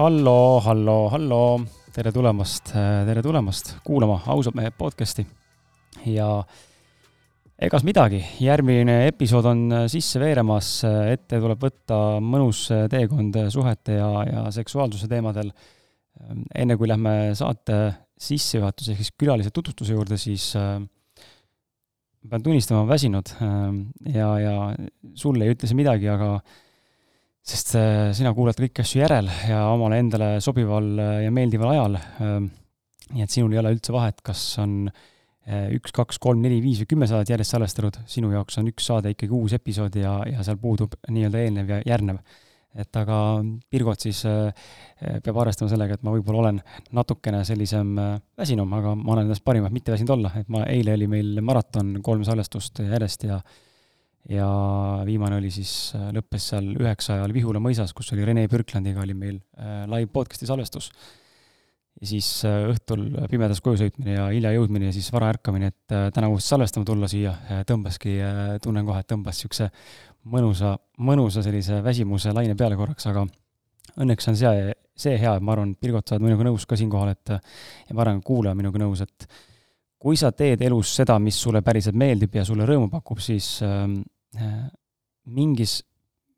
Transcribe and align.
Hallo, 0.00 0.60
hallo, 0.64 1.10
hallo, 1.12 1.38
tere 1.92 2.08
tulemast, 2.14 2.70
tere 2.72 3.20
tulemast 3.20 3.74
kuulama 3.84 4.14
Ausad 4.32 4.54
mehed 4.56 4.72
podcasti. 4.78 5.26
ja 6.08 6.28
egas 7.60 7.84
midagi, 7.84 8.22
järgmine 8.40 8.94
episood 9.10 9.44
on 9.50 9.66
sisse 9.92 10.22
veeremas, 10.22 10.70
ette 10.86 11.42
tuleb 11.42 11.60
võtta 11.66 11.98
mõnus 12.24 12.62
teekond 12.94 13.36
suhete 13.52 13.98
ja, 13.98 14.08
ja 14.24 14.46
seksuaalsuse 14.56 15.10
teemadel. 15.10 15.52
enne 16.54 16.78
kui 16.80 16.88
lähme 16.88 17.34
saate 17.36 17.76
sissejuhatuse 18.20 18.94
ehk 18.94 19.02
siis 19.04 19.12
külalise 19.20 19.52
tutvustuse 19.52 19.92
juurde, 19.92 20.16
siis 20.16 20.54
äh, 20.56 20.80
pean 22.24 22.42
tunnistama, 22.48 22.88
väsinud 22.88 23.36
ja, 24.16 24.32
ja 24.46 24.56
sulle 25.12 25.44
ei 25.44 25.58
ütle 25.58 25.68
see 25.68 25.76
midagi, 25.76 26.08
aga 26.08 26.38
sest 27.46 27.74
äh, 27.78 28.10
sina 28.16 28.32
kuulad 28.36 28.58
kõiki 28.60 28.82
asju 28.84 29.00
järel 29.02 29.30
ja 29.48 29.62
omale 29.72 30.00
endale 30.02 30.32
sobival 30.44 30.90
äh, 30.98 31.14
ja 31.24 31.30
meeldival 31.34 31.72
ajal. 31.74 31.96
Ähm, 32.24 32.50
nii 33.14 33.24
et 33.24 33.32
sinul 33.32 33.54
ei 33.54 33.62
ole 33.62 33.72
üldse 33.74 33.94
vahet, 33.94 34.20
kas 34.26 34.42
on 34.62 34.84
äh, 34.90 35.70
üks, 35.76 35.94
kaks, 35.96 36.20
kolm, 36.22 36.42
neli, 36.44 36.60
viis 36.62 36.82
või 36.82 36.90
kümme 36.92 37.08
saadet 37.10 37.32
järjest 37.32 37.56
salvestatud, 37.56 38.02
sinu 38.10 38.30
jaoks 38.34 38.60
on 38.60 38.68
üks 38.70 38.86
saade 38.90 39.14
ikkagi 39.14 39.34
uus 39.34 39.56
episood 39.56 39.96
ja, 39.98 40.20
ja 40.28 40.44
seal 40.46 40.60
puudub 40.60 40.94
nii-öelda 41.08 41.42
eelnev 41.46 41.74
ja 41.74 41.80
järgnev. 41.88 42.20
et 42.78 42.96
aga 42.96 43.16
Pirgot 43.70 43.98
siis 43.98 44.20
peab 44.22 45.40
arvestama 45.42 45.72
sellega, 45.72 45.96
et 45.96 46.04
ma 46.06 46.12
võib-olla 46.14 46.44
olen 46.44 46.60
natukene 46.94 47.40
sellisem 47.44 47.96
väsinum, 48.38 48.70
aga 48.78 48.92
ma 48.94 49.16
olen 49.16 49.26
endast 49.26 49.42
parim, 49.42 49.66
et 49.66 49.74
mitte 49.74 49.90
väsinud 49.90 50.12
olla, 50.14 50.30
et 50.38 50.52
ma, 50.54 50.62
eile 50.70 50.94
oli 50.94 51.08
meil 51.10 51.40
maraton, 51.42 51.96
kolm 52.04 52.22
salvestust 52.28 52.78
järjest 52.84 53.26
ja 53.26 53.40
ja 53.40 53.40
viimane 54.28 55.38
oli 55.40 55.50
siis, 55.50 55.92
äh, 55.96 56.10
lõppes 56.14 56.50
seal 56.52 56.74
üheksa 56.76 57.16
ajal 57.16 57.32
Vihula 57.34 57.60
mõisas, 57.62 57.94
kus 57.96 58.12
oli 58.12 58.24
Rene 58.24 58.46
Pürklandiga 58.48 59.02
oli 59.02 59.14
meil 59.14 59.40
äh, 59.56 59.86
live 59.88 60.10
podcast'i 60.12 60.46
salvestus. 60.46 60.90
ja 62.00 62.06
siis 62.06 62.44
äh, 62.44 62.68
õhtul 62.70 63.08
pimedas 63.30 63.60
koju 63.60 63.80
sõitmine 63.80 64.14
ja 64.14 64.28
hilja 64.28 64.52
jõudmine 64.54 64.90
ja 64.90 64.92
siis 64.92 65.10
vara 65.12 65.32
ärkamine, 65.34 65.72
et 65.72 66.14
täna 66.14 66.28
uuesti 66.28 66.54
salvestama 66.54 66.86
tulla 66.86 67.08
siia, 67.08 67.34
tõmbaski, 67.66 68.18
tunnen 68.62 68.86
kohe, 68.86 69.00
et 69.00 69.10
tõmbas 69.10 69.40
niisuguse 69.40 69.70
mõnusa, 70.30 70.76
mõnusa 70.98 71.42
sellise 71.42 71.82
väsimuse 71.82 72.32
laine 72.36 72.54
peale 72.56 72.76
korraks, 72.76 73.06
aga 73.10 73.26
õnneks 73.96 74.28
on 74.30 74.36
see, 74.36 74.72
see 74.94 75.18
hea, 75.18 75.34
et 75.36 75.44
ma 75.44 75.56
arvan, 75.56 75.74
Pirgot, 75.74 76.06
sa 76.06 76.16
oled 76.16 76.28
minuga 76.28 76.46
nõus 76.46 76.66
ka 76.68 76.78
siinkohal, 76.78 77.16
et 77.16 77.34
ja 77.34 77.96
ma 77.96 78.04
arvan, 78.04 78.22
kuulaja 78.22 78.54
on 78.54 78.60
minuga 78.62 78.84
nõus, 78.84 79.02
et 79.04 79.26
kui 80.00 80.16
sa 80.16 80.30
teed 80.32 80.62
elus 80.64 80.94
seda, 81.00 81.18
mis 81.20 81.36
sulle 81.36 81.60
päriselt 81.64 81.98
meeldib 81.98 82.38
ja 82.38 82.44
sulle 82.48 82.64
rõõmu 82.68 82.88
pakub, 82.92 83.20
siis 83.20 83.58
ähm, 83.66 84.00
äh, 84.36 84.64
mingis, 85.36 85.80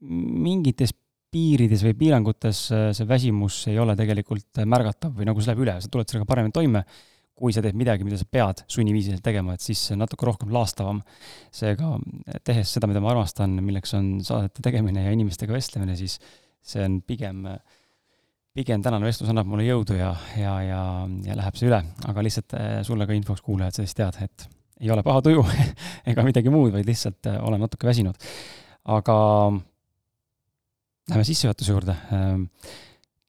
mingites 0.02 0.94
piirides 1.32 1.84
või 1.86 1.94
piirangutes 2.00 2.64
äh, 2.74 2.88
see 2.96 3.08
väsimus 3.08 3.62
ei 3.70 3.78
ole 3.80 3.94
tegelikult 3.98 4.64
märgatav 4.68 5.14
või 5.16 5.28
nagu 5.28 5.40
see 5.40 5.52
läheb 5.52 5.64
üle, 5.64 5.76
sa 5.80 5.92
tuled 5.92 6.10
sellega 6.10 6.28
paremini 6.28 6.54
toime, 6.56 6.82
kui 7.38 7.54
sa 7.54 7.62
teed 7.64 7.78
midagi, 7.78 8.04
mida 8.06 8.18
sa 8.20 8.26
pead 8.28 8.64
sunniviisiliselt 8.70 9.24
tegema, 9.24 9.54
et 9.56 9.64
siis 9.64 9.80
see 9.86 9.96
on 9.96 10.02
natuke 10.04 10.26
rohkem 10.28 10.52
laastavam. 10.54 11.00
seega, 11.54 11.94
tehes 12.44 12.74
seda, 12.74 12.90
mida 12.90 13.00
ma 13.02 13.14
armastan, 13.14 13.56
milleks 13.64 13.94
on 13.98 14.10
saadete 14.26 14.62
tegemine 14.62 15.06
ja 15.06 15.14
inimestega 15.14 15.54
vestlemine, 15.54 15.96
siis 15.98 16.18
see 16.62 16.82
on 16.84 17.00
pigem 17.06 17.46
äh, 17.50 17.78
pigem 18.56 18.82
tänane 18.84 19.08
vestlus 19.08 19.30
annab 19.32 19.48
mulle 19.48 19.64
jõudu 19.64 19.96
ja, 19.96 20.10
ja, 20.36 20.56
ja, 20.66 20.82
ja 21.24 21.36
läheb 21.38 21.56
see 21.56 21.70
üle, 21.70 21.78
aga 22.08 22.24
lihtsalt 22.24 22.54
äh, 22.58 22.72
sulle 22.86 23.06
ka 23.08 23.16
infoks, 23.16 23.40
kuulajad, 23.44 23.78
sa 23.78 23.86
siis 23.86 23.96
tead, 23.96 24.18
et 24.26 24.46
ei 24.82 24.90
ole 24.92 25.04
paha 25.06 25.22
tuju 25.24 25.44
ega 26.12 26.24
midagi 26.26 26.52
muud, 26.52 26.72
vaid 26.74 26.88
lihtsalt 26.88 27.30
äh, 27.30 27.38
olen 27.40 27.62
natuke 27.64 27.88
väsinud. 27.88 28.18
aga 28.92 29.16
lähme 31.10 31.24
sissejuhatuse 31.26 31.72
juurde. 31.72 31.94
Ähm, 32.14 32.44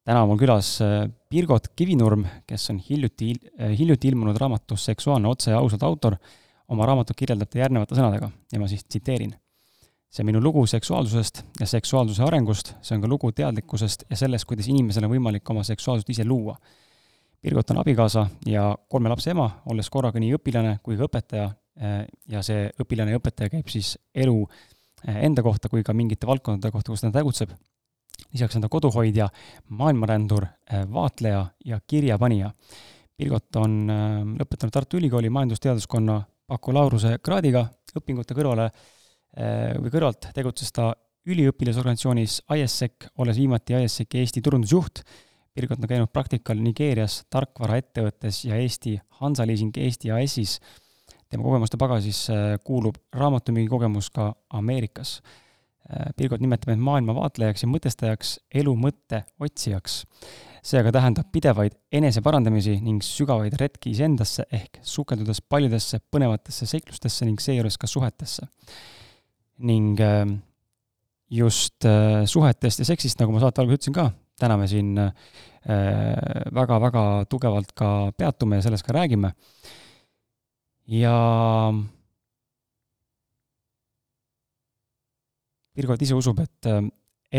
täna 0.03 0.23
on 0.23 0.31
mul 0.33 0.41
külas 0.41 0.75
äh, 0.83 1.05
Birgot 1.31 1.71
Kivinurm, 1.75 2.25
kes 2.49 2.69
on 2.73 2.81
hiljuti, 2.83 3.33
hiljuti 3.77 4.11
ilmunud 4.11 4.37
raamatus 4.37 4.89
Seksuaalne 4.91 5.29
otse 5.29 5.53
ja 5.53 5.61
ausalt 5.61 5.83
autor. 5.83 6.17
oma 6.73 6.85
raamatut 6.87 7.17
kirjeldab 7.19 7.49
ta 7.51 7.59
järgnevate 7.59 7.95
sõnadega 7.95 8.29
ja 8.51 8.59
ma 8.59 8.67
siis 8.71 8.85
tsiteerin. 8.87 9.33
See 10.13 10.25
minu 10.27 10.41
lugu 10.43 10.65
seksuaalsusest 10.69 11.41
ja 11.59 11.67
seksuaalsuse 11.67 12.23
arengust, 12.23 12.73
see 12.85 12.95
on 12.97 13.01
ka 13.01 13.09
lugu 13.09 13.31
teadlikkusest 13.33 14.05
ja 14.09 14.17
sellest, 14.19 14.45
kuidas 14.49 14.69
inimesel 14.69 15.07
on 15.07 15.13
võimalik 15.15 15.49
oma 15.49 15.63
seksuaalsust 15.65 16.11
ise 16.13 16.25
luua. 16.27 16.53
Birgot 17.43 17.73
on 17.73 17.81
abikaasa 17.81 18.27
ja 18.47 18.69
kolme 18.89 19.09
lapse 19.11 19.33
ema, 19.33 19.49
olles 19.73 19.89
korraga 19.91 20.21
nii 20.21 20.37
õpilane 20.37 20.77
kui 20.85 20.99
ka 20.99 21.09
õpetaja 21.09 21.47
äh, 21.49 21.97
ja 22.29 22.45
see 22.45 22.69
õpilane 22.85 23.15
ja 23.15 23.19
õpetaja 23.19 23.55
käib 23.55 23.73
siis 23.73 23.95
elu 24.13 24.37
enda 25.03 25.43
kohta 25.43 25.67
kui 25.67 25.83
ka 25.83 25.91
mingite 25.97 26.29
valdkondade 26.29 26.71
kohta, 26.71 26.93
kus 26.93 27.01
ta 27.03 27.09
tegutseb 27.11 27.51
lisaks 28.31 28.55
on 28.55 28.63
ta 28.63 28.69
koduhoidja, 28.71 29.27
maailmarändur, 29.75 30.45
äh, 30.45 30.85
vaatleja 30.93 31.47
ja 31.65 31.81
kirjapanija. 31.87 32.53
Pilgot 33.17 33.55
on 33.61 33.73
lõpetanud 34.39 34.73
Tartu 34.73 34.97
Ülikooli 34.97 35.29
majandusteaduskonna 35.29 36.15
bakalaureuse 36.49 37.17
kraadiga, 37.21 37.67
õpingute 37.97 38.33
kõrvale 38.33 38.65
äh, 38.65 38.87
või 39.33 39.89
kõrvalt 39.89 40.27
tegutses 40.35 40.69
ta 40.75 40.91
üliõpilasorganisatsioonis 41.25 42.41
ISEC, 42.53 43.07
olles 43.17 43.39
viimati 43.39 43.73
ISEC-i 43.73 44.19
Eesti 44.21 44.43
turundusjuht. 44.45 45.01
Pilgot 45.53 45.79
on 45.81 45.89
käinud 45.89 46.11
praktikal 46.13 46.59
Nigeerias 46.61 47.23
tarkvaraettevõttes 47.33 48.43
ja 48.45 48.59
Eesti 48.61 48.99
Hansaleasing 49.21 49.77
Eesti 49.77 50.11
AS-is. 50.13 50.59
tema 51.29 51.43
kogemuste 51.43 51.77
pagasis 51.77 52.27
kuulub 52.63 52.99
raamatumüügi 53.13 53.69
kogemus 53.71 54.11
ka 54.13 54.33
Ameerikas 54.53 55.21
Äh, 55.91 56.13
Pilgot 56.15 56.39
nimetab 56.39 56.71
end 56.71 56.83
maailmavaatlejaks 56.83 57.65
ja 57.65 57.67
mõtestajaks, 57.67 58.37
elu 58.61 58.73
mõtte 58.79 59.25
otsijaks. 59.43 60.03
see 60.63 60.79
aga 60.79 60.93
tähendab 60.95 61.27
pidevaid 61.27 61.73
eneseparandamisi 61.91 62.77
ning 62.79 63.03
sügavaid 63.03 63.57
retki 63.59 63.91
iseendasse 63.91 64.45
ehk 64.47 64.77
sukeldudes 64.79 65.41
paljudesse 65.41 65.99
põnevatesse 66.07 66.63
seiklustesse 66.71 67.25
ning 67.27 67.41
seejuures 67.43 67.75
ka 67.77 67.87
suhetesse. 67.87 68.47
Ning 69.59 69.99
äh, 70.01 70.25
just 71.29 71.85
äh, 71.85 72.25
suhetest 72.25 72.79
ja 72.79 72.85
seksist, 72.85 73.19
nagu 73.19 73.33
ma 73.33 73.41
saate 73.43 73.61
alguses 73.61 73.81
ütlesin 73.81 73.97
ka, 73.97 74.11
täna 74.39 74.57
me 74.57 74.67
siin 74.67 74.95
väga-väga 75.63 77.01
tugevalt 77.31 77.69
ka 77.71 78.11
peatume 78.19 78.57
ja 78.57 78.65
sellest 78.65 78.83
ka 78.83 78.91
räägime. 78.97 79.29
ja 80.91 81.13
Pirgot 85.73 86.01
ise 86.05 86.13
usub, 86.13 86.37
et 86.43 86.69
äh, 86.69 86.83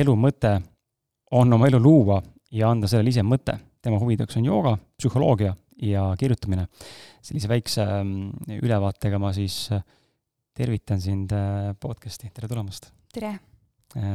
elu 0.03 0.15
mõte 0.19 0.57
on 1.39 1.55
oma 1.55 1.69
elu 1.71 1.79
luua 1.79 2.19
ja 2.55 2.73
anda 2.73 2.91
sellele 2.91 3.13
ise 3.15 3.23
mõte. 3.23 3.55
tema 3.85 3.99
huvideks 4.01 4.39
on 4.41 4.47
jooga, 4.49 4.79
psühholoogia 4.99 5.53
ja 5.85 6.15
kirjutamine. 6.19 6.67
sellise 7.23 7.49
väikse 7.49 7.83
ähm, 7.83 8.31
ülevaatega 8.49 9.19
ma 9.19 9.33
siis 9.33 9.71
äh, 9.73 9.83
tervitan 10.55 11.01
sind 11.03 11.33
äh, 11.35 11.73
podcasti, 11.81 12.31
tere 12.35 12.49
tulemast! 12.51 12.93
tere! 13.13 13.39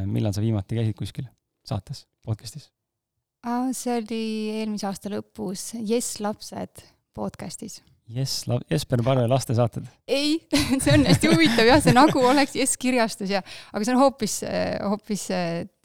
millal 0.07 0.33
sa 0.35 0.41
viimati 0.43 0.75
käisid 0.75 0.95
kuskil 0.95 1.27
saates, 1.67 2.05
podcastis? 2.25 2.69
see 3.75 3.93
oli 3.95 4.23
eelmise 4.59 4.87
aasta 4.87 5.11
lõpus 5.11 5.69
Jess 5.87 6.19
lapsed 6.23 6.83
podcastis 7.15 7.79
jess, 8.07 8.47
Jesper 8.71 9.03
Parve 9.03 9.27
lastesaated? 9.27 9.87
ei, 10.07 10.37
see 10.83 10.95
on 10.95 11.05
hästi 11.07 11.31
huvitav 11.33 11.67
jah, 11.67 11.83
see 11.83 11.95
nagu 11.95 12.23
oleks 12.31 12.55
Jess 12.55 12.79
kirjastus 12.79 13.35
ja, 13.35 13.43
aga 13.73 13.83
see 13.83 13.95
on 13.95 14.01
hoopis, 14.03 14.39
hoopis 14.87 15.27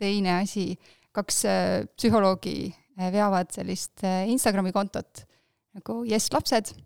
teine 0.01 0.39
asi. 0.41 0.73
kaks 1.15 1.45
äh, 1.51 1.85
psühholoogi 1.99 2.57
äh, 2.71 3.11
veavad 3.15 3.51
sellist 3.55 4.07
äh, 4.07 4.25
Instagrami 4.31 4.75
kontot 4.75 5.27
nagu 5.75 6.03
Jess 6.07 6.31
lapsed 6.35 6.77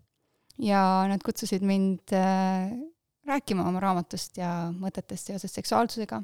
ja 0.57 1.05
nad 1.09 1.21
kutsusid 1.25 1.61
mind 1.65 2.17
rääkima 3.29 3.65
oma 3.69 3.81
raamatust 3.83 4.37
ja 4.39 4.51
mõtetest 4.75 5.31
seoses 5.31 5.53
seksuaalsusega 5.59 6.21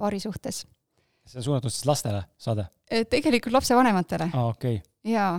paari 0.00 0.20
suhtes. 0.22 0.64
see 1.26 1.38
on 1.38 1.48
suunatud 1.48 1.72
siis 1.72 1.86
lastele, 1.86 2.22
saade? 2.38 2.66
tegelikult 3.10 3.58
lapsevanematele. 3.58 4.30
aa, 4.32 4.46
okei 4.50 4.76
okay. 4.80 5.12
jaa 5.12 5.34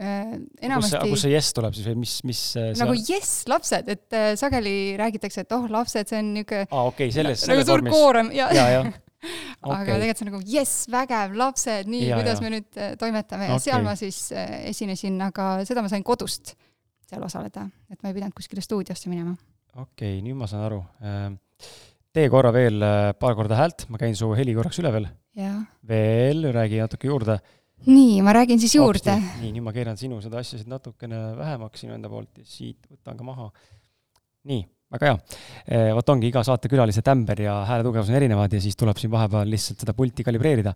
äh, 0.00 0.36
enamasti 0.68 1.00
kus 1.10 1.26
see 1.26 1.34
jess 1.34 1.56
tuleb 1.56 1.76
siis 1.76 1.88
või 1.90 2.02
mis, 2.04 2.18
mis 2.28 2.42
äh, 2.60 2.70
nagu 2.80 2.96
jess, 2.98 3.42
lapsed, 3.50 3.90
et 3.92 4.16
äh, 4.16 4.28
sageli 4.38 4.76
räägitakse, 4.98 5.46
et 5.46 5.56
oh, 5.56 5.66
lapsed, 5.70 6.12
see 6.12 6.20
on 6.20 6.32
niisugune 6.36 6.68
aa 6.68 6.78
ah,, 6.82 6.92
okei 6.92 7.10
okay,, 7.10 7.16
selles, 7.18 7.44
nagu 7.44 7.64
selles 7.64 7.68
suur 7.72 7.84
koorem 7.90 8.32
ja, 8.36 8.52
ja, 8.54 8.70
ja. 8.78 8.86
Okay. 9.26 9.72
aga 9.72 9.94
tegelikult 9.96 10.20
see 10.20 10.24
on 10.26 10.28
nagu 10.30 10.40
jess, 10.46 10.86
vägev, 10.92 11.32
lapsed, 11.40 11.88
nii, 11.90 12.10
kuidas 12.12 12.38
ja. 12.38 12.44
me 12.44 12.50
nüüd 12.52 12.78
äh, 12.78 12.92
toimetame 13.00 13.48
ja 13.48 13.56
okay. 13.56 13.64
seal 13.64 13.82
ma 13.82 13.96
siis 13.98 14.20
äh, 14.36 14.68
esinesin, 14.70 15.16
aga 15.24 15.48
seda 15.66 15.82
ma 15.82 15.90
sain 15.90 16.04
kodust 16.06 16.52
seal 17.06 17.24
osaleda, 17.26 17.64
et 17.90 18.00
ma 18.02 18.10
ei 18.10 18.16
pidanud 18.16 18.36
kuskile 18.36 18.62
stuudiosse 18.62 19.10
minema. 19.10 19.34
Okei 19.76 20.16
okay,, 20.16 20.24
nüüd 20.24 20.38
ma 20.38 20.48
saan 20.50 20.64
aru. 20.66 20.80
Ähm, 21.04 21.38
tee 22.16 22.30
korra 22.32 22.52
veel 22.54 22.80
äh, 22.82 23.12
paar 23.20 23.36
korda 23.38 23.58
häält, 23.60 23.86
ma 23.92 24.00
käin 24.00 24.16
su 24.16 24.32
heli 24.36 24.56
korraks 24.56 24.80
üle 24.82 24.92
veel. 24.94 25.08
veel, 25.86 26.48
räägi 26.56 26.80
natuke 26.80 27.10
juurde 27.10 27.40
nii, 27.84 28.22
ma 28.24 28.32
räägin 28.32 28.60
siis 28.60 28.74
juurde. 28.76 29.16
nii, 29.40 29.50
nüüd 29.54 29.64
ma 29.66 29.74
keeran 29.74 29.98
sinu 30.00 30.18
seda 30.24 30.40
asja 30.40 30.58
siit 30.58 30.70
natukene 30.70 31.18
vähemaks 31.36 31.84
sinu 31.84 31.94
enda 31.96 32.08
poolt 32.10 32.40
ja 32.40 32.46
siit 32.48 32.88
võtan 32.88 33.18
ka 33.18 33.26
maha. 33.26 33.50
nii, 34.48 34.64
väga 34.96 35.10
hea. 35.10 35.18
Eh, 35.66 35.90
vot 35.96 36.14
ongi 36.14 36.30
iga 36.30 36.42
saatekülalise 36.46 37.04
tämber 37.06 37.42
ja 37.44 37.58
hääle 37.68 37.86
tugevus 37.86 38.10
on 38.10 38.18
erinevad 38.18 38.52
ja 38.52 38.62
siis 38.62 38.78
tuleb 38.78 38.98
siin 39.00 39.12
vahepeal 39.12 39.50
lihtsalt 39.52 39.84
seda 39.84 39.94
pulti 39.94 40.24
kalibreerida. 40.26 40.72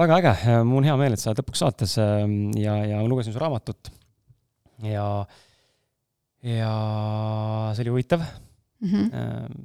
väga 0.00 0.20
äge, 0.20 0.34
mul 0.64 0.84
on 0.84 0.90
hea 0.90 0.96
meel, 0.96 1.16
et 1.16 1.20
sa 1.20 1.32
oled 1.32 1.42
lõpuks 1.42 1.64
saates 1.64 1.96
ehm, 1.98 2.52
ja, 2.56 2.76
ja 2.86 3.00
ma 3.02 3.08
lugesin 3.10 3.34
su 3.34 3.42
raamatut 3.42 3.90
ja, 4.86 5.26
ja 6.42 6.74
see 7.76 7.84
oli 7.84 7.94
huvitav 7.94 8.22
mm. 8.22 8.88
-hmm. 8.88 9.64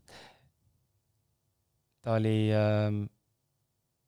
ta 2.04 2.18
oli 2.18 2.51
äh, 2.51 2.89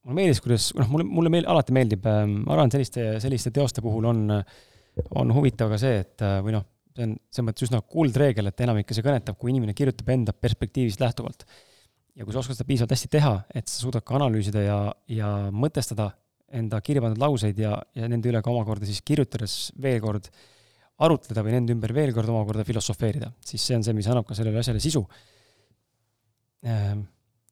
mulle 0.08 0.16
meeldis, 0.22 0.40
kuidas, 0.40 0.70
noh, 0.78 0.88
mulle, 0.88 1.04
mulle 1.04 1.32
meel-, 1.32 1.48
alati 1.52 1.74
meeldib, 1.76 2.06
ähm, 2.08 2.40
ma 2.46 2.56
arvan, 2.56 2.72
selliste, 2.72 3.18
selliste 3.22 3.52
teoste 3.54 3.84
puhul 3.84 4.08
on, 4.08 4.26
on 5.20 5.32
huvitav 5.36 5.72
ka 5.74 5.80
see, 5.80 6.02
et 6.04 6.24
äh, 6.24 6.38
või 6.44 6.56
noh, 6.56 6.66
see 6.96 7.06
on 7.06 7.16
selles 7.30 7.46
mõttes 7.50 7.66
üsna 7.68 7.82
kuldreegel, 7.94 8.50
et 8.50 8.62
enamikku 8.64 8.96
see 8.96 9.06
kõnetab, 9.06 9.38
kui 9.38 9.52
inimene 9.52 9.76
kirjutab 9.76 10.08
enda 10.14 10.34
perspektiivist 10.34 11.02
lähtuvalt. 11.02 11.44
ja 12.18 12.24
kui 12.26 12.34
sa 12.34 12.40
oskad 12.40 12.58
seda 12.58 12.66
piisavalt 12.66 12.94
hästi 12.96 13.10
teha, 13.12 13.34
et 13.54 13.68
sa 13.70 13.84
suudad 13.84 14.02
ka 14.02 14.16
analüüsida 14.18 14.64
ja, 14.64 14.78
ja 15.06 15.28
mõtestada 15.54 16.10
enda 16.48 16.80
kirja 16.82 17.04
pandud 17.04 17.20
lauseid 17.22 17.58
ja, 17.60 17.76
ja 17.94 18.08
nende 18.10 18.30
üle 18.30 18.40
ka 18.42 18.50
omakorda 18.50 18.88
siis 18.88 19.04
kirjutades 19.06 19.68
veel 19.78 20.00
kord 20.02 20.30
arutleda 21.06 21.44
või 21.46 21.54
nende 21.54 21.74
ümber 21.76 21.94
veel 21.94 22.12
kord 22.16 22.30
omakorda 22.32 22.64
filosofeerida, 22.66 23.30
siis 23.44 23.64
see 23.64 23.78
on 23.78 23.86
see, 23.86 23.94
mis 23.96 24.08
annab 24.10 24.26
ka 24.26 24.36
sellele 24.38 24.60
asjale 24.62 24.82
sisu. 24.82 25.04
Ähm, 26.66 27.04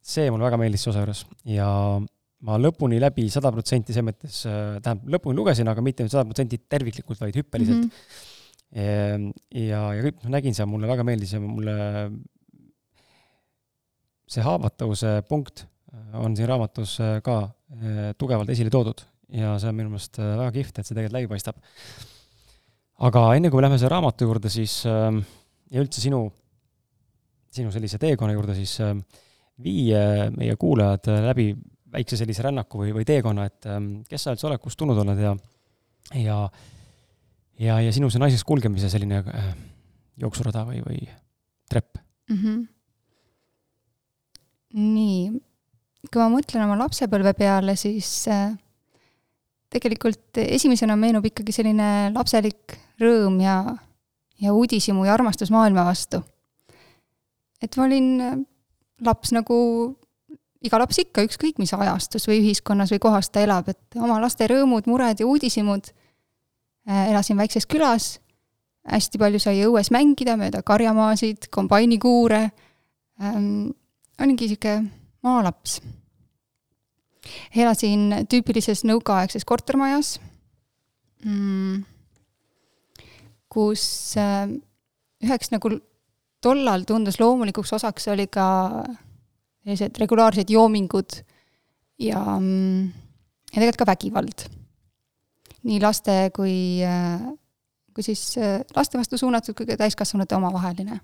see 0.03 0.27
mulle 0.31 0.49
väga 0.49 0.59
meeldis 0.59 0.83
see 0.83 0.91
osa 0.91 1.03
juures 1.05 1.23
ja 1.47 1.69
ma 2.47 2.57
lõpuni 2.59 2.99
läbi 3.03 3.29
sada 3.33 3.53
protsenti 3.55 3.95
selles 3.95 4.09
mõttes, 4.11 4.41
äh, 4.51 4.79
tähendab, 4.83 5.07
lõpuni 5.17 5.39
lugesin, 5.39 5.71
aga 5.71 5.85
mitte 5.85 6.07
sada 6.09 6.27
protsenti 6.27 6.59
terviklikult, 6.59 7.21
vaid 7.23 7.39
hüppeliselt 7.39 7.87
mm. 7.87 7.93
-hmm. 8.75 9.31
ja, 9.63 9.85
ja 9.95 10.03
kõik, 10.09 10.19
noh, 10.25 10.35
nägin 10.35 10.59
seal, 10.59 10.69
mulle 10.71 10.91
väga 10.91 11.07
meeldis 11.07 11.37
ja 11.37 11.41
mulle 11.43 11.77
see 14.27 14.43
haavatavuse 14.43 15.21
punkt 15.31 15.65
on 16.19 16.35
siin 16.37 16.49
raamatus 16.51 16.99
äh, 17.01 17.19
ka 17.25 17.39
äh, 17.47 18.11
tugevalt 18.19 18.51
esile 18.53 18.73
toodud 18.73 19.03
ja 19.33 19.57
see 19.61 19.71
on 19.71 19.79
minu 19.79 19.93
meelest 19.93 20.21
väga 20.21 20.51
kihvt, 20.55 20.79
et 20.79 20.87
see 20.87 20.95
tegelikult 20.95 21.17
läbi 21.19 21.31
paistab. 21.31 21.59
Aga 22.97 23.29
enne 23.37 23.51
kui 23.51 23.61
me 23.61 23.67
läheme 23.67 23.79
selle 23.81 23.93
raamatu 23.93 24.29
juurde, 24.29 24.53
siis 24.53 24.81
ähm, 24.89 25.21
ja 25.73 25.83
üldse 25.83 26.01
sinu, 26.01 26.25
sinu 27.53 27.73
sellise 27.75 28.01
teekonna 28.01 28.37
juurde, 28.37 28.55
siis 28.57 28.79
ähm, 28.85 29.03
vii 29.63 29.93
meie 30.37 30.57
kuulajad 30.61 31.09
läbi 31.25 31.51
väikse 31.97 32.19
sellise 32.21 32.45
rännaku 32.47 32.83
või, 32.83 32.95
või 32.97 33.07
teekonna, 33.09 33.47
et 33.49 33.69
ähm, 33.71 33.91
kes 34.09 34.27
sa 34.27 34.35
üldse 34.35 34.49
oled, 34.49 34.61
kust 34.63 34.79
tulnud 34.81 34.99
oled 35.01 35.21
ja, 35.23 35.33
ja, 36.19 36.39
ja, 37.63 37.79
ja 37.85 37.95
sinu 37.95 38.11
see 38.13 38.23
naiseks 38.23 38.45
kulgemise 38.47 38.91
selline 38.93 39.23
äh, 39.23 39.51
jooksurada 40.21 40.65
või, 40.69 40.83
või 40.85 41.03
trepp 41.71 41.99
mm. 42.31 42.39
-hmm. 42.41 42.63
nii, 44.83 45.21
kui 46.11 46.23
ma 46.23 46.31
mõtlen 46.33 46.67
oma 46.67 46.79
lapsepõlve 46.85 47.35
peale, 47.39 47.77
siis 47.81 48.11
äh, 48.33 48.51
tegelikult 49.73 50.43
esimesena 50.43 50.99
meenub 50.99 51.25
ikkagi 51.29 51.55
selline 51.55 52.11
lapselik 52.15 52.77
rõõm 53.01 53.41
ja, 53.41 53.61
ja 54.41 54.53
uudishimu 54.53 55.05
ja 55.05 55.15
armastus 55.15 55.51
maailma 55.51 55.85
vastu. 55.85 56.23
et 57.63 57.77
ma 57.77 57.85
olin 57.85 58.21
äh, 58.21 58.37
laps 59.01 59.33
nagu 59.33 59.57
iga 60.67 60.81
laps 60.81 60.99
ikka, 61.03 61.25
ükskõik 61.27 61.61
mis 61.63 61.73
ajastus 61.77 62.27
või 62.29 62.41
ühiskonnas 62.43 62.93
või 62.95 63.03
kohas 63.03 63.31
ta 63.31 63.43
elab, 63.45 63.69
et 63.69 63.99
oma 64.01 64.19
laste 64.23 64.49
rõõmud, 64.51 64.89
mured 64.91 65.21
ja 65.21 65.27
uudishimud. 65.29 65.91
Äh, 66.87 67.11
elasin 67.11 67.39
väikses 67.39 67.67
külas, 67.67 68.17
hästi 68.87 69.19
palju 69.19 69.41
sai 69.43 69.65
õues 69.67 69.91
mängida 69.95 70.37
mööda 70.39 70.63
karjamaasid, 70.67 71.51
kombainikuure 71.51 72.45
ähm,. 73.23 73.75
olingi 74.23 74.49
sihuke 74.49 74.79
maalaps. 75.27 75.81
elasin 77.57 78.13
tüüpilises 78.31 78.85
nõukaaegses 78.87 79.45
kortermajas 79.45 80.21
mm,, 81.25 81.83
kus 83.57 83.83
äh, 84.21 84.51
üheks 85.25 85.53
nagu 85.55 85.73
tollal 86.45 86.85
tundus 86.89 87.19
loomulikuks 87.21 87.73
osaks 87.79 88.11
oli 88.13 88.29
ka 88.29 88.47
sellised 89.65 89.99
regulaarsed 90.03 90.53
joomingud 90.53 91.19
ja, 92.03 92.21
mm, 92.37 92.87
ja 93.51 93.59
tegelikult 93.59 93.83
ka 93.83 93.91
vägivald. 93.91 94.47
nii 95.67 95.81
laste 95.83 96.31
kui, 96.37 96.85
äh, 96.87 97.25
kui 97.95 98.05
siis 98.07 98.37
äh, 98.39 98.61
laste 98.77 99.01
vastu 99.01 99.19
suunatud 99.19 99.57
kui 99.59 99.67
ka 99.67 99.79
täiskasvanute 99.81 100.37
omavaheline. 100.37 101.01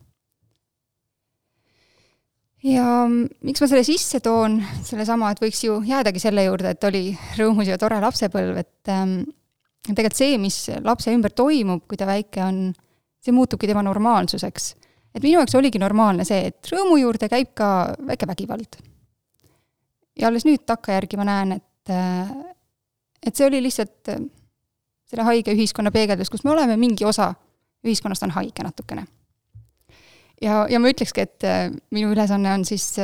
ja 2.68 2.86
mm, 3.08 3.28
miks 3.48 3.64
ma 3.64 3.70
selle 3.72 3.84
sisse 3.88 4.20
toon, 4.20 4.60
sellesama, 4.84 5.32
et 5.32 5.42
võiks 5.42 5.64
ju 5.64 5.80
jäädagi 5.88 6.22
selle 6.22 6.44
juurde, 6.46 6.76
et 6.76 6.90
oli 6.90 7.06
rõõmus 7.40 7.72
ja 7.72 7.80
tore 7.80 7.98
lapsepõlv, 8.04 8.60
et 8.62 8.92
ähm, 8.92 9.22
tegelikult 9.88 10.18
see, 10.18 10.38
mis 10.38 10.58
lapse 10.84 11.12
ümber 11.12 11.34
toimub, 11.34 11.84
kui 11.88 11.98
ta 11.98 12.06
väike 12.06 12.42
on, 12.44 12.64
see 13.22 13.34
muutubki 13.34 13.66
tema 13.70 13.82
normaalsuseks 13.86 14.72
et 15.14 15.22
minu 15.22 15.40
jaoks 15.40 15.54
oligi 15.58 15.80
normaalne 15.80 16.24
see, 16.28 16.48
et 16.50 16.72
rõõmu 16.72 16.98
juurde 17.00 17.28
käib 17.30 17.52
ka 17.58 17.68
väike 18.08 18.28
vägivald. 18.28 18.80
ja 20.18 20.28
alles 20.28 20.46
nüüd 20.48 20.64
takkajärgi 20.68 21.18
ma 21.20 21.26
näen, 21.28 21.56
et, 21.58 21.92
äh, 21.92 22.30
et 23.22 23.36
see 23.36 23.46
oli 23.46 23.62
lihtsalt 23.64 24.12
äh, 24.12 24.20
selle 25.08 25.26
haige 25.28 25.54
ühiskonna 25.56 25.92
peegeldus, 25.92 26.30
kus 26.32 26.44
me 26.44 26.52
oleme, 26.52 26.76
mingi 26.80 27.04
osa 27.04 27.32
ühiskonnast 27.84 28.24
on 28.24 28.36
haige 28.38 28.64
natukene. 28.64 29.06
ja, 30.42 30.66
ja 30.68 30.80
ma 30.80 30.92
ütlekski, 30.92 31.26
et 31.28 31.48
äh, 31.48 31.66
minu 31.90 32.12
ülesanne 32.12 32.54
on 32.54 32.64
siis, 32.68 32.94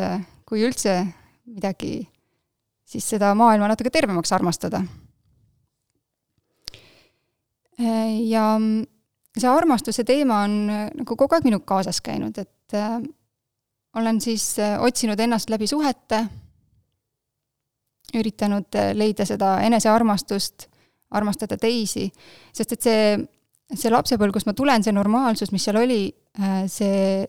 kui 0.48 0.64
üldse 0.64 1.02
midagi, 1.48 2.08
siis 2.88 3.04
seda 3.16 3.34
maailma 3.36 3.68
natuke 3.68 3.90
tervemaks 3.92 4.32
armastada. 4.32 4.82
Ja 7.78 8.44
see 9.38 9.50
armastuse 9.50 10.04
teema 10.04 10.42
on 10.46 10.58
äh, 10.70 10.84
nagu 10.98 11.16
kogu 11.16 11.36
aeg 11.36 11.46
minuga 11.46 11.66
kaasas 11.68 12.00
käinud, 12.04 12.38
et 12.40 12.76
äh, 12.76 12.98
olen 13.98 14.20
siis 14.20 14.58
äh, 14.58 14.76
otsinud 14.82 15.20
ennast 15.20 15.50
läbi 15.50 15.66
suhete, 15.66 16.24
üritanud 18.16 18.78
äh, 18.78 18.92
leida 18.96 19.26
seda 19.28 19.58
enesearmastust, 19.66 20.68
armastada 21.10 21.56
teisi, 21.60 22.08
sest 22.52 22.74
et 22.76 22.84
see, 22.84 23.02
see 23.74 23.92
lapsepõlv, 23.92 24.34
kust 24.34 24.48
ma 24.48 24.56
tulen, 24.56 24.84
see 24.84 24.92
normaalsus, 24.92 25.52
mis 25.54 25.64
seal 25.64 25.80
oli 25.80 26.02
äh,, 26.40 26.64
see, 26.68 27.24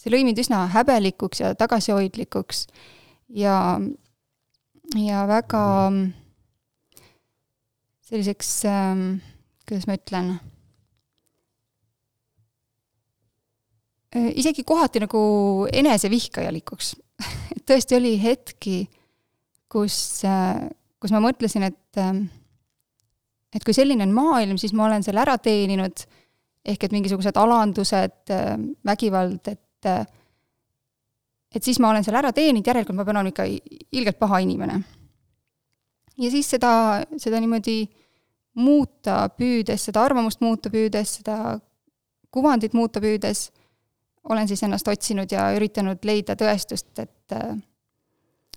see 0.00 0.12
lõi 0.12 0.22
mind 0.24 0.40
üsna 0.40 0.64
häbelikuks 0.72 1.42
ja 1.42 1.54
tagasihoidlikuks 1.58 2.66
ja, 3.36 3.56
ja 4.96 5.24
väga 5.28 5.64
selliseks 8.06 8.52
äh,, 8.70 9.06
kuidas 9.66 9.86
ma 9.88 9.96
ütlen? 9.98 10.36
Äh, 14.16 14.30
isegi 14.38 14.64
kohati 14.64 15.02
nagu 15.02 15.20
enesevihkajalikuks. 15.72 16.94
Tõesti 17.68 17.96
oli 17.98 18.14
hetki, 18.22 18.84
kus, 19.72 19.98
äh, 20.28 20.68
kus 21.02 21.14
ma 21.14 21.22
mõtlesin, 21.24 21.66
et 21.66 22.00
äh, 22.00 22.12
et 23.56 23.64
kui 23.64 23.74
selline 23.74 24.04
on 24.04 24.12
maailm, 24.12 24.58
siis 24.60 24.74
ma 24.76 24.84
olen 24.86 25.04
selle 25.06 25.22
ära 25.22 25.38
teeninud, 25.40 26.02
ehk 26.66 26.82
et 26.84 26.92
mingisugused 26.92 27.38
alandused, 27.40 28.32
vägivald, 28.84 29.48
et 29.48 29.62
et 31.56 31.64
siis 31.64 31.78
ma 31.80 31.88
olen 31.92 32.04
selle 32.04 32.18
ära 32.18 32.32
teeninud, 32.36 32.66
järelikult 32.66 32.98
ma 32.98 33.04
pean 33.06 33.20
olema 33.20 33.30
ikka 33.30 33.46
ilgelt 33.96 34.18
paha 34.18 34.42
inimene. 34.44 34.80
ja 36.18 36.30
siis 36.30 36.50
seda, 36.50 36.72
seda 37.22 37.40
niimoodi 37.40 37.86
muuta 38.56 39.26
püüdes, 39.36 39.88
seda 39.88 40.02
arvamust 40.04 40.40
muuta 40.40 40.70
püüdes, 40.72 41.18
seda 41.20 41.58
kuvandit 42.32 42.74
muuta 42.76 43.00
püüdes 43.00 43.50
olen 44.28 44.48
siis 44.48 44.62
ennast 44.66 44.88
otsinud 44.88 45.30
ja 45.32 45.48
üritanud 45.56 46.04
leida 46.06 46.36
tõestust, 46.38 46.90
et 46.98 47.34
äh, 47.36 47.56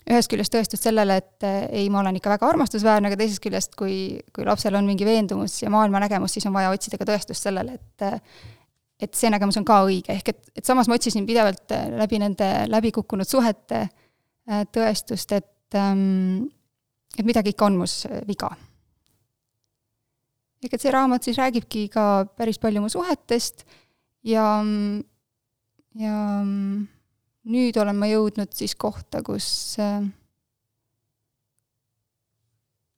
ühest 0.09 0.31
küljest 0.31 0.53
tõestust 0.53 0.85
sellele, 0.87 1.19
et 1.21 1.45
äh, 1.45 1.65
ei, 1.81 1.89
ma 1.93 2.01
olen 2.01 2.17
ikka 2.17 2.33
väga 2.33 2.49
armastusväärne, 2.53 3.11
aga 3.11 3.19
teisest 3.19 3.43
küljest, 3.43 3.75
kui, 3.79 4.19
kui 4.35 4.47
lapsel 4.47 4.77
on 4.79 4.89
mingi 4.89 5.07
veendumus 5.07 5.59
ja 5.61 5.71
maailmanägemus, 5.73 6.37
siis 6.37 6.47
on 6.49 6.55
vaja 6.55 6.71
otsida 6.73 6.99
ka 6.99 7.07
tõestust 7.09 7.49
sellele, 7.49 7.77
et 7.79 8.07
äh, 8.07 8.47
et 8.99 9.15
see 9.15 9.29
nägemus 9.31 9.55
on 9.55 9.63
ka 9.63 9.77
õige, 9.87 10.11
ehk 10.11 10.33
et, 10.33 10.39
et 10.59 10.67
samas 10.67 10.89
ma 10.91 10.97
otsisin 10.99 11.23
pidevalt 11.23 11.71
läbi 12.01 12.17
nende 12.19 12.49
läbikukkunud 12.67 13.29
suhete 13.29 13.85
tõestust, 14.75 15.31
et 15.37 15.77
ähm, 15.79 16.49
et 17.15 17.23
midagi 17.23 17.53
ikka 17.53 17.69
on 17.69 17.77
mus 17.79 18.01
viga. 18.27 18.49
Ehk 20.63 20.73
et 20.75 20.81
see 20.81 20.91
raamat 20.93 21.23
siis 21.23 21.39
räägibki 21.39 21.87
ka 21.93 22.25
päris 22.37 22.59
palju 22.61 22.83
mu 22.83 22.89
suhetest 22.91 23.65
ja 24.27 24.45
ja 25.99 26.15
nüüd 27.49 27.79
olen 27.81 27.97
ma 27.97 28.09
jõudnud 28.09 28.51
siis 28.55 28.75
kohta, 28.79 29.21
kus, 29.25 29.77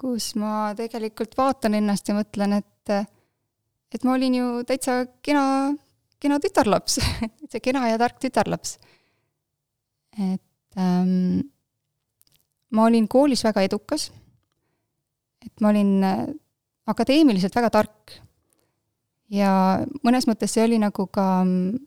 kus 0.01 0.31
ma 0.41 0.71
tegelikult 0.77 1.37
vaatan 1.39 1.77
ennast 1.79 2.09
ja 2.09 2.17
mõtlen, 2.17 2.57
et, 2.59 2.95
et 3.93 4.07
ma 4.07 4.17
olin 4.17 4.37
ju 4.39 4.49
täitsa 4.67 5.03
kena, 5.23 5.43
kena 6.21 6.39
tütarlaps 6.43 6.99
see 7.51 7.63
kena 7.63 7.87
ja 7.91 7.99
tark 8.01 8.19
tütarlaps. 8.23 8.77
et 10.17 10.79
ähm, 10.79 11.41
ma 12.71 12.87
olin 12.89 13.07
koolis 13.07 13.43
väga 13.47 13.63
edukas, 13.67 14.09
et 15.45 15.53
ma 15.61 15.71
olin 15.71 15.93
akadeemiliselt 16.89 17.55
väga 17.55 17.69
tark 17.69 18.15
ja 19.31 19.51
mõnes 20.05 20.27
mõttes 20.29 20.53
see 20.55 20.65
oli 20.65 20.79
nagu 20.81 21.07
ka 21.13 21.25
mm, 21.43 21.77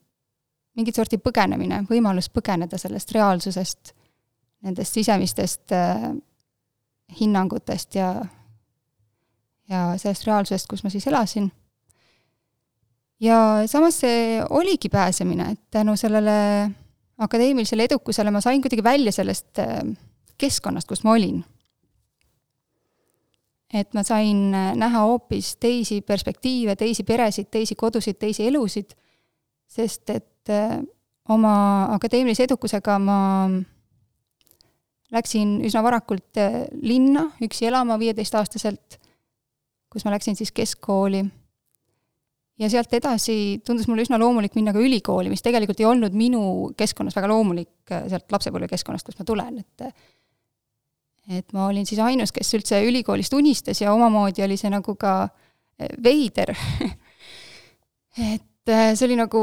mingit 0.78 0.96
sorti 0.98 1.18
põgenemine, 1.22 1.82
võimalus 1.88 2.30
põgeneda 2.32 2.78
sellest 2.80 3.12
reaalsusest, 3.14 3.92
nendest 4.64 4.96
sisemistest 4.96 5.74
äh, 5.76 6.08
hinnangutest 7.20 7.98
ja, 7.98 8.08
ja 9.70 9.84
sellest 10.00 10.26
reaalsusest, 10.28 10.70
kus 10.70 10.84
ma 10.84 10.92
siis 10.92 11.06
elasin. 11.10 11.50
ja 13.20 13.38
samas 13.70 14.00
see 14.02 14.40
oligi 14.50 14.88
pääsemine, 14.88 15.52
et 15.52 15.60
tänu 15.70 15.96
sellele 15.96 16.70
akadeemilisele 17.18 17.84
edukusele 17.84 18.30
ma 18.30 18.40
sain 18.40 18.62
kuidagi 18.62 18.84
välja 18.84 19.12
sellest 19.12 19.58
äh, 19.58 19.82
keskkonnast, 20.38 20.88
kus 20.88 21.04
ma 21.04 21.12
olin. 21.12 21.44
Et 23.75 23.95
ma 23.95 24.04
sain 24.07 24.54
äh, 24.54 24.73
näha 24.78 25.04
hoopis 25.09 25.57
teisi 25.62 26.00
perspektiive, 26.07 26.76
teisi 26.78 27.04
peresid, 27.07 27.50
teisi 27.50 27.75
kodusid, 27.78 28.19
teisi 28.21 28.47
elusid, 28.47 28.95
sest 29.66 30.11
et 30.14 30.52
äh, 30.52 30.78
oma 31.35 31.54
akadeemilise 31.97 32.47
edukusega 32.47 32.99
ma 33.02 33.21
läksin 35.14 35.57
üsna 35.66 35.83
varakult 35.85 36.38
äh, 36.40 36.64
linna 36.83 37.28
üksi 37.43 37.66
elama 37.71 37.99
viieteistaastaselt, 37.99 39.00
kus 39.90 40.07
ma 40.07 40.14
läksin 40.14 40.38
siis 40.38 40.52
keskkooli. 40.54 41.25
ja 42.59 42.71
sealt 42.71 42.93
edasi 42.95 43.61
tundus 43.66 43.88
mulle 43.90 44.04
üsna 44.07 44.19
loomulik 44.19 44.54
minna 44.54 44.73
ka 44.73 44.78
ülikooli, 44.78 45.31
mis 45.31 45.43
tegelikult 45.43 45.81
ei 45.81 45.87
olnud 45.90 46.14
minu 46.14 46.71
keskkonnas 46.78 47.16
väga 47.16 47.31
loomulik, 47.33 47.90
sealt 47.90 48.31
lapsepõlvekeskkonnast, 48.31 49.07
kust 49.07 49.19
ma 49.19 49.26
tulen, 49.26 49.59
et 49.59 49.88
et 51.28 51.52
ma 51.57 51.69
olin 51.71 51.87
siis 51.88 52.00
ainus, 52.04 52.33
kes 52.33 52.54
üldse 52.59 52.83
ülikoolist 52.85 53.33
unistas 53.33 53.81
ja 53.81 53.95
omamoodi 53.95 54.45
oli 54.45 54.59
see 54.61 54.73
nagu 54.73 54.97
ka 55.00 55.28
veider. 56.02 56.54
Et 58.14 58.71
see 58.71 59.07
oli 59.09 59.16
nagu 59.19 59.40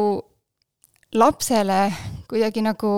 lapsele 1.13 1.79
kuidagi 2.29 2.61
nagu 2.63 2.91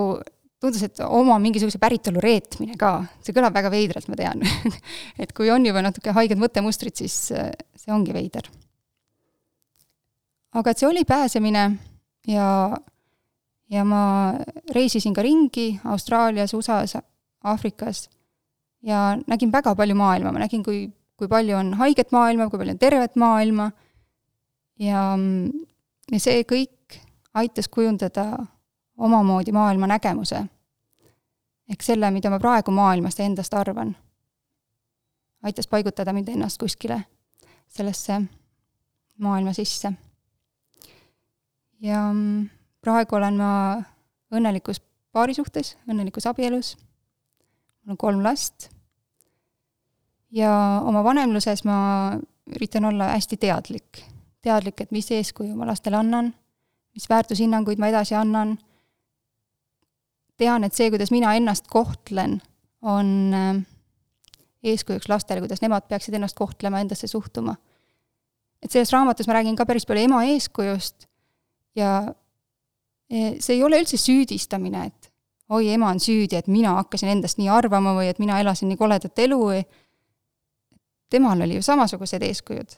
tundus, 0.62 0.84
et 0.86 1.00
oma 1.04 1.36
mingisuguse 1.42 1.80
päritolu 1.82 2.22
reetmine 2.22 2.78
ka, 2.80 3.02
see 3.20 3.34
kõlab 3.36 3.56
väga 3.56 3.72
veidralt, 3.72 4.08
ma 4.08 4.18
tean. 4.18 4.44
Et 5.20 5.32
kui 5.36 5.50
on 5.52 5.66
juba 5.66 5.82
natuke 5.84 6.14
haiged 6.16 6.40
mõttemustrid, 6.40 6.96
siis 6.96 7.16
äh, 7.34 7.50
see 7.76 7.92
ongi 7.92 8.14
veider. 8.16 8.48
aga 10.54 10.70
et 10.70 10.78
see 10.78 10.86
oli 10.86 11.02
pääsemine 11.02 11.62
ja, 12.30 12.48
ja 13.74 13.84
ma 13.84 14.02
reisisin 14.70 15.14
ka 15.14 15.22
ringi 15.26 15.80
Austraalias, 15.90 16.54
USA-s, 16.54 17.00
Aafrikas 17.42 18.04
ja 18.84 19.16
nägin 19.26 19.52
väga 19.52 19.74
palju 19.74 19.94
maailma, 19.94 20.32
ma 20.32 20.44
nägin, 20.44 20.62
kui, 20.64 20.88
kui 21.16 21.28
palju 21.28 21.56
on 21.56 21.74
haiget 21.80 22.12
maailma, 22.12 22.48
kui 22.50 22.60
palju 22.60 22.76
on 22.76 22.78
tervet 22.78 23.16
maailma 23.16 23.70
ja, 24.78 25.04
ja 26.12 26.20
see 26.20 26.44
kõik 26.48 27.00
aitas 27.34 27.68
kujundada 27.68 28.26
omamoodi 28.96 29.52
maailmanägemuse. 29.52 30.44
ehk 31.70 31.82
selle, 31.82 32.10
mida 32.10 32.30
ma 32.30 32.38
praegu 32.38 32.70
maailmast 32.70 33.18
ja 33.18 33.24
endast 33.24 33.54
arvan. 33.54 33.96
aitas 35.42 35.66
paigutada 35.66 36.12
mind 36.12 36.28
ennast 36.28 36.58
kuskile 36.58 37.04
sellesse 37.68 38.22
maailma 39.18 39.52
sisse. 39.52 39.92
ja 41.80 42.04
praegu 42.80 43.16
olen 43.16 43.36
ma 43.36 43.82
õnnelikus 44.34 44.82
paarisuhtes, 45.12 45.76
õnnelikus 45.88 46.26
abielus, 46.26 46.76
mul 47.84 47.94
on 47.94 47.96
kolm 47.96 48.22
last 48.22 48.73
ja 50.34 50.52
oma 50.84 51.04
vanemluses 51.04 51.64
ma 51.64 51.76
üritan 52.56 52.84
olla 52.90 53.12
hästi 53.14 53.36
teadlik. 53.36 54.04
teadlik, 54.44 54.80
et 54.80 54.90
mis 54.92 55.06
eeskuju 55.10 55.54
ma 55.56 55.66
lastele 55.66 55.96
annan, 55.96 56.34
mis 56.94 57.06
väärtushinnanguid 57.08 57.78
ma 57.80 57.88
edasi 57.88 58.14
annan, 58.14 58.58
tean, 60.36 60.66
et 60.66 60.74
see, 60.74 60.90
kuidas 60.92 61.12
mina 61.14 61.32
ennast 61.38 61.70
kohtlen, 61.72 62.40
on 62.82 63.08
äh, 63.32 63.62
eeskujuks 64.64 65.08
lastele, 65.08 65.40
kuidas 65.44 65.62
nemad 65.64 65.86
peaksid 65.88 66.16
ennast 66.18 66.36
kohtlema, 66.36 66.82
endasse 66.82 67.08
suhtuma. 67.08 67.56
et 68.62 68.72
selles 68.72 68.92
raamatus 68.92 69.26
ma 69.28 69.34
räägin 69.36 69.56
ka 69.56 69.66
päris 69.68 69.84
palju 69.86 70.06
ema 70.06 70.22
eeskujust 70.24 71.04
ja 71.76 72.14
e, 73.10 73.36
see 73.40 73.58
ei 73.58 73.64
ole 73.64 73.80
üldse 73.82 73.98
süüdistamine, 74.00 74.86
et 74.88 75.10
oi, 75.52 75.68
ema 75.74 75.90
on 75.92 76.00
süüdi, 76.00 76.38
et 76.38 76.48
mina 76.48 76.72
hakkasin 76.78 77.10
endast 77.12 77.36
nii 77.38 77.50
arvama 77.52 77.92
või 77.98 78.08
et 78.08 78.20
mina 78.22 78.38
elasin 78.40 78.70
nii 78.72 78.80
koledat 78.80 79.20
elu 79.26 79.40
või 79.40 79.60
temal 81.14 81.44
oli 81.46 81.58
ju 81.58 81.62
samasugused 81.62 82.22
eeskujud. 82.22 82.76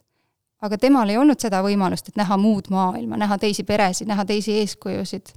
aga 0.67 0.79
temal 0.81 1.11
ei 1.13 1.19
olnud 1.21 1.41
seda 1.41 1.61
võimalust, 1.63 2.09
et 2.09 2.17
näha 2.17 2.39
muud 2.41 2.71
maailma, 2.73 3.19
näha 3.21 3.37
teisi 3.39 3.65
peresid, 3.65 4.09
näha 4.09 4.25
teisi 4.25 4.59
eeskujusid. 4.61 5.33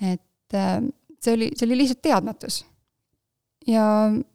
et 0.00 0.54
äh, 0.54 0.82
see 1.20 1.34
oli, 1.34 1.50
see 1.56 1.66
oli 1.68 1.78
lihtsalt 1.82 2.02
teadmatus. 2.02 2.64
ja 3.66 3.84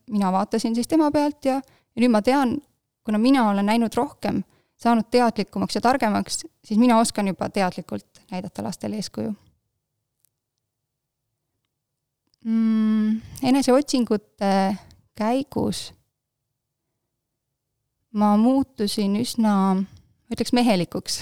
mina 0.09 0.31
vaatasin 0.31 0.75
siis 0.75 0.87
tema 0.87 1.11
pealt 1.11 1.45
ja, 1.45 1.61
ja 1.95 2.01
nüüd 2.01 2.11
ma 2.11 2.21
tean, 2.21 2.57
kuna 3.03 3.17
mina 3.17 3.49
olen 3.49 3.65
näinud 3.65 3.93
rohkem, 3.95 4.43
saanud 4.77 5.09
teadlikumaks 5.11 5.75
ja 5.75 5.81
targemaks, 5.81 6.45
siis 6.63 6.79
mina 6.79 6.99
oskan 6.99 7.27
juba 7.27 7.49
teadlikult 7.49 8.21
näidata 8.31 8.63
lastele 8.63 8.95
eeskuju 8.95 9.33
mm,. 12.45 13.21
eneseotsingute 13.43 14.75
käigus 15.15 15.93
ma 18.15 18.35
muutusin 18.39 19.17
üsna, 19.19 19.55
ma 19.75 20.35
ütleks 20.35 20.53
mehelikuks 20.55 21.19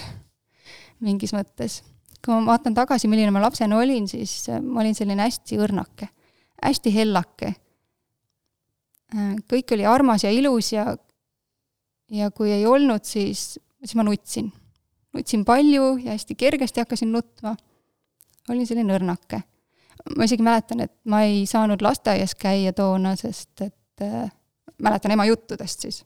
mingis 1.03 1.33
mõttes. 1.35 1.81
kui 2.23 2.31
ma 2.31 2.53
vaatan 2.53 2.75
tagasi, 2.77 3.09
milline 3.11 3.33
ma 3.35 3.41
lapsena 3.43 3.75
olin, 3.81 4.05
siis 4.07 4.45
äh, 4.47 4.61
ma 4.63 4.79
olin 4.79 4.95
selline 4.95 5.25
hästi 5.25 5.57
õrnake, 5.59 6.07
hästi 6.63 6.93
hellake. 6.95 7.49
Äh, 9.11 9.33
kõik 9.51 9.73
oli 9.75 9.87
armas 9.89 10.23
ja 10.23 10.31
ilus 10.31 10.71
ja, 10.71 10.85
ja 12.13 12.29
kui 12.31 12.53
ei 12.55 12.63
olnud, 12.69 13.03
siis, 13.03 13.57
siis 13.83 13.95
ma 13.99 14.07
nutsin. 14.07 14.51
nutsin 15.13 15.43
palju 15.45 15.97
ja 16.05 16.15
hästi 16.15 16.35
kergesti 16.35 16.85
hakkasin 16.85 17.11
nutma. 17.11 17.57
olin 18.49 18.67
selline 18.67 18.95
õrnake. 18.95 19.41
ma 20.15 20.23
isegi 20.23 20.43
mäletan, 20.43 20.79
et 20.87 20.95
ma 21.05 21.25
ei 21.27 21.45
saanud 21.45 21.81
lasteaias 21.81 22.35
käia 22.35 22.73
toona, 22.73 23.15
sest 23.15 23.67
et 23.67 24.01
äh, 24.07 24.31
mäletan 24.79 25.11
ema 25.11 25.25
juttudest 25.25 25.83
siis 25.83 26.03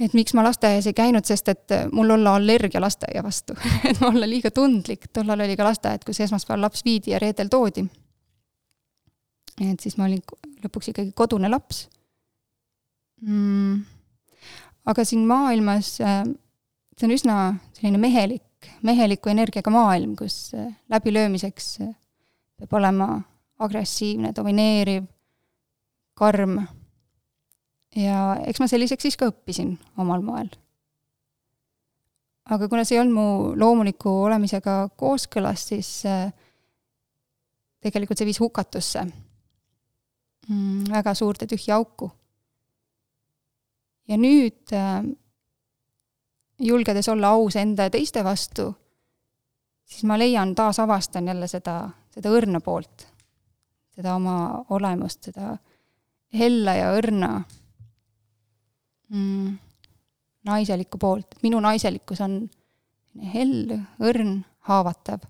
et 0.00 0.14
miks 0.16 0.34
ma 0.34 0.44
lasteaias 0.44 0.86
ei 0.88 0.96
käinud, 0.96 1.24
sest 1.28 1.48
et 1.52 1.74
mul 1.92 2.10
olla 2.10 2.36
allergia 2.38 2.80
lasteaia 2.80 3.22
vastu 3.24 3.56
et 3.88 4.00
ma 4.00 4.08
olla 4.12 4.28
liiga 4.28 4.50
tundlik, 4.50 5.08
tollal 5.12 5.44
oli 5.44 5.56
ka 5.56 5.66
lasteaed, 5.68 6.04
kus 6.06 6.20
esmaspäeval 6.24 6.66
laps 6.66 6.84
viidi 6.84 7.12
ja 7.12 7.20
reedel 7.22 7.50
toodi. 7.52 7.84
et 9.60 9.80
siis 9.80 9.98
ma 9.98 10.08
olin 10.08 10.22
lõpuks 10.64 10.92
ikkagi 10.92 11.12
kodune 11.14 11.50
laps. 11.50 11.88
Mm.. 13.22 13.84
aga 14.90 15.04
siin 15.06 15.26
maailmas, 15.28 15.94
äh, 16.02 16.24
see 16.98 17.06
on 17.06 17.14
üsna 17.14 17.36
selline 17.76 18.00
mehelik, 18.02 18.70
meheliku 18.82 19.30
energiaga 19.30 19.70
maailm, 19.70 20.16
kus 20.18 20.54
äh, 20.58 20.72
läbilöömiseks 20.90 21.68
äh, 21.84 21.92
peab 22.58 22.80
olema 22.80 23.20
agressiivne, 23.62 24.32
domineeriv, 24.34 25.04
karm 26.18 26.58
ja 27.96 28.18
eks 28.46 28.60
ma 28.60 28.68
selliseks 28.70 29.08
siis 29.08 29.18
ka 29.20 29.28
õppisin 29.32 29.74
omal 30.00 30.22
moel. 30.24 30.48
aga 32.52 32.68
kuna 32.68 32.84
see 32.84 32.96
ei 32.96 33.02
olnud 33.02 33.16
mu 33.16 33.26
loomuliku 33.58 34.10
olemisega 34.26 34.88
kooskõlas, 34.98 35.68
siis 35.72 35.90
äh, 36.08 36.32
tegelikult 37.82 38.18
see 38.18 38.28
viis 38.28 38.40
hukatusse 38.40 39.04
mm,, 40.48 40.90
väga 40.90 41.14
suurde 41.14 41.46
tühja 41.50 41.76
auku. 41.76 42.10
ja 44.08 44.16
nüüd 44.16 44.72
äh, 44.76 45.02
julgedes 46.62 47.08
olla 47.08 47.34
aus 47.36 47.56
enda 47.56 47.88
ja 47.88 47.90
teiste 47.90 48.24
vastu, 48.24 48.72
siis 49.84 50.04
ma 50.08 50.18
leian, 50.18 50.54
taasavastan 50.54 51.28
jälle 51.28 51.48
seda, 51.50 51.90
seda 52.10 52.32
õrna 52.32 52.60
poolt, 52.64 53.06
seda 53.92 54.16
oma 54.16 54.64
olemust, 54.70 55.28
seda 55.30 55.56
hella 56.32 56.74
ja 56.78 56.92
õrna 56.96 57.42
mm, 59.12 59.58
naiselikku 60.48 60.98
poolt, 60.98 61.36
minu 61.42 61.60
naiselikkus 61.62 62.20
on 62.24 62.40
hell, 63.34 63.76
õrn, 64.02 64.40
haavatav. 64.68 65.26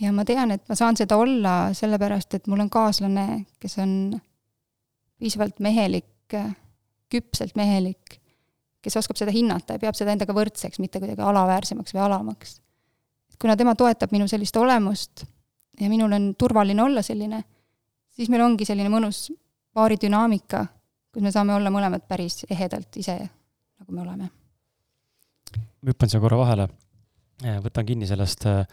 ja 0.00 0.12
ma 0.12 0.24
tean, 0.28 0.52
et 0.52 0.64
ma 0.68 0.76
saan 0.76 0.96
seda 0.96 1.16
olla 1.16 1.56
sellepärast, 1.76 2.34
et 2.36 2.46
mul 2.50 2.64
on 2.66 2.70
kaaslane, 2.70 3.44
kes 3.60 3.78
on 3.82 3.92
piisavalt 5.18 5.60
mehelik, 5.64 6.36
küpselt 7.12 7.56
mehelik, 7.56 8.18
kes 8.82 8.96
oskab 9.00 9.18
seda 9.18 9.32
hinnata 9.34 9.76
ja 9.76 9.82
peab 9.82 9.96
seda 9.98 10.12
endaga 10.12 10.34
võrdseks, 10.36 10.80
mitte 10.82 11.00
kuidagi 11.02 11.22
alaväärsemaks 11.22 11.94
või 11.94 12.04
alamaks. 12.06 12.60
kuna 13.40 13.56
tema 13.56 13.74
toetab 13.74 14.12
minu 14.12 14.28
sellist 14.28 14.56
olemust 14.56 15.24
ja 15.80 15.88
minul 15.88 16.12
on 16.12 16.34
turvaline 16.38 16.82
olla 16.82 17.02
selline, 17.02 17.42
siis 18.10 18.28
meil 18.32 18.42
ongi 18.42 18.64
selline 18.64 18.88
mõnus 18.88 19.30
paaridünaamika 19.76 20.64
kus 21.16 21.24
me 21.24 21.32
saame 21.32 21.54
olla 21.56 21.72
mõlemad 21.72 22.04
päris 22.04 22.42
ehedalt 22.44 22.96
ise, 23.00 23.14
nagu 23.80 23.94
me 23.96 24.02
oleme. 24.02 24.26
ma 25.56 25.88
hüppan 25.88 26.12
siia 26.12 26.20
korra 26.20 26.36
vahele. 26.36 26.66
võtan 27.64 27.88
kinni 27.88 28.08
sellest 28.08 28.44
äh, 28.50 28.66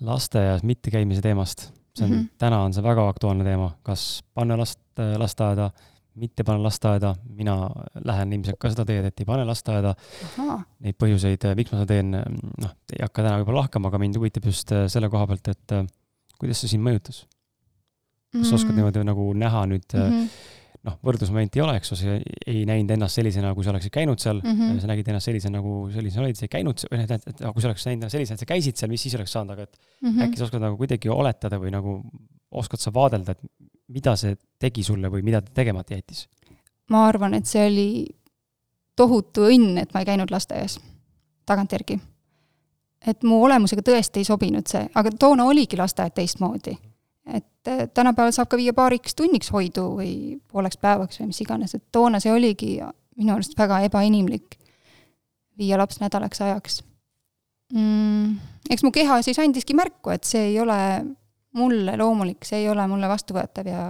lasteaias 0.00 0.62
mittekäimise 0.62 1.22
teemast. 1.22 1.72
see 1.98 2.04
on 2.04 2.10
mm, 2.10 2.20
-hmm. 2.20 2.30
täna 2.38 2.62
on 2.62 2.72
see 2.74 2.82
väga 2.82 3.08
aktuaalne 3.08 3.44
teema, 3.44 3.72
kas 3.82 4.22
panna 4.34 4.58
last 4.58 4.78
äh, 4.98 5.16
lasteaeda, 5.18 5.70
mitte 6.14 6.44
panna 6.44 6.62
lasteaeda, 6.62 7.14
mina 7.26 7.70
lähen 8.04 8.32
ilmselt 8.32 8.58
ka 8.58 8.70
seda 8.70 8.84
teed, 8.84 9.04
et 9.04 9.20
ei 9.20 9.26
pane 9.26 9.44
lasteaeda. 9.44 9.94
Neid 10.78 10.94
põhjuseid, 10.94 11.50
äh, 11.50 11.56
miks 11.58 11.72
ma 11.72 11.82
seda 11.82 11.94
teen, 11.94 12.10
noh, 12.10 12.74
ei 12.92 13.02
hakka 13.02 13.22
täna 13.22 13.38
võib-olla 13.42 13.64
lahkama, 13.64 13.90
aga 13.90 13.98
mind 13.98 14.22
huvitab 14.22 14.46
just 14.46 14.70
selle 14.70 15.10
koha 15.10 15.26
pealt, 15.26 15.48
et 15.48 15.80
kuidas 16.38 16.60
see 16.60 16.76
sind 16.76 16.86
mõjutas? 16.86 17.24
kas 18.34 18.42
mm 18.42 18.50
sa 18.50 18.54
oskad 18.54 18.74
niimoodi 18.74 19.02
nagu 19.06 19.32
näha 19.38 19.66
nüüd 19.66 19.92
mm 19.94 20.12
-hmm 20.12 20.62
noh, 20.84 20.96
võrdlusmomenti 21.04 21.60
ei 21.60 21.64
ole, 21.64 21.76
eks 21.80 21.92
ju, 21.92 21.98
sa 21.98 22.16
ei 22.50 22.64
näinud 22.68 22.92
ennast 22.96 23.18
sellisena, 23.18 23.54
kui 23.56 23.64
sa 23.64 23.72
oleksid 23.72 23.92
käinud 23.94 24.20
seal 24.20 24.40
mm, 24.42 24.56
-hmm. 24.58 24.80
sa 24.82 24.90
nägid 24.90 25.08
ennast 25.08 25.30
sellisena, 25.30 25.58
nagu 25.58 25.88
sellisena 25.94 26.26
olid, 26.26 26.38
sa 26.38 26.46
ei 26.46 26.52
käinud, 26.52 26.84
või 26.90 27.00
noh, 27.00 27.06
et, 27.08 27.28
et 27.32 27.42
kui 27.44 27.64
sa 27.64 27.70
oleks 27.70 27.86
näinud 27.88 28.02
ennast 28.02 28.18
sellisena, 28.18 28.38
et 28.38 28.44
sa 28.44 28.50
käisid 28.52 28.80
seal, 28.80 28.92
mis 28.92 29.04
siis 29.06 29.16
oleks 29.18 29.32
saanud, 29.32 29.54
aga 29.54 29.68
et 29.68 29.78
mm 29.78 30.10
-hmm. 30.10 30.26
äkki 30.26 30.40
sa 30.40 30.48
oskad 30.48 30.64
nagu 30.64 30.76
kuidagi 30.80 31.08
oletada 31.08 31.60
või 31.60 31.72
nagu 31.72 32.00
oskad 32.50 32.80
sa 32.80 32.92
vaadelda, 32.94 33.32
et 33.32 33.40
mida 33.88 34.16
see 34.16 34.36
tegi 34.58 34.82
sulle 34.82 35.08
või 35.08 35.22
mida 35.22 35.40
ta 35.42 35.52
tegemata 35.54 35.94
jättis? 35.94 36.28
ma 36.90 37.06
arvan, 37.08 37.34
et 37.34 37.46
see 37.46 37.66
oli 37.66 38.06
tohutu 38.96 39.48
õnn, 39.48 39.78
et 39.80 39.94
ma 39.94 40.00
ei 40.00 40.06
käinud 40.06 40.30
lasteaias, 40.30 40.78
tagantjärgi. 41.46 42.00
et 43.06 43.22
mu 43.22 43.42
olemusega 43.44 43.82
tõesti 43.82 44.20
ei 44.20 44.24
sobinud 44.24 44.66
see, 44.66 44.88
aga 44.94 45.10
toona 45.10 45.44
oligi 45.44 45.76
lasteaed 45.76 46.12
teistmoodi 46.14 46.76
et 47.26 47.68
äh, 47.68 47.86
tänapäeval 47.94 48.32
saab 48.36 48.50
ka 48.52 48.60
viia 48.60 48.74
paariks 48.76 49.16
tunniks 49.16 49.50
hoidu 49.52 49.86
või 49.98 50.14
pooleks 50.52 50.76
päevaks 50.80 51.20
või 51.20 51.30
mis 51.30 51.40
iganes, 51.40 51.74
et 51.74 51.84
toona 51.92 52.20
see 52.20 52.32
oligi 52.32 52.76
minu 53.16 53.34
arust 53.34 53.56
väga 53.58 53.80
ebainimlik 53.88 54.58
viia 55.58 55.78
laps 55.80 56.00
nädalaks 56.02 56.42
ajaks 56.44 56.82
mm,. 57.72 58.34
eks 58.70 58.84
mu 58.84 58.92
keha 58.94 59.20
siis 59.22 59.38
andiski 59.40 59.76
märku, 59.76 60.12
et 60.14 60.24
see 60.28 60.50
ei 60.50 60.58
ole 60.60 60.78
mulle 61.54 61.96
loomulik, 61.96 62.44
see 62.44 62.64
ei 62.64 62.68
ole 62.68 62.86
mulle 62.90 63.08
vastuvõetav 63.08 63.70
ja 63.70 63.86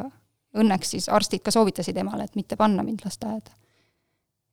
õnneks 0.60 0.94
siis 0.94 1.08
arstid 1.10 1.42
ka 1.42 1.50
soovitasid 1.50 1.96
emale, 1.98 2.28
et 2.28 2.36
mitte 2.38 2.56
panna 2.60 2.84
mind 2.86 3.02
lasteaeda. 3.04 3.50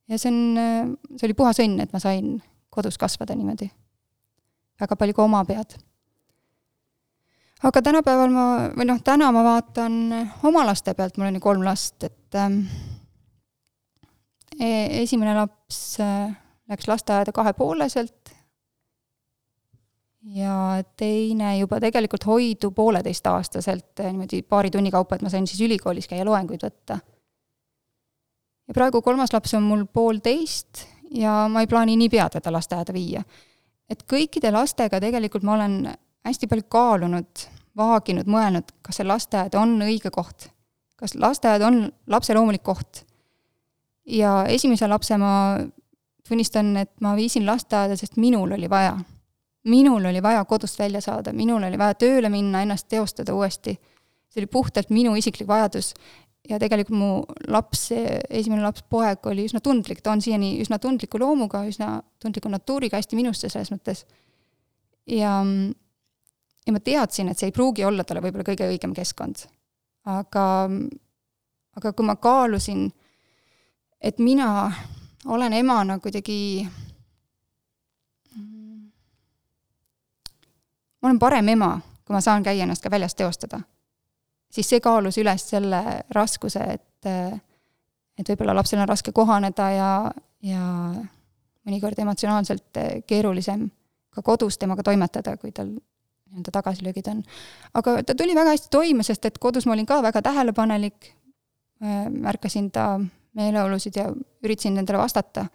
ja 0.10 0.18
see 0.18 0.32
on, 0.32 0.98
see 1.18 1.28
oli 1.28 1.38
puhas 1.38 1.62
õnn, 1.62 1.84
et 1.84 1.94
ma 1.94 2.02
sain 2.02 2.40
kodus 2.72 2.98
kasvada 2.98 3.36
niimoodi. 3.36 3.70
väga 4.82 4.96
palju 4.96 5.14
ka 5.14 5.28
oma 5.28 5.46
pead 5.46 5.78
aga 7.64 7.82
tänapäeval 7.82 8.34
ma, 8.34 8.46
või 8.76 8.88
noh, 8.90 9.02
täna 9.06 9.32
ma 9.34 9.44
vaatan 9.46 9.98
oma 10.48 10.66
laste 10.66 10.94
pealt, 10.98 11.18
mul 11.18 11.30
on 11.30 11.38
ju 11.38 11.44
kolm 11.44 11.66
last, 11.66 12.04
et 12.04 12.38
ähm, 12.40 12.64
esimene 14.60 15.36
laps 15.38 16.00
äh, 16.02 16.32
läks 16.72 16.88
lasteaeda 16.90 17.34
kahepooleselt 17.36 18.34
ja 20.36 20.84
teine 20.98 21.58
juba 21.58 21.80
tegelikult 21.82 22.26
hoidu 22.26 22.72
pooleteistaastaselt 22.72 24.00
äh, 24.00 24.12
niimoodi 24.12 24.42
paari 24.42 24.72
tunni 24.72 24.92
kaupa, 24.92 25.16
et 25.16 25.26
ma 25.26 25.30
sain 25.30 25.48
siis 25.48 25.62
ülikoolis 25.66 26.10
käia 26.10 26.26
loenguid 26.26 26.64
võtta. 26.66 27.00
ja 28.68 28.74
praegu 28.74 29.02
kolmas 29.02 29.34
laps 29.34 29.54
on 29.58 29.64
mul 29.64 29.86
poolteist 29.86 30.86
ja 31.18 31.48
ma 31.50 31.62
ei 31.62 31.68
plaani 31.68 31.98
niipea 31.98 32.30
teda 32.30 32.54
lasteaeda 32.54 32.94
viia. 32.94 33.24
et 33.90 34.04
kõikide 34.04 34.52
lastega 34.52 35.00
tegelikult 35.00 35.44
ma 35.44 35.58
olen 35.58 35.94
hästi 36.26 36.48
palju 36.48 36.66
kaalunud, 36.70 37.46
vaaginud, 37.78 38.30
mõelnud, 38.30 38.74
kas 38.86 39.00
see 39.00 39.08
lasteaed 39.08 39.56
on 39.60 39.78
õige 39.82 40.12
koht. 40.14 40.50
kas 41.02 41.16
lasteaed 41.18 41.64
on 41.66 41.88
lapse 42.08 42.34
loomulik 42.34 42.64
koht. 42.64 43.06
ja 44.06 44.46
esimese 44.48 44.88
lapse 44.88 45.18
ma 45.18 45.34
tunnistan, 46.28 46.78
et 46.78 46.92
ma 47.02 47.16
viisin 47.16 47.46
lasteaeda, 47.46 47.96
sest 47.98 48.18
minul 48.18 48.52
oli 48.52 48.70
vaja. 48.70 48.98
minul 49.64 50.06
oli 50.06 50.22
vaja 50.24 50.46
kodust 50.46 50.80
välja 50.80 51.02
saada, 51.02 51.34
minul 51.34 51.64
oli 51.64 51.78
vaja 51.78 51.94
tööle 51.94 52.30
minna, 52.30 52.62
ennast 52.62 52.88
teostada 52.88 53.34
uuesti. 53.34 53.80
see 54.30 54.42
oli 54.42 54.48
puhtalt 54.48 54.90
minu 54.90 55.16
isiklik 55.16 55.48
vajadus 55.48 55.94
ja 56.50 56.60
tegelikult 56.62 56.98
mu 56.98 57.10
laps, 57.52 57.90
esimene 58.30 58.64
laps, 58.64 58.84
poeg 58.90 59.26
oli 59.30 59.46
üsna 59.50 59.62
tundlik, 59.64 60.02
ta 60.02 60.14
on 60.16 60.22
siiani 60.24 60.56
üsna 60.64 60.80
tundliku 60.82 61.20
loomuga, 61.22 61.64
üsna 61.70 62.00
tundliku 62.22 62.50
natuuriga, 62.52 63.00
hästi 63.00 63.20
minusse 63.20 63.50
selles 63.50 63.72
mõttes. 63.74 64.06
ja, 65.10 65.38
ja 66.68 66.74
ma 66.74 66.80
teadsin, 66.80 67.30
et 67.30 67.38
see 67.40 67.50
ei 67.50 67.56
pruugi 67.56 67.86
olla 67.86 68.04
talle 68.04 68.22
võib-olla 68.22 68.46
kõige 68.48 68.68
õigem 68.70 68.94
keskkond. 68.94 69.46
aga, 70.06 70.46
aga 71.78 71.94
kui 71.94 72.06
ma 72.06 72.16
kaalusin, 72.16 72.92
et 74.02 74.20
mina 74.20 74.72
olen 75.26 75.54
emana 75.54 76.00
kuidagi 76.00 76.68
ma 81.02 81.10
olen 81.10 81.20
parem 81.20 81.50
ema, 81.50 81.76
kui 82.06 82.14
ma 82.14 82.22
saan 82.22 82.44
käia 82.44 82.64
ennast 82.64 82.84
ka 82.84 82.92
väljas 82.92 83.16
teostada 83.16 83.62
siis 84.52 84.70
see 84.70 84.84
kaalus 84.84 85.18
üles 85.22 85.46
selle 85.54 85.82
raskuse, 86.16 86.64
et, 86.76 87.10
et 88.20 88.32
võib-olla 88.34 88.56
lapsel 88.58 88.82
on 88.84 88.90
raske 88.90 89.14
kohaneda 89.16 89.70
ja, 89.76 89.92
ja 90.46 90.66
mõnikord 91.68 92.00
emotsionaalselt 92.04 92.82
keerulisem 93.08 93.68
ka 94.12 94.24
kodus 94.26 94.60
temaga 94.60 94.84
toimetada, 94.84 95.38
kui 95.40 95.54
tal 95.56 95.72
nii-öelda 96.32 96.54
tagasilöögid 96.58 97.08
on. 97.12 97.24
aga 97.74 97.98
ta 98.04 98.16
tuli 98.16 98.36
väga 98.36 98.56
hästi 98.56 98.72
toime, 98.72 99.04
sest 99.04 99.26
et 99.26 99.38
kodus 99.38 99.68
ma 99.68 99.76
olin 99.76 99.86
ka 99.86 100.02
väga 100.04 100.22
tähelepanelik, 100.22 101.12
märkasin 102.10 102.70
ta 102.72 103.00
meeleolusid 103.34 103.96
ja 103.96 104.12
üritasin 104.44 104.76
nendele 104.78 104.98
vastata. 105.02 105.46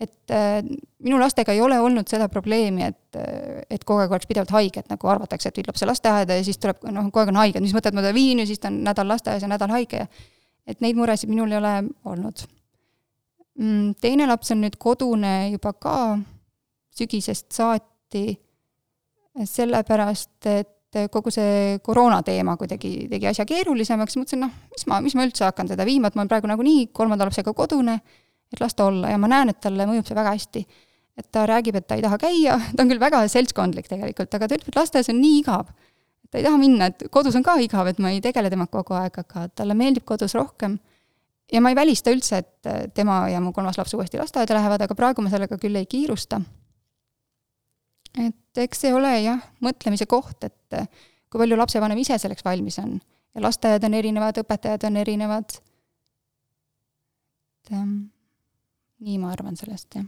Et 0.00 0.30
äh, 0.30 0.60
minu 1.00 1.16
lastega 1.16 1.54
ei 1.56 1.60
ole 1.64 1.78
olnud 1.80 2.08
seda 2.10 2.26
probleemi, 2.28 2.84
et, 2.84 3.16
et 3.70 3.84
kogu 3.84 4.02
aeg 4.02 4.12
oleks 4.12 4.28
pidevalt 4.28 4.52
haiged, 4.52 4.90
nagu 4.92 5.08
arvatakse, 5.08 5.48
et 5.48 5.56
viid 5.56 5.70
lapse 5.70 5.88
lasteaeda 5.88 6.36
ja 6.36 6.44
siis 6.44 6.58
tuleb, 6.60 6.82
noh, 6.92 7.06
kogu 7.08 7.22
aeg 7.22 7.32
on 7.32 7.40
haige, 7.40 7.62
mis 7.64 7.72
mõtet 7.72 7.96
ma 7.96 8.04
ta 8.04 8.12
viin 8.12 8.42
ja 8.42 8.46
siis 8.46 8.60
ta 8.60 8.68
on 8.68 8.82
nädal 8.84 9.08
lasteaias 9.08 9.46
ja 9.46 9.48
nädal 9.48 9.72
haige. 9.72 10.04
Ja 10.04 10.34
et 10.66 10.82
neid 10.82 10.98
muresid 10.98 11.30
minul 11.30 11.52
ei 11.54 11.60
ole 11.60 11.74
olnud. 12.10 12.42
Mm, 13.56 13.94
teine 14.02 14.26
laps 14.28 14.52
on 14.52 14.62
nüüd 14.64 14.76
kodune 14.80 15.52
juba 15.54 15.72
ka. 15.80 15.98
Sügisest 16.96 17.50
saati, 17.52 18.38
sellepärast 19.44 20.48
et 20.48 20.72
kogu 21.12 21.30
see 21.34 21.78
koroona 21.84 22.22
teema 22.24 22.54
kuidagi 22.56 23.08
tegi 23.10 23.26
asja 23.28 23.44
keerulisemaks, 23.44 24.16
mõtlesin, 24.16 24.46
noh, 24.46 24.52
mis 24.72 24.86
ma, 24.88 25.00
mis 25.04 25.16
ma 25.18 25.26
üldse 25.26 25.44
hakkan 25.44 25.68
teda 25.68 25.84
viima, 25.84 26.08
et 26.08 26.16
ma 26.16 26.22
olen 26.22 26.30
praegu 26.30 26.48
nagunii 26.48 26.86
kolmanda 26.96 27.26
lapsega 27.28 27.52
kodune 27.52 27.98
et 28.52 28.60
las 28.60 28.74
ta 28.74 28.86
olla 28.86 29.10
ja 29.10 29.18
ma 29.18 29.30
näen, 29.30 29.50
et 29.50 29.60
talle 29.62 29.86
mõjub 29.88 30.06
see 30.06 30.16
väga 30.16 30.34
hästi. 30.34 30.66
et 31.16 31.30
ta 31.32 31.46
räägib, 31.48 31.78
et 31.78 31.86
ta 31.88 31.96
ei 31.96 32.02
taha 32.04 32.18
käia, 32.20 32.58
ta 32.76 32.84
on 32.84 32.90
küll 32.90 33.00
väga 33.00 33.22
seltskondlik 33.32 33.86
tegelikult, 33.88 34.34
aga 34.36 34.48
ta 34.48 34.58
ütleb, 34.58 34.68
et 34.68 34.76
lasteaias 34.76 35.08
on 35.12 35.20
nii 35.20 35.38
igav. 35.40 35.70
ta 36.30 36.38
ei 36.38 36.44
taha 36.44 36.58
minna, 36.60 36.90
et 36.92 37.06
kodus 37.10 37.38
on 37.38 37.46
ka 37.46 37.56
igav, 37.64 37.88
et 37.88 38.02
ma 38.02 38.12
ei 38.12 38.20
tegele 38.20 38.50
temaga 38.52 38.70
kogu 38.82 38.98
aeg, 38.98 39.16
aga 39.24 39.46
talle 39.48 39.74
meeldib 39.74 40.04
kodus 40.04 40.34
rohkem. 40.36 40.78
ja 41.52 41.60
ma 41.60 41.72
ei 41.72 41.78
välista 41.78 42.12
üldse, 42.12 42.42
et 42.44 42.94
tema 42.94 43.24
ja 43.30 43.40
mu 43.40 43.52
kolmas 43.52 43.78
laps 43.78 43.94
uuesti 43.94 44.20
lasteaeda 44.20 44.54
lähevad, 44.54 44.82
aga 44.82 44.94
praegu 44.94 45.22
ma 45.24 45.32
sellega 45.32 45.58
küll 45.58 45.76
ei 45.76 45.86
kiirusta. 45.86 46.40
Et 48.16 48.62
eks 48.62 48.86
see 48.86 48.94
ole 48.96 49.12
jah, 49.20 49.42
mõtlemise 49.64 50.06
koht, 50.08 50.46
et 50.46 50.78
kui 51.30 51.42
palju 51.42 51.58
lapsevanem 51.58 52.00
ise 52.00 52.18
selleks 52.20 52.44
valmis 52.46 52.78
on. 52.82 52.98
ja 53.36 53.42
lasteaiad 53.44 53.84
on 53.84 53.96
erinevad, 53.98 54.38
õpetajad 54.40 54.86
on 54.88 54.96
erinevad. 54.96 55.58
et 57.66 57.74
nii 57.76 59.18
ma 59.20 59.32
arvan 59.34 59.58
sellest, 59.58 59.98
jah. 59.98 60.06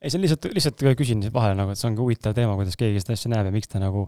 ei, 0.00 0.08
see 0.08 0.18
on 0.18 0.24
lihtsalt, 0.24 0.48
lihtsalt 0.56 0.86
küsin 0.98 1.24
vahele 1.34 1.58
nagu, 1.58 1.74
et 1.74 1.80
see 1.80 1.90
on 1.90 1.98
ka 1.98 2.04
huvitav 2.04 2.36
teema, 2.36 2.56
kuidas 2.58 2.78
keegi 2.80 3.02
seda 3.02 3.18
asja 3.18 3.32
näeb 3.34 3.50
ja 3.50 3.54
miks 3.54 3.70
ta 3.70 3.82
nagu 3.82 4.06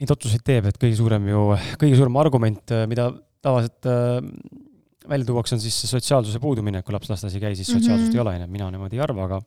neid 0.00 0.12
otsuseid 0.12 0.44
teeb, 0.46 0.68
et 0.70 0.78
kõige 0.80 0.96
suurem 0.98 1.28
ju, 1.30 1.42
kõige 1.80 1.98
suurem 1.98 2.16
argument, 2.20 2.72
mida 2.88 3.10
tavaliselt 3.44 3.88
äh, 3.88 4.20
välja 5.08 5.28
tuuakse, 5.28 5.56
on 5.56 5.62
siis 5.62 5.76
see 5.82 5.90
sotsiaalsuse 5.90 6.40
puudumine, 6.42 6.82
kui 6.84 6.94
laps 6.94 7.10
lasteaias 7.12 7.36
ei 7.36 7.44
käi, 7.44 7.58
siis 7.58 7.70
sotsiaalsust 7.70 8.10
mm 8.10 8.12
-hmm. 8.12 8.18
ei 8.18 8.24
ole, 8.24 8.34
onju, 8.40 8.52
mina 8.52 8.70
niimoodi 8.74 8.98
ei 8.98 9.04
arva, 9.04 9.28
aga 9.28 9.40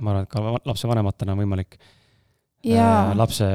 ma 0.00 0.14
arvan, 0.14 0.22
et 0.24 0.32
ka 0.32 0.70
lapsevanematena 0.70 1.34
on 1.34 1.42
võimalik 1.44 1.78
ja. 2.64 3.10
Äh, 3.10 3.16
lapse, 3.18 3.48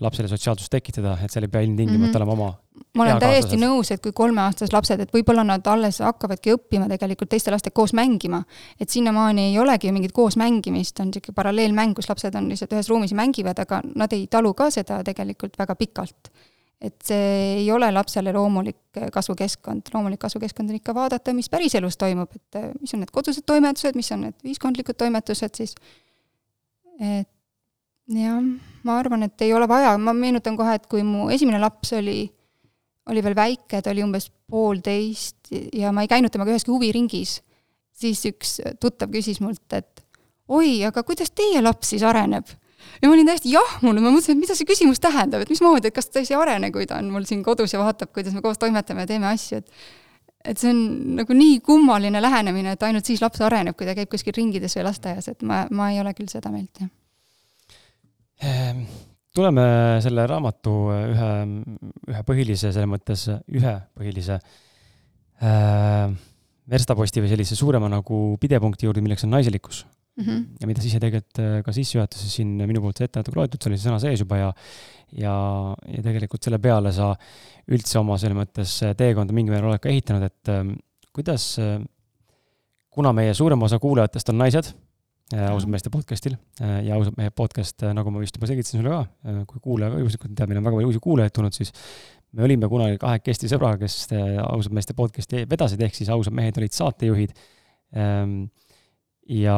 lapsele 0.00 0.28
sotsiaalsust 0.28 0.72
tekitada, 0.72 1.16
et 1.22 1.32
seal 1.32 1.46
ei 1.46 1.52
pea 1.52 1.66
ilmtingimata 1.66 2.06
mm 2.06 2.12
-hmm. 2.12 2.16
olema 2.22 2.32
oma 2.32 2.54
ma 2.96 3.04
olen 3.04 3.20
täiesti 3.20 3.58
nõus, 3.60 3.90
et 3.92 4.02
kui 4.02 4.14
kolmeaastased 4.16 4.74
lapsed, 4.74 5.00
et 5.00 5.12
võib-olla 5.14 5.44
nad 5.46 5.66
alles 5.70 6.00
hakkavadki 6.04 6.54
õppima 6.56 6.88
tegelikult 6.90 7.30
teiste 7.32 7.52
lastega 7.52 7.74
koos 7.74 7.94
mängima. 7.96 8.42
et 8.80 8.90
sinnamaani 8.90 9.50
ei 9.50 9.58
olegi 9.58 9.86
ju 9.86 9.92
mingit 9.92 10.12
koos 10.12 10.36
mängimist, 10.36 11.00
on 11.00 11.06
niisugune 11.06 11.34
paralleelmäng, 11.34 11.94
kus 11.94 12.08
lapsed 12.08 12.34
on 12.34 12.48
lihtsalt 12.48 12.72
ühes 12.72 12.88
ruumis 12.88 13.10
ja 13.10 13.16
mängivad, 13.16 13.58
aga 13.58 13.80
nad 13.94 14.12
ei 14.12 14.26
talu 14.26 14.54
ka 14.54 14.70
seda 14.70 15.02
tegelikult 15.04 15.58
väga 15.58 15.74
pikalt. 15.74 16.30
Et 16.80 16.96
see 17.04 17.28
ei 17.62 17.68
ole 17.72 17.88
lapsele 17.92 18.32
loomulik 18.36 19.00
kasvukeskkond, 19.12 19.88
loomulik 19.94 20.20
kasvukeskkond 20.20 20.70
on 20.70 20.80
ikka 20.80 20.94
vaadata, 20.96 21.32
mis 21.36 21.48
päriselus 21.52 21.96
toimub, 22.00 22.32
et 22.36 22.60
mis 22.80 22.92
on 22.94 23.00
need 23.02 23.12
kodused 23.14 23.46
toimetused, 23.48 23.96
mis 23.96 24.12
on 24.12 24.26
need 24.26 24.44
ühiskondlikud 24.44 24.98
toimetused 25.00 25.56
siis, 25.56 25.72
et 27.00 27.30
jah, 28.12 28.40
ma 28.86 28.98
arvan, 29.00 29.26
et 29.26 29.46
ei 29.46 29.54
ole 29.56 29.68
vaja, 29.70 29.96
ma 29.98 30.14
meenutan 30.16 30.56
kohe, 30.58 30.76
et 30.76 30.86
kui 30.90 31.04
mu 31.06 31.30
esimene 31.32 31.60
laps 31.62 31.94
oli, 31.96 32.20
oli 33.10 33.24
veel 33.24 33.36
väike, 33.38 33.80
ta 33.80 33.92
oli 33.92 34.04
umbes 34.04 34.28
poolteist 34.50 35.52
ja 35.74 35.92
ma 35.94 36.04
ei 36.04 36.10
käinud 36.10 36.34
temaga 36.34 36.52
üheski 36.54 36.74
huviringis, 36.74 37.38
siis 37.96 38.22
üks 38.28 38.58
tuttav 38.82 39.10
küsis 39.14 39.40
mult, 39.40 39.64
et 39.72 40.04
oi, 40.52 40.82
aga 40.86 41.02
kuidas 41.06 41.32
teie 41.34 41.62
laps 41.64 41.94
siis 41.94 42.04
areneb? 42.06 42.52
Ja 43.02 43.08
ma 43.08 43.14
olin 43.14 43.28
täiesti 43.28 43.52
jahmunud, 43.52 44.02
ma 44.02 44.12
mõtlesin, 44.14 44.36
et 44.36 44.42
mida 44.42 44.56
see 44.58 44.68
küsimus 44.68 45.00
tähendab, 45.02 45.44
et 45.44 45.52
mismoodi, 45.52 45.90
et 45.90 45.96
kas 45.96 46.10
ta 46.10 46.22
ei 46.22 46.36
arene, 46.38 46.70
kui 46.74 46.88
ta 46.88 47.00
on 47.02 47.10
mul 47.12 47.26
siin 47.28 47.42
kodus 47.46 47.74
ja 47.74 47.80
vaatab, 47.82 48.12
kuidas 48.16 48.36
me 48.36 48.42
koos 48.44 48.60
toimetame 48.62 49.04
ja 49.04 49.12
teeme 49.14 49.30
asju, 49.32 49.62
et 49.62 49.72
et 50.46 50.60
see 50.62 50.70
on 50.70 50.78
nagu 51.18 51.34
nii 51.34 51.58
kummaline 51.66 52.20
lähenemine, 52.22 52.76
et 52.76 52.84
ainult 52.86 53.08
siis 53.08 53.18
laps 53.18 53.40
areneb, 53.42 53.74
kui 53.74 53.88
ta 53.88 53.96
käib 53.98 54.10
kuskil 54.12 54.36
ringides 54.36 54.76
või 54.78 54.84
lasteaias, 54.86 55.26
et 55.32 55.42
ma, 55.42 55.64
ma 55.74 55.90
ei 55.90 55.98
ole 55.98 56.12
küll 56.14 56.30
seda 56.30 56.52
meelt, 56.54 56.84
jah. 56.84 56.92
Ehm, 58.46 58.84
tuleme 59.34 59.64
selle 60.04 60.26
raamatu 60.30 60.76
ühe, 60.92 61.32
ühe 62.12 62.22
põhilise, 62.28 62.70
selles 62.70 62.90
mõttes 62.92 63.26
ühe 63.32 63.74
põhilise 63.96 64.38
äh, 64.38 66.14
verstaposti 66.70 67.24
või 67.24 67.32
sellise 67.32 67.58
suurema 67.58 67.90
nagu 67.90 68.22
pidepunkti 68.40 68.86
juurde, 68.86 69.02
milleks 69.02 69.26
on 69.26 69.34
naiselikkus 69.34 69.82
mm. 70.16 70.24
-hmm. 70.24 70.44
ja 70.60 70.70
mida 70.70 70.82
sa 70.82 70.88
ise 70.90 71.00
tegelikult 71.02 71.42
äh, 71.42 71.58
ka 71.66 71.74
sissejuhatuses 71.76 72.38
siin 72.38 72.54
minu 72.62 72.82
poolt 72.84 73.00
ette 73.00 73.20
natuke 73.20 73.40
loetud, 73.40 73.60
see 73.60 73.72
oli 73.72 73.80
see 73.80 73.90
sõna 73.90 74.00
sees 74.02 74.24
juba 74.24 74.40
ja 74.40 74.52
ja, 75.12 75.34
ja 75.86 76.02
tegelikult 76.02 76.42
selle 76.42 76.58
peale 76.58 76.92
sa 76.92 77.12
üldse 77.70 77.98
oma 78.00 78.18
selles 78.18 78.38
mõttes 78.38 78.80
teekonda 78.98 79.34
mingil 79.36 79.54
määral 79.54 79.74
oled 79.74 79.82
ka 79.82 79.92
ehitanud, 79.92 80.26
et 80.26 80.52
äh, 80.52 80.64
kuidas, 81.16 81.54
kuna 82.92 83.12
meie 83.16 83.32
suurem 83.34 83.62
osa 83.62 83.78
kuulajatest 83.80 84.28
on 84.32 84.38
naised 84.38 84.74
Äh, 85.34 85.48
ausad 85.50 85.66
meeste 85.66 85.90
podcastil 85.90 86.36
äh, 86.62 86.84
ja 86.86 86.94
ausad 86.94 87.16
mehed 87.18 87.32
podcast, 87.34 87.82
äh, 87.82 87.90
nagu 87.96 88.12
ma 88.14 88.20
vist 88.22 88.36
juba 88.38 88.46
selgitasin 88.46 88.78
sulle 88.78 88.92
ka, 88.92 89.32
kui 89.50 89.58
kuulaja 89.64 89.90
ka 89.90 89.98
juhuslikult 89.98 90.36
teab, 90.38 90.52
meil 90.52 90.60
on 90.60 90.66
väga 90.68 90.78
palju 90.78 90.90
uusi 90.92 91.00
kuulajaid 91.02 91.34
tulnud, 91.34 91.56
siis 91.56 91.72
me 92.38 92.44
olime 92.46 92.68
kunagi 92.70 93.00
kahekesti 93.02 93.50
sõbraga, 93.50 93.80
kes 93.80 93.96
ausad 94.44 94.76
meeste 94.78 94.94
podcast'i 94.94 95.42
vedasid, 95.50 95.82
ehk 95.82 95.98
siis 95.98 96.12
ausad 96.14 96.36
mehed 96.36 96.60
olid 96.62 96.76
saatejuhid. 96.76 97.34
Ähm, 97.98 98.36
ja 99.26 99.56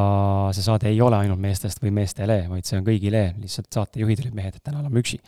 see 0.57 0.65
saade 0.65 0.89
ei 0.89 1.01
ole 1.05 1.19
ainult 1.19 1.41
meestest 1.43 1.83
või 1.83 1.93
meestele, 2.01 2.41
vaid 2.49 2.65
see 2.69 2.79
on 2.81 2.87
kõigile, 2.87 3.35
lihtsalt 3.41 3.69
saatejuhid 3.75 4.25
olid 4.25 4.39
mehed, 4.39 4.57
et 4.57 4.65
täna 4.65 4.81
oleme 4.81 5.03
üksi. 5.03 5.21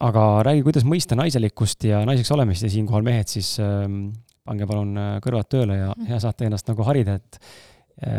aga 0.00 0.22
räägi, 0.46 0.62
kuidas 0.66 0.86
mõista 0.88 1.18
naiselikkust 1.18 1.84
ja 1.84 2.00
naiseks 2.08 2.32
olemist 2.32 2.64
ja 2.64 2.70
siinkohal 2.72 3.04
mehed 3.06 3.28
siis 3.28 3.58
ähm, 3.60 4.08
pange 4.44 4.66
palun 4.66 4.96
kõrvad 5.22 5.50
tööle 5.52 5.76
ja, 5.76 5.92
ja 6.08 6.18
saate 6.22 6.48
ennast 6.48 6.68
nagu 6.70 6.82
harida, 6.86 7.20
et 7.20 7.38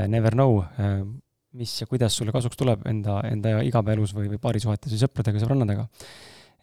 never 0.07 0.31
know, 0.37 0.61
mis 1.57 1.73
ja 1.81 1.87
kuidas 1.89 2.15
sulle 2.17 2.33
kasuks 2.33 2.57
tuleb 2.57 2.85
enda, 2.89 3.19
enda 3.29 3.57
igapäevaelus 3.65 4.13
või, 4.15 4.29
või 4.31 4.41
paarisuhetes 4.41 4.93
või 4.93 5.01
sõpradega, 5.01 5.41
sõbrannadega. 5.41 5.85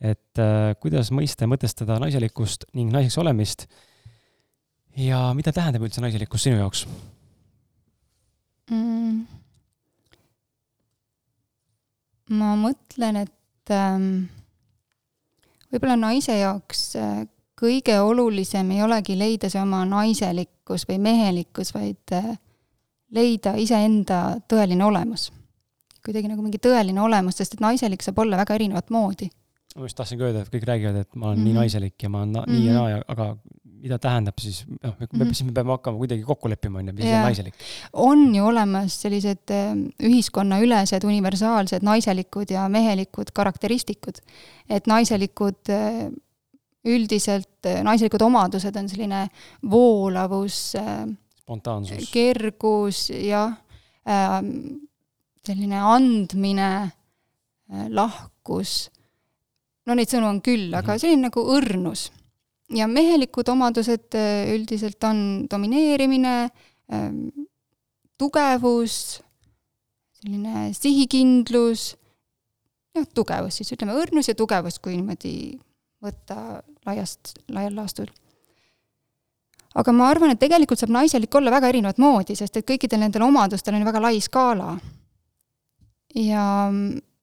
et 0.01 0.41
äh, 0.41 0.73
kuidas 0.81 1.11
mõista 1.13 1.45
ja 1.45 1.51
mõtestada 1.53 1.99
naiselikkust 2.01 2.71
ning 2.75 2.93
naiseks 2.95 3.19
olemist 3.21 3.67
ja 4.97 5.31
mida 5.37 5.53
tähendab 5.53 5.85
üldse 5.87 6.01
naiselikkus 6.01 6.49
sinu 6.49 6.63
jaoks 6.63 6.87
mm.? 8.71 9.27
ma 12.31 12.53
mõtlen, 12.59 13.17
et 13.25 13.73
ähm, 13.75 14.05
võib-olla 15.73 15.97
naise 15.99 16.37
jaoks 16.39 16.85
äh, 17.01 17.25
kõige 17.61 17.97
olulisem 18.01 18.71
ei 18.75 18.83
olegi 18.87 19.17
leida 19.19 19.51
see 19.53 19.61
oma 19.63 19.83
naiselikkus 19.89 20.87
või 20.89 21.01
mehelikkus, 21.03 21.75
vaid 21.75 22.15
äh, 22.17 22.31
leida 23.11 23.57
iseenda 23.59 24.39
tõeline 24.49 24.85
olemus. 24.87 25.31
kuidagi 26.05 26.31
nagu 26.31 26.41
mingi 26.43 26.57
tõeline 26.63 27.01
olemus, 27.03 27.37
sest 27.37 27.55
et 27.59 27.61
naiselik 27.61 28.01
saab 28.03 28.19
olla 28.23 28.39
väga 28.41 28.55
erinevat 28.57 28.91
moodi. 28.91 29.29
ma 29.77 29.83
just 29.85 29.97
tahtsingi 29.99 30.25
öelda, 30.25 30.41
et 30.47 30.49
kõik 30.55 30.65
räägivad, 30.67 30.97
et 31.03 31.15
ma 31.17 31.27
olen 31.29 31.39
mm 31.39 31.43
-hmm. 31.43 31.45
nii 31.45 31.53
Mhm. 31.53 31.59
naiselik 31.61 32.03
ja 32.03 32.09
ma 32.09 32.19
olen 32.19 32.33
na- 32.33 32.45
Mhm. 32.47 32.53
nii 32.53 32.67
ja 32.67 32.73
naa 32.75 32.89
ja, 32.91 33.03
aga 33.09 33.37
mida 33.81 33.97
tähendab 34.03 34.39
siis, 34.43 34.63
noh, 34.85 34.95
me 35.17 35.27
siis 35.31 35.45
me 35.49 35.53
peame 35.57 35.73
hakkama 35.75 36.01
kuidagi 36.03 36.25
kokku 36.27 36.51
leppima, 36.53 36.81
on 36.83 36.91
ju, 36.91 36.95
mis 36.97 37.05
on 37.07 37.11
Jaa. 37.11 37.23
naiselik. 37.27 37.55
on 37.93 38.25
ju 38.35 38.45
olemas 38.47 38.97
sellised 39.03 39.53
eh, 39.57 39.71
ühiskonnaülesed 40.09 41.07
universaalsed 41.09 41.87
naiselikud 41.87 42.53
ja 42.53 42.67
mehelikud 42.73 43.33
karakteristikud. 43.37 44.21
et 44.69 44.87
naiselikud 44.91 45.73
eh, 45.73 46.05
üldiselt, 46.85 47.59
eh, 47.69 47.81
naiselikud 47.85 48.23
omadused 48.25 48.77
on 48.77 48.89
selline 48.89 49.25
voolavus, 49.71 50.61
spontaansus. 51.43 52.09
kergus, 52.13 53.09
jah, 53.11 53.53
selline 55.47 55.81
andmine, 55.85 56.71
lahkus, 57.95 58.89
no 59.87 59.95
neid 59.97 60.11
sõnu 60.11 60.29
on 60.29 60.41
küll, 60.45 60.73
aga 60.75 60.95
Mhm. 60.95 60.99
selline 61.03 61.29
nagu 61.29 61.45
õrnus. 61.57 62.11
Ja 62.77 62.87
mehelikud 62.91 63.49
omadused 63.53 64.17
eh, 64.19 64.53
üldiselt 64.55 65.03
on 65.09 65.47
domineerimine, 65.51 66.37
tugevus, 68.19 68.95
selline 70.19 70.71
sihikindlus, 70.75 71.93
jah, 72.97 73.07
tugevus 73.15 73.61
siis, 73.61 73.71
ütleme 73.77 73.95
õrnus 73.95 74.27
ja 74.27 74.35
tugevus, 74.35 74.81
kui 74.83 74.97
niimoodi 74.97 75.35
võtta 76.03 76.59
laiast, 76.89 77.37
laial 77.55 77.79
laastul 77.79 78.11
aga 79.79 79.93
ma 79.95 80.09
arvan, 80.11 80.35
et 80.35 80.41
tegelikult 80.43 80.81
saab 80.81 80.93
naiselik 80.95 81.35
olla 81.39 81.53
väga 81.55 81.71
erinevat 81.71 82.01
moodi, 82.03 82.37
sest 82.39 82.59
et 82.59 82.67
kõikidel 82.67 83.03
nendel 83.05 83.27
omadustel 83.27 83.77
on 83.77 83.85
ju 83.85 83.89
väga 83.89 84.03
lai 84.03 84.21
skaala. 84.23 84.75
ja, 86.15 86.45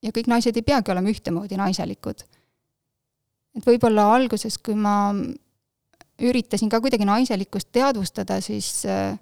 ja 0.04 0.14
kõik 0.16 0.30
naised 0.32 0.56
ei 0.56 0.64
peagi 0.64 0.92
olema 0.92 1.12
ühtemoodi 1.12 1.60
naiselikud. 1.60 2.24
Et 3.58 3.66
võib-olla 3.66 4.08
alguses, 4.16 4.60
kui 4.62 4.78
ma 4.78 5.14
üritasin 6.18 6.70
ka 6.70 6.82
kuidagi 6.82 7.06
naiselikkust 7.06 7.70
teadvustada, 7.76 8.40
siis 8.42 8.86
äh, 8.90 9.18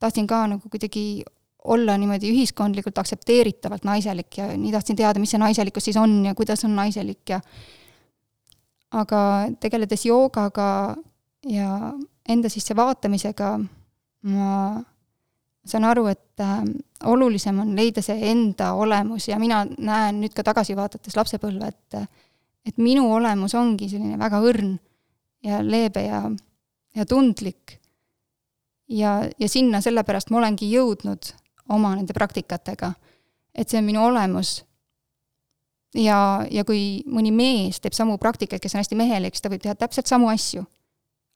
tahtsin 0.00 0.26
ka 0.28 0.46
nagu 0.54 0.72
kuidagi 0.72 1.22
olla 1.70 1.96
niimoodi 2.00 2.30
ühiskondlikult 2.32 2.98
aktsepteeritavalt 3.02 3.84
naiselik 3.84 4.38
ja 4.38 4.48
nii 4.56 4.72
tahtsin 4.72 4.96
teada, 4.96 5.20
mis 5.20 5.34
see 5.34 5.40
naiselikkus 5.40 5.90
siis 5.90 5.98
on 6.00 6.22
ja 6.24 6.34
kuidas 6.34 6.64
on 6.64 6.72
naiselik 6.76 7.34
ja 7.34 7.40
aga 8.96 9.20
tegeledes 9.60 10.06
joogaga 10.08 10.96
ja 11.48 11.92
enda 12.28 12.48
sisse 12.52 12.76
vaatamisega 12.76 13.58
ma 14.30 14.54
saan 15.66 15.84
aru, 15.84 16.06
et 16.08 16.40
äh, 16.40 16.62
olulisem 17.04 17.60
on 17.60 17.76
leida 17.76 18.02
see 18.04 18.30
enda 18.30 18.72
olemus 18.72 19.28
ja 19.28 19.38
mina 19.40 19.62
näen 19.78 20.20
nüüd 20.22 20.34
ka 20.36 20.44
tagasi 20.44 20.76
vaadates 20.76 21.16
lapsepõlve, 21.16 21.68
et 21.68 22.00
et 22.66 22.78
minu 22.78 23.06
olemus 23.12 23.54
ongi 23.54 23.88
selline 23.88 24.18
väga 24.18 24.40
õrn 24.44 24.74
ja 25.44 25.60
leebe 25.64 26.02
ja, 26.04 26.22
ja 26.96 27.06
tundlik. 27.06 27.78
ja, 28.88 29.28
ja 29.38 29.48
sinna 29.48 29.80
sellepärast 29.80 30.30
ma 30.30 30.38
olengi 30.38 30.70
jõudnud 30.72 31.32
oma 31.68 31.94
nende 31.96 32.12
praktikatega. 32.12 32.92
et 33.54 33.68
see 33.68 33.78
on 33.78 33.84
minu 33.84 34.04
olemus. 34.04 34.64
ja, 35.94 36.46
ja 36.50 36.64
kui 36.64 37.02
mõni 37.06 37.32
mees 37.32 37.80
teeb 37.80 37.94
samu 37.94 38.18
praktikaid, 38.18 38.60
kes 38.60 38.74
on 38.74 38.84
hästi 38.84 38.96
mehelik, 38.96 39.34
siis 39.34 39.42
ta 39.42 39.52
võib 39.52 39.62
teha 39.62 39.74
täpselt 39.74 40.06
samu 40.06 40.28
asju 40.28 40.66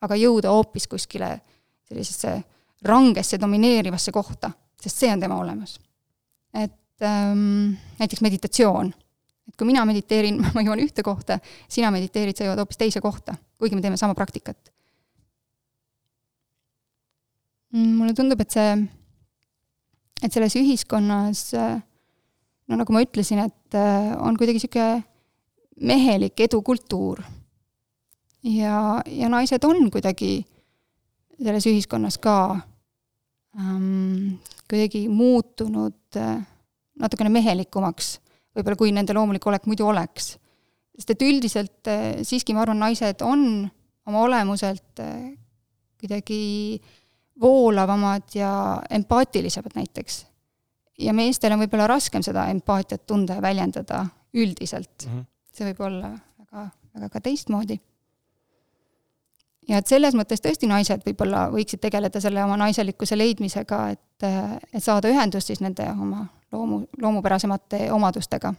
aga 0.05 0.19
jõuda 0.19 0.53
hoopis 0.53 0.87
kuskile 0.91 1.31
sellisesse 1.89 2.37
rangesse 2.85 3.39
domineerivasse 3.41 4.13
kohta, 4.13 4.51
sest 4.81 5.01
see 5.01 5.13
on 5.13 5.23
tema 5.23 5.39
olemus. 5.41 5.79
et 6.55 7.03
ähm, 7.03 7.75
näiteks 7.99 8.21
meditatsioon. 8.21 8.95
Kui 9.59 9.69
mina 9.69 9.85
mediteerin, 9.89 10.41
ma 10.55 10.65
jõuan 10.65 10.83
ühte 10.85 11.05
kohta, 11.07 11.39
sina 11.69 11.93
mediteerid, 11.95 12.37
sa 12.37 12.49
jõuad 12.49 12.63
hoopis 12.63 12.81
teise 12.81 13.03
kohta, 13.05 13.37
kuigi 13.59 13.79
me 13.79 13.85
teeme 13.85 14.01
sama 14.01 14.17
praktikat. 14.19 14.71
mulle 17.75 18.13
tundub, 18.15 18.39
et 18.39 18.55
see, 18.55 18.75
et 20.23 20.31
selles 20.31 20.55
ühiskonnas 20.61 21.41
no 21.51 22.77
nagu 22.79 22.95
ma 22.95 23.01
ütlesin, 23.03 23.41
et 23.43 23.77
on 24.23 24.39
kuidagi 24.39 24.61
niisugune 24.61 25.03
mehelik 25.83 26.39
edukultuur 26.47 27.25
ja, 28.45 29.03
ja 29.07 29.29
naised 29.33 29.65
on 29.67 29.91
kuidagi 29.91 30.45
selles 31.43 31.67
ühiskonnas 31.67 32.19
ka 32.23 32.37
ähm, 33.59 34.37
kuidagi 34.69 35.09
muutunud 35.09 36.17
äh, 36.17 36.43
natukene 37.01 37.33
mehelikumaks, 37.35 38.19
võib-olla 38.55 38.79
kui 38.79 38.93
nende 38.95 39.17
loomulik 39.17 39.47
olek 39.47 39.67
muidu 39.71 39.87
oleks. 39.91 40.35
sest 40.95 41.11
et 41.11 41.23
üldiselt 41.27 41.91
äh, 41.91 42.21
siiski 42.23 42.55
ma 42.55 42.63
arvan, 42.63 42.83
naised 42.83 43.23
on 43.27 43.65
oma 44.07 44.21
olemuselt 44.27 45.01
äh, 45.03 45.33
kuidagi 46.01 46.81
voolavamad 47.41 48.35
ja 48.35 48.83
empaatilisemad 48.91 49.75
näiteks. 49.75 50.27
ja 50.99 51.13
meestel 51.13 51.53
on 51.53 51.65
võib-olla 51.65 51.89
raskem 51.91 52.23
seda 52.23 52.47
empaatiat 52.53 53.07
tunda 53.07 53.41
ja 53.41 53.43
väljendada 53.43 54.07
üldiselt 54.35 55.07
mm. 55.07 55.11
-hmm. 55.11 55.27
see 55.53 55.73
võib 55.73 55.81
olla 55.89 56.15
väga, 56.39 56.71
väga 56.95 57.09
ka 57.09 57.21
teistmoodi 57.21 57.81
ja 59.69 59.81
et 59.81 59.91
selles 59.91 60.15
mõttes 60.15 60.43
tõesti 60.45 60.69
naised 60.71 61.05
võib-olla 61.07 61.49
võiksid 61.53 61.83
tegeleda 61.83 62.21
selle 62.21 62.45
oma 62.45 62.57
naiselikkuse 62.61 63.19
leidmisega, 63.19 63.81
et, 63.95 64.27
et 64.73 64.85
saada 64.85 65.09
ühendust 65.09 65.51
siis 65.51 65.63
nende 65.65 65.87
oma 65.91 66.27
loomu, 66.55 66.81
loomupärasemate 67.03 67.89
omadustega. 67.93 68.55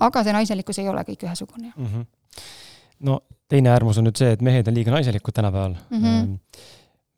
aga 0.00 0.22
see 0.24 0.32
naiselikkus 0.32 0.78
ei 0.80 0.88
ole 0.88 1.02
kõik 1.04 1.24
ühesugune 1.26 1.72
mm. 1.74 1.86
-hmm. 1.86 2.04
no 3.08 3.18
teine 3.50 3.72
äärmus 3.72 3.98
on 3.98 4.06
nüüd 4.08 4.16
see, 4.16 4.30
et 4.32 4.42
mehed 4.42 4.68
on 4.70 4.74
liiga 4.74 4.94
naiselikud 4.94 5.34
tänapäeval 5.34 5.74
mm. 5.90 6.04
-hmm. 6.04 6.38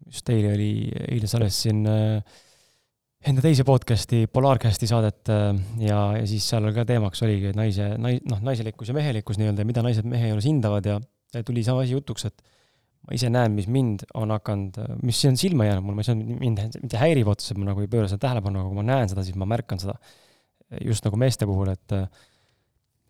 just 0.06 0.28
eile 0.32 0.54
oli, 0.54 0.70
eile 1.10 1.28
salvestasin 1.30 1.86
äh, 1.86 2.40
enda 3.26 3.42
teise 3.42 3.64
podcast'i, 3.66 4.26
Polaarcasti 4.32 4.86
saadet 4.86 5.28
ja, 5.28 6.00
ja 6.18 6.26
siis 6.26 6.48
seal 6.48 6.68
ka 6.74 6.84
teemaks 6.88 7.22
oligi 7.26 7.52
naise, 7.56 7.92
nai-, 7.98 8.20
noh, 8.30 8.42
naiselikkus 8.44 8.92
ja 8.92 8.94
mehelikkus 8.94 9.40
nii-öelda 9.40 9.64
ja 9.64 9.68
mida 9.68 9.82
naised 9.82 10.06
mehe 10.08 10.30
juures 10.30 10.46
hindavad 10.46 10.86
ja, 10.86 11.00
ja 11.34 11.42
tuli 11.46 11.64
sama 11.66 11.82
asi 11.84 11.96
jutuks, 11.96 12.28
et 12.28 12.55
ma 13.06 13.16
ise 13.16 13.30
näen, 13.32 13.54
mis 13.54 13.68
mind 13.70 14.06
on 14.18 14.34
hakanud, 14.34 14.78
mis 15.06 15.24
on 15.28 15.36
silma 15.38 15.68
jäänud 15.68 15.86
mul, 15.86 15.98
ma 15.98 16.02
ei 16.02 16.08
saa, 16.08 16.18
mind 16.18 16.62
mitte 16.82 17.00
häirib 17.00 17.30
otseselt, 17.30 17.60
ma 17.62 17.70
nagu 17.70 17.84
ei 17.84 17.90
pööra 17.90 18.10
seda 18.10 18.24
tähelepanu, 18.26 18.62
aga 18.62 18.72
kui 18.72 18.80
ma 18.80 18.86
näen 18.86 19.12
seda, 19.12 19.24
siis 19.26 19.38
ma 19.38 19.48
märkan 19.48 19.82
seda. 19.82 19.98
just 20.82 21.04
nagu 21.06 21.14
meeste 21.14 21.46
puhul, 21.46 21.68
et 21.70 21.92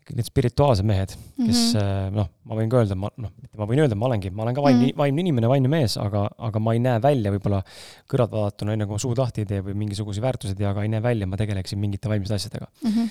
kõik 0.07 0.19
need 0.19 0.27
spirituaalsed 0.29 0.85
mehed, 0.87 1.13
kes 1.35 1.61
mm 1.73 1.79
-hmm. 1.79 2.13
noh, 2.15 2.27
ma 2.47 2.57
võin 2.59 2.69
ka 2.71 2.81
öelda, 2.81 2.95
ma 2.95 3.09
noh, 3.17 3.31
ma 3.59 3.65
võin 3.67 3.81
öelda, 3.83 3.95
ma 3.99 4.05
olengi, 4.07 4.29
ma 4.31 4.43
olen 4.45 4.55
ka 4.55 4.63
vaimne 4.63 4.83
mm, 4.83 4.91
-hmm. 4.91 4.97
vaimne 5.01 5.23
inimene, 5.25 5.49
vaimne 5.51 5.71
mees, 5.71 5.97
aga, 5.99 6.27
aga 6.37 6.59
ma 6.59 6.73
ei 6.73 6.79
näe 6.79 7.01
välja 7.03 7.33
võib-olla 7.33 7.63
kõrvalt 8.07 8.31
vaadatuna, 8.31 8.73
enne 8.77 8.85
kui 8.85 8.95
ma 8.95 9.03
suud 9.03 9.17
lahti 9.17 9.43
ei 9.43 9.49
tee 9.49 9.63
või 9.65 9.75
mingisuguseid 9.83 10.23
väärtusi 10.23 10.53
ei 10.53 10.61
tea, 10.61 10.69
aga 10.69 10.85
ei 10.85 10.93
näe 10.93 11.03
välja, 11.03 11.27
ma 11.27 11.39
tegeleksin 11.39 11.79
mingite 11.79 12.09
vaimsete 12.09 12.35
asjadega 12.35 12.69
mm. 12.83 12.91
-hmm. 12.91 13.09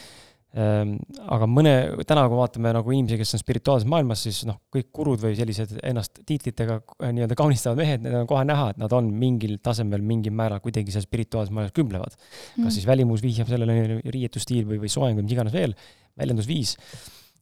Aga 0.56 1.46
mõne, 1.50 1.72
täna 2.08 2.22
kui 2.30 2.38
vaatame 2.38 2.70
nagu 2.72 2.92
inimesi, 2.94 3.18
kes 3.20 3.36
on 3.36 3.42
spirituaalses 3.42 3.88
maailmas, 3.92 4.22
siis 4.24 4.38
noh, 4.48 4.56
kõik 4.72 4.88
gurud 4.94 5.20
või 5.20 5.34
sellised 5.36 5.74
ennast 5.84 6.22
tiitlitega 6.28 6.78
nii-öelda 7.02 7.36
kaunistavad 7.36 7.80
mehed, 7.82 8.04
need 8.06 8.16
on 8.16 8.28
kohe 8.30 8.44
näha, 8.48 8.70
et 8.72 8.80
nad 8.80 8.94
on 8.96 9.10
mingil 9.20 9.58
tasemel, 9.64 10.04
mingil 10.06 10.32
määral 10.36 10.62
kuidagi 10.64 10.94
seal 10.94 11.04
spirituaalses 11.04 11.52
maailmas 11.52 11.76
kümblevad 11.76 12.16
mm. 12.16 12.64
kas 12.64 12.78
siis 12.78 12.88
välimus 12.88 13.24
vihjab 13.24 13.50
sellele, 13.52 14.00
riietusstiil 14.06 14.64
või, 14.70 14.80
või 14.86 14.92
soeng 14.92 15.18
või 15.18 15.26
mis 15.26 15.36
iganes 15.36 15.56
veel 15.56 15.76
väljendusviis. 16.16 16.76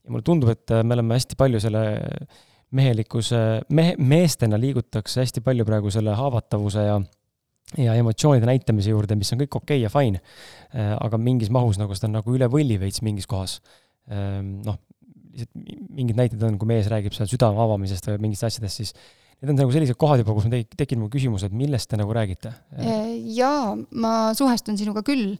ja 0.02 0.10
mulle 0.10 0.26
tundub, 0.26 0.50
et 0.50 0.74
me 0.82 0.98
oleme 0.98 1.14
hästi 1.14 1.38
palju 1.38 1.62
selle 1.62 1.84
mehelikkuse, 2.74 3.44
mehe, 3.70 3.94
meestena 3.98 4.58
liigutakse 4.58 5.22
hästi 5.22 5.44
palju 5.44 5.66
praegu 5.68 5.92
selle 5.94 6.16
haavatavuse 6.18 6.88
ja 6.88 6.98
ja 7.80 7.94
emotsioonide 7.98 8.46
näitamise 8.48 8.92
juurde, 8.92 9.16
mis 9.18 9.32
on 9.34 9.40
kõik 9.42 9.58
okei 9.60 9.80
okay 9.80 9.84
ja 9.84 9.92
fine. 9.92 10.20
aga 10.74 11.18
mingis 11.18 11.50
mahus 11.54 11.78
nagu 11.80 11.94
seda 11.94 12.10
on 12.10 12.18
nagu 12.20 12.34
üle 12.34 12.48
võlli 12.50 12.78
veits 12.80 13.02
mingis 13.02 13.26
kohas. 13.30 13.60
noh, 14.06 14.78
lihtsalt 15.34 15.90
mingid 15.94 16.18
näited 16.18 16.42
on, 16.46 16.58
kui 16.58 16.70
mees 16.70 16.88
räägib 16.90 17.14
seal 17.16 17.28
südame 17.30 17.60
avamisest 17.64 18.06
või 18.10 18.20
mingitest 18.26 18.48
asjadest, 18.50 18.82
siis 18.82 18.94
need 19.40 19.52
on 19.52 19.60
nagu 19.64 19.74
sellised 19.74 19.98
kohad 20.00 20.22
juba, 20.22 20.36
kus 20.36 20.46
on 20.48 20.54
tekkinud 20.54 21.04
mu 21.04 21.10
küsimus, 21.12 21.44
et 21.46 21.54
millest 21.56 21.90
te 21.90 21.98
nagu 22.00 22.14
räägite? 22.14 22.54
jaa, 23.34 23.74
ma 23.90 24.14
suhestun 24.36 24.78
sinuga 24.80 25.02
küll 25.06 25.34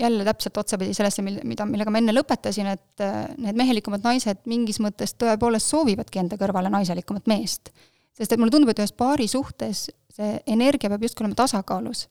jälle 0.00 0.24
täpselt 0.24 0.56
otsapidi 0.56 0.94
sellesse, 0.96 1.22
mida, 1.22 1.66
millega 1.68 1.92
ma 1.92 2.00
enne 2.00 2.14
lõpetasin, 2.16 2.70
et 2.72 3.04
need 3.36 3.58
mehelikumad 3.58 4.04
naised 4.06 4.40
mingis 4.48 4.80
mõttes 4.80 5.12
tõepoolest 5.20 5.74
soovivadki 5.74 6.22
enda 6.22 6.38
kõrvale 6.40 6.72
naiselikumat 6.72 7.28
meest. 7.30 7.68
sest 8.16 8.32
et 8.32 8.40
mulle 8.40 8.52
tundub, 8.52 8.72
et 8.72 8.80
ühes 8.80 8.94
paari 8.96 9.28
suhtes 9.28 9.88
see 10.14 10.40
energia 10.50 10.90
peab 10.90 11.04
justkui 11.06 11.24
olema 11.24 11.38
tasakaalus. 11.38 12.08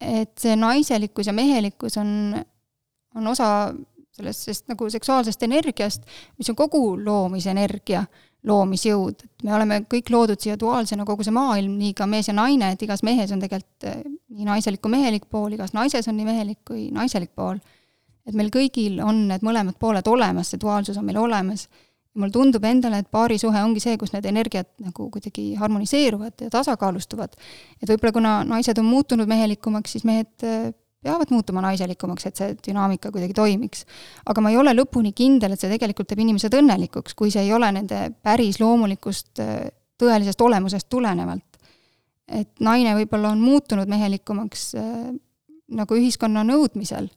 et 0.00 0.38
see 0.38 0.54
naiselikkus 0.54 1.26
ja 1.26 1.32
mehelikkus 1.34 1.96
on, 1.98 2.36
on 3.18 3.26
osa 3.26 3.74
sellest, 4.18 4.68
nagu 4.70 4.86
seksuaalsest 4.90 5.42
energiast, 5.42 6.04
mis 6.38 6.50
on 6.50 6.56
kogu 6.58 6.82
loomisenergia, 7.02 8.04
loomisjõud, 8.46 9.24
et 9.24 9.46
me 9.46 9.54
oleme 9.56 9.80
kõik 9.90 10.12
loodud 10.14 10.38
siia 10.40 10.54
duaalsena, 10.60 11.06
kogu 11.06 11.26
see 11.26 11.34
maailm, 11.34 11.74
nii 11.80 11.96
ka 11.98 12.06
mees 12.06 12.30
ja 12.30 12.36
naine, 12.38 12.70
et 12.74 12.84
igas 12.86 13.02
mehes 13.06 13.32
on 13.34 13.42
tegelikult 13.42 13.88
nii 13.88 14.46
naiselik 14.46 14.82
kui 14.84 14.94
mehelik 14.94 15.26
pool, 15.30 15.50
igas 15.56 15.74
naises 15.74 16.06
on 16.08 16.16
nii 16.18 16.28
mehelik 16.28 16.62
kui 16.68 16.88
naiselik 16.94 17.34
pool. 17.34 17.58
et 18.28 18.36
meil 18.36 18.50
kõigil 18.52 18.98
on 19.00 19.22
need 19.30 19.42
mõlemad 19.42 19.78
pooled 19.80 20.06
olemas, 20.06 20.50
see 20.52 20.60
duaalsus 20.60 20.98
on 21.00 21.06
meil 21.08 21.16
olemas 21.16 21.66
mulle 22.18 22.32
tundub 22.32 22.64
endale, 22.64 23.02
et 23.02 23.10
paarisuhe 23.12 23.62
ongi 23.62 23.82
see, 23.82 23.96
kus 24.00 24.12
need 24.14 24.26
energiat 24.30 24.70
nagu 24.82 25.08
kuidagi 25.12 25.52
harmoniseeruvad 25.60 26.46
ja 26.46 26.50
tasakaalustuvad. 26.50 27.36
et 27.82 27.88
võib-olla 27.90 28.12
kuna 28.12 28.34
naised 28.48 28.78
on 28.80 28.88
muutunud 28.88 29.28
mehelikumaks, 29.30 29.92
siis 29.96 30.06
mehed 30.08 30.46
äh, 30.46 30.70
peavad 31.04 31.30
muutuma 31.30 31.62
naiselikumaks, 31.62 32.26
et 32.26 32.40
see 32.40 32.56
dünaamika 32.68 33.12
kuidagi 33.14 33.34
toimiks. 33.34 33.84
aga 34.26 34.42
ma 34.42 34.50
ei 34.50 34.58
ole 34.58 34.74
lõpuni 34.74 35.12
kindel, 35.16 35.54
et 35.54 35.60
see 35.60 35.70
tegelikult 35.70 36.08
teeb 36.10 36.24
inimesed 36.24 36.54
õnnelikuks, 36.58 37.14
kui 37.18 37.30
see 37.34 37.44
ei 37.46 37.52
ole 37.54 37.70
nende 37.72 38.08
päris 38.22 38.60
loomulikust 38.60 39.44
äh, 39.44 39.68
tõelisest 39.98 40.42
olemusest 40.42 40.88
tulenevalt. 40.88 41.44
et 42.28 42.50
naine 42.60 42.96
võib-olla 42.98 43.32
on 43.32 43.40
muutunud 43.40 43.88
mehelikumaks 43.88 44.72
äh, 44.74 45.08
nagu 45.68 45.96
ühiskonna 46.00 46.44
nõudmisel 46.48 47.08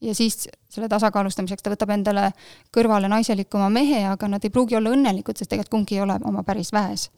ja 0.00 0.14
siis 0.14 0.48
selle 0.70 0.88
tasakaalustamiseks 0.88 1.62
ta 1.62 1.72
võtab 1.72 1.92
endale 1.94 2.30
kõrvale 2.74 3.10
naiselikuma 3.10 3.68
mehe, 3.72 4.04
aga 4.06 4.30
nad 4.30 4.44
ei 4.44 4.52
pruugi 4.54 4.78
olla 4.78 4.92
õnnelikud, 4.94 5.38
sest 5.38 5.50
tegelikult 5.50 5.74
kumbki 5.74 5.98
ei 5.98 6.04
ole 6.04 6.18
oma 6.28 6.44
päris 6.46 6.70
väes. 6.72 7.08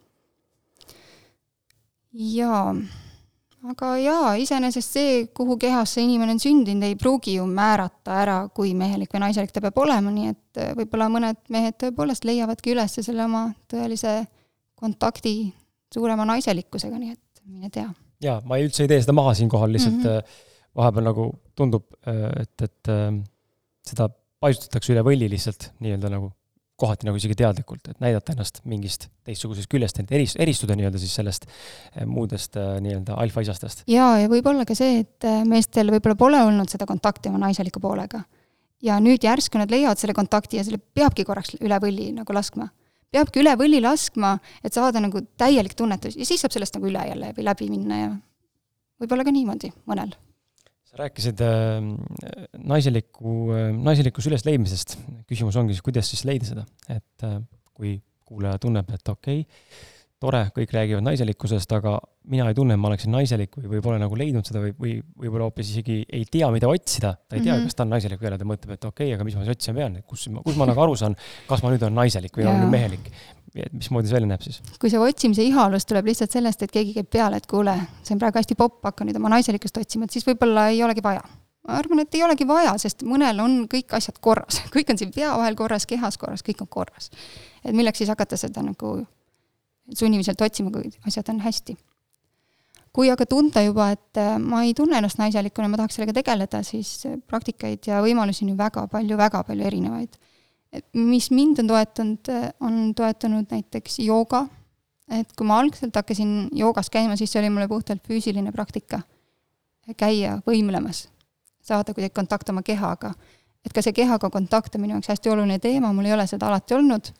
jaa, 2.12 2.74
aga 3.70 3.92
jaa, 4.00 4.34
iseenesest 4.42 4.96
see, 4.96 5.14
kuhu 5.36 5.56
kehas 5.60 5.94
see 5.94 6.06
inimene 6.08 6.34
on 6.34 6.42
sündinud, 6.42 6.88
ei 6.88 6.96
pruugi 6.98 7.36
ju 7.36 7.46
määrata 7.46 8.18
ära, 8.24 8.40
kui 8.54 8.74
mehelik 8.74 9.12
või 9.14 9.26
naiselik 9.26 9.52
ta 9.54 9.62
peab 9.62 9.78
olema, 9.78 10.10
nii 10.10 10.32
et 10.32 10.62
äh, 10.62 10.74
võib-olla 10.78 11.10
mõned 11.12 11.40
mehed 11.52 11.78
tõepoolest 11.82 12.26
leiavadki 12.26 12.74
üles 12.74 12.98
selle 12.98 13.26
oma 13.28 13.50
tõelise 13.70 14.22
kontakti 14.80 15.52
suurema 15.92 16.24
naiselikkusega, 16.24 16.98
nii 16.98 17.12
et 17.12 17.42
mine 17.44 17.70
tea. 17.70 17.90
jaa, 18.24 18.40
ma 18.44 18.56
ei, 18.56 18.66
üldse 18.66 18.86
ei 18.86 18.90
tee 18.90 19.02
seda 19.04 19.14
maha 19.14 19.36
siinkohal, 19.36 19.76
lihtsalt 19.76 20.00
mm 20.00 20.08
-hmm 20.08 20.48
vahepeal 20.76 21.06
nagu 21.10 21.30
tundub, 21.58 21.86
äh, 22.06 22.26
et, 22.42 22.66
et 22.66 22.92
äh, 22.92 23.08
seda 23.86 24.10
paisutatakse 24.40 24.94
üle 24.94 25.02
võlli 25.04 25.28
lihtsalt 25.30 25.70
nii-öelda 25.82 26.12
nagu 26.12 26.30
kohati 26.80 27.04
nagu 27.04 27.18
isegi 27.20 27.34
teadlikult, 27.36 27.90
et 27.92 27.98
näidata 28.00 28.32
ennast 28.32 28.62
mingist 28.68 29.10
teistsugusest 29.28 29.68
küljest, 29.68 29.98
et 30.00 30.12
eris-, 30.16 30.36
eristuda 30.40 30.76
nii-öelda 30.78 31.00
siis 31.02 31.12
sellest 31.18 31.44
äh, 31.50 32.06
muudest 32.08 32.56
nii-öelda 32.56 33.18
alfaisastest. 33.20 33.84
jaa, 33.90 34.14
ja 34.22 34.30
võib-olla 34.32 34.64
ka 34.68 34.76
see, 34.78 35.02
et 35.04 35.28
meestel 35.48 35.92
võib-olla 35.92 36.16
pole 36.22 36.42
olnud 36.46 36.72
seda 36.72 36.88
kontakti 36.88 37.32
oma 37.32 37.42
naiseliku 37.46 37.82
poolega. 37.82 38.22
ja 38.82 38.96
nüüd 39.02 39.26
järsku 39.26 39.60
nad 39.60 39.72
leiavad 39.72 40.00
selle 40.00 40.16
kontakti 40.16 40.56
ja 40.56 40.64
selle 40.64 40.80
peabki 40.80 41.26
korraks 41.28 41.58
üle 41.60 41.76
võlli 41.82 42.08
nagu 42.16 42.32
laskma. 42.32 42.70
peabki 43.12 43.42
üle 43.42 43.52
võlli 43.60 43.82
laskma, 43.84 44.38
et 44.64 44.72
saada 44.72 45.04
nagu 45.04 45.20
täielik 45.36 45.76
tunnetus 45.76 46.16
ja 46.16 46.24
siis 46.24 46.40
saab 46.40 46.56
sellest 46.56 46.78
nagu 46.78 46.88
üle 46.88 47.04
jälle 47.12 47.34
või 47.36 47.48
läbi 47.50 47.70
minna 47.74 48.02
ja 48.06 48.10
võib-olla 49.02 49.28
ka 49.28 49.36
niimoodi 49.36 49.74
mõnel 49.84 50.16
sa 50.90 51.02
rääkisid 51.04 51.40
äh, 51.46 51.78
naiseliku 52.58 53.36
äh,, 53.54 53.70
naiselikus 53.76 54.26
ülesleidmisest. 54.30 54.98
küsimus 55.30 55.58
ongi 55.60 55.76
siis, 55.76 55.86
kuidas 55.86 56.10
siis 56.10 56.26
leida 56.28 56.48
seda, 56.48 56.66
et 56.90 57.26
äh, 57.26 57.38
kui 57.74 58.00
kuulaja 58.26 58.58
tunneb, 58.62 58.90
et 58.94 59.08
okei 59.10 59.42
okay,, 59.42 59.88
tore, 60.20 60.42
kõik 60.52 60.72
räägivad 60.74 61.04
naiselikkusest, 61.06 61.70
aga 61.72 61.94
mina 62.30 62.44
ei 62.50 62.56
tunne, 62.56 62.74
et 62.76 62.80
ma 62.80 62.90
oleksin 62.90 63.12
naiselik 63.14 63.54
või, 63.56 63.70
või 63.72 63.84
pole 63.86 64.00
nagu 64.02 64.18
leidnud 64.18 64.46
seda 64.46 64.60
või, 64.62 64.74
või 64.76 64.92
võib-olla 65.22 65.48
hoopis 65.48 65.70
isegi 65.72 66.02
ei 66.04 66.26
tea, 66.28 66.50
mida 66.52 66.68
otsida. 66.68 67.14
ta 67.16 67.38
ei 67.38 67.40
tea 67.40 67.54
mm, 67.54 67.62
-hmm. 67.62 67.70
kas 67.70 67.78
ta 67.78 67.86
on 67.86 67.94
naiselik 67.94 68.20
või 68.20 68.28
ei 68.28 68.32
ole, 68.32 68.40
ta 68.42 68.48
mõtleb, 68.50 68.74
et 68.76 68.84
okei 68.84 69.06
okay,, 69.08 69.14
aga 69.16 69.26
mis 69.26 69.38
ma 69.38 69.46
siis 69.46 69.56
otsima 69.56 69.80
pean, 69.80 69.96
et 69.96 70.06
kus, 70.06 70.26
kus 70.44 70.58
ma 70.60 70.68
nagu 70.68 70.84
aru 70.84 70.98
saan, 71.00 71.16
kas 71.48 71.64
ma 71.64 71.72
nüüd 71.72 71.86
olen 71.86 71.96
naiselik 72.02 72.36
või 72.36 72.50
olen 72.50 72.68
mehelik 72.74 73.08
et 73.58 73.72
mismoodi 73.74 74.08
see 74.08 74.16
välja 74.16 74.30
näeb 74.30 74.44
siis? 74.44 74.60
kui 74.80 74.90
see 74.92 75.00
otsimise 75.02 75.44
ihalus 75.46 75.86
tuleb 75.88 76.10
lihtsalt 76.10 76.34
sellest, 76.34 76.62
et 76.62 76.72
keegi 76.74 76.94
käib 76.98 77.10
peale, 77.10 77.40
et 77.40 77.48
kuule, 77.50 77.74
see 78.06 78.14
on 78.14 78.22
praegu 78.22 78.38
hästi 78.38 78.56
popp, 78.58 78.80
hakka 78.86 79.06
nüüd 79.06 79.18
oma 79.18 79.32
naiselikkust 79.34 79.80
otsima, 79.82 80.06
et 80.06 80.14
siis 80.14 80.26
võib-olla 80.26 80.68
ei 80.70 80.82
olegi 80.86 81.02
vaja. 81.04 81.24
ma 81.66 81.78
arvan, 81.80 82.04
et 82.04 82.14
ei 82.14 82.24
olegi 82.26 82.46
vaja, 82.48 82.76
sest 82.80 83.04
mõnel 83.06 83.42
on 83.42 83.62
kõik 83.70 83.94
asjad 83.98 84.20
korras, 84.22 84.62
kõik 84.74 84.94
on 84.94 85.00
siin 85.00 85.14
pea 85.14 85.34
vahel 85.36 85.58
korras, 85.58 85.86
kehas 85.90 86.18
korras, 86.20 86.46
kõik 86.46 86.62
on 86.64 86.70
korras. 86.70 87.10
et 87.64 87.74
milleks 87.74 88.02
siis 88.02 88.12
hakata 88.12 88.38
seda 88.40 88.62
nagu 88.66 89.00
sunniviselt 89.96 90.40
otsima, 90.46 90.70
kui 90.70 90.92
asjad 91.06 91.34
on 91.34 91.42
hästi. 91.42 91.76
kui 92.92 93.10
aga 93.10 93.26
tunda 93.26 93.62
juba, 93.62 93.92
et 93.94 94.18
äh, 94.18 94.36
ma 94.38 94.64
ei 94.66 94.74
tunne 94.74 94.98
ennast 94.98 95.18
naiselikuna, 95.18 95.68
ma 95.70 95.78
tahaks 95.78 95.98
sellega 95.98 96.14
tegeleda, 96.22 96.62
siis 96.66 97.06
praktikaid 97.26 97.86
ja 97.86 98.00
võimalusi 98.02 98.44
on 98.44 98.54
ju 98.54 98.58
väga 98.58 98.86
palju, 98.90 99.18
väga 99.18 99.44
palju 99.46 99.66
erinevaid 99.66 100.18
mis 100.94 101.30
mind 101.30 101.58
on 101.58 101.70
toetanud, 101.70 102.30
on 102.60 102.80
toetanud 102.94 103.50
näiteks 103.50 103.98
jooga, 104.04 104.44
et 105.10 105.32
kui 105.36 105.46
ma 105.46 105.58
algselt 105.60 105.96
hakkasin 105.96 106.48
joogas 106.56 106.90
käima, 106.90 107.16
siis 107.18 107.32
see 107.32 107.42
oli 107.42 107.50
mulle 107.50 107.68
puhtalt 107.68 108.02
füüsiline 108.06 108.52
praktika. 108.54 109.02
käia 109.96 110.36
võimlemas, 110.46 111.08
saada 111.60 111.94
kuidagi 111.94 112.14
kontakt 112.14 112.48
oma 112.48 112.62
kehaga. 112.62 113.14
et 113.64 113.72
ka 113.72 113.82
see 113.82 113.92
kehaga 113.92 114.30
kontakt 114.30 114.74
on 114.74 114.80
minu 114.80 114.94
jaoks 114.94 115.08
hästi 115.08 115.30
oluline 115.30 115.58
teema, 115.58 115.92
mul 115.92 116.06
ei 116.06 116.12
ole 116.12 116.26
seda 116.26 116.46
alati 116.46 116.74
olnud. 116.74 117.10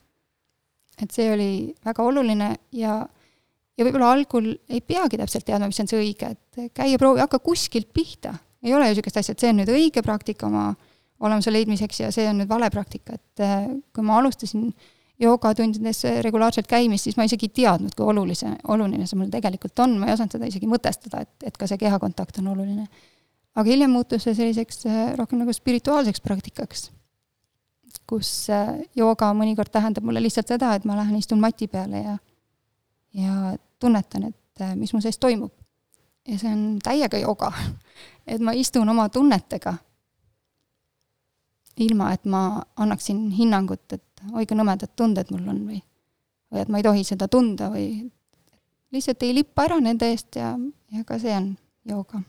et 1.03 1.11
see 1.11 1.33
oli 1.33 1.75
väga 1.85 2.03
oluline 2.03 2.57
ja, 2.73 3.07
ja 3.77 3.85
võib-olla 3.85 4.13
algul 4.13 4.55
ei 4.69 4.81
peagi 4.81 5.19
täpselt 5.19 5.45
teadma, 5.45 5.67
mis 5.67 5.81
on 5.81 5.89
see 5.89 5.99
õige, 5.99 6.31
et 6.31 6.73
käia 6.75 6.99
proovi, 6.99 7.21
hakka 7.21 7.39
kuskilt 7.39 7.93
pihta. 7.93 8.35
ei 8.63 8.75
ole 8.75 8.87
ju 8.87 8.95
niisugust 8.95 9.17
asja, 9.17 9.33
et 9.33 9.41
see 9.41 9.51
on 9.51 9.63
nüüd 9.65 9.75
õige 9.75 10.03
praktika 10.07 10.47
oma 10.47 10.77
olemuse 11.21 11.53
leidmiseks 11.53 12.01
ja 12.01 12.09
see 12.15 12.27
on 12.31 12.41
nüüd 12.41 12.49
vale 12.51 12.71
praktika, 12.73 13.19
et 13.19 13.45
äh, 13.45 13.69
kui 13.95 14.05
ma 14.07 14.19
alustasin 14.21 14.71
joogatundides 15.21 16.05
regulaarselt 16.25 16.69
käimist, 16.69 17.05
siis 17.05 17.19
ma 17.19 17.27
isegi 17.29 17.51
ei 17.51 17.57
teadnud, 17.61 17.93
kui 17.97 18.07
olulise, 18.09 18.55
oluline 18.73 19.09
see 19.09 19.19
mul 19.21 19.29
tegelikult 19.33 19.83
on, 19.85 19.99
ma 20.01 20.09
ei 20.09 20.15
osanud 20.17 20.37
seda 20.37 20.49
isegi 20.49 20.69
mõtestada, 20.71 21.27
et, 21.27 21.35
et 21.51 21.59
ka 21.61 21.69
see 21.69 21.81
kehakontakt 21.81 22.41
on 22.41 22.49
oluline. 22.55 22.87
aga 23.55 23.67
hiljem 23.69 23.93
muutus 23.93 24.25
see 24.25 24.35
selliseks 24.39 24.87
äh, 24.89 25.03
rohkem 25.19 25.43
nagu 25.43 25.53
spirituaalseks 25.53 26.25
praktikaks, 26.25 26.89
kus 28.09 28.33
äh, 28.55 28.79
jooga 28.97 29.33
mõnikord 29.37 29.73
tähendab 29.73 30.07
mulle 30.07 30.23
lihtsalt 30.25 30.49
seda, 30.49 30.73
et 30.75 30.89
ma 30.89 30.97
lähen 31.03 31.21
istun 31.21 31.41
mati 31.41 31.69
peale 31.69 32.05
ja 32.07 32.19
ja 33.15 33.57
tunnetan, 33.83 34.29
et 34.31 34.63
mis 34.79 34.93
mu 34.95 35.01
sees 35.03 35.19
toimub. 35.19 35.53
ja 36.29 36.39
see 36.39 36.51
on 36.53 36.79
täiega 36.83 37.19
jooga. 37.19 37.53
et 38.33 38.41
ma 38.41 38.53
istun 38.55 38.89
oma 38.89 39.09
tunnetega 39.09 39.75
ilma 41.81 42.13
et 42.13 42.25
ma 42.29 42.63
annaksin 42.77 43.29
hinnangut, 43.35 43.93
et 43.93 44.25
oi 44.33 44.47
kui 44.47 44.57
nõmedad 44.59 44.93
tunded 44.97 45.31
mul 45.33 45.49
on 45.49 45.61
või, 45.69 45.81
või 46.53 46.63
et 46.63 46.73
ma 46.73 46.81
ei 46.81 46.87
tohi 46.87 47.05
seda 47.07 47.29
tunda 47.29 47.71
või 47.73 48.11
lihtsalt 48.93 49.23
ei 49.23 49.35
lippa 49.35 49.69
ära 49.69 49.81
nende 49.81 50.11
eest 50.11 50.37
ja, 50.37 50.53
ja 50.93 51.05
ka 51.07 51.19
see 51.23 51.35
on 51.37 51.55
jooga. 51.89 52.23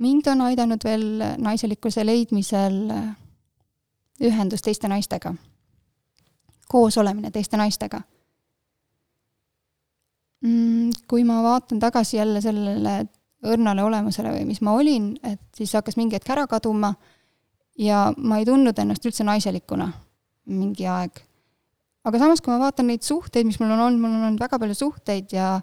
mind 0.00 0.26
on 0.32 0.46
aidanud 0.48 0.84
veel 0.84 1.06
naiselikkuse 1.38 2.06
leidmisel 2.06 2.78
ühendus 4.20 4.62
teiste 4.62 4.88
naistega, 4.88 5.34
koos 6.68 6.98
olemine 6.98 7.30
teiste 7.30 7.56
naistega 7.56 8.02
mm, 10.44 10.90
kui 11.08 11.24
ma 11.24 11.42
vaatan 11.42 11.80
tagasi 11.80 12.16
jälle 12.16 12.40
sellele 12.40 13.06
õrnale 13.46 13.84
olemusele 13.84 14.34
või 14.34 14.44
mis 14.50 14.60
ma 14.64 14.74
olin, 14.76 15.14
et 15.24 15.40
siis 15.56 15.72
hakkas 15.76 15.96
mingi 15.96 16.18
hetk 16.18 16.28
ära 16.32 16.46
kaduma 16.50 16.92
ja 17.80 18.10
ma 18.16 18.40
ei 18.40 18.46
tundnud 18.48 18.78
ennast 18.78 19.06
üldse 19.08 19.24
naiselikuna 19.24 19.88
mingi 20.50 20.86
aeg. 20.88 21.22
aga 22.04 22.20
samas, 22.20 22.40
kui 22.40 22.52
ma 22.52 22.60
vaatan 22.60 22.90
neid 22.90 23.04
suhteid, 23.06 23.46
mis 23.48 23.60
mul 23.60 23.72
on 23.72 23.86
olnud, 23.86 24.02
mul 24.02 24.16
on 24.16 24.26
olnud 24.28 24.42
väga 24.42 24.58
palju 24.60 24.76
suhteid 24.76 25.32
ja 25.36 25.60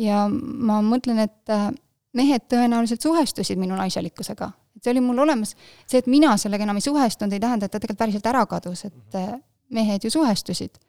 ja 0.00 0.24
ma 0.28 0.80
mõtlen, 0.84 1.20
et 1.26 1.52
äh, 1.52 1.68
mehed 2.16 2.48
tõenäoliselt 2.50 3.04
suhestusid 3.04 3.60
minu 3.60 3.76
naiselikkusega. 3.76 4.50
et 4.76 4.84
see 4.84 4.94
oli 4.94 5.04
mul 5.04 5.20
olemas, 5.24 5.54
see, 5.86 6.00
et 6.00 6.08
mina 6.08 6.36
sellega 6.40 6.64
enam 6.64 6.80
ei 6.80 6.86
suhestunud, 6.88 7.32
ei 7.32 7.40
tähenda, 7.40 7.66
et 7.66 7.72
ta 7.72 7.80
tegelikult 7.80 8.00
päriselt 8.00 8.26
ära 8.32 8.46
kadus, 8.48 8.86
et 8.88 9.18
äh, 9.20 9.36
mehed 9.68 10.04
ju 10.04 10.10
suhestusid. 10.10 10.80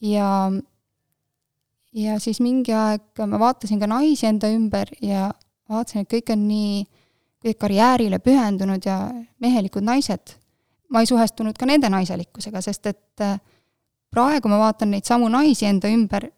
ja 0.00 0.52
ja 1.96 2.18
siis 2.20 2.40
mingi 2.44 2.74
aeg 2.76 3.24
ma 3.26 3.40
vaatasin 3.40 3.80
ka 3.80 3.88
naisi 3.90 4.28
enda 4.28 4.50
ümber 4.52 4.90
ja 5.02 5.30
vaatasin, 5.70 6.04
et 6.04 6.12
kõik 6.12 6.32
on 6.34 6.46
nii 6.48 6.84
kõik 7.46 7.58
karjäärile 7.60 8.18
pühendunud 8.22 8.84
ja 8.86 8.98
mehelikud 9.42 9.84
naised. 9.86 10.36
ma 10.90 11.00
ei 11.02 11.08
suhestunud 11.10 11.56
ka 11.58 11.66
nende 11.66 11.88
naiselikkusega, 11.90 12.60
sest 12.62 12.86
et 12.86 13.22
äh, 13.24 13.40
praegu 14.14 14.48
ma 14.48 14.60
vaatan 14.60 14.92
neid 14.94 15.06
samu 15.08 15.26
naisi 15.28 15.66
enda 15.66 15.90
ümber 15.90 16.28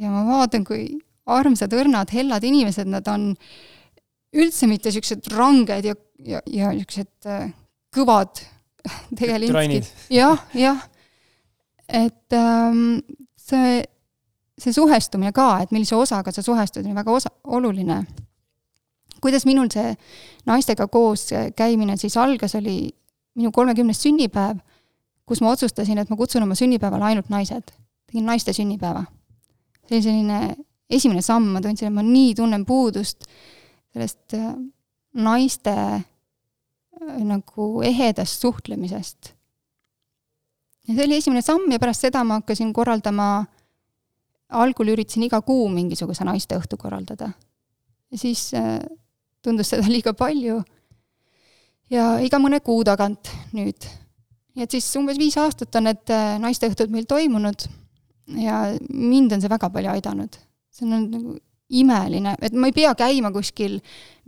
ja 0.00 0.08
ma 0.08 0.22
vaatan, 0.24 0.64
kui 0.64 0.86
armsad, 1.28 1.74
õrnad, 1.76 2.08
hellad 2.16 2.44
inimesed 2.48 2.88
nad 2.88 3.08
on, 3.12 3.34
üldse 4.32 4.68
mitte 4.70 4.88
niisugused 4.88 5.28
ranged 5.34 5.90
ja, 5.90 5.94
ja, 6.24 6.40
ja 6.46 6.72
niisugused 6.72 7.28
äh, 7.28 7.50
kõvad 7.94 8.40
tegelinskid. 9.18 9.92
jah, 10.14 10.40
jah. 10.56 10.80
et 11.88 12.36
ähm, 12.36 13.02
see 13.36 13.82
see 14.58 14.74
suhestumine 14.74 15.32
ka, 15.32 15.50
et 15.62 15.70
millise 15.74 15.96
osaga 15.96 16.32
sa 16.34 16.42
suhestud, 16.42 16.86
on 16.86 16.96
väga 16.98 17.12
osa, 17.12 17.30
oluline. 17.44 18.02
kuidas 19.20 19.46
minul 19.46 19.66
see 19.70 19.94
naistega 20.46 20.86
koos 20.88 21.28
käimine 21.56 21.96
siis 21.96 22.16
algas, 22.16 22.54
oli 22.54 22.90
minu 23.38 23.52
kolmekümnes 23.52 24.02
sünnipäev, 24.02 24.58
kus 25.26 25.40
ma 25.40 25.52
otsustasin, 25.52 25.98
et 25.98 26.10
ma 26.10 26.16
kutsun 26.16 26.42
oma 26.42 26.54
sünnipäevale 26.54 27.04
ainult 27.04 27.28
naised. 27.28 27.72
tegin 28.06 28.26
naiste 28.26 28.52
sünnipäeva. 28.52 29.04
see 29.88 29.96
oli 29.96 30.02
selline 30.02 30.56
esimene 30.90 31.22
samm, 31.22 31.52
ma 31.52 31.60
tundsin, 31.60 31.88
et 31.88 31.94
ma 31.94 32.02
nii 32.02 32.34
tunnen 32.34 32.64
puudust 32.66 33.26
sellest 33.92 34.34
äh, 34.34 34.54
naiste 35.14 35.74
nagu 37.24 37.82
ehedast 37.86 38.40
suhtlemisest. 38.40 39.34
ja 40.88 40.94
see 40.94 41.04
oli 41.04 41.16
esimene 41.16 41.42
samm 41.42 41.70
ja 41.72 41.78
pärast 41.78 42.06
seda 42.06 42.24
ma 42.24 42.40
hakkasin 42.40 42.72
korraldama, 42.72 43.46
algul 44.48 44.94
üritasin 44.94 45.26
iga 45.26 45.40
kuu 45.44 45.68
mingisuguse 45.72 46.24
naisteõhtu 46.24 46.76
korraldada. 46.80 47.32
ja 48.10 48.18
siis 48.18 48.50
tundus 49.42 49.70
seda 49.74 49.88
liiga 49.94 50.14
palju 50.16 50.62
ja 51.90 52.18
iga 52.24 52.40
mõne 52.40 52.60
kuu 52.64 52.84
tagant 52.84 53.30
nüüd. 53.52 53.88
nii 54.54 54.64
et 54.64 54.70
siis 54.70 54.88
umbes 55.00 55.18
viis 55.18 55.36
aastat 55.36 55.74
on 55.76 55.88
need 55.90 56.14
naisteõhtud 56.44 56.90
meil 56.90 57.04
toimunud 57.08 57.68
ja 58.36 58.62
mind 58.88 59.32
on 59.32 59.40
see 59.42 59.52
väga 59.52 59.70
palju 59.70 59.92
aidanud. 59.96 60.40
see 60.70 60.86
on 60.86 61.10
nagu 61.10 61.36
imeline, 61.68 62.34
et 62.42 62.54
ma 62.56 62.68
ei 62.68 62.72
pea 62.72 62.94
käima 62.96 63.30
kuskil 63.32 63.76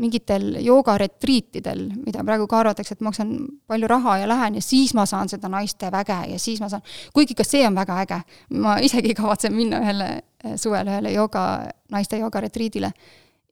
mingitel 0.00 0.58
joogaretriitidel, 0.60 1.86
mida 2.04 2.24
praegu 2.24 2.46
ka 2.48 2.58
arvatakse, 2.60 2.96
et 2.96 3.04
maksan 3.04 3.32
palju 3.68 3.88
raha 3.88 4.18
ja 4.20 4.28
lähen 4.28 4.58
ja 4.58 4.62
siis 4.64 4.92
ma 4.96 5.06
saan 5.08 5.28
seda 5.28 5.48
naiste 5.48 5.88
väge 5.92 6.18
ja 6.32 6.38
siis 6.38 6.60
ma 6.60 6.68
saan, 6.68 6.84
kuigi 7.16 7.36
ka 7.36 7.44
see 7.44 7.64
on 7.66 7.74
väga 7.76 8.00
äge. 8.02 8.20
ma 8.60 8.76
isegi 8.84 9.14
kavatsen 9.14 9.54
minna 9.56 9.80
ühele 9.80 10.10
eh, 10.44 10.56
suvel 10.56 10.88
ühele 10.88 11.12
jooga, 11.12 11.44
naiste 11.90 12.20
joogaretriidile. 12.20 12.92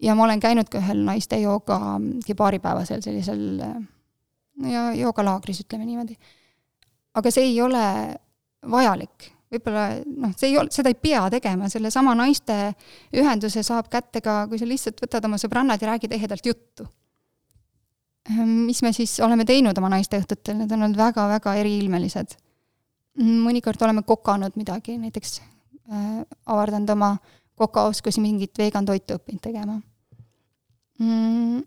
ja 0.02 0.14
ma 0.14 0.24
olen 0.24 0.40
käinud 0.40 0.68
ka 0.68 0.78
ühel 0.78 1.04
naiste 1.04 1.40
jooga 1.40 1.80
paaripäevasel 2.36 3.00
sellisel 3.00 3.60
eh, 3.60 3.80
ja 4.72 4.92
joogalaagris, 4.92 5.64
ütleme 5.64 5.88
niimoodi. 5.88 6.18
aga 7.14 7.30
see 7.30 7.44
ei 7.44 7.60
ole 7.62 7.84
vajalik 8.70 9.32
võib-olla 9.52 9.84
noh, 10.04 10.32
see 10.36 10.52
ei 10.52 10.58
ole, 10.60 10.72
seda 10.74 10.92
ei 10.92 10.96
pea 10.98 11.24
tegema, 11.32 11.68
sellesama 11.72 12.14
naiste 12.18 12.56
ühenduse 13.16 13.62
saab 13.66 13.88
kätte 13.92 14.22
ka, 14.24 14.42
kui 14.50 14.60
sa 14.60 14.68
lihtsalt 14.68 15.00
võtad 15.04 15.24
oma 15.28 15.40
sõbrannad 15.40 15.82
ja 15.82 15.92
räägid 15.92 16.14
ehedalt 16.16 16.46
juttu. 16.46 16.86
Ehm, 18.28 18.66
mis 18.68 18.82
me 18.84 18.92
siis 18.96 19.18
oleme 19.24 19.46
teinud 19.48 19.78
oma 19.80 19.90
naisteõhtutel, 19.96 20.58
need 20.60 20.72
on 20.76 20.84
olnud 20.84 21.00
väga-väga 21.00 21.56
eriilmelised. 21.62 22.36
mõnikord 23.18 23.80
oleme 23.82 24.04
kokanud 24.06 24.54
midagi, 24.54 24.94
näiteks 24.98 25.40
äh, 25.40 26.20
avardanud 26.46 26.90
oma 26.94 27.16
kokaoskusi 27.58 28.20
mingit 28.22 28.58
vegan 28.58 28.86
toitu 28.86 29.16
õppinud 29.18 29.42
tegema 29.42 29.80
mm,. 31.00 31.64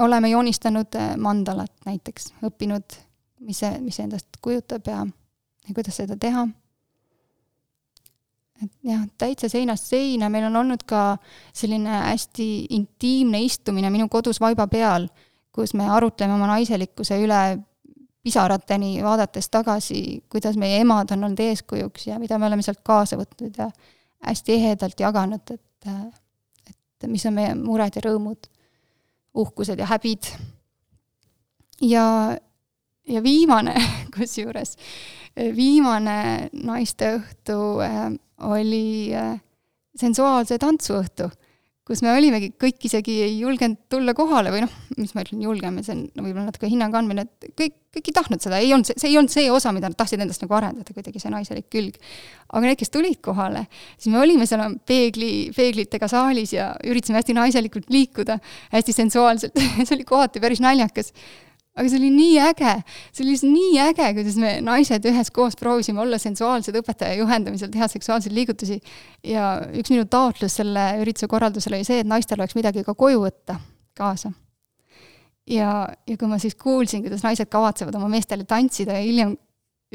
oleme 0.00 0.30
joonistanud 0.30 0.96
äh, 0.96 1.16
mandalat 1.20 1.74
näiteks, 1.84 2.32
õppinud, 2.48 2.96
mis 3.40 3.60
see, 3.60 3.74
mis 3.80 3.98
see 3.98 4.06
endast 4.08 4.40
kujutab 4.40 4.88
ja, 4.88 5.02
ja 5.68 5.74
kuidas 5.74 6.00
seda 6.00 6.16
teha 6.16 6.46
et 8.64 8.72
jah, 8.88 9.04
täitsa 9.18 9.48
seinast 9.52 9.90
seina, 9.90 10.30
meil 10.32 10.48
on 10.48 10.56
olnud 10.62 10.84
ka 10.88 11.16
selline 11.54 12.02
hästi 12.06 12.48
intiimne 12.76 13.42
istumine 13.44 13.90
minu 13.92 14.08
kodus 14.12 14.40
vaiba 14.40 14.66
peal, 14.70 15.08
kus 15.52 15.74
me 15.74 15.88
arutleme 15.88 16.36
oma 16.36 16.48
naiselikkuse 16.54 17.18
üle 17.22 17.42
pisarateni, 18.26 18.98
vaadates 19.04 19.46
tagasi, 19.54 20.00
kuidas 20.32 20.56
meie 20.58 20.80
emad 20.82 21.12
on 21.14 21.28
olnud 21.28 21.40
eeskujuks 21.44 22.08
ja 22.08 22.18
mida 22.18 22.38
me 22.38 22.48
oleme 22.48 22.64
sealt 22.66 22.80
kaasa 22.84 23.18
võtnud 23.20 23.60
ja 23.60 23.68
hästi 24.26 24.56
ehedalt 24.56 25.00
jaganud, 25.00 25.52
et, 25.54 25.90
et 26.66 27.06
mis 27.06 27.26
on 27.28 27.36
meie 27.36 27.54
mured 27.54 27.94
ja 27.94 28.02
rõõmud, 28.02 28.48
uhkused 29.36 29.78
ja 29.78 29.86
häbid. 29.92 30.32
ja, 31.86 32.06
ja 33.08 33.22
viimane, 33.22 33.76
kusjuures, 34.16 34.74
viimane 35.36 36.48
naisteõhtu 36.52 37.58
äh, 37.84 38.06
oli 38.48 39.12
äh, 39.16 39.36
sensuaalse 39.96 40.58
tantsuõhtu, 40.60 41.28
kus 41.86 42.00
me 42.02 42.10
olimegi, 42.16 42.50
kõik 42.58 42.82
isegi 42.88 43.14
ei 43.22 43.36
julgenud 43.38 43.84
tulla 43.92 44.12
kohale 44.16 44.50
või 44.50 44.64
noh, 44.64 44.72
mis 44.98 45.12
ma 45.14 45.22
ütlen, 45.22 45.44
julgeme, 45.44 45.84
see 45.86 45.94
on 45.94 46.02
võib-olla 46.18 46.48
natuke 46.48 46.70
hinnangu 46.70 46.98
andmine, 46.98 47.26
et 47.28 47.46
kõik, 47.56 47.76
kõik 47.94 48.10
ei 48.10 48.16
tahtnud 48.16 48.42
seda, 48.42 48.58
ei 48.58 48.72
olnud, 48.74 48.90
see 48.90 49.06
ei 49.08 49.16
olnud 49.20 49.32
see 49.32 49.46
osa, 49.54 49.70
mida 49.76 49.92
nad 49.92 49.98
tahtsid 50.00 50.24
endast 50.24 50.42
nagu 50.42 50.56
arendada, 50.58 50.96
kuidagi 50.96 51.22
see 51.22 51.30
naiselik 51.32 51.68
külg. 51.72 52.00
aga 52.50 52.64
need, 52.66 52.80
kes 52.80 52.92
tulid 52.96 53.20
kohale, 53.24 53.66
siis 53.94 54.10
me 54.12 54.20
olime 54.24 54.48
seal 54.50 54.64
peegli, 54.88 55.30
peeglitega 55.56 56.10
saalis 56.10 56.56
ja 56.56 56.72
üritasime 56.84 57.22
hästi 57.22 57.38
naiselikult 57.38 57.92
liikuda, 57.94 58.40
hästi 58.74 58.96
sensuaalselt 58.96 59.64
see 59.86 59.96
oli 59.96 60.08
kohati 60.08 60.42
päris 60.42 60.64
naljakas 60.64 61.14
aga 61.76 61.90
see 61.92 61.98
oli 62.00 62.10
nii 62.14 62.36
äge, 62.40 62.72
see 63.12 63.22
oli 63.22 63.34
lihtsalt 63.34 63.52
nii 63.52 63.80
äge, 63.84 64.08
kuidas 64.16 64.38
me 64.40 64.52
naised 64.64 65.06
üheskoos 65.10 65.58
proovisime 65.60 66.00
olla 66.00 66.18
sensuaalsed 66.20 66.76
õpetaja 66.80 67.18
juhendamisel, 67.20 67.70
teha 67.72 67.88
seksuaalseid 67.92 68.34
liigutusi. 68.36 68.78
ja 69.24 69.50
üks 69.76 69.92
minu 69.92 70.06
taotlus 70.08 70.56
selle 70.56 70.86
ürituse 71.02 71.28
korraldusel 71.28 71.76
oli 71.76 71.84
see, 71.88 72.00
et 72.00 72.08
naistel 72.08 72.40
oleks 72.40 72.56
midagi 72.56 72.84
ka 72.86 72.94
koju 72.96 73.20
võtta 73.26 73.58
kaasa. 73.96 74.32
ja, 75.50 75.72
ja 76.08 76.16
kui 76.16 76.30
ma 76.30 76.40
siis 76.40 76.56
kuulsin, 76.56 77.04
kuidas 77.04 77.26
naised 77.26 77.52
kavatsevad 77.52 78.00
oma 78.00 78.08
meestele 78.08 78.48
tantsida 78.48 78.96
ja 78.96 79.04
hiljem 79.04 79.36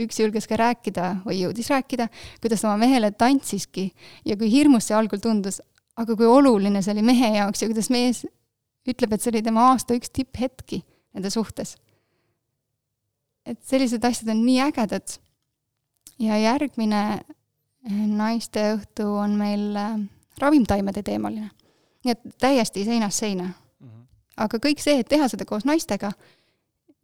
üks 0.02 0.22
julges 0.22 0.48
ka 0.48 0.60
rääkida 0.62 1.16
või 1.26 1.42
jõudis 1.42 1.68
rääkida, 1.74 2.08
kuidas 2.42 2.62
ta 2.62 2.70
oma 2.70 2.78
mehele 2.86 3.12
tantsiski 3.12 3.90
ja 4.26 4.38
kui 4.38 4.52
hirmus 4.54 4.88
see 4.88 4.96
algul 4.96 5.20
tundus, 5.20 5.60
aga 5.98 6.16
kui 6.16 6.30
oluline 6.30 6.86
see 6.86 6.94
oli 6.94 7.10
mehe 7.10 7.34
jaoks 7.40 7.66
ja 7.66 7.74
kuidas 7.74 7.90
mees 7.90 8.24
ütleb, 8.88 9.12
et 9.14 9.22
see 9.22 9.34
oli 9.34 9.44
tema 9.46 9.72
aasta 9.74 9.98
üks 9.98 10.14
tipphetki 10.14 10.84
nende 11.14 11.30
suhtes. 11.30 11.76
et 13.45 13.57
sellised 13.66 14.03
asjad 14.05 14.30
on 14.30 14.45
nii 14.45 14.59
ägedad. 14.62 15.18
ja 16.20 16.38
järgmine 16.38 17.01
eh, 17.20 18.05
naisteõhtu 18.07 19.07
on 19.24 19.38
meil 19.38 19.76
eh, 19.76 19.97
ravimtaimede 20.38 21.03
teemaline. 21.03 21.49
nii 22.03 22.12
et 22.12 22.38
täiesti 22.39 22.86
seinast 22.86 23.18
seina 23.18 23.43
mm. 23.43 23.88
-hmm. 23.88 24.05
aga 24.38 24.57
kõik 24.57 24.80
see, 24.80 24.99
et 24.99 25.07
teha 25.07 25.28
seda 25.28 25.45
koos 25.45 25.66
naistega 25.66 26.12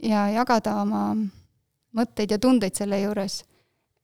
ja 0.04 0.30
jagada 0.30 0.82
oma 0.82 1.16
mõtteid 1.98 2.32
ja 2.32 2.40
tundeid 2.40 2.76
selle 2.76 3.02
juures, 3.02 3.44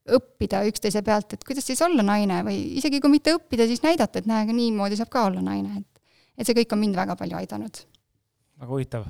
õppida 0.10 0.64
üksteise 0.68 1.02
pealt, 1.02 1.34
et 1.34 1.44
kuidas 1.44 1.66
siis 1.66 1.82
olla 1.82 2.04
naine 2.04 2.42
või 2.44 2.78
isegi 2.78 3.00
kui 3.00 3.10
mitte 3.10 3.36
õppida, 3.38 3.68
siis 3.68 3.84
näidata, 3.84 4.20
et 4.20 4.26
näe, 4.26 4.46
niimoodi 4.46 4.98
saab 5.00 5.10
ka 5.10 5.26
olla 5.30 5.42
naine, 5.42 5.78
et 5.80 5.90
et 6.38 6.48
see 6.48 6.58
kõik 6.58 6.74
on 6.74 6.80
mind 6.82 6.96
väga 6.98 7.16
palju 7.16 7.38
aidanud. 7.38 7.84
väga 8.60 8.72
huvitav 8.72 9.06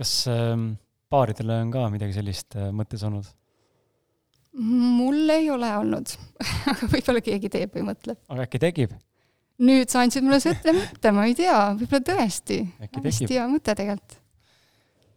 kas 0.00 0.14
ähm, 0.32 0.72
paaridele 1.12 1.60
on 1.64 1.74
ka 1.74 1.84
midagi 1.92 2.16
sellist 2.16 2.56
äh, 2.56 2.70
mõttes 2.74 3.04
olnud? 3.06 3.28
mul 4.60 5.30
ei 5.30 5.46
ole 5.52 5.68
olnud 5.78 6.10
aga 6.72 6.88
võib-olla 6.90 7.22
keegi 7.22 7.50
teeb 7.52 7.76
või 7.76 7.84
mõtleb. 7.92 8.18
aga 8.32 8.46
äkki 8.46 8.62
tekib? 8.62 8.96
nüüd 9.60 9.92
sa 9.92 10.04
andsid 10.04 10.24
mulle 10.26 10.40
selle 10.42 10.74
mõtte, 10.74 11.12
ma 11.14 11.26
ei 11.28 11.36
tea, 11.38 11.58
võib-olla 11.78 12.06
tõesti. 12.08 12.62
hästi 12.80 13.30
hea 13.34 13.44
mõte 13.50 13.76
tegelikult 13.76 14.16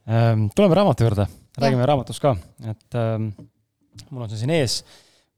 ähm,. 0.10 0.50
tuleme 0.56 0.78
raamatu 0.82 1.08
juurde, 1.08 1.30
räägime 1.64 1.88
raamatust 1.90 2.22
ka, 2.24 2.36
et 2.68 3.00
ähm, 3.00 3.32
mul 4.10 4.28
on 4.28 4.34
see 4.34 4.44
siin 4.44 4.54
ees, 4.54 4.82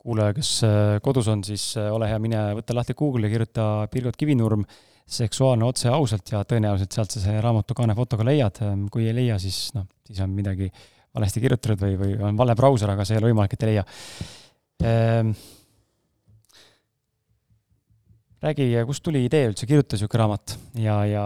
kuulaja, 0.01 0.35
kes 0.35 0.51
äh, 0.67 0.97
kodus 1.05 1.29
on, 1.31 1.45
siis 1.47 1.71
äh, 1.79 1.87
ole 1.93 2.09
hea, 2.09 2.19
mine 2.21 2.41
võta 2.59 2.75
lahti 2.75 2.97
Google 2.97 3.29
ja 3.29 3.37
kirjuta 3.37 3.69
Birgot 3.93 4.19
Kivinurm 4.19 4.65
äh, 4.65 4.83
seksuaalne 5.05 5.65
otse 5.67 5.89
ausalt 5.93 6.31
ja 6.33 6.41
tõenäoliselt 6.47 6.95
sealt 6.95 7.13
sa 7.13 7.21
selle 7.21 7.41
raamatu 7.43 7.77
kaanefotoga 7.77 8.25
leiad, 8.25 8.61
ehm, 8.65 8.87
kui 8.91 9.05
ei 9.05 9.13
leia, 9.13 9.37
siis 9.41 9.69
noh, 9.77 9.85
siis 10.05 10.21
on 10.25 10.33
midagi 10.33 10.71
valesti 11.15 11.43
kirjutatud 11.43 11.83
või, 11.83 11.99
või 11.99 12.15
on 12.25 12.39
vale 12.39 12.55
brauser, 12.57 12.89
aga 12.91 13.05
see 13.05 13.15
ei 13.15 13.21
ole 13.21 13.29
võimalik, 13.31 13.53
et 13.53 13.65
ei 13.65 13.71
leia 13.73 13.85
ehm,. 14.89 15.31
räägi, 18.45 18.67
kust 18.89 19.05
tuli 19.05 19.23
idee 19.25 19.51
üldse 19.51 19.69
kirjutada 19.69 19.99
niisugune 19.99 20.23
raamat 20.23 20.57
ja, 20.81 20.97
ja 21.09 21.23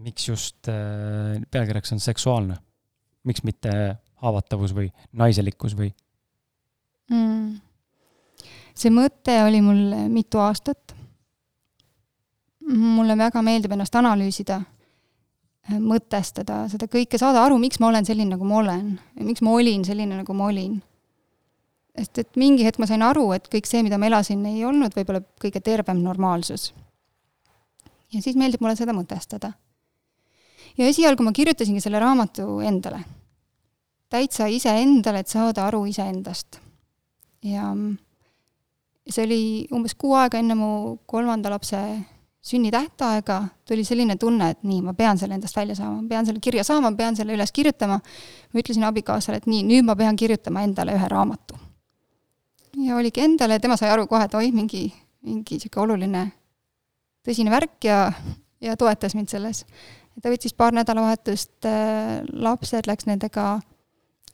miks 0.00 0.28
just 0.28 0.68
äh, 0.70 1.38
pealkirjaks 1.50 1.94
on 1.96 2.02
seksuaalne? 2.02 2.58
miks 3.28 3.42
mitte 3.44 3.72
haavatavus 4.22 4.72
või 4.72 4.86
naiselikkus 5.12 5.74
või 5.76 5.90
mm.? 7.12 7.58
see 8.74 8.92
mõte 8.94 9.34
oli 9.44 9.60
mul 9.64 9.82
mitu 10.12 10.40
aastat 10.40 10.96
mulle 12.70 13.16
väga 13.18 13.42
meeldib 13.44 13.72
ennast 13.74 13.96
analüüsida, 13.98 14.60
mõtestada 15.80 16.64
seda 16.72 16.88
kõike, 16.90 17.18
saada 17.20 17.44
aru, 17.44 17.58
miks 17.60 17.80
ma 17.82 17.90
olen 17.90 18.06
selline, 18.06 18.34
nagu 18.34 18.46
ma 18.48 18.60
olen 18.62 18.94
ja 18.98 19.26
miks 19.26 19.42
ma 19.44 19.54
olin 19.54 19.84
selline, 19.86 20.22
nagu 20.22 20.34
ma 20.36 20.48
olin. 20.50 20.80
sest 22.00 22.18
et 22.22 22.36
mingi 22.38 22.64
hetk 22.64 22.78
ma 22.80 22.86
sain 22.86 23.02
aru, 23.02 23.26
et 23.36 23.48
kõik 23.52 23.66
see, 23.68 23.82
mida 23.84 23.98
ma 23.98 24.06
elasin, 24.08 24.44
ei 24.46 24.64
olnud 24.64 24.94
võib-olla 24.96 25.20
kõige 25.42 25.60
tervem 25.60 26.02
normaalsus. 26.02 26.72
ja 28.12 28.22
siis 28.22 28.36
meeldib 28.36 28.60
mulle 28.60 28.76
seda 28.76 28.92
mõtestada. 28.96 29.52
ja 30.78 30.86
esialgu 30.86 31.22
ma 31.22 31.32
kirjutasingi 31.32 31.80
selle 31.80 32.00
raamatu 32.00 32.60
endale. 32.60 33.04
täitsa 34.08 34.46
iseendale, 34.46 35.20
et 35.20 35.28
saada 35.28 35.66
aru 35.66 35.84
iseendast. 35.86 36.60
ja 37.42 37.74
see 39.08 39.24
oli 39.24 39.42
umbes 39.72 39.94
kuu 39.94 40.14
aega 40.14 40.38
enne 40.38 40.54
mu 40.54 40.98
kolmanda 41.06 41.50
lapse 41.50 41.76
sünnitähtaega 42.40 43.44
tuli 43.68 43.84
selline 43.84 44.16
tunne, 44.16 44.50
et 44.50 44.62
nii, 44.64 44.80
ma 44.82 44.94
pean 44.96 45.18
selle 45.20 45.36
endast 45.36 45.56
välja 45.56 45.74
saama, 45.76 46.00
ma 46.00 46.08
pean 46.08 46.26
selle 46.26 46.40
kirja 46.40 46.64
saama, 46.64 46.90
ma 46.90 46.96
pean 46.96 47.16
selle 47.16 47.34
üles 47.36 47.52
kirjutama. 47.52 48.00
ma 48.52 48.60
ütlesin 48.60 48.84
abikaasale, 48.88 49.42
et 49.42 49.46
nii, 49.46 49.62
nüüd 49.68 49.84
ma 49.84 49.96
pean 49.96 50.16
kirjutama 50.16 50.64
endale 50.64 50.96
ühe 50.96 51.08
raamatu. 51.08 51.58
ja 52.86 52.96
oligi 52.96 53.20
endale, 53.20 53.60
tema 53.60 53.76
sai 53.76 53.90
aru 53.90 54.06
kohe, 54.06 54.24
et 54.24 54.34
oi, 54.34 54.52
mingi, 54.52 54.86
mingi 55.26 55.58
niisugune 55.58 55.84
oluline 55.84 56.26
tõsine 57.26 57.52
värk 57.52 57.84
ja, 57.84 58.12
ja 58.60 58.76
toetas 58.76 59.14
mind 59.14 59.28
selles. 59.28 59.64
ta 60.22 60.32
võttis 60.32 60.56
paar 60.56 60.72
nädalavahetust, 60.76 61.68
lapsed 62.32 62.88
läks 62.88 63.06
nendega 63.08 63.60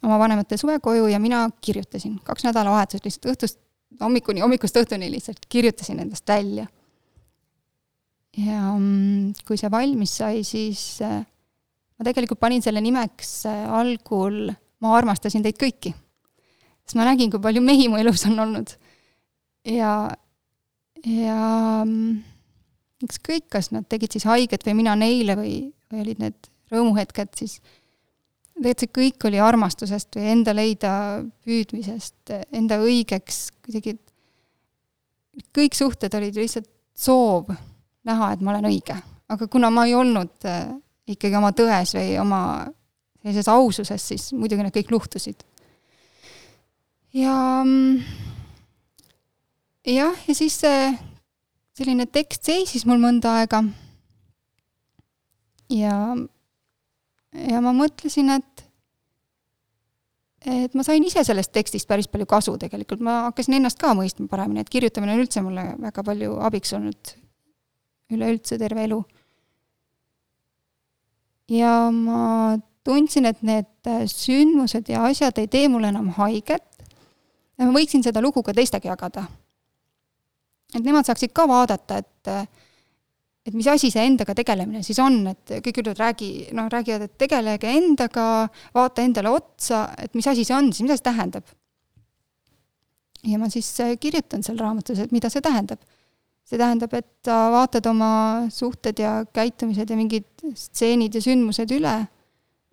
oma 0.02 0.18
vanemate 0.18 0.56
suvekoju 0.56 1.06
ja 1.10 1.18
mina 1.18 1.48
kirjutasin 1.60 2.18
kaks 2.24 2.46
nädalavahetust 2.46 3.04
lihtsalt 3.04 3.32
õhtust 3.32 3.60
hommikuni, 4.00 4.42
hommikust 4.44 4.76
õhtuni 4.76 5.10
lihtsalt 5.10 5.46
kirjutasin 5.48 6.00
endast 6.02 6.28
välja. 6.28 6.66
Ja 8.36 8.60
mm, 8.74 9.32
kui 9.46 9.56
see 9.60 9.72
valmis 9.72 10.18
sai, 10.20 10.44
siis 10.44 11.00
äh, 11.04 11.24
ma 11.96 12.06
tegelikult 12.06 12.40
panin 12.40 12.64
selle 12.64 12.82
nimeks 12.84 13.42
äh, 13.48 13.64
algul 13.80 14.50
Ma 14.82 14.92
armastasin 14.98 15.44
teid 15.44 15.56
kõiki. 15.60 15.94
sest 16.84 16.98
ma 16.98 17.06
nägin, 17.08 17.30
kui 17.32 17.42
palju 17.42 17.62
mehi 17.64 17.88
mu 17.88 17.98
elus 18.00 18.26
on 18.28 18.38
olnud. 18.44 18.74
ja, 19.64 19.94
ja 21.02 21.38
mm, 21.84 22.20
ükskõik, 23.06 23.48
kas 23.50 23.72
nad 23.72 23.88
tegid 23.88 24.12
siis 24.12 24.28
haiget 24.28 24.66
või 24.66 24.76
mina 24.82 24.94
neile 24.96 25.36
või, 25.38 25.56
või 25.90 26.04
olid 26.04 26.22
need 26.22 26.50
rõõmuhetked, 26.72 27.32
siis 27.38 27.60
tegelikult 28.56 28.82
see 28.82 28.92
kõik 28.98 29.26
oli 29.28 29.40
armastusest 29.42 30.16
või 30.16 30.30
enda 30.32 30.54
leida 30.56 30.92
püüdmisest, 31.44 32.32
enda 32.52 32.78
õigeks 32.84 33.40
kuidagi, 33.64 33.96
kõik 35.56 35.76
suhted 35.76 36.14
olid 36.16 36.36
lihtsalt 36.36 36.68
soov 36.96 37.50
näha, 38.06 38.32
et 38.32 38.42
ma 38.42 38.54
olen 38.54 38.70
õige. 38.70 38.96
aga 39.28 39.48
kuna 39.50 39.70
ma 39.74 39.86
ei 39.86 39.94
olnud 39.98 40.46
äh, 40.46 40.68
ikkagi 41.10 41.38
oma 41.38 41.52
tões 41.56 41.94
või 41.96 42.14
oma 42.22 42.40
sellises 43.22 43.48
aususes, 43.50 44.08
siis 44.12 44.30
muidugi 44.38 44.62
need 44.62 44.76
kõik 44.76 44.92
luhtusid. 44.94 45.42
ja 47.16 47.34
mm, 47.64 47.98
jah, 49.96 50.22
ja 50.28 50.34
siis 50.34 50.60
see 50.62 50.92
selline 51.76 52.06
tekst 52.06 52.46
seisis 52.48 52.86
mul 52.88 53.02
mõnda 53.02 53.36
aega 53.42 53.62
ja 55.72 55.96
ja 57.36 57.60
ma 57.60 57.74
mõtlesin, 57.76 58.30
et 58.38 58.64
et 60.46 60.74
ma 60.78 60.84
sain 60.86 61.02
ise 61.02 61.24
sellest 61.26 61.50
tekstist 61.52 61.88
päris 61.90 62.06
palju 62.06 62.26
kasu 62.30 62.54
tegelikult, 62.60 63.02
ma 63.02 63.24
hakkasin 63.26 63.58
ennast 63.58 63.80
ka 63.82 63.90
mõistma 63.98 64.28
paremini, 64.30 64.62
et 64.62 64.70
kirjutamine 64.70 65.16
on 65.16 65.24
üldse 65.24 65.42
mulle 65.42 65.72
väga 65.82 66.04
palju 66.06 66.36
abiks 66.46 66.74
olnud 66.76 67.16
üleüldse 68.10 68.58
terve 68.58 68.84
elu. 68.84 69.02
ja 71.48 71.90
ma 71.90 72.58
tundsin, 72.86 73.26
et 73.26 73.42
need 73.42 73.90
sündmused 74.10 74.88
ja 74.90 75.04
asjad 75.06 75.38
ei 75.38 75.50
tee 75.50 75.68
mulle 75.70 75.90
enam 75.90 76.08
haiget 76.18 76.64
ja 77.56 77.66
ma 77.66 77.74
võiksin 77.74 78.04
seda 78.04 78.22
lugu 78.24 78.42
ka 78.46 78.54
teistega 78.56 78.92
jagada. 78.92 79.26
et 80.74 80.82
nemad 80.84 81.06
saaksid 81.06 81.32
ka 81.32 81.46
vaadata, 81.48 81.98
et 81.98 82.32
et 83.46 83.54
mis 83.54 83.66
asi 83.70 83.92
see 83.94 84.02
endaga 84.02 84.34
tegelemine 84.34 84.82
siis 84.82 84.98
on, 84.98 85.20
et 85.30 85.52
kõik 85.62 85.78
ütlevad, 85.82 86.00
räägi, 86.02 86.30
noh, 86.58 86.66
räägivad, 86.72 87.06
et 87.06 87.18
tegelege 87.18 87.70
endaga, 87.78 88.48
vaata 88.74 89.04
endale 89.06 89.30
otsa, 89.30 89.84
et 90.02 90.14
mis 90.18 90.26
asi 90.26 90.44
see 90.44 90.56
on 90.56 90.72
siis, 90.72 90.82
mida 90.82 90.96
see 90.98 91.06
tähendab. 91.06 91.54
ja 93.26 93.38
ma 93.38 93.50
siis 93.50 93.68
äh, 93.82 93.94
kirjutan 94.00 94.42
seal 94.42 94.58
raamatus, 94.58 94.98
et 94.98 95.14
mida 95.14 95.30
see 95.30 95.42
tähendab. 95.42 95.78
See 96.46 96.58
tähendab, 96.60 96.92
et 96.94 97.08
sa 97.26 97.46
vaatad 97.50 97.86
oma 97.90 98.10
suhted 98.54 99.02
ja 99.02 99.18
käitumised 99.34 99.90
ja 99.90 99.98
mingid 99.98 100.28
stseenid 100.54 101.14
ja 101.14 101.22
sündmused 101.24 101.72
üle 101.74 101.96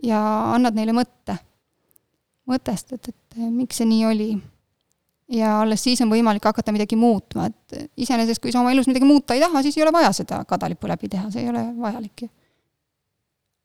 ja 0.04 0.22
annad 0.54 0.78
neile 0.78 0.94
mõtte. 0.96 1.40
mõtestad, 2.50 3.00
et 3.08 3.38
miks 3.50 3.78
see 3.80 3.88
nii 3.88 4.06
oli 4.06 4.32
ja 5.32 5.62
alles 5.62 5.84
siis 5.84 6.02
on 6.04 6.12
võimalik 6.12 6.44
hakata 6.46 6.74
midagi 6.76 6.98
muutma, 7.00 7.48
et 7.48 7.92
iseenesest, 7.98 8.42
kui 8.44 8.52
sa 8.52 8.60
oma 8.62 8.74
elus 8.74 8.88
midagi 8.90 9.08
muuta 9.08 9.36
ei 9.36 9.42
taha, 9.44 9.62
siis 9.64 9.78
ei 9.78 9.86
ole 9.86 9.94
vaja 9.96 10.12
seda 10.16 10.42
kadalipu 10.46 10.90
läbi 10.92 11.10
teha, 11.10 11.30
see 11.32 11.46
ei 11.46 11.50
ole 11.50 11.64
vajalik 11.80 12.26
ju. 12.26 12.30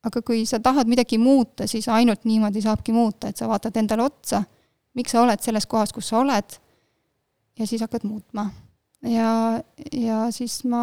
aga 0.08 0.22
kui 0.22 0.44
sa 0.46 0.60
tahad 0.62 0.88
midagi 0.88 1.18
muuta, 1.18 1.66
siis 1.66 1.88
ainult 1.92 2.24
niimoodi 2.24 2.62
saabki 2.62 2.94
muuta, 2.94 3.28
et 3.28 3.36
sa 3.36 3.48
vaatad 3.50 3.76
endale 3.76 4.06
otsa, 4.06 4.42
miks 4.94 5.12
sa 5.12 5.22
oled 5.22 5.42
selles 5.42 5.66
kohas, 5.66 5.92
kus 5.92 6.08
sa 6.08 6.22
oled, 6.22 6.58
ja 7.58 7.66
siis 7.66 7.82
hakkad 7.82 8.06
muutma. 8.06 8.46
Ja, 9.02 9.62
ja 9.92 10.18
siis 10.34 10.62
ma 10.64 10.82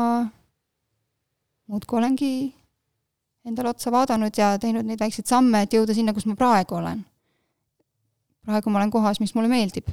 muudkui 1.68 1.98
olengi 2.00 2.32
endale 3.46 3.70
otsa 3.70 3.92
vaadanud 3.92 4.38
ja 4.38 4.56
teinud 4.62 4.86
neid 4.86 5.00
väikseid 5.00 5.28
samme, 5.30 5.66
et 5.66 5.74
jõuda 5.74 5.94
sinna, 5.94 6.14
kus 6.14 6.26
ma 6.30 6.36
praegu 6.36 6.80
olen. 6.80 7.06
praegu 8.46 8.70
ma 8.70 8.80
olen 8.80 8.94
kohas, 8.94 9.20
mis 9.20 9.36
mulle 9.36 9.50
meeldib 9.52 9.90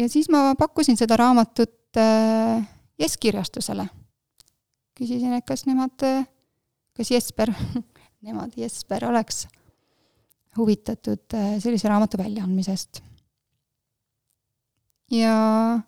ja 0.00 0.08
siis 0.08 0.28
ma 0.32 0.54
pakkusin 0.58 0.96
seda 0.96 1.16
raamatut 1.16 1.96
äh, 1.96 2.68
Yes 3.00 3.16
kirjastusele. 3.16 3.86
küsisin, 4.94 5.32
et 5.32 5.46
kas 5.48 5.64
nemad, 5.66 6.02
äh, 6.04 6.26
kas 6.96 7.10
Jesper 7.10 7.52
nemad, 8.26 8.52
Jesper 8.56 9.06
oleks 9.08 9.46
huvitatud 10.56 11.34
äh, 11.34 11.54
sellise 11.62 11.88
raamatu 11.88 12.18
väljaandmisest. 12.20 13.02
Ja 15.10 15.80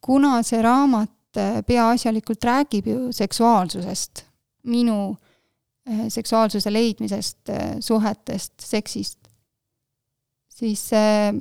kuna 0.00 0.42
see 0.42 0.62
raamat 0.62 1.36
äh, 1.36 1.60
peaasjalikult 1.66 2.44
räägib 2.44 2.86
ju 2.86 3.12
seksuaalsusest, 3.12 4.24
minu 4.62 5.16
seksuaalsuse 6.08 6.70
leidmisest, 6.72 7.50
suhetest, 7.82 8.52
seksist, 8.62 9.18
siis 10.48 10.82
see 10.92 11.32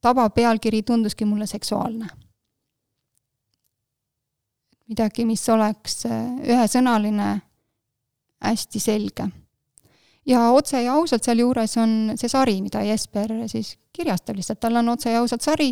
tabapealkiri 0.00 0.82
tunduski 0.82 1.24
mulle 1.24 1.46
seksuaalne. 1.46 2.06
midagi, 4.90 5.24
mis 5.24 5.44
oleks 5.48 6.04
äh, 6.08 6.32
ühesõnaline, 6.50 7.28
hästi 8.42 8.80
selge. 8.82 9.28
ja 10.26 10.50
otse 10.50 10.82
ja 10.82 10.94
ausalt 10.94 11.24
sealjuures 11.24 11.76
on 11.78 11.92
see 12.18 12.28
sari, 12.28 12.56
mida 12.62 12.82
Jesper 12.82 13.32
siis 13.48 13.76
kirjastab, 13.92 14.36
lihtsalt 14.36 14.60
tal 14.60 14.80
on 14.80 14.88
otse 14.88 15.12
ja 15.12 15.20
ausalt 15.20 15.46
sari 15.46 15.70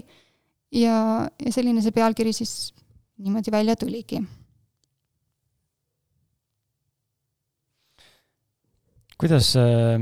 ja, 0.73 1.29
ja 1.45 1.53
selline 1.53 1.83
see 1.83 1.95
pealkiri 1.97 2.33
siis 2.37 2.75
niimoodi 3.19 3.53
välja 3.53 3.77
tuligi 3.77 4.23
kuidas 9.19 9.57
äh, 9.59 9.99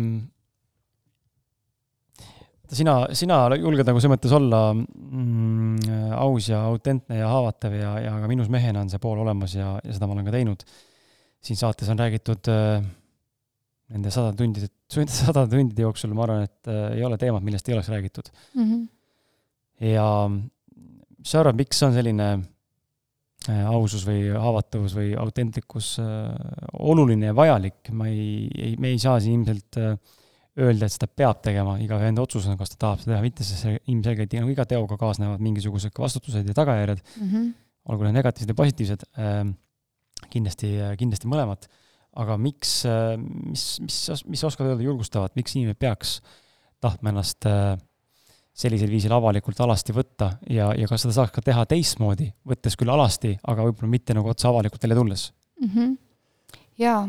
sina, 2.72 2.96
sina 3.16 3.38
julged 3.56 3.86
nagu 3.88 4.00
selles 4.00 4.12
mõttes 4.16 4.34
olla 4.36 4.60
mm, 4.74 6.12
aus 6.18 6.50
ja 6.50 6.62
autentne 6.68 7.20
ja 7.20 7.30
haavatav 7.30 7.76
ja, 7.76 7.94
ja 8.02 8.16
ka 8.20 8.30
minus 8.30 8.50
mehena 8.52 8.82
on 8.84 8.92
see 8.92 9.02
pool 9.02 9.22
olemas 9.24 9.56
ja, 9.56 9.76
ja 9.84 9.96
seda 9.96 10.08
ma 10.08 10.16
olen 10.16 10.28
ka 10.28 10.34
teinud. 10.36 10.66
siin 11.46 11.58
saates 11.60 11.88
on 11.92 12.00
räägitud 12.00 12.50
äh, 12.50 12.82
nende 13.94 14.10
sada 14.10 14.34
tundide, 14.36 14.68
sadade 15.20 15.50
tundide 15.52 15.84
jooksul, 15.84 16.14
ma 16.16 16.26
arvan, 16.26 16.46
et 16.48 16.72
äh, 16.72 16.98
ei 16.98 17.06
ole 17.06 17.18
teemat, 17.20 17.44
millest 17.46 17.68
ei 17.68 17.76
oleks 17.76 17.90
räägitud 17.92 18.30
mm. 18.54 18.62
-hmm. 18.62 18.86
ja 19.92 20.08
mis 21.26 21.34
sa 21.34 21.40
arvad, 21.42 21.58
miks 21.58 21.80
on 21.82 21.94
selline 21.96 22.26
äh, 23.50 23.64
ausus 23.66 24.04
või 24.06 24.28
haavatavus 24.30 24.94
või 24.94 25.08
autentlikkus 25.18 25.96
äh, 25.98 26.28
oluline 26.86 27.32
ja 27.32 27.34
vajalik, 27.34 27.90
ma 27.98 28.06
ei, 28.06 28.46
ei, 28.54 28.76
me 28.78 28.92
ei 28.94 29.00
saa 29.02 29.18
siin 29.22 29.40
ilmselt 29.40 29.80
äh, 29.82 29.96
öelda, 30.62 30.86
et 30.86 30.94
seda 30.94 31.08
peab 31.10 31.42
tegema, 31.42 31.74
igaühe 31.82 32.12
enda 32.12 32.22
otsus 32.22 32.46
on, 32.46 32.54
kas 32.60 32.70
ta 32.72 32.78
tahab 32.86 33.02
seda 33.02 33.16
teha 33.16 33.24
mitte, 33.26 33.44
sest 33.44 33.66
see 33.66 33.80
ilmselgelt 33.90 34.38
nagu 34.38 34.54
iga 34.54 34.68
teoga 34.70 34.96
kaasnevad 35.00 35.42
mingisugused 35.42 35.98
vastutused 35.98 36.46
ja 36.46 36.54
tagajärjed 36.56 37.02
mm, 37.02 37.26
-hmm. 37.26 37.50
olgu 37.90 38.06
need 38.06 38.16
negatiivsed 38.20 38.54
või 38.54 38.60
positiivsed 38.62 39.04
kindlasti, 40.32 40.70
kindlasti 40.96 41.28
mõlemad, 41.28 41.66
aga 42.22 42.38
miks 42.40 42.78
mis, 43.26 43.66
mis, 43.84 43.98
mis 44.30 44.40
sa 44.40 44.48
oskad 44.48 44.70
öelda 44.70 44.86
julgustavat, 44.86 45.34
miks 45.36 45.58
inimene 45.58 45.76
peaks 45.76 46.20
tahtma 46.80 47.12
ennast 47.12 47.44
äh, 47.50 47.74
sellisel 48.56 48.90
viisil 48.90 49.12
avalikult 49.12 49.60
alasti 49.60 49.92
võtta 49.92 50.30
ja, 50.50 50.70
ja 50.78 50.88
kas 50.88 51.04
seda 51.04 51.14
saaks 51.18 51.34
ka 51.34 51.44
teha 51.44 51.66
teistmoodi, 51.68 52.30
võttes 52.48 52.76
küll 52.78 52.92
alasti, 52.92 53.34
aga 53.44 53.66
võib-olla 53.68 53.92
mitte 53.92 54.16
nagu 54.16 54.32
otse 54.32 54.48
avalikult 54.48 54.82
välja 54.82 54.96
tulles 54.96 55.26
mm? 55.60 55.68
-hmm. 55.74 55.96
jaa, 56.80 57.02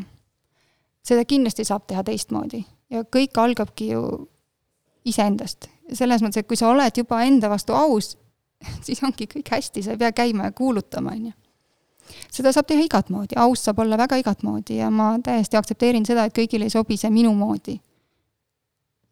seda 1.08 1.24
kindlasti 1.26 1.64
saab 1.68 1.88
teha 1.88 2.04
teistmoodi 2.04 2.66
ja 2.92 3.04
kõik 3.16 3.40
algabki 3.40 3.92
ju 3.94 4.04
iseendast. 5.08 5.70
selles 5.94 6.22
mõttes, 6.22 6.44
et 6.44 6.48
kui 6.48 6.58
sa 6.60 6.68
oled 6.68 6.98
juba 6.98 7.22
enda 7.24 7.50
vastu 7.50 7.74
aus, 7.74 8.18
siis 8.86 9.04
ongi 9.04 9.28
kõik 9.32 9.52
hästi, 9.52 9.84
sa 9.84 9.96
ei 9.96 9.98
pea 9.98 10.12
käima 10.12 10.50
ja 10.50 10.52
kuulutama, 10.52 11.12
on 11.16 11.26
ju. 11.26 11.32
seda 12.32 12.52
saab 12.52 12.68
teha 12.68 12.84
igat 12.84 13.10
moodi, 13.10 13.40
aus 13.40 13.64
saab 13.64 13.80
olla 13.80 13.98
väga 13.98 14.20
igat 14.20 14.44
moodi 14.44 14.82
ja 14.82 14.92
ma 14.92 15.14
täiesti 15.24 15.58
aktsepteerin 15.58 16.06
seda, 16.06 16.28
et 16.28 16.36
kõigile 16.36 16.68
ei 16.68 16.76
sobi 16.76 16.98
see 16.98 17.10
minu 17.10 17.34
moodi. 17.34 17.80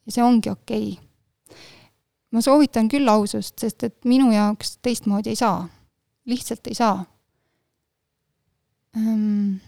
ja 0.06 0.12
see 0.12 0.24
ongi 0.24 0.50
okei 0.50 0.92
okay. 0.92 1.05
Ma 2.36 2.44
soovitan 2.44 2.90
küll 2.92 3.08
ausust, 3.08 3.56
sest 3.60 3.84
et 3.88 3.98
minu 4.06 4.32
jaoks 4.34 4.78
teistmoodi 4.84 5.32
ei 5.32 5.40
saa. 5.40 5.68
lihtsalt 6.26 6.68
ei 6.68 6.76
saa 6.76 7.04
um, 8.96 9.60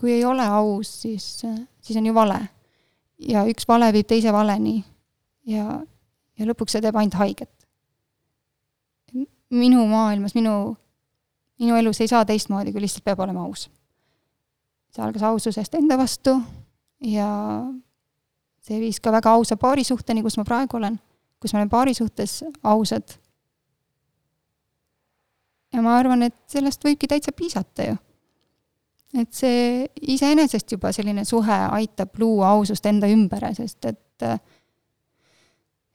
kui 0.00 0.12
ei 0.12 0.24
ole 0.24 0.46
aus, 0.46 1.02
siis, 1.02 1.42
siis 1.80 1.96
on 1.96 2.06
ju 2.06 2.14
vale 2.14 2.38
ja 3.28 3.44
üks 3.48 3.68
vale 3.68 3.92
viib 3.94 4.08
teise 4.10 4.32
valeni 4.34 4.80
ja, 5.46 5.78
ja 6.38 6.48
lõpuks 6.48 6.74
see 6.74 6.84
teeb 6.84 6.96
ainult 6.96 7.18
haiget. 7.20 7.52
minu 9.52 9.84
maailmas, 9.86 10.34
minu, 10.34 10.74
minu 11.60 11.76
elus 11.76 12.00
ei 12.00 12.08
saa 12.08 12.24
teistmoodi, 12.24 12.72
kui 12.72 12.80
lihtsalt 12.82 13.04
peab 13.04 13.20
olema 13.20 13.44
aus. 13.44 13.68
see 14.92 15.04
algas 15.04 15.22
aususest 15.22 15.74
enda 15.74 15.98
vastu 15.98 16.38
ja 17.04 17.28
see 18.62 18.80
viis 18.80 19.00
ka 19.00 19.12
väga 19.12 19.36
ausa 19.36 19.56
paarisuhteni, 19.56 20.22
kus 20.22 20.38
ma 20.38 20.44
praegu 20.48 20.78
olen, 20.80 20.98
kus 21.42 21.52
ma 21.54 21.62
olen 21.62 21.72
paari 21.72 21.94
suhtes 21.94 22.44
ausad. 22.62 23.18
ja 25.72 25.82
ma 25.82 25.96
arvan, 25.98 26.22
et 26.28 26.36
sellest 26.52 26.84
võibki 26.84 27.08
täitsa 27.10 27.34
piisata 27.34 27.88
ju. 27.90 27.96
et 29.18 29.32
see 29.34 29.86
iseenesest 30.14 30.76
juba 30.76 30.92
selline 30.94 31.24
suhe 31.28 31.58
aitab 31.78 32.14
luua 32.22 32.54
ausust 32.56 32.86
enda 32.86 33.10
ümber, 33.10 33.50
sest 33.56 33.90
et 33.90 34.28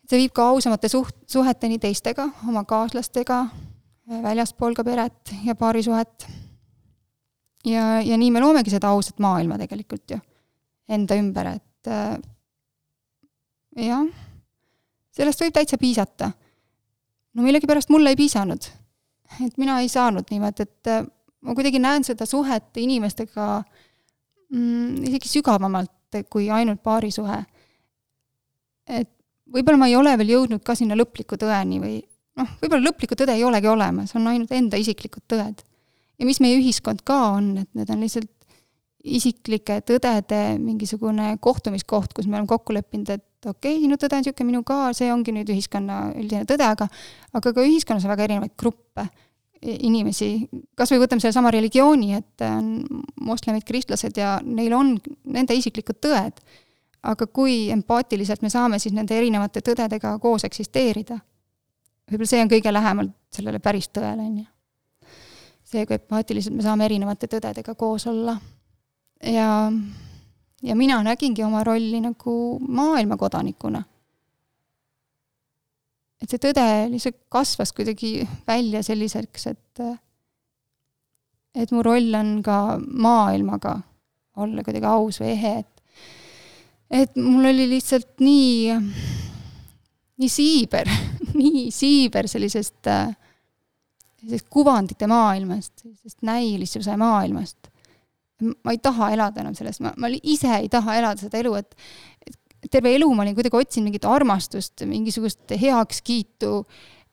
see 0.07 0.19
viib 0.21 0.33
ka 0.35 0.49
ausamate 0.53 0.89
suht-, 0.91 1.23
suheteni 1.29 1.79
teistega, 1.83 2.27
oma 2.47 2.63
kaaslastega, 2.67 3.45
väljaspool 4.23 4.75
ka 4.75 4.85
peret 4.87 5.33
ja 5.45 5.55
paarisuhet. 5.55 6.27
ja, 7.65 8.01
ja 8.01 8.17
nii 8.17 8.31
me 8.31 8.43
loomegi 8.43 8.71
seda 8.73 8.91
ausat 8.95 9.19
maailma 9.23 9.57
tegelikult 9.59 10.15
ju, 10.15 10.19
enda 10.89 11.17
ümber, 11.19 11.55
et 11.55 11.91
jah, 13.77 14.07
sellest 15.17 15.41
võib 15.43 15.55
täitsa 15.55 15.79
piisata. 15.81 16.31
no 17.33 17.45
millegipärast 17.45 17.89
mulle 17.93 18.13
ei 18.13 18.19
piisanud. 18.19 18.69
et 19.45 19.57
mina 19.57 19.79
ei 19.81 19.89
saanud 19.89 20.29
niimoodi, 20.31 20.63
et 20.63 20.91
äh, 20.93 21.05
ma 21.41 21.55
kuidagi 21.57 21.79
näen 21.79 22.05
seda 22.07 22.25
suhet 22.25 22.77
inimestega 22.77 23.47
mm, 24.53 25.03
isegi 25.09 25.37
sügavamalt 25.37 26.21
kui 26.29 26.49
ainult 26.49 26.81
paarisuhe. 26.83 27.39
et 28.87 29.09
võib-olla 29.53 29.81
ma 29.81 29.89
ei 29.91 29.95
ole 29.95 30.13
veel 30.19 30.35
jõudnud 30.35 30.63
ka 30.63 30.75
sinna 30.75 30.95
lõpliku 30.95 31.39
tõeni 31.39 31.81
või 31.83 31.97
noh, 32.37 32.55
võib-olla 32.61 32.89
lõplikku 32.89 33.17
tõde 33.19 33.35
ei 33.37 33.45
olegi 33.47 33.69
olemas, 33.71 34.15
on 34.15 34.27
ainult 34.31 34.51
enda 34.55 34.79
isiklikud 34.79 35.25
tõed. 35.27 35.63
ja 36.17 36.25
mis 36.25 36.41
meie 36.43 36.57
ühiskond 36.59 37.03
ka 37.07 37.19
on, 37.37 37.55
et 37.63 37.69
need 37.77 37.93
on 37.93 38.03
lihtsalt 38.05 38.33
isiklike 39.07 39.79
tõdede 39.87 40.57
mingisugune 40.59 41.37
kohtumiskoht, 41.39 42.13
kus 42.13 42.27
me 42.27 42.37
oleme 42.37 42.49
kokku 42.49 42.75
leppinud, 42.75 43.09
et 43.13 43.26
okei 43.45 43.75
okay,, 43.75 43.83
sinu 43.83 43.97
tõde 43.99 44.17
on 44.17 44.23
niisugune, 44.25 44.49
minu 44.51 44.63
ka, 44.67 44.79
see 44.97 45.11
ongi 45.13 45.33
nüüd 45.35 45.49
ühiskonna 45.53 46.07
üldine 46.17 46.47
tõde, 46.49 46.65
aga 46.65 46.89
aga 47.37 47.53
ka 47.53 47.65
ühiskonnas 47.65 48.05
on 48.07 48.13
väga 48.13 48.27
erinevaid 48.27 48.55
gruppe 48.57 49.07
inimesi, 49.61 50.47
kas 50.77 50.91
või 50.93 51.01
võtame 51.01 51.23
sellesama 51.23 51.51
religiooni, 51.53 52.13
et 52.17 52.43
on 52.45 52.73
moslemid, 53.25 53.65
kristlased 53.67 54.17
ja 54.17 54.37
neil 54.45 54.73
on 54.77 54.95
nende 55.33 55.57
isiklikud 55.57 55.99
tõed, 56.03 56.41
aga 57.07 57.27
kui 57.27 57.67
empaatiliselt 57.73 58.43
me 58.45 58.51
saame 58.53 58.79
siis 58.79 58.95
nende 58.95 59.17
erinevate 59.17 59.63
tõdedega 59.65 60.17
koos 60.21 60.45
eksisteerida, 60.47 61.19
võib-olla 62.09 62.29
see 62.29 62.43
on 62.43 62.51
kõige 62.51 62.73
lähemal 62.73 63.11
sellele 63.33 63.61
päris 63.63 63.89
tõele, 63.93 64.27
on 64.27 64.37
ju. 64.43 64.47
see, 65.67 65.85
kui 65.85 65.97
empaatiliselt 65.97 66.55
me 66.55 66.65
saame 66.65 66.85
erinevate 66.85 67.29
tõdedega 67.31 67.75
koos 67.75 68.07
olla. 68.07 68.37
Ja 69.23 69.71
ja 70.63 70.75
mina 70.75 70.97
nägingi 71.03 71.43
oma 71.43 71.63
rolli 71.63 72.01
nagu 72.01 72.33
maailmakodanikuna. 72.59 73.83
et 76.21 76.29
see 76.33 76.41
tõde 76.41 76.65
lihtsalt 76.89 77.19
kasvas 77.29 77.73
kuidagi 77.77 78.27
välja 78.47 78.81
selliseks, 78.83 79.47
et 79.47 79.81
et 81.55 81.71
mu 81.71 81.83
roll 81.85 82.13
on 82.17 82.41
ka 82.43 82.79
maailmaga 82.81 83.75
olla 84.37 84.63
kuidagi 84.65 84.85
aus 84.85 85.21
või 85.21 85.33
ehe, 85.35 85.53
et 85.59 85.83
et 86.89 87.15
mul 87.19 87.45
oli 87.49 87.67
lihtsalt 87.69 88.21
nii, 88.23 88.73
nii 90.17 90.29
siiber 90.31 90.89
nii 91.41 91.69
siiber 91.71 92.27
sellisest, 92.27 92.89
sellisest 94.17 94.49
kuvandite 94.49 95.07
maailmast, 95.07 95.73
sellisest 95.83 96.21
näilisuse 96.25 96.97
maailmast 96.97 97.69
ma 98.41 98.73
ei 98.73 98.81
taha 98.83 99.11
elada 99.15 99.41
enam 99.41 99.55
selles, 99.57 99.79
ma, 99.81 99.93
ma 99.97 100.09
ise 100.21 100.51
ei 100.59 100.69
taha 100.69 100.97
elada 100.99 101.27
seda 101.27 101.39
elu, 101.41 101.55
et 101.59 101.75
et 102.57 102.71
terve 102.73 102.89
elu 102.97 103.07
ma 103.13 103.21
olin 103.23 103.35
kuidagi 103.37 103.57
otsinud 103.57 103.85
mingit 103.85 104.05
armastust, 104.09 104.81
mingisugust 104.89 105.53
heakskiitu 105.61 106.51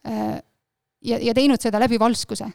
äh, 0.09 0.39
ja, 1.05 1.18
ja 1.20 1.35
teinud 1.37 1.61
seda 1.61 1.81
läbi 1.83 2.01
valskuse. 2.01 2.49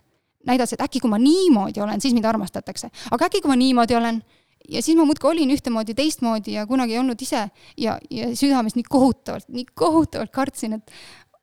näidates, 0.48 0.74
et 0.74 0.82
äkki 0.82 1.02
kui 1.04 1.12
ma 1.12 1.18
niimoodi 1.20 1.82
olen, 1.84 2.02
siis 2.02 2.14
mind 2.14 2.26
armastatakse. 2.26 2.90
aga 3.12 3.26
äkki 3.26 3.42
kui 3.42 3.52
ma 3.52 3.56
niimoodi 3.60 3.96
olen, 3.96 4.22
ja 4.70 4.82
siis 4.82 4.98
ma 4.98 5.06
muudkui 5.06 5.32
olin 5.32 5.52
ühtemoodi, 5.54 5.94
teistmoodi 5.94 6.54
ja 6.58 6.66
kunagi 6.68 6.96
ei 6.96 7.00
olnud 7.00 7.22
ise 7.22 7.50
ja, 7.78 7.98
ja 8.10 8.30
südames 8.36 8.76
nii 8.76 8.88
kohutavalt, 8.90 9.50
nii 9.50 9.66
kohutavalt 9.76 10.32
kartsin, 10.32 10.80
et 10.80 10.92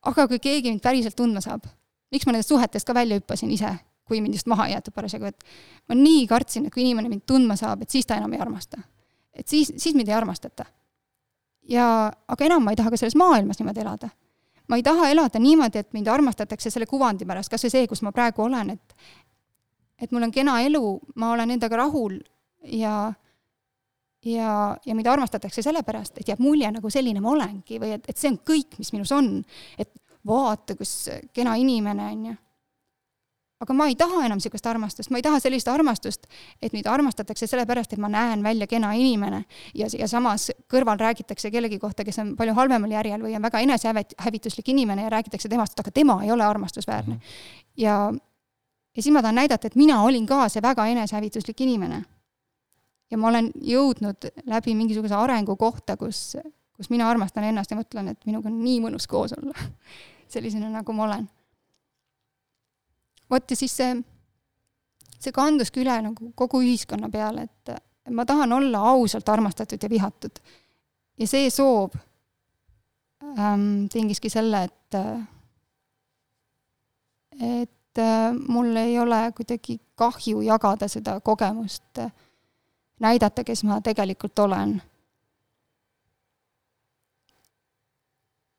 aga 0.03 0.29
kui 0.29 0.41
keegi 0.43 0.71
mind 0.71 0.83
päriselt 0.83 1.17
tundma 1.17 1.43
saab, 1.45 1.67
miks 2.13 2.27
ma 2.27 2.35
nendest 2.35 2.53
suhetest 2.55 2.87
ka 2.87 2.95
välja 2.95 3.21
hüppasin 3.21 3.53
ise 3.55 3.77
kui 4.07 4.21
mind 4.23 4.39
just 4.39 4.47
maha 4.51 4.69
ei 4.69 4.77
jäetud 4.77 4.95
parasjagu, 4.95 5.31
et 5.31 5.45
ma 5.89 5.99
nii 5.99 6.27
kartsin, 6.31 6.67
et 6.67 6.75
kui 6.75 6.85
inimene 6.85 7.11
mind 7.11 7.27
tundma 7.27 7.57
saab, 7.59 7.83
et 7.83 7.91
siis 7.91 8.07
ta 8.07 8.19
enam 8.21 8.33
ei 8.33 8.41
armasta. 8.41 8.79
et 9.35 9.49
siis, 9.49 9.73
siis 9.77 9.95
mind 9.95 10.09
ei 10.09 10.15
armastata. 10.15 10.65
ja, 11.69 12.13
aga 12.29 12.45
enam 12.45 12.65
ma 12.65 12.73
ei 12.73 12.77
taha 12.77 12.91
ka 12.91 12.97
selles 12.97 13.17
maailmas 13.17 13.59
niimoodi 13.59 13.81
elada. 13.81 14.09
ma 14.69 14.77
ei 14.77 14.83
taha 14.83 15.11
elada 15.11 15.39
niimoodi, 15.39 15.79
et 15.79 15.93
mind 15.93 16.07
armastatakse 16.07 16.71
selle 16.71 16.87
kuvandi 16.87 17.27
pärast, 17.27 17.51
kas 17.51 17.67
või 17.67 17.75
see, 17.75 17.87
kus 17.87 18.03
ma 18.03 18.13
praegu 18.13 18.43
olen, 18.43 18.71
et 18.71 18.97
et 19.99 20.13
mul 20.13 20.23
on 20.23 20.33
kena 20.33 20.61
elu, 20.61 21.01
ma 21.17 21.33
olen 21.33 21.51
endaga 21.51 21.77
rahul 21.77 22.19
ja 22.63 23.13
ja, 24.27 24.77
ja 24.87 24.95
mind 24.95 25.07
armastatakse 25.07 25.63
sellepärast, 25.63 26.19
et 26.19 26.29
jääb 26.29 26.41
mulje, 26.43 26.71
nagu 26.71 26.91
selline 26.91 27.21
ma 27.21 27.31
olengi 27.31 27.79
või 27.83 27.95
et, 27.97 28.09
et 28.09 28.19
see 28.19 28.31
on 28.31 28.39
kõik, 28.39 28.79
mis 28.79 28.93
minus 28.93 29.13
on. 29.13 29.45
et 29.79 29.91
vaata, 30.27 30.75
kus 30.77 31.09
kena 31.33 31.55
inimene 31.57 32.11
on 32.13 32.27
ju 32.31 32.35
aga 33.61 33.73
ma 33.73 33.87
ei 33.89 33.97
taha 33.97 34.25
enam 34.27 34.37
niisugust 34.37 34.67
armastust, 34.69 35.11
ma 35.11 35.21
ei 35.21 35.25
taha 35.25 35.39
sellist 35.41 35.69
armastust, 35.73 36.27
et 36.61 36.75
mind 36.77 36.89
armastatakse 36.93 37.49
sellepärast, 37.49 37.95
et 37.95 38.03
ma 38.03 38.11
näen 38.13 38.43
välja 38.45 38.67
kena 38.69 38.93
inimene 38.99 39.45
ja, 39.75 39.89
ja 39.99 40.09
samas 40.11 40.51
kõrval 40.73 41.01
räägitakse 41.01 41.51
kellegi 41.51 41.79
kohta, 41.81 42.05
kes 42.05 42.21
on 42.21 42.35
palju 42.37 42.57
halvemal 42.59 42.93
järjel 42.93 43.25
või 43.25 43.37
on 43.39 43.47
väga 43.47 43.63
enesehävituslik 43.65 44.69
inimene 44.75 45.07
ja 45.07 45.13
räägitakse 45.15 45.49
temast, 45.49 45.73
et 45.73 45.85
aga 45.85 45.95
tema 45.95 46.19
ei 46.25 46.33
ole 46.33 46.45
armastusväärne 46.45 47.15
mm. 47.15 47.21
-hmm. 47.21 47.71
ja, 47.81 47.97
ja 48.97 49.03
siis 49.03 49.13
ma 49.15 49.23
tahan 49.23 49.41
näidata, 49.41 49.67
et 49.67 49.77
mina 49.77 50.03
olin 50.03 50.27
ka 50.27 50.49
see 50.49 50.63
väga 50.63 50.87
enesehävituslik 50.87 51.61
inimene. 51.61 52.05
ja 53.11 53.19
ma 53.19 53.29
olen 53.29 53.53
jõudnud 53.63 54.29
läbi 54.47 54.75
mingisuguse 54.75 55.15
arengu 55.15 55.57
kohta, 55.57 55.97
kus, 55.97 56.37
kus 56.77 56.91
mina 56.91 57.09
armastan 57.11 57.45
ennast 57.45 57.71
ja 57.71 57.77
mõtlen, 57.77 58.09
et 58.09 58.27
minuga 58.27 58.49
on 58.49 58.61
nii 58.65 58.81
mõnus 58.81 59.07
koos 59.09 59.33
olla 59.33 59.55
sellisena, 60.35 60.69
nagu 60.69 60.93
ma 60.93 61.05
olen 61.05 61.29
vot 63.31 63.51
ja 63.51 63.57
siis 63.57 63.77
see, 63.77 63.97
see 65.19 65.33
kanduski 65.35 65.83
üle 65.83 65.97
nagu 66.09 66.33
kogu 66.35 66.63
ühiskonna 66.65 67.11
peale, 67.13 67.47
et 67.47 68.13
ma 68.15 68.25
tahan 68.27 68.53
olla 68.53 68.83
ausalt 68.93 69.29
armastatud 69.29 69.83
ja 69.83 69.91
vihatud. 69.91 70.39
ja 71.19 71.27
see 71.27 71.51
soov 71.51 71.97
ähm, 73.39 73.87
tingiski 73.93 74.31
selle, 74.31 74.65
et 74.65 75.01
et 77.41 77.99
äh, 77.99 78.33
mul 78.49 78.77
ei 78.77 78.99
ole 78.99 79.33
kuidagi 79.37 79.81
kahju 79.95 80.41
jagada 80.41 80.89
seda 80.89 81.21
kogemust, 81.21 81.99
näidata, 83.01 83.45
kes 83.45 83.65
ma 83.65 83.81
tegelikult 83.81 84.39
olen. 84.39 84.83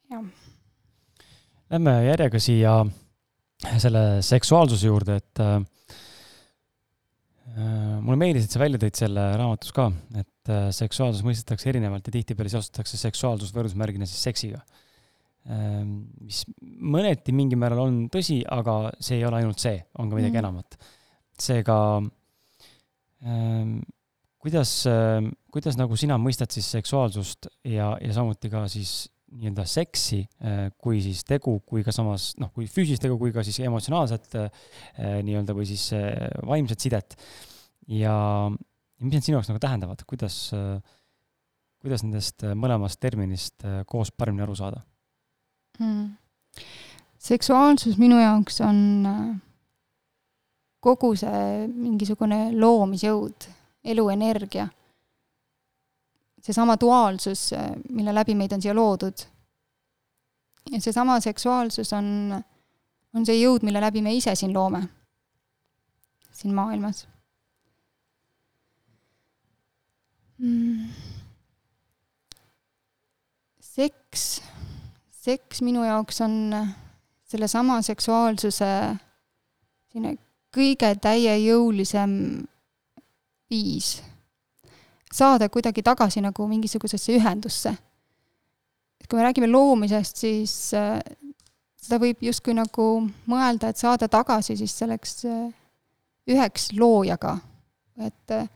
jah. 0.10 0.24
Lähme 1.70 2.06
järjega 2.06 2.40
siia 2.40 2.86
selle 3.66 4.04
seksuaalsuse 4.26 4.90
juurde, 4.90 5.18
et 5.22 5.42
äh, 5.42 5.56
äh, 7.56 7.96
mulle 8.04 8.20
meeldis, 8.22 8.46
et 8.46 8.54
sa 8.54 8.62
välja 8.62 8.82
tõid 8.82 9.00
selle 9.00 9.24
raamatus 9.40 9.74
ka, 9.76 9.90
et 10.20 10.52
äh, 10.54 10.68
seksuaalsus 10.76 11.26
mõistetakse 11.26 11.72
erinevalt 11.72 12.08
ja 12.08 12.14
tihtipeale 12.14 12.54
seostatakse 12.54 13.00
seksuaalsus 13.02 13.54
võrdusmärgina 13.56 14.10
siis 14.10 14.22
seksiga 14.30 14.62
äh,. 14.62 15.82
mis 16.22 16.44
mõneti 16.62 17.34
mingil 17.36 17.60
määral 17.62 17.86
on 17.88 18.00
tõsi, 18.14 18.44
aga 18.46 18.94
see 19.00 19.22
ei 19.22 19.28
ole 19.28 19.42
ainult 19.42 19.64
see, 19.64 19.80
on 19.98 20.12
ka 20.12 20.20
midagi 20.20 20.38
mm. 20.38 20.44
enamat. 20.44 20.80
seega 21.48 21.78
äh, 23.26 23.78
kuidas 24.38 24.74
kuidas 25.58 25.78
nagu 25.80 25.98
sina 25.98 26.20
mõistad 26.22 26.54
siis 26.54 26.68
seksuaalsust 26.78 27.50
ja, 27.66 27.96
ja 27.98 28.14
samuti 28.14 28.52
ka 28.54 28.68
siis 28.70 29.08
nii-öelda 29.36 29.66
seksi 29.68 30.22
äh, 30.24 30.68
kui 30.80 31.02
siis 31.04 31.24
tegu, 31.28 31.58
kui 31.68 31.84
ka 31.86 31.94
samas 31.96 32.30
noh, 32.42 32.52
kui 32.56 32.68
füüsilist 32.72 33.04
tegu, 33.04 33.18
kui 33.20 33.34
ka 33.36 33.44
siis 33.46 33.60
emotsionaalset 33.66 34.38
äh, 34.40 34.70
nii-öelda 35.26 35.56
või 35.58 35.68
siis 35.70 35.90
äh, 35.98 36.30
vaimset 36.48 36.84
sidet. 36.84 37.18
ja, 37.92 38.14
mis 39.00 39.14
need 39.14 39.26
sinu 39.26 39.38
jaoks 39.38 39.52
nagu 39.52 39.62
tähendavad, 39.64 40.02
kuidas, 40.08 40.38
kuidas 41.84 42.04
nendest 42.04 42.44
mõlemast 42.58 43.00
terminist 43.00 43.64
koos 43.88 44.12
paremini 44.12 44.44
aru 44.44 44.56
saada 44.60 44.82
hmm.? 45.80 46.16
seksuaalsus 47.30 48.00
minu 48.02 48.20
jaoks 48.20 48.60
on 48.66 48.82
kogu 50.84 51.14
see 51.20 51.68
mingisugune 51.68 52.50
loomisjõud, 52.56 53.48
eluenergia 53.88 54.68
seesama 56.48 56.78
duaalsus, 56.80 57.50
mille 57.92 58.14
läbi 58.16 58.36
meid 58.36 58.54
on 58.56 58.62
siia 58.64 58.76
loodud. 58.76 59.26
ja 60.72 60.82
seesama 60.82 61.20
seksuaalsus 61.20 61.94
on, 61.94 62.08
on 63.16 63.26
see 63.26 63.36
jõud, 63.42 63.66
mille 63.68 63.82
läbi 63.84 64.02
me 64.02 64.16
ise 64.16 64.36
siin 64.36 64.54
loome, 64.56 64.82
siin 66.32 66.56
maailmas 66.56 67.06
mm.. 70.38 70.90
seks, 73.60 74.28
seks 75.12 75.62
minu 75.62 75.84
jaoks 75.84 76.22
on 76.24 76.38
sellesama 77.28 77.82
seksuaalsuse 77.82 78.72
selline 79.92 80.18
kõige 80.56 80.94
täiejõulisem 81.02 82.14
viis 83.52 83.98
saada 85.14 85.50
kuidagi 85.50 85.84
tagasi 85.84 86.22
nagu 86.22 86.48
mingisugusesse 86.48 87.16
ühendusse. 87.16 87.76
kui 89.10 89.20
me 89.20 89.24
räägime 89.24 89.48
loomisest, 89.48 90.18
siis 90.18 90.74
äh, 90.76 91.00
seda 91.80 92.00
võib 92.02 92.20
justkui 92.22 92.54
nagu 92.58 92.88
mõelda, 93.32 93.70
et 93.70 93.80
saada 93.80 94.10
tagasi 94.12 94.58
siis 94.60 94.74
selleks 94.76 95.22
äh, 95.26 95.46
üheks 96.28 96.74
loojaga. 96.76 97.38
et 97.98 98.32
äh, 98.32 98.50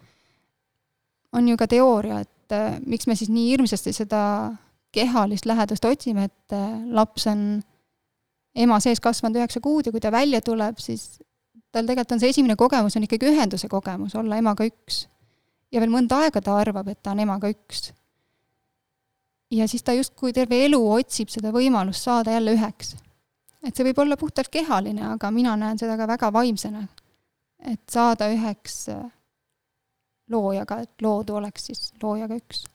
on 1.33 1.47
ju 1.47 1.57
ka 1.57 1.67
teooria, 1.67 2.19
et 2.19 2.83
miks 2.85 3.07
me 3.07 3.15
siis 3.15 3.29
nii 3.31 3.53
hirmsasti 3.53 3.93
seda 3.95 4.51
kehalist 4.91 5.45
lähedust 5.45 5.85
otsime, 5.85 6.25
et 6.27 6.55
laps 6.91 7.27
on 7.31 7.61
ema 8.55 8.79
sees 8.83 8.99
kasvanud 8.99 9.39
üheksa 9.39 9.61
kuud 9.63 9.87
ja 9.87 9.93
kui 9.93 10.03
ta 10.03 10.11
välja 10.11 10.41
tuleb, 10.43 10.79
siis 10.83 11.21
tal 11.71 11.87
tegelikult 11.87 12.17
on 12.17 12.21
see 12.21 12.33
esimene 12.33 12.57
kogemus 12.59 12.97
on 12.97 13.07
ikkagi 13.07 13.31
ühenduse 13.31 13.69
kogemus, 13.71 14.15
olla 14.19 14.39
emaga 14.41 14.67
üks. 14.67 15.05
Ja 15.71 15.81
veel 15.81 15.93
mõnda 15.93 16.21
aega 16.25 16.41
ta 16.43 16.57
arvab, 16.61 16.91
et 16.91 17.01
ta 17.03 17.13
on 17.15 17.23
emaga 17.23 17.51
üks. 17.51 17.91
ja 19.51 19.67
siis 19.67 19.83
ta 19.83 19.93
justkui 19.93 20.33
terve 20.33 20.63
elu 20.65 20.79
otsib 20.91 21.29
seda 21.29 21.51
võimalust 21.51 22.07
saada 22.07 22.35
jälle 22.37 22.55
üheks. 22.57 22.95
et 23.63 23.75
see 23.75 23.87
võib 23.87 24.03
olla 24.03 24.17
puhtalt 24.17 24.49
kehaline, 24.49 25.05
aga 25.13 25.31
mina 25.31 25.55
näen 25.55 25.79
seda 25.79 25.97
ka 25.97 26.07
väga 26.07 26.33
vaimsena. 26.33 26.87
et 27.59 27.81
saada 27.89 28.29
üheks 28.33 28.89
äh, 28.89 29.05
loojaga, 30.29 30.81
et 30.81 31.01
loodu 31.01 31.35
oleks 31.35 31.65
siis 31.71 31.93
loojaga 32.03 32.35
üks. 32.35 32.65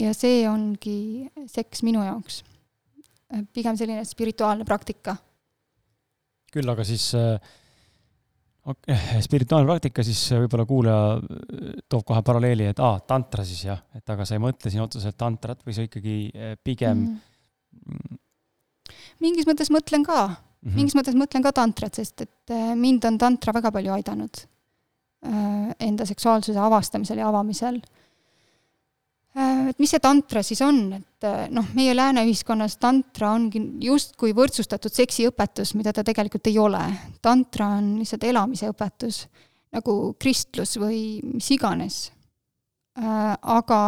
ja 0.00 0.12
see 0.14 0.48
ongi 0.48 1.30
seks 1.46 1.82
minu 1.82 2.04
jaoks 2.04 2.42
pigem 3.52 3.76
selline 3.76 4.04
spirituaalne 4.04 4.64
praktika. 4.64 5.16
küll 6.52 6.70
aga 6.70 6.84
siis 6.86 7.10
äh, 7.18 7.40
okay, 8.72 9.22
spirituaalne 9.24 9.68
praktika, 9.70 10.04
siis 10.06 10.20
võib-olla 10.34 10.66
kuulaja 10.68 11.02
äh, 11.16 11.76
toob 11.88 12.04
kohe 12.08 12.22
paralleeli, 12.26 12.70
et 12.72 12.82
aa, 12.82 12.98
tantra 13.06 13.44
siis 13.46 13.64
jah, 13.68 13.82
et 13.96 14.14
aga 14.14 14.26
sa 14.28 14.36
ei 14.36 14.42
mõtle 14.42 14.72
siin 14.72 14.84
otseselt 14.84 15.18
tantrat 15.20 15.62
või 15.66 15.76
sa 15.76 15.86
ikkagi 15.86 16.16
äh, 16.32 16.56
pigem 16.64 17.06
mm. 17.06 18.18
mingis 19.24 19.48
mõttes 19.48 19.72
mõtlen 19.74 20.06
ka 20.06 20.20
mm, 20.26 20.36
-hmm. 20.36 20.78
mingis 20.80 20.98
mõttes 20.98 21.18
mõtlen 21.18 21.46
ka 21.46 21.54
tantrat, 21.56 21.94
sest 21.94 22.26
et 22.26 22.56
mind 22.76 23.04
on 23.08 23.18
tantra 23.18 23.54
väga 23.56 23.72
palju 23.74 23.96
aidanud 23.96 24.46
enda 25.82 26.04
seksuaalsuse 26.06 26.60
avastamisel 26.60 27.18
ja 27.18 27.26
avamisel 27.26 27.80
Äh, 27.80 28.05
et 29.36 29.80
mis 29.82 29.90
see 29.92 30.00
tantra 30.00 30.40
siis 30.46 30.62
on, 30.64 30.78
et 30.96 31.26
äh, 31.28 31.46
noh, 31.52 31.66
meie 31.76 31.94
lääne 31.96 32.24
ühiskonnas 32.24 32.78
tantra 32.80 33.34
ongi 33.36 33.60
justkui 33.84 34.32
võrdsustatud 34.36 34.94
seksiõpetus, 34.94 35.74
mida 35.76 35.92
ta 35.92 36.04
tegelikult 36.06 36.48
ei 36.48 36.56
ole. 36.62 36.82
tantra 37.22 37.74
on 37.76 37.96
lihtsalt 38.00 38.24
elamise 38.24 38.70
õpetus, 38.72 39.26
nagu 39.76 40.14
kristlus 40.18 40.76
või 40.80 41.20
mis 41.26 41.50
iganes. 41.52 41.98
Äh, 42.96 43.34
aga 43.36 43.80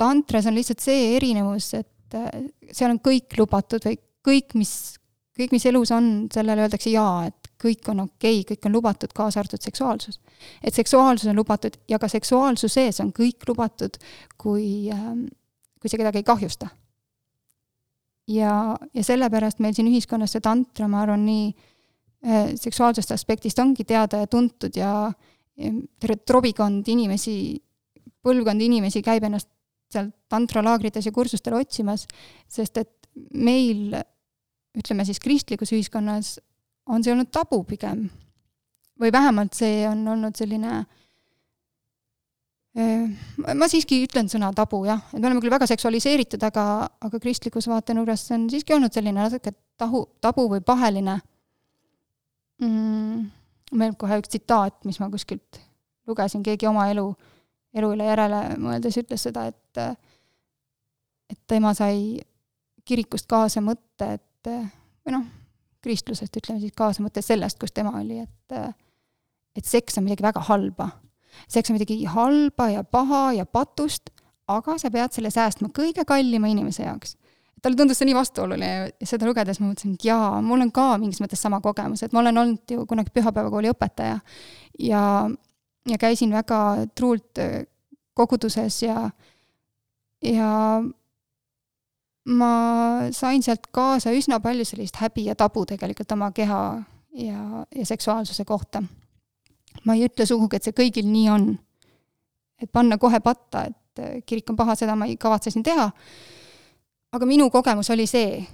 tantras 0.00 0.48
on 0.48 0.56
lihtsalt 0.56 0.80
see 0.80 1.12
erinevus, 1.18 1.74
et 1.76 2.16
seal 2.72 2.92
on 2.92 3.00
kõik 3.00 3.36
lubatud 3.38 3.84
või 3.84 3.98
kõik, 4.24 4.56
mis, 4.58 4.72
kõik, 5.36 5.52
mis 5.54 5.64
elus 5.68 5.92
on, 5.94 6.10
sellele 6.32 6.66
öeldakse 6.66 6.92
jaa, 6.92 7.28
et 7.28 7.41
kõik 7.62 7.88
on 7.92 8.04
okei 8.06 8.40
okay,, 8.40 8.52
kõik 8.52 8.68
on 8.68 8.76
lubatud, 8.76 9.14
kaasa 9.14 9.40
arvatud 9.40 9.62
seksuaalsus. 9.62 10.20
et 10.62 10.74
seksuaalsus 10.74 11.30
on 11.30 11.36
lubatud 11.36 11.76
ja 11.88 11.98
ka 11.98 12.08
seksuaalsuse 12.08 12.80
sees 12.80 13.00
on 13.00 13.12
kõik 13.12 13.48
lubatud, 13.48 13.98
kui, 14.38 14.90
ähm, 14.92 15.26
kui 15.80 15.90
see 15.90 16.00
kedagi 16.00 16.22
ei 16.22 16.28
kahjusta. 16.28 16.68
ja, 18.28 18.76
ja 18.94 19.04
sellepärast 19.04 19.58
meil 19.58 19.74
siin 19.74 19.90
ühiskonnas 19.90 20.32
see 20.32 20.40
tantra, 20.40 20.88
ma 20.88 21.02
arvan, 21.02 21.26
nii 21.26 21.52
äh, 22.26 22.54
seksuaalsest 22.54 23.12
aspektist 23.12 23.58
ongi 23.58 23.84
teada 23.84 24.24
ja 24.24 24.26
tuntud 24.26 24.76
ja 24.76 25.12
terve 26.00 26.16
trobikond 26.26 26.88
inimesi, 26.88 27.34
põlvkond 28.24 28.62
inimesi 28.64 29.02
käib 29.04 29.26
ennast 29.28 29.50
seal 29.92 30.08
tantralaagrites 30.32 31.06
ja 31.06 31.12
kursustel 31.12 31.58
otsimas, 31.58 32.06
sest 32.48 32.78
et 32.80 33.10
meil 33.36 33.92
ütleme 34.78 35.04
siis 35.04 35.20
kristlikus 35.20 35.74
ühiskonnas 35.74 36.38
on 36.92 37.04
see 37.04 37.14
olnud 37.14 37.30
tabu 37.32 37.62
pigem. 37.64 38.08
või 39.00 39.12
vähemalt 39.12 39.56
see 39.56 39.86
on 39.88 40.04
olnud 40.12 40.36
selline 40.38 40.82
ma 42.72 43.68
siiski 43.68 43.98
ütlen 44.06 44.30
sõna 44.32 44.48
tabu 44.56 44.80
jah, 44.86 45.02
et 45.12 45.20
me 45.20 45.28
oleme 45.28 45.42
küll 45.44 45.52
väga 45.52 45.66
seksualiseeritud, 45.68 46.40
aga, 46.46 46.64
aga 47.04 47.20
kristlikus 47.20 47.68
vaatenurgast 47.68 48.30
see 48.30 48.38
on 48.38 48.46
siiski 48.52 48.76
olnud 48.76 48.94
selline 48.94 49.20
natuke 49.20 49.52
tahu, 49.80 50.06
tabu 50.24 50.46
või 50.48 50.62
paheline 50.64 51.18
mm,. 52.62 53.26
meil 53.76 53.98
kohe 54.00 54.22
üks 54.22 54.32
tsitaat, 54.32 54.78
mis 54.88 55.00
ma 55.02 55.10
kuskilt 55.12 55.60
lugesin, 56.08 56.42
keegi 56.46 56.68
oma 56.70 56.88
elu, 56.92 57.04
elu 57.76 57.92
üle 57.92 58.08
järele 58.08 58.40
mõeldes 58.62 58.96
ütles 59.04 59.28
seda, 59.28 59.46
et 59.52 59.84
et 61.32 61.40
tema 61.48 61.72
sai 61.76 62.20
kirikust 62.88 63.28
kaasa 63.28 63.60
mõtte, 63.64 64.14
et 64.16 64.50
või 65.04 65.14
noh, 65.18 65.28
kristlusest, 65.82 66.36
ütleme 66.38 66.60
siis 66.62 66.74
kaasa 66.76 67.02
mõttes 67.04 67.26
sellest, 67.28 67.58
kus 67.60 67.74
tema 67.74 67.94
oli, 68.00 68.22
et 68.22 68.58
et 69.56 69.68
seks 69.68 69.98
on 69.98 70.06
midagi 70.06 70.24
väga 70.24 70.40
halba. 70.48 70.88
seks 71.48 71.70
on 71.70 71.78
midagi 71.78 72.04
halba 72.04 72.68
ja 72.68 72.84
paha 72.84 73.32
ja 73.32 73.46
patust, 73.46 74.10
aga 74.48 74.76
sa 74.78 74.90
pead 74.90 75.12
selle 75.12 75.30
säästma 75.32 75.70
kõige 75.74 76.04
kallima 76.08 76.48
inimese 76.48 76.84
jaoks. 76.84 77.16
talle 77.62 77.76
tundus 77.78 78.00
see 78.00 78.08
nii 78.08 78.16
vastuoluline 78.16 78.68
ja 78.74 79.06
seda 79.06 79.26
lugedes 79.26 79.60
ma 79.60 79.68
mõtlesin, 79.68 79.94
et 79.94 80.04
jaa, 80.04 80.40
mul 80.42 80.64
on 80.64 80.72
ka 80.74 80.96
mingis 80.98 81.20
mõttes 81.22 81.40
sama 81.40 81.60
kogemus, 81.62 82.02
et 82.02 82.12
ma 82.12 82.20
olen 82.20 82.38
olnud 82.38 82.74
ju 82.74 82.86
kunagi 82.90 83.12
pühapäevakooli 83.14 83.70
õpetaja 83.70 84.18
ja, 84.82 85.02
ja 85.86 85.98
käisin 85.98 86.34
väga 86.34 86.88
truult 86.98 87.38
koguduses 88.18 88.82
ja, 88.82 89.10
ja 90.26 90.50
ma 92.24 92.50
sain 93.10 93.42
sealt 93.42 93.66
kaasa 93.74 94.12
üsna 94.14 94.38
palju 94.42 94.64
sellist 94.66 95.00
häbi 95.02 95.26
ja 95.26 95.34
tabu 95.34 95.64
tegelikult 95.66 96.12
oma 96.14 96.30
keha 96.32 96.62
ja, 97.18 97.66
ja 97.74 97.86
seksuaalsuse 97.86 98.44
kohta. 98.44 98.82
ma 99.84 99.94
ei 99.94 100.04
ütle 100.06 100.26
sugugi, 100.26 100.56
et 100.56 100.68
see 100.68 100.76
kõigil 100.76 101.08
nii 101.10 101.28
on. 101.30 101.58
et 102.62 102.70
panna 102.72 102.98
kohe 102.98 103.20
patta, 103.20 103.64
et 103.66 103.98
äh, 103.98 104.22
kirik 104.26 104.50
on 104.50 104.56
paha, 104.56 104.76
seda 104.78 104.96
ma 104.96 105.06
ei 105.10 105.16
kavatse 105.16 105.50
siin 105.50 105.64
teha. 105.66 105.90
aga 107.12 107.26
minu 107.26 107.50
kogemus 107.50 107.90
oli 107.90 108.06
see. 108.06 108.46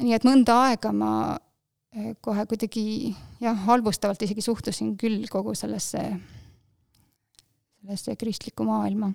nii 0.00 0.14
et 0.14 0.24
mõnda 0.24 0.62
aega 0.68 0.92
ma 0.92 1.12
äh, 1.34 2.14
kohe 2.20 2.46
kuidagi 2.46 3.14
jah, 3.40 3.58
halvustavalt 3.66 4.22
isegi 4.22 4.44
suhtusin 4.44 4.96
küll 4.96 5.26
kogu 5.30 5.54
sellesse, 5.54 6.04
sellesse 7.80 8.16
kristlikku 8.16 8.64
maailma 8.64 9.10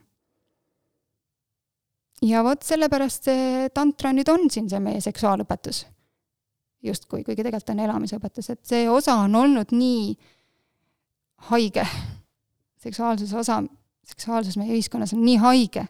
ja 2.23 2.43
vot 2.45 2.63
sellepärast 2.63 3.29
see 3.29 3.67
tantra 3.75 4.13
nüüd 4.15 4.29
on 4.31 4.47
siin 4.51 4.69
see 4.71 4.81
meie 4.83 5.01
seksuaalõpetus. 5.03 5.85
justkui, 6.83 7.21
kuigi 7.23 7.39
tegelikult 7.39 7.69
on 7.71 7.79
elamisõpetus, 7.79 8.49
et 8.51 8.59
see 8.67 8.89
osa 8.91 9.15
on 9.23 9.35
olnud 9.39 9.71
nii 9.71 10.17
haige, 11.47 11.85
seksuaalsuse 12.83 13.37
osa, 13.39 13.61
seksuaalsus 14.03 14.57
meie 14.59 14.75
ühiskonnas 14.75 15.13
on 15.15 15.23
nii 15.23 15.37
haige. 15.39 15.85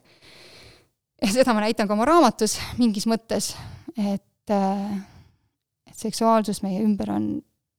ja 1.22 1.32
seda 1.32 1.54
ma 1.54 1.64
näitan 1.66 1.88
ka 1.88 1.96
oma 1.96 2.06
raamatus 2.06 2.58
mingis 2.78 3.08
mõttes, 3.10 3.54
et, 3.98 4.54
et 4.54 5.98
seksuaalsus 5.98 6.62
meie 6.62 6.82
ümber 6.82 7.10
on 7.10 7.28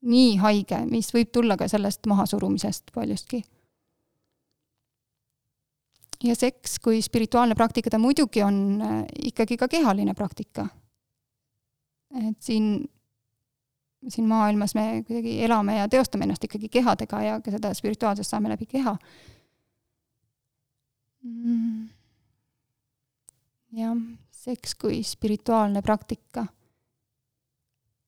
nii 0.06 0.38
haige, 0.44 0.84
mis 0.92 1.14
võib 1.16 1.32
tulla 1.34 1.58
ka 1.58 1.68
sellest 1.72 2.06
mahasurumisest 2.08 2.92
paljustki 2.94 3.44
ja 6.24 6.36
seks 6.36 6.80
kui 6.80 7.02
spirituaalne 7.02 7.56
praktika, 7.56 7.90
ta 7.90 8.00
muidugi 8.00 8.44
on 8.44 8.82
äh, 8.82 9.04
ikkagi 9.32 9.58
ka 9.58 9.68
kehaline 9.68 10.14
praktika. 10.14 10.68
et 12.16 12.38
siin, 12.40 12.86
siin 14.08 14.28
maailmas 14.28 14.76
me 14.76 15.04
kuidagi 15.08 15.44
elame 15.44 15.78
ja 15.78 15.88
teostame 15.92 16.24
ennast 16.24 16.44
ikkagi 16.44 16.70
kehadega 16.70 17.22
ja 17.22 17.40
ka 17.42 17.52
seda 17.52 17.74
spirituaalsust 17.74 18.30
saame 18.30 18.50
läbi 18.50 18.66
keha 18.66 18.96
mm.. 21.26 21.88
jah, 23.72 23.98
seks 24.32 24.76
kui 24.76 25.02
spirituaalne 25.04 25.82
praktika. 25.82 26.46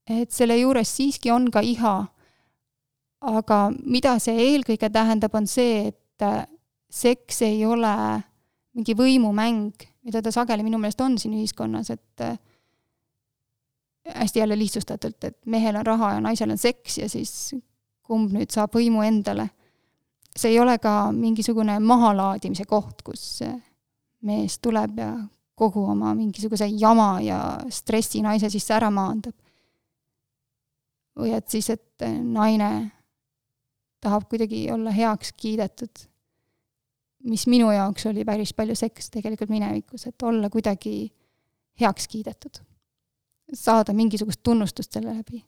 et 0.08 0.32
selle 0.32 0.58
juures 0.58 0.96
siiski 0.96 1.32
on 1.32 1.50
ka 1.52 1.60
iha. 1.60 1.96
aga 3.22 3.58
mida 3.84 4.20
see 4.24 4.38
eelkõige 4.54 4.90
tähendab, 4.94 5.36
on 5.36 5.48
see, 5.48 5.88
et 5.90 6.57
seks 6.90 7.42
ei 7.42 7.66
ole 7.66 7.94
mingi 8.78 8.94
võimumäng, 8.96 9.88
mida 10.06 10.22
ta 10.22 10.32
sageli 10.32 10.64
minu 10.64 10.80
meelest 10.82 11.02
on 11.02 11.18
siin 11.18 11.34
ühiskonnas, 11.38 11.90
et 11.92 12.24
äh, 12.24 12.38
hästi 14.16 14.40
jälle 14.40 14.58
lihtsustatult, 14.60 15.24
et 15.24 15.38
mehel 15.46 15.76
on 15.76 15.86
raha 15.86 16.14
ja 16.14 16.22
naisel 16.22 16.52
on 16.52 16.58
seks 16.62 16.98
ja 16.98 17.10
siis 17.10 17.56
kumb 18.08 18.32
nüüd 18.32 18.54
saab 18.54 18.76
võimu 18.76 19.04
endale. 19.04 19.50
see 20.38 20.52
ei 20.54 20.60
ole 20.60 20.78
ka 20.78 21.12
mingisugune 21.12 21.80
mahalaadimise 21.80 22.68
koht, 22.70 23.02
kus 23.02 23.42
mees 24.22 24.60
tuleb 24.60 25.00
ja 25.02 25.10
kogu 25.58 25.84
oma 25.90 26.14
mingisuguse 26.16 26.68
jama 26.70 27.18
ja 27.22 27.40
stressi 27.74 28.22
naise 28.22 28.50
sisse 28.50 28.74
ära 28.74 28.92
maandab. 28.94 29.34
või 31.18 31.34
et 31.34 31.50
siis, 31.50 31.70
et 31.74 32.06
naine 32.22 32.92
tahab 34.00 34.28
kuidagi 34.30 34.68
olla 34.72 34.92
heaks 34.94 35.34
kiidetud, 35.34 36.06
mis 37.24 37.48
minu 37.48 37.72
jaoks 37.72 38.06
oli 38.12 38.26
päris 38.26 38.54
palju 38.54 38.76
seks 38.76 39.10
tegelikult 39.14 39.50
minevikus, 39.50 40.08
et 40.08 40.24
olla 40.24 40.50
kuidagi 40.50 41.12
heaks 41.82 42.08
kiidetud. 42.08 42.64
saada 43.54 43.94
mingisugust 43.94 44.40
tunnustust 44.44 44.92
selle 44.92 45.14
läbi. 45.14 45.44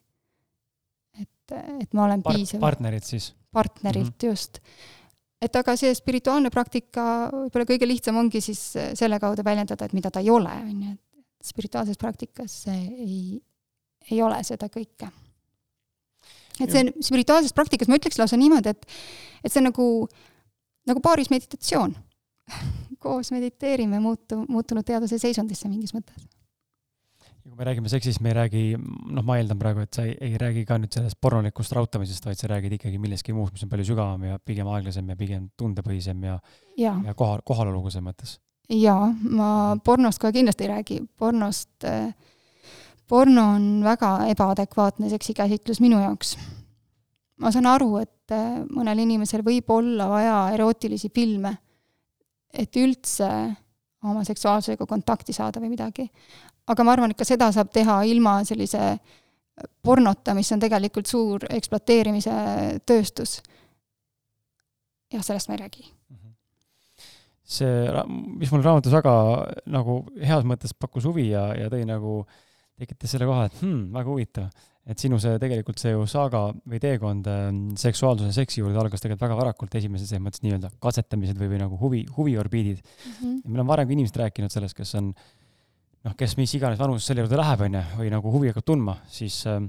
et, 1.20 1.52
et 1.82 1.92
ma 1.92 2.04
olen 2.04 2.22
Part, 2.22 2.36
piisav. 2.36 2.60
partnerid 2.60 3.04
siis? 3.04 3.34
partnerilt 3.52 4.06
mm, 4.06 4.16
-hmm. 4.18 4.30
just 4.30 4.58
et 5.40 5.56
aga 5.56 5.76
see 5.76 5.94
spirituaalne 5.96 6.50
praktika 6.50 7.04
võib-olla 7.32 7.66
kõige 7.68 7.88
lihtsam 7.88 8.18
ongi 8.20 8.42
siis 8.44 8.60
selle 8.98 9.18
kaudu 9.22 9.44
väljendada, 9.44 9.84
et 9.84 9.96
mida 9.96 10.10
ta 10.12 10.20
ei 10.20 10.30
ole, 10.30 10.52
on 10.52 10.82
ju, 10.84 10.92
et 10.92 11.52
spirituaalses 11.52 11.98
praktikas 12.00 12.66
ei, 12.68 13.40
ei 14.10 14.22
ole 14.22 14.42
seda 14.44 14.68
kõike. 14.68 15.08
et 16.60 16.70
see 16.70 16.92
spirituaalses 17.00 17.56
praktikas 17.56 17.88
ma 17.88 17.96
ütleks 17.96 18.20
lausa 18.20 18.36
niimoodi, 18.36 18.74
et, 18.74 18.84
et 19.44 19.52
see 19.52 19.62
on 19.62 19.70
nagu, 19.70 19.86
nagu 20.90 21.02
paaris 21.04 21.30
meditatsioon 21.32 21.96
koos 23.04 23.32
mediteerime 23.32 24.02
muutu, 24.02 24.44
muutunud 24.48 24.86
teaduse 24.86 25.18
seisundisse 25.22 25.70
mingis 25.70 25.94
mõttes 25.96 26.28
ja 27.44 27.50
kui 27.50 27.58
me 27.58 27.64
räägime 27.64 27.88
seksist, 27.88 28.20
me 28.20 28.30
ei 28.30 28.36
räägi, 28.36 28.62
noh, 29.14 29.24
ma 29.24 29.38
eeldan 29.40 29.58
praegu, 29.58 29.84
et 29.84 29.96
sa 29.96 30.04
ei, 30.04 30.12
ei 30.20 30.36
räägi 30.40 30.64
ka 30.68 30.76
nüüd 30.80 30.92
sellest 30.94 31.18
pornolikust 31.24 31.72
rautamisest, 31.76 32.26
vaid 32.28 32.38
sa 32.40 32.50
räägid 32.50 32.76
ikkagi 32.76 33.00
millestki 33.00 33.34
muust, 33.36 33.54
mis 33.56 33.64
on 33.64 33.72
palju 33.72 33.86
sügavam 33.88 34.26
ja 34.28 34.38
pigem 34.44 34.68
aeglasem 34.70 35.08
ja 35.08 35.16
pigem 35.18 35.48
tundepõhisem 35.58 36.20
ja, 36.28 36.36
ja, 36.78 36.94
ja 37.06 37.16
kohal, 37.16 37.40
kohalolevuse 37.46 38.02
mõttes. 38.04 38.36
jaa, 38.70 39.08
ma 39.24 39.50
pornost 39.84 40.20
kohe 40.20 40.36
kindlasti 40.36 40.68
ei 40.68 40.72
räägi, 40.74 41.00
pornost 41.18 41.88
äh,, 41.88 42.12
porno 43.08 43.48
on 43.56 43.68
väga 43.84 44.12
ebaadekvaatne 44.30 45.10
seksikäsitlus 45.10 45.80
minu 45.80 45.98
jaoks. 46.02 46.36
ma 47.40 47.50
saan 47.50 47.66
aru, 47.66 47.96
et 48.04 48.12
äh, 48.34 48.60
mõnel 48.70 49.02
inimesel 49.06 49.44
võib 49.46 49.70
olla 49.74 50.08
vaja 50.10 50.36
erootilisi 50.54 51.10
filme, 51.14 51.54
et 52.52 52.76
üldse 52.76 53.28
oma 54.00 54.22
seksuaalsusega 54.24 54.86
kontakti 54.88 55.34
saada 55.36 55.60
või 55.60 55.74
midagi 55.74 56.08
aga 56.70 56.86
ma 56.86 56.94
arvan, 56.94 57.12
et 57.12 57.18
ka 57.18 57.26
seda 57.28 57.50
saab 57.54 57.70
teha 57.74 58.00
ilma 58.10 58.40
sellise 58.48 58.94
pornota, 59.84 60.34
mis 60.36 60.50
on 60.54 60.62
tegelikult 60.62 61.08
suur 61.10 61.46
ekspluateerimise 61.50 62.34
tööstus. 62.88 63.40
jah, 65.10 65.24
sellest 65.26 65.50
ma 65.50 65.56
ei 65.56 65.62
räägi. 65.64 65.88
see, 67.50 68.04
mis 68.38 68.52
mul 68.54 68.62
raamatus 68.62 68.94
väga 68.94 69.14
nagu 69.66 70.04
heas 70.22 70.46
mõttes 70.46 70.74
pakkus 70.78 71.08
huvi 71.08 71.30
ja, 71.32 71.48
ja 71.58 71.70
tõi 71.72 71.82
nagu, 71.88 72.22
tekitas 72.78 73.16
selle 73.16 73.26
koha, 73.28 73.48
et 73.50 73.62
hmm, 73.62 73.88
väga 73.96 74.12
huvitav. 74.14 74.68
Et 74.86 75.02
sinu 75.02 75.18
see 75.20 75.36
tegelikult 75.42 75.78
see 75.78 75.92
ju 75.92 76.06
saaga 76.08 76.46
või 76.68 76.80
teekond 76.82 77.26
ähm, 77.30 77.58
seksuaalsuse, 77.78 78.32
seksi 78.32 78.62
juurde 78.62 78.80
algas 78.80 79.02
tegelikult 79.02 79.26
väga 79.26 79.36
varakult, 79.42 79.74
esimesed 79.76 80.08
selles 80.08 80.24
mõttes 80.24 80.42
nii-öelda 80.44 80.72
katsetamised 80.82 81.38
või, 81.38 81.50
või 81.52 81.60
nagu 81.60 81.76
huvi, 81.80 82.06
huviorbiidid 82.16 82.80
mm. 82.80 83.12
-hmm. 83.18 83.36
ja 83.44 83.52
meil 83.52 83.64
on 83.64 83.70
varem 83.70 83.90
ka 83.90 83.96
inimesed 83.98 84.22
rääkinud 84.22 84.54
sellest, 84.54 84.78
kes 84.78 84.96
on 84.98 85.12
äh, 85.12 85.28
noh, 86.06 86.16
kes 86.18 86.36
mis 86.40 86.52
iganes 86.56 86.80
vanuses 86.80 87.08
selle 87.10 87.24
juurde 87.24 87.38
läheb, 87.40 87.64
on 87.66 87.78
ju, 87.78 87.86
või 88.00 88.10
nagu 88.12 88.34
huvi 88.34 88.50
hakkab 88.50 88.66
tundma, 88.72 88.96
siis 89.12 89.40
äh, 89.50 89.62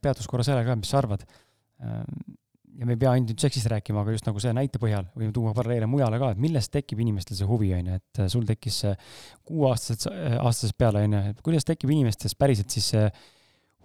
peatus 0.00 0.28
korra 0.30 0.46
selle 0.46 0.64
ka, 0.66 0.76
mis 0.78 0.90
sa 0.92 1.00
arvad 1.02 1.24
äh,. 1.24 2.00
ja 2.74 2.88
me 2.88 2.96
ei 2.96 2.98
pea 2.98 3.12
ainult 3.14 3.30
nüüd 3.30 3.42
seksist 3.44 3.68
rääkima, 3.70 4.02
aga 4.02 4.16
just 4.16 4.26
nagu 4.26 4.40
see 4.42 4.50
näite 4.56 4.80
põhjal, 4.82 5.06
võime 5.14 5.30
tuua 5.34 5.52
paralleele 5.54 5.86
mujale 5.86 6.18
ka, 6.18 6.32
et 6.34 6.40
millest 6.42 6.72
tekib 6.74 6.98
inimestel 7.04 7.38
see 7.38 7.46
huvi, 7.46 7.70
on 7.76 7.92
ju, 7.92 8.00
et 8.02 8.22
äh, 8.24 8.30
sul 8.32 8.44
tekkis 8.48 8.80
see 8.84 8.96
kuueaastasest, 9.46 10.08
äh, 10.10 10.36
aastasest 10.40 10.76
peale, 10.80 11.04
on 11.06 11.16
ju, 11.16 11.22
et 11.32 11.46
kuidas 11.46 11.68
tekib 11.68 11.94
inimestes 11.94 12.36
päriselt 12.38 12.74
siis 12.74 12.90
see 12.96 13.06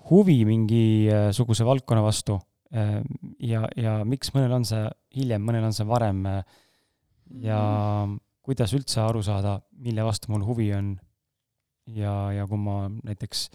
huvi 0.09 0.37
mingisuguse 0.47 1.65
valdkonna 1.67 2.03
vastu. 2.05 2.39
Ja, 3.41 3.63
ja 3.77 3.99
miks 4.05 4.33
mõnel 4.35 4.53
on 4.59 4.65
see 4.67 4.83
hiljem, 5.17 5.43
mõnel 5.45 5.69
on 5.69 5.75
see 5.75 5.87
varem? 5.89 6.23
Ja 7.43 7.61
kuidas 8.45 8.73
üldse 8.77 9.01
aru 9.03 9.21
saada, 9.25 9.59
mille 9.81 10.05
vastu 10.05 10.31
mul 10.33 10.45
huvi 10.47 10.71
on? 10.77 10.93
Ja, 11.89 12.29
ja 12.35 12.45
kui 12.49 12.59
ma 12.61 12.83
näiteks, 12.89 13.47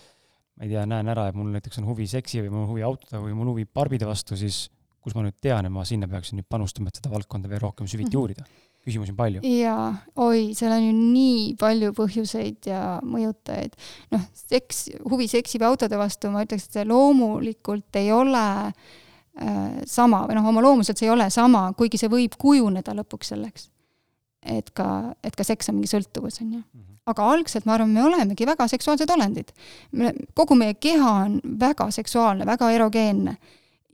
ma 0.58 0.66
ei 0.66 0.72
tea, 0.72 0.82
näen 0.90 1.10
ära, 1.10 1.28
et 1.30 1.36
mul 1.38 1.52
näiteks 1.54 1.78
on 1.78 1.86
huvi 1.86 2.08
seksi 2.10 2.42
või 2.42 2.50
mul 2.50 2.64
on 2.64 2.72
huvi 2.72 2.86
autode 2.86 3.20
või 3.22 3.36
mul 3.38 3.52
huvi 3.52 3.66
barbide 3.66 4.08
vastu, 4.08 4.38
siis 4.38 4.64
kus 5.04 5.14
ma 5.14 5.22
nüüd 5.22 5.36
tean, 5.42 5.68
et 5.68 5.74
ma 5.74 5.84
sinna 5.86 6.08
peaksin 6.10 6.40
nüüd 6.40 6.48
panustama, 6.50 6.90
et 6.90 6.98
seda 6.98 7.12
valdkonda 7.12 7.50
veel 7.50 7.62
rohkem 7.62 7.86
süviti 7.90 8.16
mm 8.16 8.34
-hmm. 8.34 8.62
Küsimusi 8.84 9.14
on 9.14 9.18
palju. 9.18 9.42
jaa, 9.48 9.88
oi, 10.24 10.50
seal 10.56 10.74
on 10.76 10.84
ju 10.84 10.94
nii 10.94 11.54
palju 11.60 11.92
põhjuseid 11.96 12.70
ja 12.70 12.82
mõjutajaid. 13.04 13.76
noh, 14.14 14.24
seks, 14.44 14.88
huvi 15.10 15.28
seksi 15.30 15.60
või 15.62 15.70
autode 15.72 16.00
vastu, 16.00 16.32
ma 16.32 16.44
ütleks, 16.46 16.68
et 16.68 16.80
see 16.80 16.88
loomulikult 16.88 18.00
ei 18.00 18.10
ole 18.14 18.46
äh, 18.70 19.78
sama 19.90 20.24
või 20.28 20.38
noh, 20.38 20.50
oma 20.52 20.64
loomuselt 20.64 21.00
see 21.00 21.08
ei 21.08 21.14
ole 21.14 21.30
sama, 21.34 21.66
kuigi 21.78 22.00
see 22.00 22.12
võib 22.12 22.36
kujuneda 22.40 22.96
lõpuks 23.00 23.34
selleks. 23.34 23.70
et 24.44 24.74
ka, 24.76 25.14
et 25.24 25.36
ka 25.36 25.44
seks 25.44 25.70
on 25.72 25.78
mingi 25.78 25.88
sõltuvus, 25.92 26.42
on 26.42 26.52
ju 26.52 26.58
mm. 26.58 26.66
-hmm 26.74 26.94
aga 27.10 27.26
algselt 27.34 27.66
ma 27.68 27.76
arvan, 27.76 27.92
me 27.92 28.04
olemegi 28.04 28.46
väga 28.48 28.66
seksuaalsed 28.68 29.10
olendid. 29.12 29.52
me, 29.92 30.12
kogu 30.34 30.56
meie 30.56 30.74
keha 30.74 31.10
on 31.26 31.40
väga 31.60 31.90
seksuaalne, 31.90 32.46
väga 32.46 32.70
erogeenne. 32.70 33.36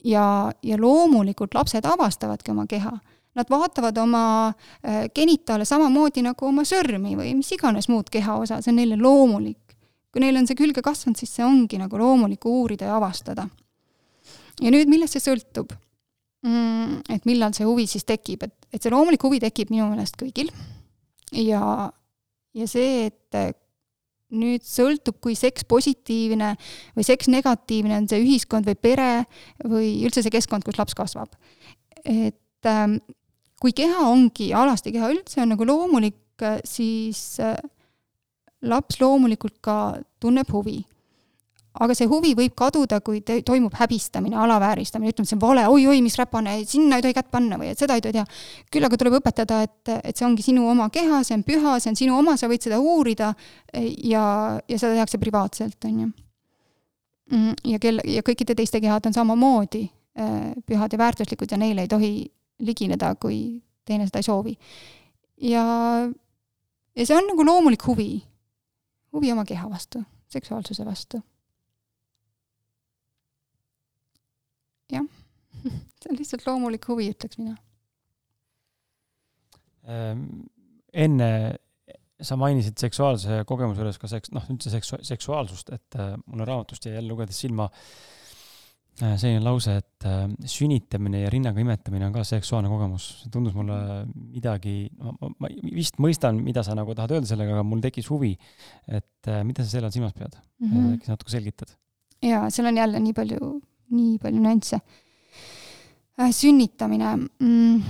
ja, 0.03 0.51
ja 0.63 0.77
loomulikult 0.77 1.53
lapsed 1.53 1.85
avastavadki 1.85 2.51
oma 2.51 2.65
keha. 2.67 2.97
Nad 3.37 3.47
vaatavad 3.47 3.95
oma 4.01 4.23
äh, 4.49 5.05
genitaale 5.15 5.65
samamoodi 5.65 6.23
nagu 6.25 6.47
oma 6.49 6.65
sõrmi 6.67 7.13
või 7.15 7.31
mis 7.37 7.53
iganes 7.55 7.87
muud 7.87 8.09
kehaosa, 8.11 8.59
see 8.59 8.73
on 8.73 8.81
neile 8.81 8.97
loomulik. 8.99 9.77
kui 10.11 10.19
neil 10.19 10.35
on 10.35 10.47
see 10.47 10.57
külge 10.59 10.81
kasvanud, 10.83 11.15
siis 11.15 11.31
see 11.37 11.45
ongi 11.45 11.77
nagu 11.79 11.95
loomulik 11.97 12.45
uurida 12.45 12.89
ja 12.89 12.97
avastada. 12.99 13.47
ja 14.59 14.73
nüüd, 14.73 14.91
millest 14.91 15.15
see 15.15 15.23
sõltub 15.29 15.71
mm,? 16.43 17.01
Et 17.09 17.25
millal 17.25 17.55
see 17.55 17.65
huvi 17.65 17.87
siis 17.87 18.03
tekib, 18.03 18.43
et, 18.43 18.67
et 18.73 18.83
see 18.83 18.91
loomulik 18.91 19.23
huvi 19.23 19.39
tekib 19.39 19.71
minu 19.71 19.87
meelest 19.93 20.19
kõigil 20.19 20.51
ja 21.31 21.91
ja 22.51 22.67
see, 22.67 23.07
et 23.07 23.39
äh, 23.39 23.53
nüüd 24.35 24.63
sõltub, 24.65 25.19
kui 25.23 25.35
seks 25.39 25.65
positiivne 25.69 26.53
või 26.95 27.05
seks 27.07 27.29
negatiivne 27.31 27.97
on 27.99 28.07
see 28.11 28.21
ühiskond 28.23 28.67
või 28.67 28.77
pere 28.79 29.11
või 29.63 29.93
üldse 30.05 30.23
see 30.23 30.33
keskkond, 30.33 30.65
kus 30.67 30.79
laps 30.79 30.95
kasvab. 30.97 31.35
et 32.03 32.67
ähm, 32.67 32.97
kui 33.61 33.75
keha 33.77 34.07
ongi, 34.09 34.51
alasti 34.57 34.93
keha 34.95 35.11
üldse 35.13 35.43
on 35.43 35.53
nagu 35.53 35.67
loomulik, 35.67 36.17
siis 36.65 37.37
äh, 37.43 37.57
laps 38.65 38.97
loomulikult 39.01 39.59
ka 39.61 39.75
tunneb 40.21 40.49
huvi 40.49 40.79
aga 41.79 41.95
see 41.95 42.07
huvi 42.09 42.33
võib 42.35 42.53
kaduda, 42.57 42.99
kui 43.03 43.21
te, 43.23 43.37
toimub 43.47 43.75
häbistamine, 43.79 44.35
alavääristamine, 44.43 45.13
ütleme, 45.13 45.29
see 45.29 45.37
on 45.37 45.43
vale, 45.43 45.63
oi-oi, 45.71 46.01
mis 46.03 46.17
räpane, 46.19 46.57
sinna 46.67 46.99
ei 46.99 47.05
tohi 47.05 47.15
kätt 47.15 47.29
panna 47.31 47.59
või 47.61 47.71
et 47.71 47.79
seda 47.79 47.95
ei 47.95 48.03
tohi 48.03 48.17
teha. 48.17 48.25
küll 48.73 48.87
aga 48.87 48.99
tuleb 48.99 49.15
õpetada, 49.21 49.61
et, 49.67 49.93
et 50.01 50.17
see 50.17 50.27
ongi 50.27 50.43
sinu 50.45 50.67
oma 50.69 50.89
keha, 50.91 51.21
see 51.27 51.37
on 51.37 51.45
püha, 51.47 51.77
see 51.79 51.93
on 51.93 51.99
sinu 52.01 52.17
oma, 52.17 52.35
sa 52.39 52.51
võid 52.51 52.67
seda 52.67 52.81
uurida 52.83 53.31
ja, 53.71 54.25
ja 54.67 54.81
seda 54.81 54.97
tehakse 54.97 55.21
privaatselt, 55.21 55.79
on 55.87 56.03
ju. 56.03 56.11
Mm, 57.31 57.55
ja 57.71 57.79
kel-, 57.79 58.03
ja 58.11 58.25
kõikide 58.27 58.57
teiste 58.59 58.81
kehad 58.83 59.07
on 59.07 59.15
samamoodi 59.15 59.85
äh, 60.19 60.51
pühad 60.67 60.91
ja 60.91 60.99
väärtuslikud 60.99 61.55
ja 61.55 61.59
neile 61.61 61.85
ei 61.85 61.91
tohi 61.91 62.11
ligineda, 62.61 63.13
kui 63.21 63.61
teine 63.87 64.07
seda 64.07 64.21
ei 64.21 64.27
soovi. 64.27 64.55
ja, 65.41 65.63
ja 66.95 67.05
see 67.07 67.17
on 67.17 67.27
nagu 67.31 67.45
loomulik 67.45 67.85
huvi, 67.87 68.11
huvi 69.15 69.31
oma 69.33 69.45
keha 69.47 69.69
vastu, 69.69 70.03
seksuaalsuse 70.31 70.85
vastu 70.85 71.21
jah 74.91 75.07
see 76.01 76.11
on 76.11 76.19
lihtsalt 76.19 76.45
loomulik 76.47 76.87
huvi, 76.89 77.09
ütleks 77.13 77.37
mina. 77.41 77.57
Ehm, 79.89 80.23
enne 80.93 81.29
sa 82.21 82.37
mainisid 82.37 82.77
seksuaalse 82.77 83.41
kogemuse 83.49 83.81
juures 83.81 83.97
ka 84.01 84.09
seks-, 84.09 84.31
noh, 84.35 84.45
üldse 84.53 84.69
seksu-, 84.73 85.01
seksuaalsust, 85.05 85.71
et 85.73 85.97
äh, 85.97 86.13
mul 86.25 86.43
on 86.43 86.49
raamatust 86.49 86.85
jäi 86.85 86.95
jälle 86.95 87.09
lugedes 87.09 87.39
silma 87.41 87.65
äh, 87.65 87.85
selline 89.01 89.41
lause, 89.41 89.73
et 89.81 90.05
äh, 90.05 90.27
sünnitamine 90.49 91.23
ja 91.23 91.29
rinnaga 91.33 91.61
imetamine 91.63 92.05
on 92.05 92.13
ka 92.13 92.23
seksuaalne 92.27 92.69
kogemus. 92.69 93.07
see 93.23 93.31
tundus 93.33 93.55
mulle 93.57 93.77
midagi, 94.13 94.75
ma, 95.01 95.49
vist 95.73 95.97
mõistan, 96.01 96.37
mida 96.43 96.63
sa 96.65 96.75
nagu 96.77 96.93
tahad 96.97 97.15
öelda 97.17 97.29
sellega, 97.29 97.55
aga 97.57 97.65
mul 97.65 97.81
tekkis 97.81 98.09
huvi, 98.13 98.35
et 98.87 99.31
äh, 99.31 99.41
mida 99.47 99.65
sa 99.65 99.73
selle 99.73 99.89
all 99.89 99.95
silmas 99.95 100.13
pead 100.17 100.37
mm? 100.37 100.67
-hmm. 100.67 100.93
äkki 100.95 101.09
sa 101.09 101.15
natuke 101.15 101.33
selgitad? 101.33 101.75
jaa, 102.21 102.49
seal 102.49 102.69
on 102.69 102.77
jälle 102.77 102.99
nii 102.99 103.13
palju 103.17 103.51
nii 103.91 104.17
palju 104.21 104.41
nüansse 104.41 104.79
äh,. 106.19 106.31
sünnitamine 106.31 107.15
mm,, 107.17 107.81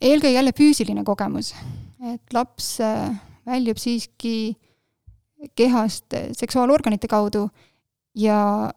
eelkõige 0.00 0.34
jälle 0.36 0.52
füüsiline 0.56 1.04
kogemus, 1.04 1.54
et 2.12 2.36
laps 2.36 2.80
äh, 2.80 3.14
väljub 3.46 3.80
siiski 3.80 4.56
kehast 5.56 6.14
äh, 6.14 6.30
seksuaalorganite 6.36 7.08
kaudu 7.08 7.48
ja, 8.16 8.70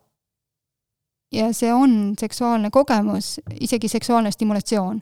ja 1.32 1.54
see 1.54 1.74
on 1.74 2.16
seksuaalne 2.20 2.70
kogemus, 2.70 3.40
isegi 3.60 3.88
seksuaalne 3.88 4.32
stimulatsioon. 4.32 5.02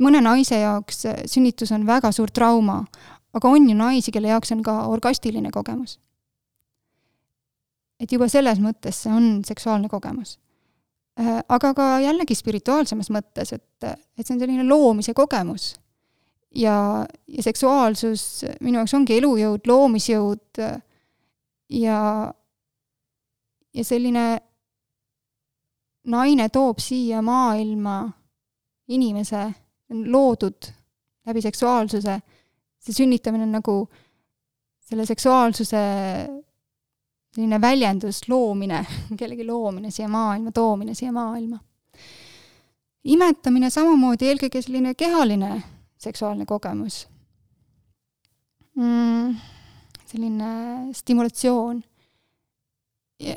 mõne 0.00 0.20
naise 0.20 0.60
jaoks 0.60 1.06
sünnitus 1.26 1.72
on 1.72 1.86
väga 1.86 2.12
suur 2.12 2.30
trauma, 2.30 2.84
aga 3.34 3.48
on 3.48 3.68
ju 3.70 3.76
naisi, 3.76 4.12
kelle 4.12 4.28
jaoks 4.28 4.52
on 4.52 4.62
ka 4.62 4.86
orgastiline 4.88 5.50
kogemus. 5.50 5.98
et 8.00 8.12
juba 8.12 8.28
selles 8.28 8.60
mõttes 8.62 9.02
see 9.02 9.12
on 9.12 9.42
seksuaalne 9.44 9.88
kogemus. 9.88 10.38
Äh, 11.18 11.40
aga 11.48 11.72
ka 11.74 11.86
jällegi 11.98 12.34
spirituaalsemas 12.34 13.10
mõttes, 13.10 13.52
et, 13.52 13.84
et 13.84 14.26
see 14.26 14.36
on 14.36 14.40
selline 14.40 14.64
loomise 14.64 15.14
kogemus. 15.14 15.74
ja, 16.54 17.06
ja 17.28 17.42
seksuaalsus 17.42 18.44
minu 18.60 18.78
jaoks 18.78 18.94
ongi 18.94 19.18
elujõud, 19.18 19.66
loomisjõud 19.66 20.62
ja, 21.68 21.98
ja 23.74 23.84
selline 23.84 24.38
naine 26.04 26.48
toob 26.48 26.78
siia 26.78 27.22
maailma 27.22 28.00
inimese, 28.88 29.44
loodud 29.88 30.70
läbi 31.26 31.42
seksuaalsuse, 31.44 32.20
see 32.78 32.94
sünnitamine 32.94 33.44
on 33.44 33.52
nagu 33.58 33.76
selle 34.88 35.04
seksuaalsuse 35.06 35.82
selline 37.34 37.60
väljendus, 37.60 38.22
loomine, 38.28 38.86
kellegi 39.18 39.46
loomine 39.46 39.90
siia 39.90 40.08
maailma, 40.08 40.52
toomine 40.52 40.94
siia 40.94 41.12
maailma. 41.12 41.58
imetamine 43.04 43.70
samamoodi 43.70 44.26
eelkõige 44.26 44.62
selline 44.62 44.94
kehaline 44.94 45.62
seksuaalne 45.98 46.44
kogemus 46.46 47.06
mm,. 48.74 49.36
selline 50.06 50.50
stimulatsioon. 50.92 51.82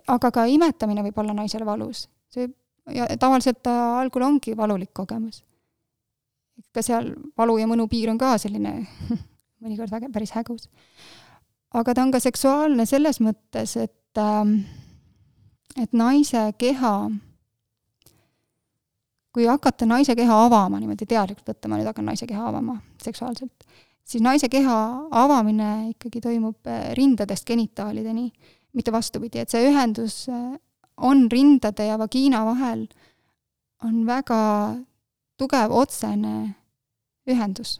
aga 0.07 0.31
ka 0.31 0.45
imetamine 0.45 1.03
võib 1.03 1.17
olla 1.17 1.33
naisele 1.33 1.65
valus. 1.65 2.07
See 2.33 2.49
ja 2.95 3.07
tavaliselt 3.19 3.61
ta 3.63 3.73
algul 3.99 4.25
ongi 4.25 4.55
valulik 4.57 4.93
kogemus. 4.93 5.43
ka 6.71 6.81
seal 6.85 7.13
valu 7.37 7.57
ja 7.57 7.67
mõnu 7.67 7.87
piir 7.89 8.09
on 8.11 8.19
ka 8.21 8.37
selline 8.39 8.85
mõnikord 9.63 9.91
väga, 9.91 10.09
päris 10.13 10.33
hägus. 10.35 10.69
aga 11.73 11.93
ta 11.93 12.05
on 12.05 12.13
ka 12.13 12.19
seksuaalne 12.19 12.85
selles 12.85 13.21
mõttes, 13.23 13.75
et, 13.77 14.17
ähm, 14.17 14.61
et 15.79 15.93
naise 15.93 16.49
keha, 16.57 16.95
kui 19.31 19.47
hakata 19.47 19.87
naise 19.87 20.15
keha 20.15 20.41
avama 20.47 20.79
niimoodi 20.79 21.07
teadlikult 21.07 21.53
võtta, 21.53 21.69
ma 21.69 21.79
nüüd 21.79 21.89
hakkan 21.89 22.09
naise 22.11 22.27
keha 22.27 22.49
avama 22.49 22.81
seksuaalselt, 23.03 23.63
siis 24.03 24.23
naise 24.23 24.49
keha 24.51 24.79
avamine 25.23 25.93
ikkagi 25.93 26.23
toimub 26.23 26.67
äh, 26.67 26.91
rindadest 26.97 27.47
genitaalideni, 27.47 28.31
mitte 28.75 28.91
vastupidi, 28.91 29.39
et 29.39 29.51
see 29.51 29.69
ühendus 29.69 30.25
äh, 30.31 30.51
on 31.01 31.27
rindade 31.31 31.85
ja 31.85 31.97
vagiina 31.99 32.43
vahel, 32.45 32.85
on 33.83 34.05
väga 34.05 34.41
tugev 35.37 35.73
otsene 35.73 36.35
ühendus. 37.29 37.79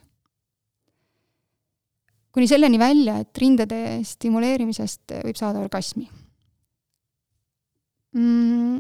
kuni 2.31 2.47
selleni 2.47 2.79
välja, 2.79 3.17
et 3.19 3.37
rindade 3.37 3.99
stimuleerimisest 4.07 5.17
võib 5.25 5.35
saada 5.35 5.59
orgasmi 5.59 6.07
mm,. 8.15 8.77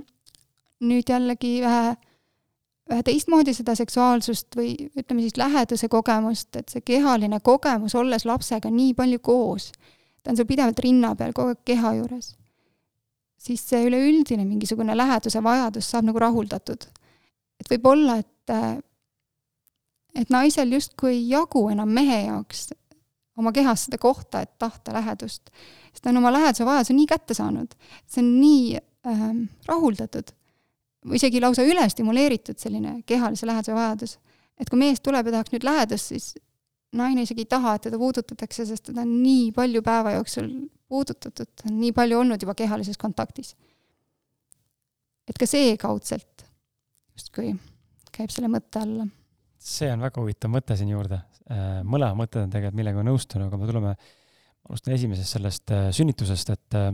nüüd 0.87 1.11
jällegi 1.11 1.57
vähe, 1.61 1.95
vähe 2.89 3.03
teistmoodi 3.03 3.53
seda 3.53 3.75
seksuaalsust 3.75 4.55
või 4.55 4.73
ütleme 4.87 5.25
siis 5.25 5.37
läheduse 5.37 5.91
kogemust, 5.91 6.55
et 6.55 6.71
see 6.71 6.85
kehaline 6.93 7.41
kogemus, 7.43 7.95
olles 7.95 8.25
lapsega 8.25 8.71
nii 8.71 8.95
palju 8.95 9.19
koos, 9.19 9.71
ta 10.23 10.31
on 10.31 10.39
sul 10.39 10.47
pidevalt 10.47 10.79
rinna 10.79 11.11
peal, 11.19 11.35
kogu 11.35 11.53
aeg 11.53 11.65
keha 11.67 11.97
juures 11.99 12.37
siis 13.41 13.63
see 13.69 13.85
üleüldine 13.87 14.45
mingisugune 14.45 14.95
läheduse 14.97 15.41
vajadus 15.43 15.89
saab 15.91 16.07
nagu 16.09 16.21
rahuldatud. 16.21 16.85
et 17.61 17.69
võib 17.69 17.87
olla, 17.93 18.17
et, 18.21 18.53
et 20.17 20.29
naisel 20.33 20.73
justkui 20.77 21.15
ei 21.15 21.25
jagu 21.29 21.67
enam 21.73 21.89
mehe 21.89 22.23
jaoks 22.27 22.69
oma 23.41 23.53
kehas 23.55 23.87
seda 23.87 23.97
kohta, 24.01 24.41
et 24.43 24.53
tahta 24.59 24.93
lähedust, 24.93 25.49
sest 25.91 26.03
ta 26.03 26.11
on 26.11 26.21
oma 26.21 26.33
läheduse 26.33 26.65
vajaduse 26.67 26.93
nii 26.97 27.09
kätte 27.09 27.37
saanud, 27.37 27.73
see 28.09 28.21
on 28.23 28.31
nii 28.41 28.77
ähm, 29.07 29.43
rahuldatud 29.69 30.33
või 31.07 31.17
isegi 31.17 31.41
lausa 31.41 31.65
ülestimuleeritud 31.65 32.59
selline 32.61 32.99
kehalise 33.09 33.47
läheduse 33.49 33.73
vajadus. 33.73 34.17
et 34.59 34.69
kui 34.69 34.77
mees 34.77 35.01
tuleb 35.01 35.25
ja 35.25 35.37
tahaks 35.37 35.53
nüüd 35.55 35.65
lähedust, 35.65 36.11
siis 36.13 36.33
naine 36.97 37.25
isegi 37.25 37.45
ei 37.45 37.49
taha, 37.49 37.75
et 37.77 37.87
teda 37.87 37.99
puudutatakse, 38.01 38.65
sest 38.67 38.89
teda 38.89 39.05
on 39.05 39.11
nii 39.21 39.49
palju 39.55 39.81
päeva 39.85 40.15
jooksul 40.17 40.49
puudutatud, 40.91 41.51
ta 41.55 41.69
on 41.69 41.77
nii 41.79 41.93
palju 41.95 42.19
olnud 42.19 42.43
juba 42.43 42.55
kehalises 42.57 42.99
kontaktis. 42.99 43.55
et 45.29 45.37
ka 45.39 45.47
see 45.47 45.77
kaudselt 45.79 46.43
justkui 47.15 47.53
käib 48.11 48.33
selle 48.33 48.49
mõtte 48.51 48.81
alla. 48.81 49.05
see 49.61 49.91
on 49.93 50.03
väga 50.03 50.23
huvitav 50.23 50.51
mõte 50.51 50.75
siin 50.75 50.91
juurde. 50.91 51.21
Äh, 51.51 51.79
mõlemad 51.83 52.17
mõtted 52.19 52.43
on 52.45 52.51
tegelikult, 52.51 52.79
millega 52.79 53.05
nõustun, 53.05 53.45
aga 53.47 53.59
me 53.59 53.69
tuleme, 53.69 53.95
alustan 54.69 54.95
esimesest 54.95 55.37
sellest 55.37 55.71
äh, 55.75 55.89
sünnitusest, 55.95 56.51
et 56.53 56.79
äh, 56.79 56.91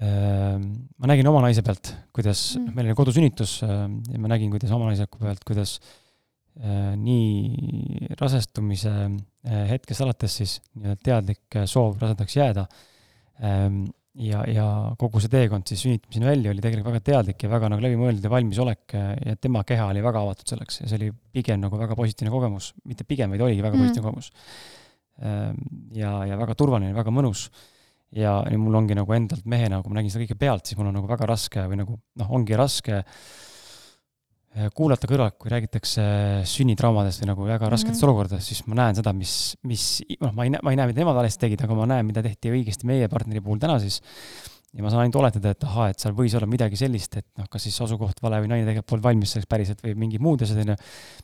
ma 0.00 1.08
nägin 1.10 1.28
oma 1.28 1.42
naise 1.44 1.60
pealt, 1.64 1.92
kuidas 2.16 2.54
mm., 2.56 2.72
meil 2.76 2.88
oli 2.88 2.96
kodusünnitus 2.96 3.58
ja 3.60 3.82
ma 4.16 4.30
nägin, 4.32 4.48
kuidas 4.52 4.72
oma 4.72 4.86
naise 4.88 5.04
pealt, 5.18 5.42
kuidas 5.44 5.74
Äh, 5.80 6.09
nii 6.58 8.10
rasestumise 8.20 8.90
äh, 8.90 9.64
hetkest 9.70 10.04
alates 10.04 10.36
siis 10.40 10.58
nii-öelda 10.74 11.00
teadlik 11.06 11.56
äh, 11.56 11.66
soov 11.70 11.96
rasedaks 12.02 12.36
jääda. 12.36 12.66
Ähm, 13.46 13.84
ja, 14.20 14.42
ja 14.50 14.66
kogu 15.00 15.22
see 15.22 15.30
teekond 15.32 15.70
siis 15.70 15.84
sünnitamiseni 15.86 16.26
välja 16.26 16.52
oli 16.52 16.62
tegelikult 16.64 16.92
väga 16.92 17.04
teadlik 17.06 17.44
ja 17.46 17.52
väga 17.52 17.70
nagu 17.72 17.84
läbimõeldud 17.84 18.26
ja 18.26 18.32
valmisolek 18.32 18.96
ja 18.98 19.36
tema 19.40 19.62
keha 19.64 19.86
oli 19.92 20.02
väga 20.04 20.24
avatud 20.26 20.50
selleks 20.50 20.82
ja 20.82 20.90
see 20.90 20.98
oli 20.98 21.10
pigem 21.32 21.62
nagu 21.62 21.78
väga 21.78 21.96
positiivne 21.96 22.34
kogemus, 22.34 22.72
mitte 22.90 23.06
pigem, 23.08 23.30
vaid 23.32 23.46
oligi 23.46 23.62
väga 23.64 23.78
mm. 23.78 23.84
positiivne 23.86 24.08
kogemus. 24.08 24.32
Ähm, 25.20 25.62
ja, 25.96 26.16
ja 26.26 26.40
väga 26.40 26.56
turvaline, 26.58 26.90
väga 26.96 27.14
mõnus 27.14 27.46
ja, 28.12 28.40
mul 28.58 28.80
ongi 28.82 28.98
nagu 28.98 29.14
endalt 29.14 29.46
mehena, 29.48 29.78
kui 29.80 29.94
ma 29.94 30.00
nägin 30.00 30.12
seda 30.12 30.26
kõike 30.26 30.40
pealt, 30.42 30.66
siis 30.66 30.80
mul 30.80 30.90
on 30.90 30.98
nagu 30.98 31.08
väga 31.08 31.30
raske 31.30 31.64
või 31.70 31.80
nagu 31.84 31.96
noh, 32.20 32.34
ongi 32.34 32.58
raske 32.58 32.98
äh, 32.98 33.06
Äh, 33.06 33.49
kuulata 34.74 35.06
kõrvalt, 35.06 35.36
kui 35.38 35.50
räägitakse 35.52 36.04
sünnitraumadest 36.50 37.22
või 37.22 37.28
nagu 37.30 37.44
väga 37.46 37.68
rasketes 37.70 37.94
mm 37.94 38.00
-hmm. 38.00 38.08
olukordades, 38.08 38.46
siis 38.50 38.64
ma 38.66 38.78
näen 38.80 38.96
seda, 38.98 39.12
mis, 39.14 39.34
mis, 39.62 39.84
noh, 40.20 40.32
ma 40.34 40.46
ei 40.46 40.50
näe, 40.50 40.62
ma 40.66 40.72
ei 40.74 40.80
näe, 40.80 40.90
mida 40.90 41.04
nemad 41.04 41.18
valesti 41.20 41.46
tegid, 41.46 41.62
aga 41.64 41.76
ma 41.78 41.86
näen, 41.86 42.06
mida 42.06 42.22
tehti 42.22 42.50
õigesti 42.50 42.88
meie 42.90 43.08
partneri 43.08 43.40
puhul 43.40 43.62
täna 43.62 43.78
siis. 43.78 44.02
ja 44.74 44.82
ma 44.82 44.90
saan 44.90 45.02
ainult 45.02 45.16
oletada, 45.18 45.50
et 45.50 45.64
ahaa, 45.66 45.88
et 45.90 45.98
seal 45.98 46.14
võis 46.14 46.34
olla 46.38 46.46
midagi 46.46 46.76
sellist, 46.78 47.16
et 47.16 47.26
noh, 47.38 47.46
kas 47.50 47.62
siis 47.62 47.80
asukoht 47.80 48.22
vale 48.22 48.38
või 48.42 48.50
naine 48.50 48.66
tegelikult 48.66 48.90
polnud 48.90 49.04
valmis 49.04 49.32
selleks 49.32 49.50
päriselt 49.50 49.80
või 49.82 49.94
mingid 49.98 50.22
muud 50.22 50.42
asjad, 50.42 50.60
onju, 50.62 50.76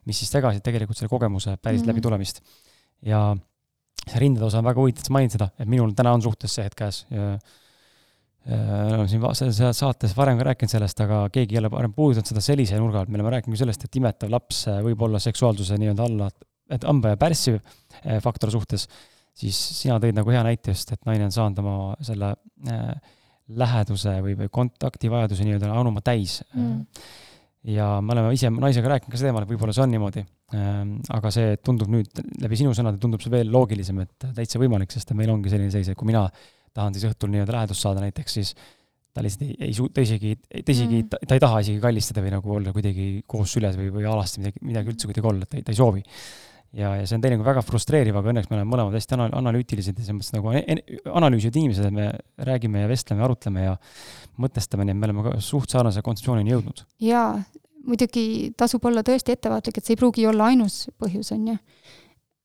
mis 0.07 0.19
siis 0.19 0.31
tagasid 0.31 0.63
tegelikult 0.67 0.99
selle 0.99 1.11
kogemuse 1.11 1.57
päris 1.57 1.81
mm 1.81 1.85
-hmm. 1.85 1.93
läbitulemist. 1.93 2.43
ja 3.03 3.37
see 4.07 4.19
rindade 4.19 4.47
osa 4.47 4.59
on 4.59 4.65
väga 4.65 4.81
huvitav, 4.81 5.01
et 5.01 5.07
sa 5.07 5.13
mainid 5.13 5.31
seda, 5.31 5.51
et 5.59 5.69
minul 5.69 5.95
täna 5.95 6.13
on 6.13 6.23
suhtes 6.23 6.55
see 6.55 6.65
hetk 6.65 6.79
käes 6.79 7.07
ja 7.11 7.39
Äh, 7.39 7.39
oleme 8.47 9.09
siin 9.11 9.25
selles 9.35 9.79
saates 9.81 10.15
varem 10.17 10.39
ka 10.39 10.47
rääkinud 10.51 10.71
sellest, 10.71 11.01
aga 11.03 11.25
keegi 11.35 11.57
ei 11.57 11.61
ole 11.63 11.71
varem 11.73 11.95
puudutanud 11.97 12.31
seda 12.31 12.43
sellise 12.45 12.79
nurga 12.79 13.03
alt, 13.03 13.11
me 13.11 13.19
oleme 13.19 13.33
rääkinud 13.35 13.59
sellest, 13.59 13.87
et 13.89 13.99
imetav 13.99 14.31
laps 14.31 14.63
äh, 14.71 14.79
võib 14.87 15.03
olla 15.03 15.19
seksuaalsuse 15.23 15.79
nii-öelda 15.83 16.07
alla, 16.07 16.31
et 16.71 16.87
hamba 16.87 17.15
ja 17.15 17.19
pärssiv 17.21 17.59
äh, 17.59 18.21
faktor 18.23 18.53
suhtes, 18.55 18.87
siis 19.37 19.59
sina 19.81 19.99
tõid 20.03 20.15
nagu 20.17 20.31
hea 20.31 20.45
näite 20.47 20.75
just, 20.75 20.95
et 20.95 21.03
naine 21.09 21.27
on 21.27 21.35
saanud 21.35 21.63
oma 21.65 21.77
selle 22.07 22.33
äh, 22.71 23.15
läheduse 23.59 24.15
või, 24.23 24.37
või 24.39 24.51
kontaktivajaduse 24.53 25.47
nii-öelda 25.47 25.71
anuma 25.75 26.03
täis 26.07 26.41
mm. 26.55 26.79
ja 27.75 27.97
me 28.03 28.15
oleme 28.15 28.35
ise 28.35 28.51
naisega 28.51 28.95
rääkinud 28.95 29.15
ka 29.15 29.21
sel 29.21 29.31
teemal, 29.31 29.47
et 29.47 29.51
võib-olla 29.55 29.75
see 29.75 29.87
on 29.87 29.95
niimoodi 29.95 30.23
ähm,. 30.55 30.97
aga 31.15 31.35
see 31.35 31.59
tundub 31.67 31.91
nüüd 31.91 32.23
läbi 32.43 32.59
sinu 32.59 32.75
sõnade, 32.79 33.03
tundub 33.03 33.23
see 33.23 33.35
veel 33.35 33.51
loogilisem, 33.51 34.03
et 34.07 34.31
täitsa 34.39 34.63
võimalik, 34.63 34.95
sest 34.95 35.15
meil 35.19 35.35
ongi 35.35 35.51
selline 35.51 35.75
seis, 35.75 35.91
et 35.91 35.99
kui 35.99 36.11
mina 36.11 36.29
tahan 36.77 36.97
siis 36.97 37.09
õhtul 37.09 37.33
nii-öelda 37.33 37.57
lähedust 37.57 37.85
saada 37.85 38.05
näiteks, 38.05 38.39
siis 38.39 38.55
ta 39.17 39.25
lihtsalt 39.25 39.47
ei, 39.47 39.55
ei 39.69 39.77
su-, 39.77 39.89
ta 39.95 40.05
isegi, 40.05 40.35
ta 40.37 40.75
isegi 40.75 41.01
mm., 41.03 41.23
ta 41.29 41.37
ei 41.37 41.43
taha 41.43 41.63
isegi 41.65 41.81
kallistada 41.83 42.25
või 42.25 42.35
nagu 42.35 42.59
olla 42.59 42.75
kuidagi 42.77 43.07
koos 43.29 43.55
süles 43.57 43.79
või, 43.79 43.89
või 43.95 44.09
alasti 44.11 44.43
midagi, 44.43 44.63
midagi 44.67 44.93
üldse 44.93 45.09
kuidagi 45.09 45.33
olla, 45.33 45.47
et 45.47 45.53
ta 45.53 45.61
ei, 45.61 45.65
ta 45.65 45.73
ei 45.73 45.81
soovi. 45.81 46.05
ja, 46.77 46.93
ja 47.01 47.07
see 47.09 47.17
on 47.17 47.25
teinekord 47.25 47.49
väga 47.49 47.65
frustreeriv, 47.65 48.19
aga 48.21 48.33
õnneks 48.35 48.51
me 48.51 48.59
oleme 48.59 48.71
mõlemad 48.75 48.99
hästi 48.99 49.17
ana-, 49.17 49.31
analüütilised 49.41 49.97
ja 49.97 50.05
selles 50.05 50.19
mõttes 50.19 50.35
nagu 50.37 50.53
analüüsivad 51.23 51.61
inimesed, 51.63 51.89
et 51.89 51.97
me 51.97 52.11
räägime 52.51 52.85
ja 52.85 52.91
vestleme 52.93 53.25
ja 53.25 53.31
arutleme 53.31 53.65
ja 53.65 53.77
mõtestame, 54.45 54.85
nii 54.85 54.97
et 54.97 55.01
me 55.01 55.09
oleme 55.09 55.29
ka 55.31 55.37
suht 55.45 55.73
sarnase 55.73 56.05
kontseptsioonini 56.05 56.53
jõudnud. 56.53 56.85
jaa, 57.07 57.31
muidugi 57.89 58.27
tasub 58.59 58.85
olla 58.85 59.07
tõesti 59.07 59.33
ettevaatlik, 59.33 59.81
et 59.81 59.89
see 59.89 59.97
ei 59.97 60.03
pruugi 60.03 60.29
olla 60.29 60.53
ainus 60.53 60.83
põhjus, 61.01 61.33
on 61.33 61.53
ju. 61.55 61.59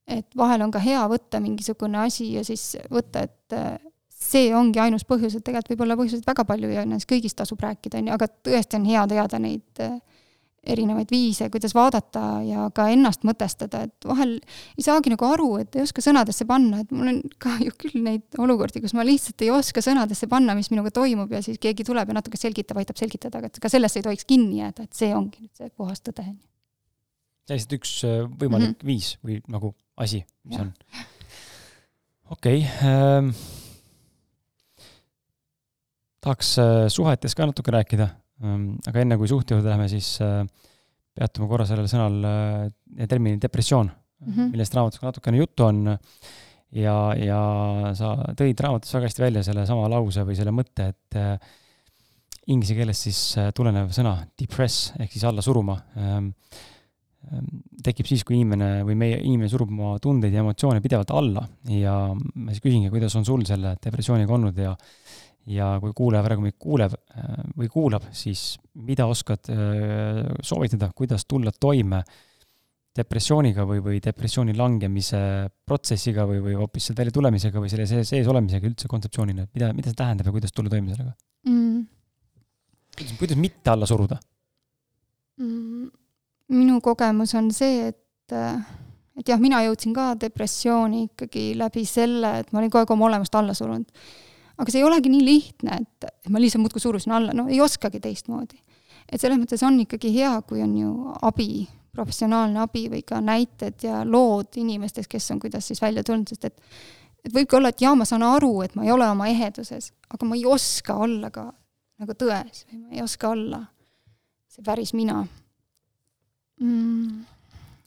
et 0.08 0.40
vahel 0.40 0.64
on 0.64 0.72
ka 0.72 0.80
hea 0.80 1.04
võtta 1.12 1.44
mingisugune 1.44 2.06
asi 2.06 2.32
ja 2.38 2.48
siis 2.48 2.78
võtta, 2.94 3.28
et 3.28 3.91
see 4.22 4.52
ongi 4.56 4.80
ainus 4.80 5.06
põhjus, 5.08 5.36
et 5.38 5.46
tegelikult 5.46 5.74
võib 5.74 5.86
olla 5.88 5.98
põhjuseid 6.00 6.28
väga 6.28 6.46
palju 6.48 6.72
ja 6.72 6.86
nendest 6.86 7.10
kõigist 7.10 7.40
tasub 7.40 7.62
rääkida, 7.64 8.00
on 8.00 8.10
ju, 8.10 8.18
aga 8.18 8.28
tõesti 8.30 8.78
on 8.78 8.86
hea 8.86 9.06
teada 9.10 9.40
neid 9.42 9.82
äh, 9.82 9.98
erinevaid 10.62 11.10
viise, 11.10 11.48
kuidas 11.50 11.74
vaadata 11.74 12.22
ja 12.46 12.68
ka 12.76 12.86
ennast 12.94 13.26
mõtestada, 13.26 13.86
et 13.88 14.06
vahel 14.06 14.36
ei 14.78 14.86
saagi 14.86 15.10
nagu 15.14 15.26
aru, 15.26 15.50
et 15.64 15.78
ei 15.78 15.82
oska 15.82 16.04
sõnadesse 16.06 16.46
panna, 16.50 16.84
et 16.84 16.94
mul 16.94 17.10
on 17.10 17.20
ka 17.42 17.56
ju 17.66 17.74
küll 17.82 18.04
neid 18.06 18.42
olukordi, 18.42 18.84
kus 18.84 18.94
ma 18.98 19.06
lihtsalt 19.08 19.42
ei 19.42 19.50
oska 19.54 19.82
sõnadesse 19.86 20.30
panna, 20.32 20.56
mis 20.58 20.70
minuga 20.74 20.94
toimub 20.94 21.34
ja 21.34 21.42
siis 21.46 21.58
keegi 21.62 21.86
tuleb 21.88 22.14
ja 22.14 22.18
natuke 22.20 22.38
selgitab, 22.40 22.82
aitab 22.82 23.02
selgitada, 23.02 23.42
aga 23.42 23.50
et 23.50 23.62
ka 23.62 23.74
sellest 23.74 23.98
ei 24.00 24.06
tohiks 24.06 24.28
kinni 24.30 24.62
jääda, 24.62 24.86
et 24.86 25.02
see 25.02 25.10
ongi 25.18 25.42
nüüd 25.42 25.56
see 25.58 25.74
puhas 25.74 26.06
tõde, 26.06 26.28
on 26.28 26.38
ju. 26.38 26.46
täiesti 27.50 27.82
üks 27.82 27.96
äh, 28.06 28.22
võimalik 28.30 28.76
mm 28.76 28.78
-hmm. 28.78 28.92
viis 28.94 29.16
või 29.26 29.42
nagu 29.50 29.74
asi, 29.98 30.22
mis 30.46 30.62
Jah. 30.62 30.68
on. 30.68 30.74
okei 32.38 32.62
okay, 32.62 32.86
ähm,. 32.86 33.34
Tahaks 36.22 36.58
äh, 36.62 36.86
suhetest 36.94 37.38
ka 37.38 37.50
natuke 37.50 37.74
rääkida 37.74 38.10
ähm,, 38.44 38.76
aga 38.88 39.04
enne 39.04 39.18
kui 39.18 39.30
suhte 39.32 39.56
juurde 39.56 39.70
läheme, 39.70 39.90
siis 39.92 40.14
äh, 40.24 40.44
peatume 41.18 41.50
korra 41.52 41.66
sellel 41.70 41.90
sõnal 41.92 42.22
äh, 42.28 43.08
termini 43.08 43.42
depressioon 43.42 43.90
mm, 43.90 44.02
Mhm. 44.22 44.52
millest 44.54 44.76
raamatus 44.78 45.02
ka 45.02 45.10
natukene 45.10 45.40
juttu 45.42 45.66
on. 45.66 45.98
ja, 46.72 46.96
ja 47.20 47.40
sa 47.98 48.14
tõid 48.38 48.60
raamatus 48.64 48.94
väga 48.96 49.10
hästi 49.10 49.24
välja 49.26 49.42
sellesama 49.44 49.90
lause 49.92 50.24
või 50.24 50.38
selle 50.38 50.54
mõtte, 50.56 50.86
et 50.94 51.18
äh, 51.20 51.34
inglise 52.48 52.78
keelest 52.78 53.08
siis 53.10 53.20
äh, 53.42 53.50
tulenev 53.56 53.92
sõna 53.92 54.14
depress 54.40 54.94
ehk 55.00 55.12
siis 55.12 55.26
alla 55.28 55.44
suruma 55.44 55.76
ähm, 56.00 56.30
ähm, 57.28 57.50
tekib 57.84 58.08
siis, 58.08 58.24
kui 58.24 58.38
inimene 58.38 58.86
või 58.88 58.96
meie 58.96 59.20
inimene 59.20 59.52
surub 59.52 59.74
oma 59.74 59.98
tundeid 60.00 60.32
ja 60.32 60.46
emotsioone 60.46 60.80
pidevalt 60.86 61.12
alla 61.12 61.44
ja 61.68 61.98
ma 62.16 62.54
siis 62.54 62.64
küsingi, 62.64 62.94
kuidas 62.94 63.18
on 63.20 63.28
sul 63.28 63.44
selle 63.50 63.76
depressiooniga 63.84 64.38
olnud 64.38 64.64
ja 64.64 64.72
ja 65.50 65.74
kui 65.82 65.94
kuulaja 65.98 66.24
praegu 66.26 66.44
meid 66.46 66.58
kuuleb 66.62 66.94
äh, 66.94 67.30
või 67.58 67.70
kuulab, 67.72 68.10
siis 68.16 68.60
mida 68.78 69.08
oskad 69.10 69.50
äh, 69.50 70.28
soovitada, 70.46 70.92
kuidas 70.96 71.26
tulla 71.26 71.54
toime 71.54 72.04
depressiooniga 72.98 73.64
või, 73.68 73.80
või 73.84 74.02
depressiooni 74.04 74.54
langemise 74.58 75.22
protsessiga 75.66 76.26
või, 76.28 76.42
või 76.44 76.58
hoopis 76.60 76.90
sealt 76.90 77.00
välja 77.00 77.16
tulemisega 77.16 77.64
või 77.64 77.72
selle 77.72 77.88
sees, 77.88 78.10
sees 78.12 78.28
olemisega 78.28 78.68
üldse 78.68 78.92
kontseptsioonina, 78.92 79.48
et 79.48 79.56
mida, 79.56 79.72
mida 79.78 79.92
see 79.92 80.00
tähendab 80.02 80.28
ja 80.28 80.36
kuidas 80.36 80.54
tulla 80.56 80.74
toime 80.74 80.92
sellega? 80.92 81.16
mm.? 81.48 81.86
kuidas, 82.98 83.16
kuidas 83.22 83.40
mitte 83.40 83.72
alla 83.72 83.88
suruda? 83.88 84.20
Mm, 85.40 85.88
minu 86.52 86.82
kogemus 86.84 87.34
on 87.40 87.48
see, 87.56 87.88
et, 87.94 88.36
et 88.36 89.32
jah, 89.32 89.40
mina 89.42 89.62
jõudsin 89.66 89.96
ka 89.96 90.12
depressiooni 90.20 91.06
ikkagi 91.10 91.52
läbi 91.60 91.86
selle, 91.88 92.42
et 92.44 92.52
ma 92.52 92.60
olin 92.60 92.74
kogu 92.74 92.84
aeg 92.84 92.94
oma 92.98 93.08
olemust 93.08 93.40
alla 93.40 93.56
surunud. 93.58 93.88
Aga 94.62 94.72
see 94.74 94.82
ei 94.82 94.88
olegi 94.88 95.10
nii 95.10 95.26
lihtne, 95.26 95.82
et, 95.82 96.10
ma 96.30 96.42
lihtsalt 96.42 96.62
muudkui 96.64 96.84
surusin 96.84 97.16
alla, 97.18 97.34
no 97.36 97.48
ei 97.50 97.62
oskagi 97.62 98.00
teistmoodi. 98.04 98.60
et 99.12 99.22
selles 99.22 99.40
mõttes 99.42 99.64
on 99.66 99.80
ikkagi 99.84 100.14
hea, 100.16 100.34
kui 100.48 100.62
on 100.64 100.76
ju 100.78 100.92
abi, 101.28 101.66
professionaalne 101.92 102.62
abi 102.64 102.86
või 102.92 103.02
ka 103.04 103.20
näited 103.22 103.84
ja 103.84 104.06
lood 104.08 104.56
inimestest, 104.62 105.10
kes 105.12 105.32
on 105.34 105.42
kuidas 105.42 105.68
siis 105.68 105.82
välja 105.82 106.04
tulnud, 106.04 106.30
sest 106.30 106.46
et 106.52 106.60
et 107.22 107.34
võibki 107.34 107.54
olla, 107.54 107.70
et 107.70 107.82
jaa, 107.82 107.94
ma 107.94 108.06
saan 108.08 108.24
aru, 108.26 108.64
et 108.66 108.74
ma 108.74 108.86
ei 108.86 108.92
ole 108.92 109.06
oma 109.06 109.28
eheduses, 109.30 109.92
aga 110.10 110.26
ma 110.26 110.38
ei 110.38 110.46
oska 110.50 110.96
olla 110.98 111.30
ka 111.30 111.52
nagu 112.02 112.16
tões 112.18 112.66
või 112.66 112.80
ma 112.82 112.96
ei 112.96 113.04
oska 113.04 113.30
olla 113.30 113.62
see 114.52 114.66
päris 114.66 114.94
mina 114.98 115.22
mm,. 116.62 117.26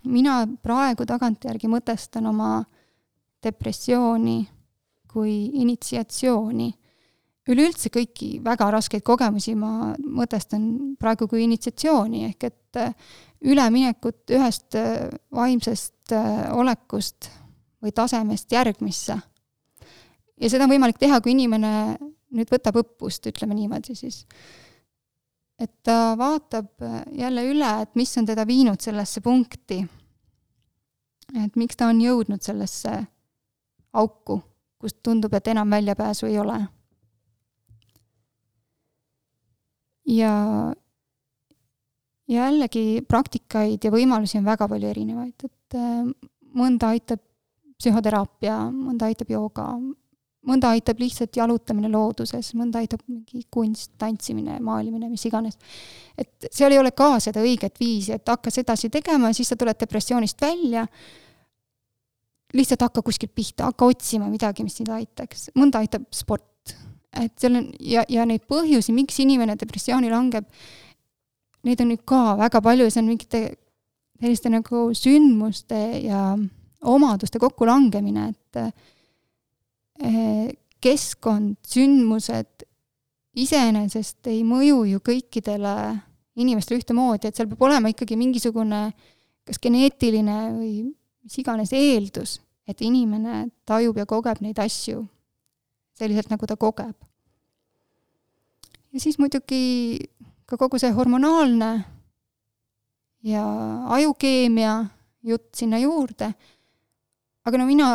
mina 0.04 0.36
praegu 0.62 1.06
tagantjärgi 1.08 1.70
mõtestan 1.70 2.30
oma 2.30 2.62
depressiooni 3.44 4.38
kui 5.14 5.34
initsiatsiooni. 5.62 6.72
üleüldse 7.48 7.90
kõiki 7.92 8.38
väga 8.44 8.70
raskeid 8.72 9.02
kogemusi 9.04 9.52
ma 9.54 9.92
mõtestan 10.00 10.96
praegu 10.96 11.28
kui 11.28 11.44
initsiatsiooni, 11.44 12.24
ehk 12.30 12.46
et 12.48 12.80
äh, 12.80 12.94
üleminekut 13.44 14.32
ühest 14.32 14.74
äh, 14.80 15.10
vaimsest 15.32 16.12
äh, 16.12 16.48
olekust 16.56 17.28
või 17.84 17.92
tasemest 17.92 18.52
järgmisse. 18.52 19.18
ja 20.40 20.50
seda 20.50 20.64
on 20.64 20.72
võimalik 20.72 20.98
teha, 20.98 21.20
kui 21.20 21.36
inimene 21.36 21.98
nüüd 22.34 22.50
võtab 22.50 22.80
õppust, 22.80 23.28
ütleme 23.28 23.54
niimoodi 23.54 23.94
siis 23.94 24.24
et 25.58 25.70
ta 25.86 26.14
vaatab 26.18 26.82
jälle 27.14 27.44
üle, 27.46 27.70
et 27.82 27.94
mis 27.94 28.16
on 28.18 28.26
teda 28.26 28.46
viinud 28.46 28.80
sellesse 28.80 29.20
punkti. 29.20 29.84
et 31.44 31.56
miks 31.56 31.76
ta 31.76 31.88
on 31.88 32.00
jõudnud 32.00 32.42
sellesse 32.42 33.04
auku, 33.92 34.40
kust 34.78 34.98
tundub, 35.02 35.34
et 35.34 35.48
enam 35.48 35.70
väljapääsu 35.70 36.26
ei 36.26 36.38
ole. 36.38 36.60
ja 40.04 40.30
jällegi 42.28 43.02
praktikaid 43.08 43.84
ja 43.84 43.90
võimalusi 43.92 44.38
on 44.38 44.44
väga 44.44 44.68
palju 44.68 44.88
erinevaid, 44.88 45.44
et 45.44 45.76
äh, 45.78 46.02
mõnda 46.56 46.92
aitab 46.94 47.20
psühhoteraapia, 47.80 48.58
mõnda 48.70 49.08
aitab 49.10 49.32
jooga, 49.32 49.66
mõnda 50.48 50.70
aitab 50.74 51.00
lihtsalt 51.00 51.36
jalutamine 51.36 51.88
looduses, 51.92 52.52
mõnda 52.56 52.82
aitab 52.84 53.02
mingi 53.08 53.44
kunst, 53.52 53.94
tantsimine, 54.00 54.58
maalimine, 54.64 55.08
mis 55.10 55.24
iganes. 55.26 55.58
et 56.18 56.48
seal 56.50 56.72
ei 56.72 56.78
ole 56.78 56.92
ka 56.92 57.18
seda 57.20 57.42
õiget 57.42 57.80
viisi, 57.80 58.12
et 58.12 58.28
hakka 58.28 58.52
sedasi 58.52 58.90
tegema 58.92 59.30
ja 59.30 59.38
siis 59.40 59.50
sa 59.52 59.56
tuled 59.56 59.78
depressioonist 59.80 60.40
välja. 60.40 60.86
Lihtsalt 62.54 62.84
hakka 62.86 63.02
kuskilt 63.02 63.34
pihta, 63.34 63.68
hakka 63.70 63.88
otsima 63.90 64.28
midagi, 64.30 64.64
mis 64.66 64.78
sind 64.78 64.90
aitaks, 64.94 65.50
mõnda 65.58 65.82
aitab 65.82 66.06
sport. 66.14 66.50
et 67.14 67.30
seal 67.38 67.54
on 67.54 67.68
ja, 67.78 68.02
ja 68.10 68.24
neid 68.26 68.42
põhjusi, 68.50 68.92
miks 68.94 69.20
inimene 69.22 69.54
depressiooni 69.58 70.10
langeb, 70.10 70.48
neid 71.64 71.80
on 71.80 71.92
nüüd 71.92 72.02
ka 72.06 72.34
väga 72.40 72.60
palju 72.64 72.88
ja 72.88 72.90
see 72.90 73.02
on 73.04 73.10
mingite 73.12 73.42
selliste 74.18 74.50
nagu 74.50 74.88
sündmuste 74.96 75.80
ja 76.02 76.34
omaduste 76.84 77.38
kokkulangemine, 77.42 78.32
et 78.32 78.56
keskkond, 80.84 81.56
sündmused 81.70 82.66
iseenesest 83.34 84.30
ei 84.30 84.42
mõju 84.46 84.84
ju 84.90 85.00
kõikidele 85.04 85.74
inimestele 86.38 86.80
ühtemoodi, 86.80 87.28
et 87.28 87.38
seal 87.38 87.48
peab 87.50 87.62
olema 87.66 87.90
ikkagi 87.90 88.18
mingisugune 88.18 88.88
kas 89.44 89.60
geneetiline 89.62 90.38
või 90.56 90.72
mis 91.24 91.38
iganes 91.40 91.72
eeldus, 91.76 92.38
et 92.68 92.80
inimene 92.80 93.48
tajub 93.66 93.98
ja 94.00 94.06
kogeb 94.06 94.40
neid 94.40 94.58
asju 94.58 95.04
selliselt, 95.94 96.30
nagu 96.30 96.46
ta 96.46 96.56
kogeb. 96.56 96.94
ja 98.92 99.00
siis 99.00 99.18
muidugi 99.18 99.98
ka 100.46 100.56
kogu 100.56 100.78
see 100.78 100.92
hormonaalne 100.92 101.84
ja 103.24 103.44
ajukeemia 103.96 104.84
jutt 105.22 105.54
sinna 105.54 105.78
juurde, 105.78 106.34
aga 107.44 107.58
no 107.58 107.66
mina 107.66 107.88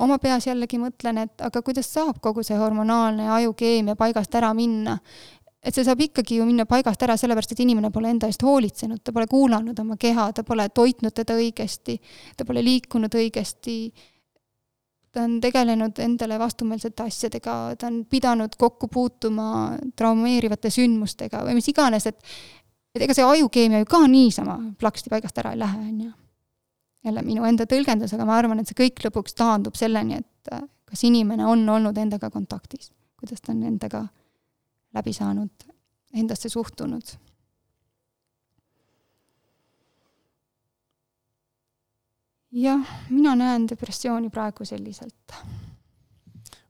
oma 0.00 0.18
peas 0.18 0.46
jällegi 0.46 0.78
mõtlen, 0.80 1.24
et 1.24 1.42
aga 1.44 1.62
kuidas 1.64 1.88
saab 1.92 2.20
kogu 2.24 2.44
see 2.46 2.58
hormonaalne 2.58 3.28
ajukeemia 3.36 3.96
paigast 3.96 4.34
ära 4.34 4.52
minna. 4.56 4.98
Et 5.62 5.76
see 5.76 5.84
saab 5.84 6.00
ikkagi 6.00 6.38
ju 6.38 6.46
minna 6.48 6.64
paigast 6.68 7.02
ära 7.04 7.16
sellepärast, 7.20 7.52
et 7.52 7.64
inimene 7.64 7.90
pole 7.92 8.12
enda 8.12 8.30
eest 8.30 8.42
hoolitsenud, 8.46 9.02
ta 9.04 9.12
pole 9.12 9.26
kuulanud 9.30 9.78
oma 9.82 9.98
keha, 10.00 10.30
ta 10.32 10.44
pole 10.46 10.68
toitnud 10.72 11.14
teda 11.16 11.36
õigesti, 11.36 11.98
ta 12.36 12.46
pole 12.48 12.62
liikunud 12.64 13.14
õigesti, 13.20 13.76
ta 15.12 15.26
on 15.26 15.36
tegelenud 15.42 15.98
endale 16.00 16.38
vastumeelsete 16.40 17.04
asjadega, 17.04 17.56
ta 17.76 17.90
on 17.90 18.04
pidanud 18.08 18.56
kokku 18.58 18.88
puutuma 18.88 19.76
traumeerivate 19.96 20.72
sündmustega 20.72 21.44
või 21.44 21.58
mis 21.58 21.68
iganes, 21.72 22.08
et 22.08 22.24
et 22.94 23.04
ega 23.04 23.14
see 23.14 23.26
ajukeemia 23.26 23.84
ju 23.84 23.86
ka 23.86 24.00
niisama 24.10 24.56
plaksti 24.78 25.12
paigast 25.12 25.36
ära 25.38 25.52
ei 25.54 25.60
lähe, 25.60 25.78
on 25.78 26.00
ju. 26.06 26.12
Jälle 27.06 27.22
minu 27.24 27.44
enda 27.48 27.64
tõlgendus, 27.64 28.12
aga 28.12 28.26
ma 28.28 28.34
arvan, 28.36 28.58
et 28.60 28.68
see 28.68 28.76
kõik 28.76 28.98
lõpuks 29.06 29.36
taandub 29.38 29.76
selleni, 29.78 30.18
et 30.20 30.50
äh, 30.52 30.64
kas 30.90 31.04
inimene 31.06 31.46
on 31.48 31.62
olnud 31.68 31.96
endaga 31.96 32.28
kontaktis, 32.34 32.90
kuidas 33.20 33.40
ta 33.40 33.54
on 33.54 33.62
endaga 33.68 34.02
läbi 34.94 35.12
saanud, 35.14 35.66
endasse 36.14 36.48
suhtunud. 36.52 37.16
jah, 42.50 42.82
mina 43.10 43.36
näen 43.38 43.68
depressiooni 43.70 44.30
praegu 44.32 44.66
selliselt. 44.66 45.36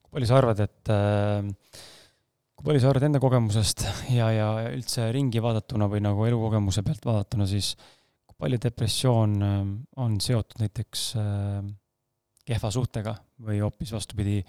kui 0.02 0.12
palju 0.12 0.28
sa 0.28 0.36
arvad, 0.40 0.60
et 0.60 0.90
äh, 0.92 1.46
kui 2.56 2.66
palju 2.66 2.82
sa 2.82 2.90
arvad 2.90 3.06
enda 3.08 3.20
kogemusest 3.22 3.86
ja, 4.12 4.28
ja 4.34 4.50
üldse 4.74 5.08
ringi 5.14 5.40
vaadatuna 5.42 5.88
või 5.88 6.02
nagu 6.04 6.26
elukogemuse 6.28 6.84
pealt 6.84 7.06
vaadatuna, 7.08 7.46
siis 7.48 7.72
kui 8.28 8.36
palju 8.44 8.60
depressioon 8.66 9.36
äh, 9.46 9.60
on 10.04 10.18
seotud 10.20 10.60
näiteks 10.60 11.06
äh, 11.20 11.62
kehva 12.50 12.72
suhtega 12.74 13.14
või 13.46 13.62
hoopis 13.62 13.94
vastupidi, 13.94 14.42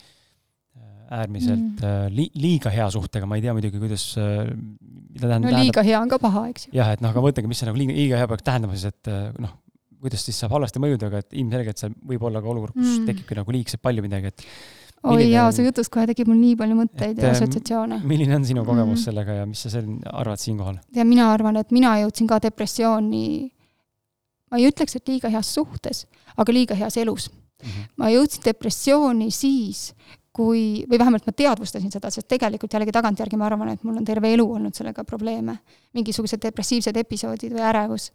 äärmiselt 1.12 1.82
mm. 1.84 2.14
li, 2.16 2.30
liiga 2.40 2.72
hea 2.72 2.88
suhtega, 2.94 3.28
ma 3.28 3.38
ei 3.40 3.44
tea 3.44 3.56
muidugi, 3.56 3.82
kuidas, 3.82 4.06
mida 4.16 5.28
tähendab. 5.28 5.50
no 5.50 5.64
liiga 5.66 5.84
hea 5.84 6.00
on 6.00 6.12
ka 6.12 6.22
paha, 6.24 6.46
eks 6.54 6.70
ju. 6.70 6.76
jah, 6.78 6.94
et 6.96 7.04
noh, 7.04 7.12
aga 7.12 7.24
mõtlegi, 7.26 7.52
mis 7.52 7.60
see 7.60 7.68
nagu 7.68 7.82
liiga, 7.82 7.96
liiga 7.98 8.22
hea 8.22 8.30
peaks 8.32 8.48
tähendama 8.48 8.78
siis, 8.78 8.94
et 8.94 9.12
noh, 9.44 9.58
kuidas 10.02 10.24
siis 10.26 10.40
saab 10.42 10.56
halvasti 10.56 10.82
mõjuda, 10.82 11.10
aga 11.12 11.22
et 11.22 11.36
ilmselgelt 11.42 11.82
seal 11.82 11.98
võib 12.10 12.24
olla 12.30 12.42
ka 12.42 12.50
olukord, 12.54 12.78
kus 12.78 12.94
mm. 12.96 13.10
tekibki 13.10 13.38
nagu 13.38 13.56
liigselt 13.56 13.84
palju 13.84 14.06
midagi, 14.06 14.32
et 14.32 14.46
oi 15.02 15.16
milline... 15.16 15.34
jaa, 15.34 15.50
su 15.54 15.66
jutust 15.66 15.92
kohe 15.94 16.08
tekib 16.10 16.30
mul 16.30 16.40
nii 16.40 16.56
palju 16.60 16.78
mõtteid 16.78 17.18
et, 17.18 17.24
ja 17.26 17.34
assotsiatsioone. 17.36 18.02
milline 18.08 18.38
on 18.38 18.48
sinu 18.48 18.64
kogemus 18.68 19.00
mm. 19.00 19.04
sellega 19.10 19.38
ja 19.42 19.50
mis 19.50 19.62
sa 19.66 19.74
sel-, 19.74 19.92
arvad 20.14 20.42
siinkohal? 20.42 20.80
ja 20.96 21.06
mina 21.08 21.28
arvan, 21.34 21.60
et 21.62 21.74
mina 21.76 21.96
jõudsin 22.04 22.30
ka 22.30 22.40
depressiooni, 22.48 23.26
ma 24.52 24.62
ei 24.62 24.72
ütleks, 24.72 24.98
et 24.98 25.14
liiga 25.14 25.32
heas 25.34 25.54
suhtes, 25.58 26.06
aga 26.38 26.56
liiga 26.56 26.78
heas 26.78 26.98
elus 27.02 27.30
mm. 27.32 27.68
-hmm. 27.68 27.94
ma 28.02 28.12
jõudsin 28.14 28.46
depressiooni 28.48 29.32
siis, 29.36 29.92
kui, 30.34 30.86
või 30.90 31.00
vähemalt 31.00 31.26
ma 31.28 31.34
teadvustasin 31.36 31.92
seda, 31.92 32.10
sest 32.12 32.28
tegelikult 32.32 32.74
jällegi 32.74 32.94
tagantjärgi 32.96 33.40
ma 33.40 33.50
arvan, 33.50 33.74
et 33.74 33.84
mul 33.84 33.98
on 34.00 34.06
terve 34.08 34.32
elu 34.34 34.46
olnud 34.58 34.76
sellega 34.76 35.04
probleeme. 35.04 35.58
mingisugused 35.94 36.42
depressiivsed 36.44 36.98
episoodid 36.98 37.54
või 37.54 37.66
ärevus. 37.68 38.12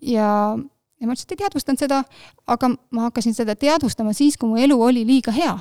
ja 0.00 0.56
ja 1.02 1.08
ma 1.08 1.16
lihtsalt 1.16 1.34
ei 1.34 1.42
teadvustanud 1.42 1.82
seda, 1.82 2.00
aga 2.46 2.70
ma 2.94 3.08
hakkasin 3.08 3.34
seda 3.34 3.56
teadvustama 3.58 4.14
siis, 4.14 4.38
kui 4.38 4.52
mu 4.52 4.60
elu 4.60 4.78
oli 4.82 5.04
liiga 5.06 5.34
hea. 5.34 5.58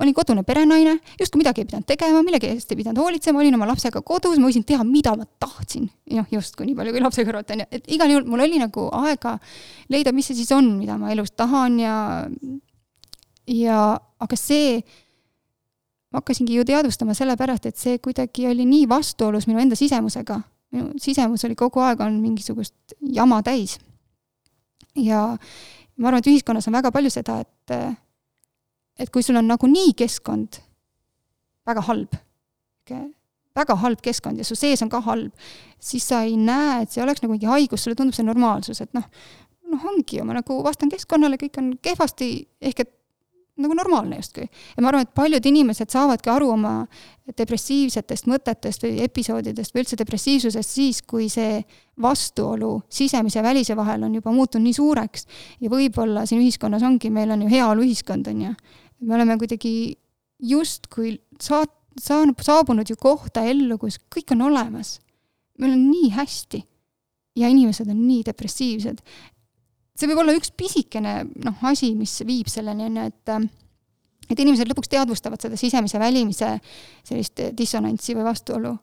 ma 0.00 0.06
olin 0.06 0.14
kodune 0.16 0.42
perenaine, 0.48 0.94
justkui 1.20 1.42
midagi 1.42 1.60
ei 1.60 1.66
pidanud 1.68 1.84
tegema, 1.84 2.22
millegi 2.24 2.48
eest 2.48 2.70
ei 2.72 2.78
pidanud 2.78 3.02
hoolitsema, 3.02 3.42
olin 3.42 3.58
oma 3.58 3.66
lapsega 3.68 4.00
kodus, 4.00 4.38
ma 4.40 4.48
võisin 4.48 4.64
teha, 4.64 4.84
mida 4.88 5.12
ma 5.12 5.26
tahtsin. 5.38 5.90
noh, 6.16 6.30
justkui 6.32 6.70
nii 6.70 6.78
palju 6.78 6.94
kui 6.96 7.02
lapse 7.04 7.24
kõrvalt, 7.28 7.52
on 7.52 7.60
ju, 7.60 7.66
et 7.70 7.92
igal 7.92 8.08
juhul 8.08 8.24
mul 8.32 8.46
oli 8.46 8.62
nagu 8.62 8.86
aega 9.02 9.36
leida, 9.92 10.14
mis 10.16 10.32
see 10.32 10.40
siis 10.40 10.50
on, 10.56 10.72
mida 10.78 10.96
ma 10.96 11.12
elus 11.12 11.36
tahan 11.36 11.76
ja 11.82 11.94
ja 13.50 13.82
aga 14.20 14.36
see, 14.36 14.80
ma 16.10 16.22
hakkasingi 16.22 16.56
ju 16.56 16.64
teadvustama 16.66 17.14
sellepärast, 17.14 17.66
et 17.66 17.78
see 17.78 17.98
kuidagi 18.02 18.48
oli 18.50 18.66
nii 18.66 18.88
vastuolus 18.90 19.46
minu 19.46 19.62
enda 19.62 19.78
sisemusega. 19.78 20.40
minu 20.70 20.92
sisemus 21.02 21.44
oli 21.44 21.54
kogu 21.58 21.80
aeg 21.82 22.00
olnud 22.00 22.22
mingisugust 22.22 22.94
jama 23.00 23.42
täis 23.42 23.78
ja 24.94 25.36
ma 25.96 26.08
arvan, 26.08 26.20
et 26.20 26.30
ühiskonnas 26.30 26.68
on 26.68 26.76
väga 26.78 26.92
palju 26.94 27.12
seda, 27.12 27.40
et, 27.44 27.74
et 28.98 29.10
kui 29.12 29.22
sul 29.22 29.38
on 29.40 29.48
nagunii 29.50 29.94
keskkond 29.98 30.60
väga 31.68 31.84
halb, 31.86 32.16
väga 33.56 33.76
halb 33.82 34.02
keskkond 34.02 34.40
ja 34.40 34.46
su 34.46 34.56
sees 34.58 34.82
on 34.82 34.90
ka 34.92 35.02
halb, 35.04 35.30
siis 35.78 36.06
sa 36.10 36.22
ei 36.26 36.36
näe, 36.40 36.82
et 36.84 36.94
see 36.94 37.04
oleks 37.04 37.22
nagu 37.22 37.34
mingi 37.34 37.50
haigus, 37.50 37.84
sulle 37.84 37.98
tundub 37.98 38.16
see 38.16 38.26
normaalsus, 38.26 38.80
et 38.82 38.94
noh, 38.96 39.06
noh, 39.70 39.84
ongi 39.92 40.18
ju, 40.18 40.26
ma 40.26 40.38
nagu 40.40 40.60
vastan 40.66 40.90
keskkonnale, 40.92 41.38
kõik 41.40 41.60
on 41.62 41.74
kehvasti, 41.82 42.32
ehk 42.70 42.84
et 42.84 42.96
nagu 43.60 43.76
normaalne 43.76 44.18
justkui. 44.20 44.46
ja 44.48 44.82
ma 44.82 44.90
arvan, 44.90 45.06
et 45.06 45.14
paljud 45.14 45.46
inimesed 45.46 45.90
saavadki 45.92 46.30
aru 46.32 46.50
oma 46.54 46.74
depressiivsetest 47.38 48.28
mõtetest 48.30 48.84
või 48.84 49.00
episoodidest 49.04 49.74
või 49.74 49.84
üldse 49.84 49.98
depressiivsusest 50.00 50.76
siis, 50.76 51.02
kui 51.02 51.28
see 51.32 51.60
vastuolu 52.00 52.80
sisemise 52.90 53.38
ja 53.38 53.44
välise 53.44 53.76
vahel 53.78 54.06
on 54.06 54.14
juba 54.18 54.32
muutunud 54.34 54.66
nii 54.66 54.76
suureks. 54.76 55.26
ja 55.60 55.70
võib-olla 55.70 56.26
siin 56.26 56.42
ühiskonnas 56.42 56.82
ongi, 56.86 57.10
meil 57.10 57.30
on 57.30 57.44
ju 57.44 57.52
heaoluühiskond, 57.52 58.30
on 58.32 58.46
ju. 58.46 58.54
me 59.00 59.14
oleme 59.14 59.38
kuidagi 59.38 59.96
justkui 60.40 61.18
saat-, 61.40 61.76
saanud, 62.00 62.40
saabunud 62.42 62.88
ju 62.88 62.96
kohta 62.96 63.44
ellu, 63.44 63.78
kus 63.78 64.00
kõik 64.12 64.34
on 64.36 64.48
olemas. 64.50 64.98
meil 65.58 65.76
on 65.76 65.90
nii 65.90 66.10
hästi 66.16 66.64
ja 67.36 67.48
inimesed 67.48 67.88
on 67.88 68.00
nii 68.06 68.24
depressiivsed, 68.26 69.00
see 70.00 70.08
võib 70.10 70.22
olla 70.22 70.34
üks 70.36 70.52
pisikene 70.56 71.20
noh, 71.44 71.64
asi, 71.68 71.92
mis 71.98 72.14
viib 72.26 72.48
selleni, 72.50 72.88
on 72.88 73.00
ju, 73.00 73.08
et 73.12 73.34
äh, 73.34 73.48
et 74.30 74.38
inimesed 74.38 74.68
lõpuks 74.70 74.90
teadvustavad 74.90 75.42
seda 75.42 75.58
sisemise, 75.58 75.98
välimise 75.98 76.52
sellist 77.02 77.42
dissonantsi 77.56 78.14
või 78.14 78.26
vastuolu. 78.28 78.74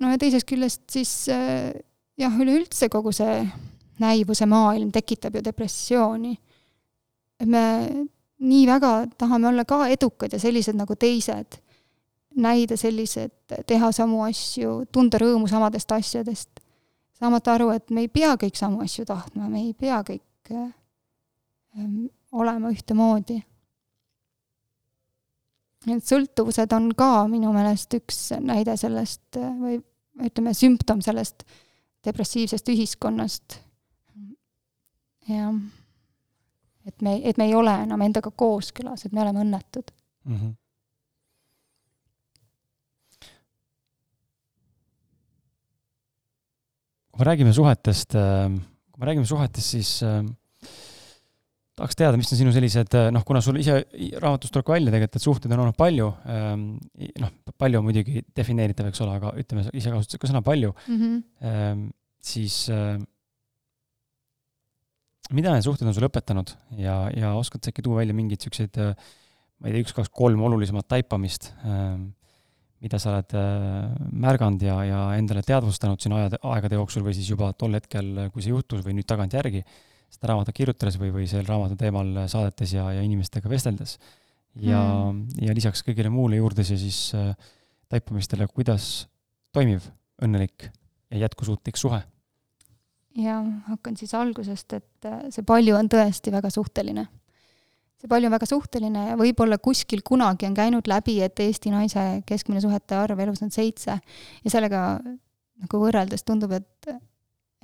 no 0.00 0.10
ja 0.10 0.18
teisest 0.18 0.48
küljest 0.48 0.82
siis 0.90 1.12
äh, 1.32 1.70
jah, 2.18 2.40
üleüldse 2.40 2.90
kogu 2.92 3.12
see 3.14 3.44
näivuse 4.02 4.46
maailm 4.50 4.90
tekitab 4.92 5.36
ju 5.38 5.44
depressiooni. 5.44 6.34
et 7.40 7.48
me 7.48 7.64
nii 8.44 8.66
väga 8.66 9.06
tahame 9.18 9.48
olla 9.48 9.64
ka 9.64 9.86
edukad 9.88 10.32
ja 10.32 10.40
sellised 10.40 10.76
nagu 10.76 10.96
teised, 10.96 11.60
näida 12.34 12.76
sellised, 12.76 13.54
teha 13.66 13.92
samu 13.92 14.24
asju, 14.26 14.82
tunda 14.92 15.18
rõõmu 15.22 15.48
samadest 15.48 15.92
asjadest 15.94 16.63
saamata 17.18 17.54
aru, 17.54 17.70
et 17.74 17.90
me 17.94 18.04
ei 18.04 18.10
pea 18.12 18.34
kõik 18.40 18.58
samu 18.58 18.82
asju 18.84 19.06
tahtma, 19.08 19.48
me 19.48 19.64
ei 19.66 19.74
pea 19.78 20.00
kõik 20.06 20.52
ähm, 20.54 22.06
olema 22.34 22.72
ühtemoodi. 22.74 23.40
Need 25.84 26.06
sõltuvused 26.06 26.72
on 26.72 26.88
ka 26.96 27.26
minu 27.28 27.52
meelest 27.52 27.92
üks 27.98 28.30
näide 28.40 28.76
sellest 28.80 29.36
või 29.36 29.76
ütleme, 30.24 30.54
sümptom 30.56 31.02
sellest 31.04 31.44
depressiivsest 32.04 32.68
ühiskonnast. 32.72 33.60
jah, 35.28 35.52
et 36.86 37.02
me, 37.02 37.18
et 37.24 37.36
me 37.40 37.48
ei 37.48 37.54
ole 37.54 37.74
enam 37.84 38.02
endaga 38.04 38.30
kooskõlas, 38.30 39.04
et 39.04 39.12
me 39.12 39.22
oleme 39.22 39.44
õnnetud 39.44 39.92
mm. 40.24 40.36
-hmm 40.36 40.52
kui 47.14 47.22
me 47.22 47.30
räägime 47.30 47.52
suhetest, 47.54 48.16
äh, 48.18 48.48
kui 48.90 49.02
me 49.02 49.06
räägime 49.06 49.28
suhetest, 49.28 49.76
siis 49.76 49.90
äh, 50.02 50.24
tahaks 51.78 51.98
teada, 51.98 52.18
mis 52.18 52.32
on 52.34 52.40
sinu 52.40 52.54
sellised, 52.54 52.90
äh, 52.98 53.10
noh, 53.14 53.22
kuna 53.26 53.42
sul 53.44 53.60
ise 53.62 53.76
raamatust 54.18 54.54
tuleb 54.54 54.66
ka 54.66 54.74
välja 54.74 54.90
tegelikult, 54.90 55.20
et 55.20 55.26
suhteid 55.26 55.54
on 55.54 55.62
olnud 55.62 55.78
palju, 55.78 56.08
ähm, 56.34 56.64
noh, 57.22 57.32
palju 57.60 57.82
muidugi 57.86 58.24
defineeritav, 58.34 58.90
eks 58.90 59.04
ole, 59.06 59.14
aga 59.20 59.30
ütleme, 59.38 59.62
ise 59.70 59.94
kasutasid 59.94 60.24
ka 60.24 60.32
sõna 60.32 60.42
palju 60.46 60.72
mm, 60.74 61.02
-hmm. 61.04 61.84
siis 62.24 62.64
mida 65.30 65.54
need 65.54 65.66
suhted 65.66 65.86
on 65.86 65.94
sulle 65.94 66.10
õpetanud 66.10 66.50
ja, 66.82 66.96
ja 67.14 67.32
oskad 67.38 67.62
sa 67.62 67.70
äkki 67.70 67.82
tuua 67.86 68.02
välja 68.02 68.14
mingeid 68.16 68.42
niisuguseid, 68.42 68.74
ma 68.74 69.70
ei 69.70 69.76
tea, 69.76 69.86
üks, 69.86 69.94
kaks, 69.94 70.10
kolm 70.10 70.42
olulisemat 70.50 70.90
taipamist, 70.90 71.52
ähm, 71.62 72.10
mida 72.82 72.98
sa 73.00 73.12
oled 73.14 73.34
äh, 73.38 73.94
märganud 74.24 74.62
ja, 74.64 74.76
ja 74.88 75.00
endale 75.18 75.44
teadvustanud 75.46 76.00
siin 76.02 76.14
aja, 76.16 76.30
aegade 76.42 76.78
jooksul 76.78 77.04
või 77.06 77.14
siis 77.16 77.30
juba 77.30 77.52
tol 77.58 77.76
hetkel, 77.78 78.28
kui 78.34 78.44
see 78.44 78.52
juhtus 78.52 78.84
või 78.84 78.96
nüüd 78.98 79.08
tagantjärgi, 79.08 79.64
seda 80.14 80.32
raamatut 80.32 80.56
kirjutades 80.56 80.98
või, 81.00 81.12
või 81.14 81.26
sel 81.30 81.46
raamatu 81.48 81.78
teemal 81.80 82.24
saadetes 82.30 82.74
ja, 82.76 82.90
ja 82.96 83.02
inimestega 83.04 83.50
vesteldes. 83.50 83.98
ja 84.54 84.80
mm., 84.80 85.40
ja 85.46 85.54
lisaks 85.56 85.82
kõigile 85.86 86.12
muule 86.14 86.38
juurde 86.38 86.64
see 86.66 86.78
siis 86.78 86.98
äh, 87.18 87.32
taipamistele, 87.90 88.46
kuidas 88.52 89.06
toimib 89.54 89.82
õnnelik 90.22 90.68
ja 91.10 91.24
jätkusuutlik 91.24 91.78
suhe? 91.80 92.02
jaa, 93.14 93.42
hakkan 93.68 93.96
siis 93.96 94.14
algusest, 94.18 94.72
et 94.72 95.08
äh, 95.08 95.28
see 95.30 95.46
palju 95.46 95.76
on 95.78 95.88
tõesti 95.90 96.32
väga 96.34 96.50
suhteline 96.50 97.06
see 98.04 98.10
palju 98.12 98.28
on 98.28 98.34
väga 98.36 98.46
suhteline 98.48 99.02
ja 99.06 99.16
võib-olla 99.16 99.56
kuskil 99.64 100.02
kunagi 100.04 100.44
on 100.44 100.56
käinud 100.56 100.88
läbi, 100.90 101.16
et 101.24 101.40
Eesti 101.40 101.72
naise 101.72 102.02
keskmine 102.28 102.60
suhete 102.60 102.98
arv 103.00 103.22
elus 103.24 103.40
on 103.40 103.52
seitse 103.54 103.96
ja 103.96 104.52
sellega 104.52 105.00
nagu 105.00 105.80
võrreldes 105.80 106.26
tundub, 106.28 106.52
et, 106.52 106.90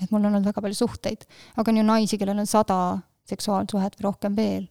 et 0.01 0.09
mul 0.09 0.23
on 0.23 0.31
olnud 0.31 0.49
väga 0.49 0.65
palju 0.65 0.81
suhteid, 0.81 1.29
aga 1.61 1.75
on 1.75 1.83
ju 1.83 1.85
naisi, 1.85 2.21
kellel 2.21 2.41
on 2.41 2.49
sada 2.49 2.79
seksuaalsuhet 3.29 3.99
või 3.99 4.09
rohkem 4.09 4.39
veel. 4.39 4.65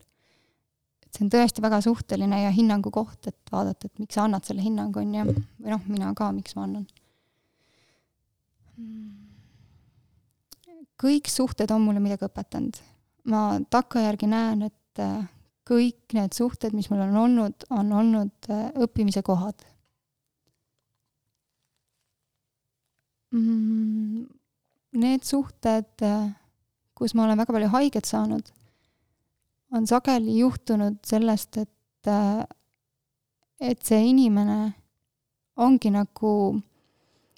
et 1.06 1.14
see 1.14 1.28
on 1.28 1.32
tõesti 1.38 1.62
väga 1.62 1.84
suhteline 1.86 2.44
ja 2.48 2.52
hinnangu 2.56 2.90
koht, 2.90 3.30
et 3.30 3.54
vaadata, 3.54 3.86
et 3.86 4.02
miks 4.02 4.18
sa 4.18 4.26
annad 4.26 4.50
selle 4.50 4.66
hinnangu, 4.66 5.06
on 5.06 5.16
ju, 5.22 5.40
või 5.62 5.76
noh, 5.76 5.86
mina 5.86 6.14
ka, 6.18 6.34
miks 6.34 6.58
ma 6.58 6.66
annan. 6.66 6.88
kõik 11.00 11.30
suhted 11.30 11.70
on 11.72 11.86
mulle 11.86 12.02
midagi 12.02 12.26
õpetanud. 12.26 12.80
ma 13.30 13.60
takkajärgi 13.70 14.28
näen, 14.34 14.72
et 14.72 15.38
kõik 15.70 16.16
need 16.18 16.34
suhted, 16.34 16.74
mis 16.74 16.90
mul 16.90 17.04
on 17.06 17.18
olnud, 17.24 17.66
on 17.70 17.92
olnud 18.02 18.50
äh, 18.50 18.70
õppimise 18.82 19.24
kohad 19.26 19.66
mm,. 23.36 24.28
Need 25.00 25.22
suhted, 25.22 25.92
äh, 26.02 26.32
kus 26.98 27.14
ma 27.14 27.28
olen 27.28 27.38
väga 27.38 27.54
palju 27.54 27.68
haiget 27.76 28.08
saanud, 28.10 28.48
on 29.78 29.86
sageli 29.86 30.40
juhtunud 30.40 30.98
sellest, 31.06 31.60
et, 31.62 32.10
äh, 32.10 32.42
et 33.62 33.86
see 33.86 34.02
inimene 34.10 34.72
ongi 35.62 35.92
nagu 35.94 36.34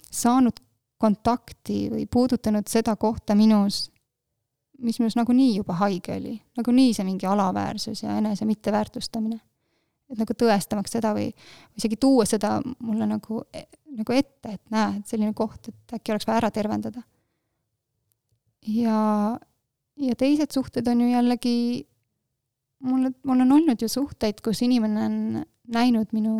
saanud 0.08 0.62
kontakti 1.02 1.90
või 1.92 2.06
puudutanud 2.08 2.72
seda 2.72 2.94
kohta 2.96 3.36
minus, 3.36 3.90
mis 4.82 4.98
minus 5.00 5.16
nagunii 5.16 5.56
juba 5.56 5.76
haige 5.80 6.16
oli, 6.16 6.34
nagunii 6.58 6.92
see 6.96 7.06
mingi 7.06 7.26
alaväärsus 7.26 8.02
ja 8.02 8.16
enese 8.18 8.46
mitteväärtustamine. 8.48 9.40
et 10.12 10.18
nagu 10.20 10.34
tõestamaks 10.36 10.92
seda 10.92 11.14
või, 11.16 11.30
või 11.32 11.80
isegi 11.80 11.96
tuua 11.96 12.26
seda 12.28 12.58
mulle 12.84 13.06
nagu, 13.08 13.38
nagu 13.96 14.12
ette, 14.12 14.58
et 14.58 14.74
näe, 14.74 14.98
et 14.98 15.08
selline 15.08 15.32
koht, 15.32 15.70
et 15.70 15.94
äkki 15.96 16.12
oleks 16.12 16.28
vaja 16.28 16.42
ära 16.42 16.50
tervendada. 16.52 17.02
ja, 18.66 19.38
ja 19.96 20.18
teised 20.18 20.52
suhted 20.52 20.88
on 20.88 21.00
ju 21.00 21.08
jällegi, 21.14 21.56
mul, 22.84 23.08
mul 23.24 23.46
on 23.46 23.58
olnud 23.58 23.82
ju 23.82 23.88
suhteid, 23.88 24.44
kus 24.44 24.62
inimene 24.62 25.06
on 25.06 25.18
näinud 25.72 26.12
minu 26.12 26.36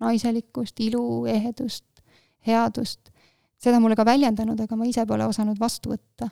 naiselikkust, 0.00 0.80
ilu, 0.80 1.26
ehedust, 1.28 1.84
headust, 2.46 3.10
seda 3.60 3.80
mulle 3.80 3.98
ka 3.98 4.06
väljendanud, 4.08 4.60
aga 4.60 4.76
ma 4.76 4.88
ise 4.88 5.04
pole 5.06 5.26
osanud 5.28 5.60
vastu 5.60 5.92
võtta 5.92 6.30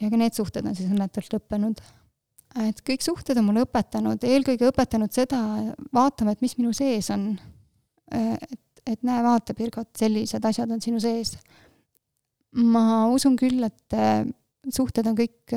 ja 0.00 0.10
ka 0.10 0.18
need 0.20 0.36
suhted 0.36 0.66
on 0.66 0.76
siis 0.76 0.90
õnnetult 0.90 1.32
lõppenud. 1.36 1.80
et 2.66 2.80
kõik 2.84 3.04
suhted 3.04 3.38
on 3.40 3.48
mulle 3.48 3.64
õpetanud, 3.66 4.22
eelkõige 4.24 4.70
õpetanud 4.70 5.12
seda, 5.12 5.40
vaatama, 5.94 6.32
et 6.32 6.44
mis 6.44 6.56
minu 6.60 6.72
sees 6.76 7.10
on. 7.14 7.34
et, 8.12 8.82
et 8.86 9.02
näe, 9.02 9.22
vaata, 9.24 9.54
Birgot, 9.54 9.90
sellised 9.98 10.44
asjad 10.44 10.70
on 10.70 10.80
sinu 10.80 11.00
sees. 11.00 11.36
ma 12.52 13.06
usun 13.12 13.36
küll, 13.36 13.64
et 13.64 13.98
suhted 14.72 15.06
on 15.06 15.16
kõik 15.18 15.56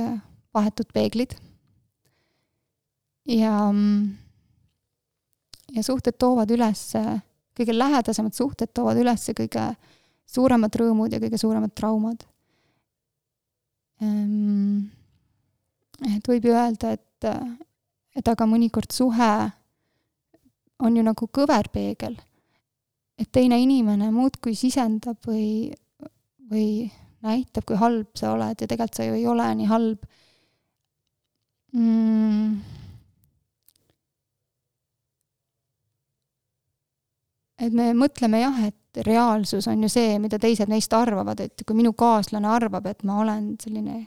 vahetud 0.55 0.91
peeglid. 0.93 1.35
ja, 3.27 3.53
ja 5.75 5.83
suhted 5.83 6.17
toovad 6.17 6.51
üles, 6.55 6.89
kõige 7.59 7.75
lähedasemad 7.75 8.35
suhted 8.35 8.71
toovad 8.73 8.99
üles 9.03 9.29
kõige 9.35 9.71
suuremad 10.29 10.75
rõõmud 10.75 11.11
ja 11.11 11.19
kõige 11.19 11.39
suuremad 11.41 11.73
traumad 11.75 12.23
et 16.15 16.27
võib 16.31 16.45
ju 16.47 16.55
öelda, 16.55 16.93
et, 16.95 17.25
et 18.15 18.31
aga 18.31 18.47
mõnikord 18.47 18.91
suhe 18.95 19.31
on 20.79 20.95
ju 20.95 21.03
nagu 21.03 21.27
kõverpeegel. 21.27 22.15
et 23.19 23.27
teine 23.31 23.59
inimene 23.59 24.11
muudkui 24.15 24.55
sisendab 24.55 25.17
või, 25.27 25.73
või 26.49 26.87
näitab, 27.19 27.65
kui 27.67 27.75
halb 27.75 28.15
sa 28.15 28.31
oled 28.31 28.61
ja 28.61 28.67
tegelikult 28.67 28.95
sa 28.95 29.07
ju 29.09 29.17
ei 29.17 29.27
ole 29.27 29.47
nii 29.59 29.67
halb 29.67 30.05
mm.. 31.75 32.78
Et 37.59 37.73
me 37.75 37.91
mõtleme 37.97 38.41
jah, 38.41 38.59
et 38.69 39.03
reaalsus 39.05 39.67
on 39.67 39.83
ju 39.83 39.89
see, 39.91 40.17
mida 40.21 40.39
teised 40.41 40.69
neist 40.71 40.93
arvavad, 40.95 41.39
et 41.43 41.63
kui 41.67 41.77
minu 41.77 41.93
kaaslane 41.97 42.47
arvab, 42.49 42.87
et 42.89 43.03
ma 43.07 43.19
olen 43.23 43.53
selline 43.61 44.01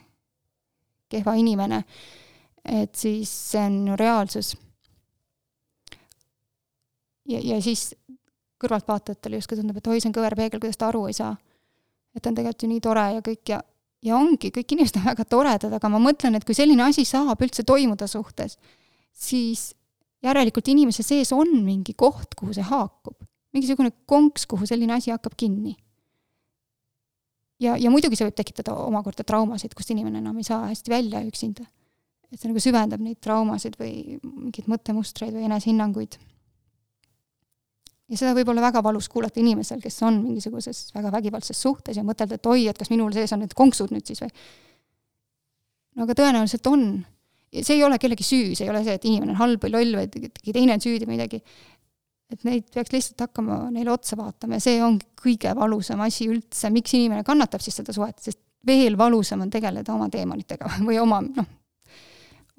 kehva 1.12 1.34
inimene, 1.38 1.82
et 2.64 2.94
siis 2.96 3.30
see 3.52 3.62
on 3.62 3.80
ju 3.92 3.96
reaalsus. 4.00 4.54
ja, 7.28 7.38
ja 7.38 7.60
siis 7.62 7.92
kõrvaltvaatajatele 8.62 9.40
justkui 9.40 9.58
tundub, 9.58 9.78
et 9.78 9.90
oi, 9.90 10.00
see 10.00 10.10
on 10.10 10.16
kõver 10.16 10.36
peegel, 10.38 10.62
kuidas 10.62 10.78
ta 10.78 10.88
aru 10.90 11.06
ei 11.10 11.16
saa. 11.16 11.34
et 12.14 12.22
ta 12.22 12.30
on 12.30 12.36
tegelikult 12.36 12.62
ju 12.62 12.68
nii 12.68 12.80
tore 12.84 13.04
ja 13.14 13.20
kõik 13.24 13.48
ja, 13.48 13.60
ja 14.04 14.16
ongi, 14.16 14.50
kõik 14.54 14.74
inimesed 14.76 15.00
on 15.00 15.06
väga 15.12 15.24
toredad, 15.24 15.76
aga 15.78 15.92
ma 15.92 16.00
mõtlen, 16.02 16.36
et 16.36 16.44
kui 16.48 16.56
selline 16.56 16.84
asi 16.84 17.04
saab 17.08 17.42
üldse 17.42 17.64
toimuda 17.68 18.08
suhtes, 18.10 18.58
siis 19.12 19.72
järelikult 20.22 20.68
inimese 20.68 21.04
sees 21.06 21.32
on 21.34 21.54
mingi 21.64 21.94
koht, 21.98 22.36
kuhu 22.38 22.54
see 22.54 22.66
haakub. 22.66 23.21
Mingisugune 23.52 23.92
konks, 24.08 24.46
kuhu 24.48 24.66
selline 24.68 24.96
asi 24.96 25.12
hakkab 25.12 25.36
kinni. 25.36 25.76
ja, 27.60 27.76
ja 27.76 27.90
muidugi 27.90 28.16
see 28.16 28.26
võib 28.28 28.38
tekitada 28.38 28.74
omakorda 28.86 29.24
traumasid, 29.24 29.74
kust 29.74 29.90
inimene 29.94 30.18
enam 30.18 30.38
ei 30.38 30.48
saa 30.48 30.66
hästi 30.66 30.90
välja 30.90 31.22
üksinda. 31.26 31.66
et 32.32 32.40
see 32.40 32.48
nagu 32.48 32.60
süvendab 32.60 33.00
neid 33.00 33.20
traumasid 33.20 33.76
või 33.80 34.20
mingeid 34.22 34.70
mõttemustreid 34.72 35.34
või 35.36 35.48
enesehinnanguid 35.50 36.18
ja 38.12 38.18
seda 38.20 38.34
võib 38.36 38.50
olla 38.52 38.64
väga 38.66 38.82
valus 38.84 39.08
kuulata 39.12 39.40
inimesel, 39.40 39.80
kes 39.82 39.96
on 40.06 40.20
mingisuguses 40.22 40.90
väga 40.94 41.12
vägivaldses 41.14 41.60
suhtes 41.64 41.98
ja 41.98 42.04
mõtelda, 42.06 42.36
et 42.36 42.50
oi, 42.50 42.66
et 42.70 42.78
kas 42.78 42.92
minul 42.92 43.12
sees 43.16 43.32
on 43.32 43.42
need 43.44 43.54
konksud 43.56 43.92
nüüd 43.94 44.08
siis 44.08 44.20
või. 44.24 44.32
no 45.96 46.06
aga 46.06 46.16
tõenäoliselt 46.20 46.68
on. 46.70 46.86
see 47.52 47.76
ei 47.76 47.84
ole 47.84 47.98
kellegi 48.00 48.24
süü, 48.26 48.56
see 48.56 48.66
ei 48.66 48.72
ole 48.72 48.82
see, 48.84 48.96
et 48.98 49.06
inimene 49.08 49.32
on 49.32 49.40
halb 49.40 49.64
või 49.64 49.72
loll 49.76 49.96
või 50.00 50.10
keegi 50.12 50.56
teine 50.56 50.76
on 50.76 50.84
süüdi 50.84 51.08
midagi. 51.08 51.42
Et 52.32 52.44
neid 52.48 52.68
peaks 52.74 52.92
lihtsalt 52.94 53.26
hakkama 53.26 53.58
neile 53.74 53.92
otsa 53.92 54.16
vaatama 54.18 54.58
ja 54.58 54.64
see 54.64 54.82
ongi 54.84 55.08
kõige 55.22 55.54
valusam 55.58 56.00
asi 56.04 56.28
üldse, 56.32 56.70
miks 56.74 56.94
inimene 56.98 57.24
kannatab 57.26 57.64
siis 57.64 57.78
seda 57.80 57.94
suhet, 57.96 58.18
sest 58.22 58.40
veel 58.66 58.96
valusam 58.98 59.42
on 59.44 59.50
tegeleda 59.50 59.94
oma 59.94 60.08
teemonitega 60.12 60.70
või 60.88 61.00
oma 61.02 61.22
noh, 61.26 61.48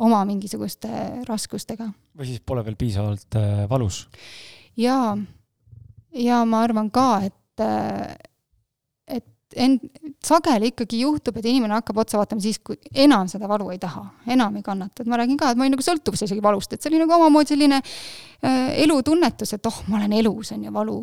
oma 0.03 0.23
mingisuguste 0.29 0.89
raskustega. 1.27 1.91
või 2.17 2.31
siis 2.31 2.43
pole 2.45 2.65
veel 2.65 2.79
piisavalt 2.79 3.39
äh, 3.39 3.63
valus. 3.69 4.07
jaa 4.77 5.15
ja 6.13 6.43
ma 6.45 6.63
arvan 6.65 6.91
ka, 6.93 7.07
et, 7.25 7.63
et 9.07 9.32
end-, 9.59 9.83
sageli 10.23 10.71
ikkagi 10.71 11.01
juhtub, 11.03 11.37
et 11.39 11.47
inimene 11.49 11.75
hakkab 11.77 12.01
otsa 12.03 12.19
vaatama 12.19 12.43
siis, 12.43 12.59
kui 12.63 12.77
enam 13.05 13.29
seda 13.31 13.49
valu 13.49 13.69
ei 13.73 13.79
taha, 13.81 14.03
enam 14.33 14.59
ei 14.59 14.65
kannata, 14.65 15.03
et 15.03 15.11
ma 15.11 15.19
räägin 15.19 15.39
ka, 15.39 15.51
et 15.51 15.59
ma 15.59 15.65
olin 15.65 15.75
nagu 15.77 15.85
sõltuvuses 15.85 16.27
isegi 16.29 16.43
valust, 16.43 16.73
et 16.73 16.83
see 16.83 16.91
oli 16.91 17.01
nagu 17.03 17.15
omamoodi 17.17 17.53
selline 17.53 17.79
äh, 17.79 18.73
elutunnetus, 18.85 19.55
et 19.57 19.71
oh, 19.71 19.81
ma 19.89 19.99
olen 20.01 20.17
elus, 20.19 20.53
on 20.55 20.67
ju, 20.67 20.73
valu. 20.75 20.99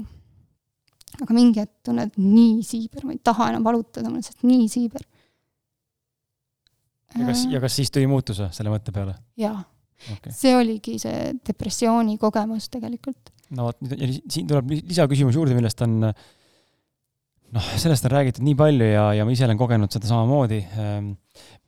aga 1.21 1.37
mingi 1.37 1.63
hetk 1.63 1.91
tunned 1.91 2.15
nii 2.21 2.63
siiber, 2.67 3.07
ma 3.07 3.17
ei 3.17 3.21
taha 3.25 3.51
enam 3.55 3.67
valutada, 3.67 4.07
ma 4.09 4.17
olen 4.17 4.23
lihtsalt 4.25 4.47
nii 4.49 4.69
siiber. 4.73 5.05
ja 7.19 7.27
kas, 7.27 7.45
ja 7.51 7.61
kas 7.61 7.77
siis 7.81 7.91
tuli 7.91 8.09
muutus 8.11 8.43
selle 8.51 8.73
mõtte 8.73 8.95
peale? 8.95 9.19
jaa 9.41 9.59
okay.. 10.09 10.33
see 10.33 10.55
oligi 10.57 10.97
see 11.03 11.33
depressiooni 11.47 12.17
kogemus 12.21 12.71
tegelikult 12.73 13.33
no 13.57 13.69
vot, 13.69 13.81
siin 14.31 14.47
tuleb 14.49 14.71
lisaküsimus 14.79 15.37
juurde, 15.39 15.57
millest 15.59 15.83
on 15.87 16.13
noh, 17.57 17.69
sellest 17.83 18.07
on 18.07 18.15
räägitud 18.15 18.47
nii 18.47 18.57
palju 18.59 18.89
ja, 18.93 19.05
ja 19.19 19.27
ma 19.27 19.35
ise 19.35 19.47
olen 19.47 19.59
kogenud 19.61 19.93
seda 19.93 20.11
samamoodi 20.11 20.61
ähm, 20.79 21.13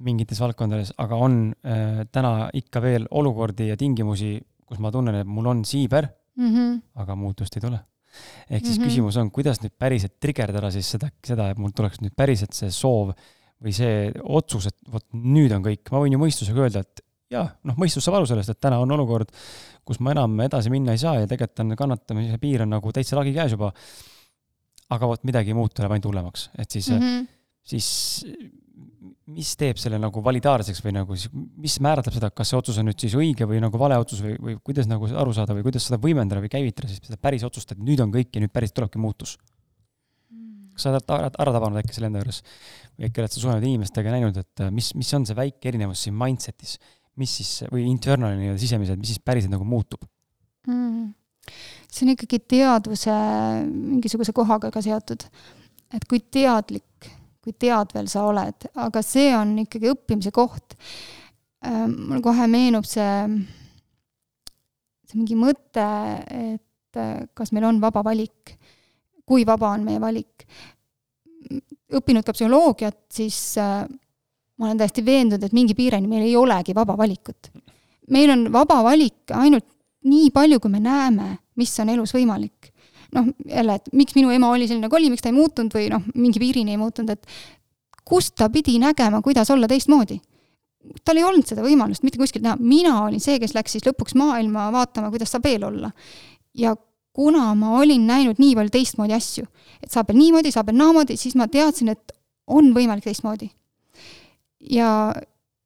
mingites 0.06 0.40
valdkondades, 0.42 0.94
aga 1.02 1.18
on 1.26 1.38
äh, 1.66 2.02
täna 2.12 2.50
ikka 2.58 2.82
veel 2.84 3.06
olukordi 3.10 3.70
ja 3.70 3.78
tingimusi, 3.80 4.36
kus 4.66 4.82
ma 4.82 4.92
tunnen, 4.94 5.22
et 5.22 5.28
mul 5.28 5.50
on 5.52 5.64
siiber 5.68 6.08
mm, 6.08 6.48
-hmm. 6.48 6.80
aga 7.02 7.16
muutust 7.18 7.56
ei 7.56 7.64
tule. 7.64 7.80
ehk 8.50 8.64
siis 8.64 8.78
mm 8.78 8.82
-hmm. 8.82 8.88
küsimus 8.88 9.16
on, 9.16 9.30
kuidas 9.30 9.62
nüüd 9.62 9.72
päriselt 9.78 10.20
trigerdada 10.20 10.70
siis 10.70 10.90
seda, 10.90 11.08
seda, 11.24 11.50
et 11.50 11.58
mul 11.58 11.70
tuleks 11.70 12.00
nüüd 12.00 12.14
päriselt 12.16 12.52
see 12.52 12.70
soov 12.70 13.14
või 13.62 13.72
see 13.72 14.12
otsus, 14.24 14.66
et 14.66 14.76
vot 14.92 15.06
nüüd 15.12 15.52
on 15.54 15.62
kõik, 15.62 15.90
ma 15.90 16.02
võin 16.02 16.12
ju 16.12 16.18
mõistusega 16.18 16.60
öelda, 16.60 16.80
et 16.80 17.00
jaa, 17.32 17.46
noh, 17.64 17.76
mõistus 17.80 18.04
saab 18.04 18.18
aru 18.18 18.28
sellest, 18.28 18.52
et 18.52 18.60
täna 18.60 18.80
on 18.82 18.90
olukord, 18.90 19.30
kus 19.84 20.00
ma 20.00 20.14
enam 20.14 20.40
edasi 20.44 20.70
minna 20.72 20.92
ei 20.92 20.98
saa 20.98 21.20
ja 21.20 21.28
tegelikult 21.30 21.64
on 21.64 21.76
kannatamise 21.78 22.38
piir 22.42 22.62
on 22.62 22.74
nagu 22.74 22.92
täitsa 22.92 23.16
lagi 23.18 23.34
käes 23.36 23.56
juba. 23.56 23.72
Aga 24.92 25.08
vot 25.10 25.22
midagi 25.28 25.52
ei 25.52 25.58
muutu, 25.58 25.82
läheb 25.82 25.96
ainult 25.96 26.10
hullemaks, 26.10 26.48
et 26.58 26.74
siis 26.74 26.90
mm, 26.92 27.06
-hmm. 27.06 27.30
siis 27.72 27.88
mis 29.32 29.52
teeb 29.56 29.78
selle 29.80 29.98
nagu 30.02 30.22
validaarseks 30.24 30.82
või 30.84 30.94
nagu, 30.96 31.16
mis 31.62 31.78
määratleb 31.84 32.16
seda, 32.16 32.30
kas 32.34 32.50
see 32.52 32.58
otsus 32.58 32.78
on 32.80 32.88
nüüd 32.90 33.00
siis 33.00 33.14
õige 33.16 33.46
või 33.48 33.62
nagu 33.62 33.78
vale 33.80 33.96
otsus 34.00 34.20
või, 34.24 34.34
või 34.38 34.56
kuidas 34.64 34.90
nagu 34.90 35.08
aru 35.08 35.32
saada 35.36 35.56
või 35.56 35.64
kuidas 35.66 35.86
seda 35.88 36.00
võimendada 36.02 36.42
või 36.42 36.52
käivitada 36.52 36.90
siis 36.90 37.00
seda 37.04 37.16
päris 37.16 37.44
otsust, 37.46 37.72
et 37.72 37.80
nüüd 37.80 38.02
on 38.04 38.12
kõik 38.12 38.34
ja 38.34 38.42
nüüd 38.44 38.52
päris 38.52 38.74
tulebki 38.76 39.00
muutus? 39.02 39.38
kas 40.72 40.86
sa 40.86 40.90
oled 40.90 41.10
ära, 41.12 41.28
ära 41.44 41.52
tabanud 41.52 41.78
äkki 41.82 41.92
selle 41.92 42.08
enda 42.08 42.22
juures 42.22 42.38
või 42.96 43.08
äkki 43.08 43.20
oled 43.20 43.32
sa 43.34 43.40
suhelnud 43.42 43.66
inimestega 43.68 44.08
ja 44.08 44.14
näinud, 44.16 44.38
et 44.40 44.62
mis, 44.72 44.94
mis 44.96 45.10
on 45.18 45.26
see 45.28 45.36
väike 45.36 45.68
erinevus 45.68 46.04
siin 46.06 46.16
mindset'is 46.16 46.78
mis 47.20 47.32
siis, 47.40 47.50
või 47.72 47.84
internal 47.90 48.36
nii-öelda 48.38 48.60
sisemiselt, 48.60 49.00
mis 49.00 49.12
siis 49.12 49.22
päriselt 49.24 49.52
nagu 49.52 49.66
muutub 49.68 50.04
mm.? 50.68 51.10
See 51.92 52.06
on 52.06 52.12
ikkagi 52.14 52.40
teadvuse 52.48 53.14
mingisuguse 53.68 54.32
kohaga 54.32 54.70
ka 54.72 54.82
seotud. 54.84 55.26
et 55.92 56.04
kui 56.08 56.22
teadlik, 56.32 57.08
kui 57.44 57.52
teadvel 57.52 58.06
sa 58.08 58.24
oled, 58.24 58.68
aga 58.80 59.02
see 59.04 59.32
on 59.36 59.58
ikkagi 59.60 59.90
õppimise 59.92 60.30
koht. 60.32 60.76
Ähm, 61.68 61.92
mul 62.08 62.22
kohe 62.24 62.46
meenub 62.48 62.86
see, 62.88 63.26
see 65.04 65.18
mingi 65.18 65.36
mõte, 65.36 65.84
et 66.32 66.96
äh, 66.98 67.26
kas 67.36 67.52
meil 67.52 67.68
on 67.68 67.82
vaba 67.82 68.00
valik, 68.06 68.54
kui 69.28 69.44
vaba 69.46 69.74
on 69.76 69.84
meie 69.84 70.00
valik. 70.00 70.46
õppinud 71.92 72.24
ka 72.24 72.32
psühholoogiat, 72.32 73.02
siis 73.12 73.58
äh, 73.60 73.84
ma 74.56 74.70
olen 74.70 74.80
täiesti 74.80 75.04
veendunud, 75.04 75.44
et 75.44 75.52
mingi 75.52 75.76
piireni 75.76 76.08
meil 76.08 76.24
ei 76.24 76.36
olegi 76.40 76.72
vaba 76.74 76.96
valikut. 76.96 77.52
meil 78.10 78.32
on 78.32 78.48
vaba 78.52 78.80
valik 78.82 79.36
ainult 79.36 79.68
nii 80.08 80.30
palju, 80.34 80.60
kui 80.60 80.72
me 80.72 80.80
näeme, 80.82 81.36
mis 81.60 81.72
on 81.82 81.92
elus 81.92 82.14
võimalik. 82.16 82.70
noh, 83.12 83.26
jälle, 83.44 83.74
et 83.76 83.90
miks 83.92 84.14
minu 84.16 84.30
ema 84.32 84.48
oli 84.48 84.64
selline, 84.64 84.86
nagu 84.86 84.96
oli, 84.96 85.10
miks 85.12 85.20
ta 85.20 85.28
ei 85.28 85.36
muutunud 85.36 85.74
või 85.76 85.90
noh, 85.92 86.04
mingi 86.14 86.40
piirini 86.40 86.72
ei 86.72 86.78
muutunud, 86.80 87.10
et 87.12 87.26
kust 88.08 88.34
ta 88.40 88.48
pidi 88.48 88.78
nägema, 88.80 89.22
kuidas 89.22 89.50
olla 89.52 89.68
teistmoodi? 89.68 90.20
tal 91.06 91.18
ei 91.20 91.22
olnud 91.22 91.46
seda 91.46 91.62
võimalust 91.62 92.02
mitte 92.02 92.18
kuskilt 92.18 92.42
näha, 92.42 92.56
mina 92.58 92.96
olin 93.04 93.20
see, 93.22 93.36
kes 93.38 93.52
läks 93.54 93.76
siis 93.76 93.84
lõpuks 93.86 94.16
maailma 94.18 94.64
vaatama, 94.74 95.12
kuidas 95.12 95.30
saab 95.30 95.44
veel 95.46 95.62
olla. 95.68 95.92
ja 96.54 96.74
kuna 97.12 97.52
ma 97.54 97.76
olin 97.78 98.06
näinud 98.08 98.40
nii 98.40 98.56
palju 98.56 98.72
teistmoodi 98.72 99.14
asju, 99.14 99.46
et 99.82 99.92
saab 99.92 100.08
veel 100.10 100.18
niimoodi, 100.18 100.50
saab 100.50 100.72
veel 100.72 100.80
naamoodi, 100.80 101.16
siis 101.20 101.36
ma 101.38 101.46
teadsin, 101.52 101.92
et 101.92 102.16
on 102.50 102.72
võimalik 102.74 103.04
teistmoodi 103.04 103.52
ja, 104.70 105.14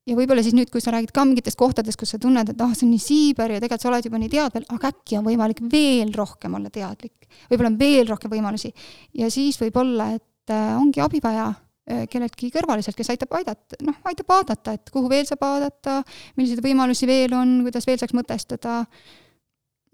ja 0.07 0.15
võib-olla 0.15 0.43
siis 0.45 0.55
nüüd, 0.55 0.71
kui 0.71 0.83
sa 0.83 0.93
räägid 0.95 1.13
ka 1.15 1.25
mingitest 1.27 1.59
kohtadest, 1.59 1.99
kus 1.99 2.15
sa 2.15 2.21
tunned, 2.23 2.53
et 2.53 2.63
ah 2.63 2.71
oh,, 2.71 2.75
see 2.77 2.87
on 2.87 2.95
nii 2.95 3.03
siiber 3.03 3.57
ja 3.57 3.61
tegelikult 3.61 3.85
sa 3.85 3.91
oled 3.91 4.07
juba 4.07 4.21
nii 4.23 4.33
teadvel, 4.33 4.67
aga 4.77 4.91
äkki 4.93 5.19
on 5.19 5.27
võimalik 5.27 5.63
veel 5.73 6.13
rohkem 6.15 6.55
olla 6.59 6.71
teadlik. 6.73 7.27
võib-olla 7.51 7.73
on 7.73 7.79
veel 7.81 8.11
rohkem 8.11 8.33
võimalusi. 8.37 8.73
ja 9.19 9.31
siis 9.33 9.59
võib-olla, 9.61 10.13
et 10.17 10.55
äh, 10.55 10.75
ongi 10.79 11.03
abi 11.03 11.21
vaja 11.23 11.49
äh, 11.51 12.05
kelleltki 12.11 12.53
kõrvaliselt, 12.55 12.99
kes 12.99 13.11
aitab 13.15 13.35
aidata, 13.39 13.81
noh, 13.87 13.97
aitab 14.07 14.31
vaadata, 14.31 14.77
et 14.79 14.93
kuhu 14.95 15.11
veel 15.11 15.27
saab 15.27 15.43
vaadata, 15.43 16.03
milliseid 16.37 16.63
võimalusi 16.63 17.09
veel 17.11 17.35
on, 17.35 17.59
kuidas 17.67 17.89
veel 17.89 17.99
saaks 17.99 18.15
mõtestada 18.15 18.85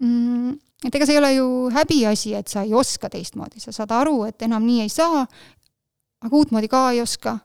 mm,. 0.03 0.53
et 0.85 0.93
ega 0.93 1.09
see 1.09 1.17
ei 1.17 1.23
ole 1.23 1.33
ju 1.39 1.47
häbiasi, 1.73 2.35
et 2.37 2.53
sa 2.53 2.67
ei 2.67 2.77
oska 2.77 3.09
teistmoodi, 3.09 3.63
sa 3.63 3.73
saad 3.73 3.95
aru, 3.97 4.27
et 4.29 4.45
enam 4.45 4.61
nii 4.67 4.85
ei 4.85 4.93
saa, 4.93 5.25
aga 6.23 6.37
uutmoodi 6.37 6.69
ka 6.69 6.91
ei 6.93 7.01
oska 7.01 7.39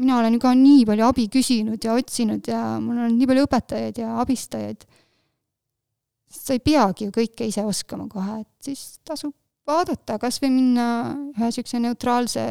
mina 0.00 0.18
olen 0.18 0.36
ju 0.36 0.40
ka 0.42 0.54
nii 0.56 0.86
palju 0.88 1.06
abi 1.06 1.26
küsinud 1.32 1.84
ja 1.84 1.94
otsinud 1.98 2.48
ja 2.48 2.62
mul 2.82 3.02
on 3.04 3.18
nii 3.18 3.28
palju 3.28 3.44
õpetajaid 3.48 4.00
ja 4.00 4.16
abistajaid. 4.22 4.86
sa 6.30 6.54
ei 6.54 6.62
peagi 6.62 7.08
ju 7.08 7.12
kõike 7.14 7.48
ise 7.50 7.64
oskama 7.66 8.06
kohe, 8.08 8.40
et 8.40 8.70
siis 8.70 9.00
tasub 9.04 9.34
vaadata, 9.66 10.18
kas 10.22 10.38
või 10.42 10.52
minna 10.54 10.86
ühe 11.34 11.48
niisuguse 11.50 11.80
neutraalse, 11.82 12.44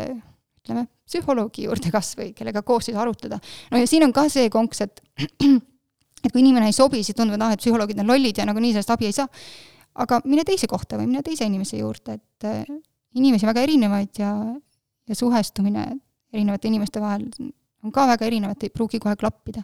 ütleme, 0.60 0.86
psühholoogi 1.08 1.66
juurde 1.66 1.92
kas 1.94 2.12
või, 2.20 2.34
kellega 2.36 2.62
koos 2.68 2.90
siis 2.90 3.00
arutleda. 3.00 3.40
no 3.72 3.80
ja 3.80 3.88
siin 3.90 4.04
on 4.06 4.14
ka 4.16 4.28
see 4.30 4.52
konks, 4.54 4.84
et 4.86 5.02
et 6.26 6.32
kui 6.32 6.44
inimene 6.44 6.70
ei 6.70 6.76
sobi, 6.76 7.02
siis 7.04 7.18
tunduvad, 7.18 7.46
ah, 7.48 7.56
et 7.56 7.64
psühholoogid 7.64 8.04
on 8.04 8.12
lollid 8.12 8.38
ja 8.38 8.46
nagunii 8.50 8.76
sellest 8.76 8.94
abi 8.94 9.10
ei 9.10 9.16
saa. 9.16 9.28
aga 10.00 10.22
mine 10.26 10.46
teise 10.48 10.68
kohta 10.68 11.00
või 11.00 11.10
mine 11.10 11.24
teise 11.26 11.48
inimese 11.48 11.80
juurde, 11.80 12.20
et 12.20 12.48
eh, 12.52 12.68
inimesi 13.16 13.48
väga 13.48 13.64
erinevaid 13.66 14.22
ja, 14.22 14.36
ja 15.08 15.16
suhestumine 15.18 15.88
erinevate 16.34 16.70
inimeste 16.70 17.02
vahel 17.02 17.28
on 17.84 17.94
ka 17.96 18.06
väga 18.12 18.28
erinevad, 18.28 18.64
ei 18.64 18.74
pruugi 18.74 19.00
kohe 19.02 19.16
klappida. 19.20 19.64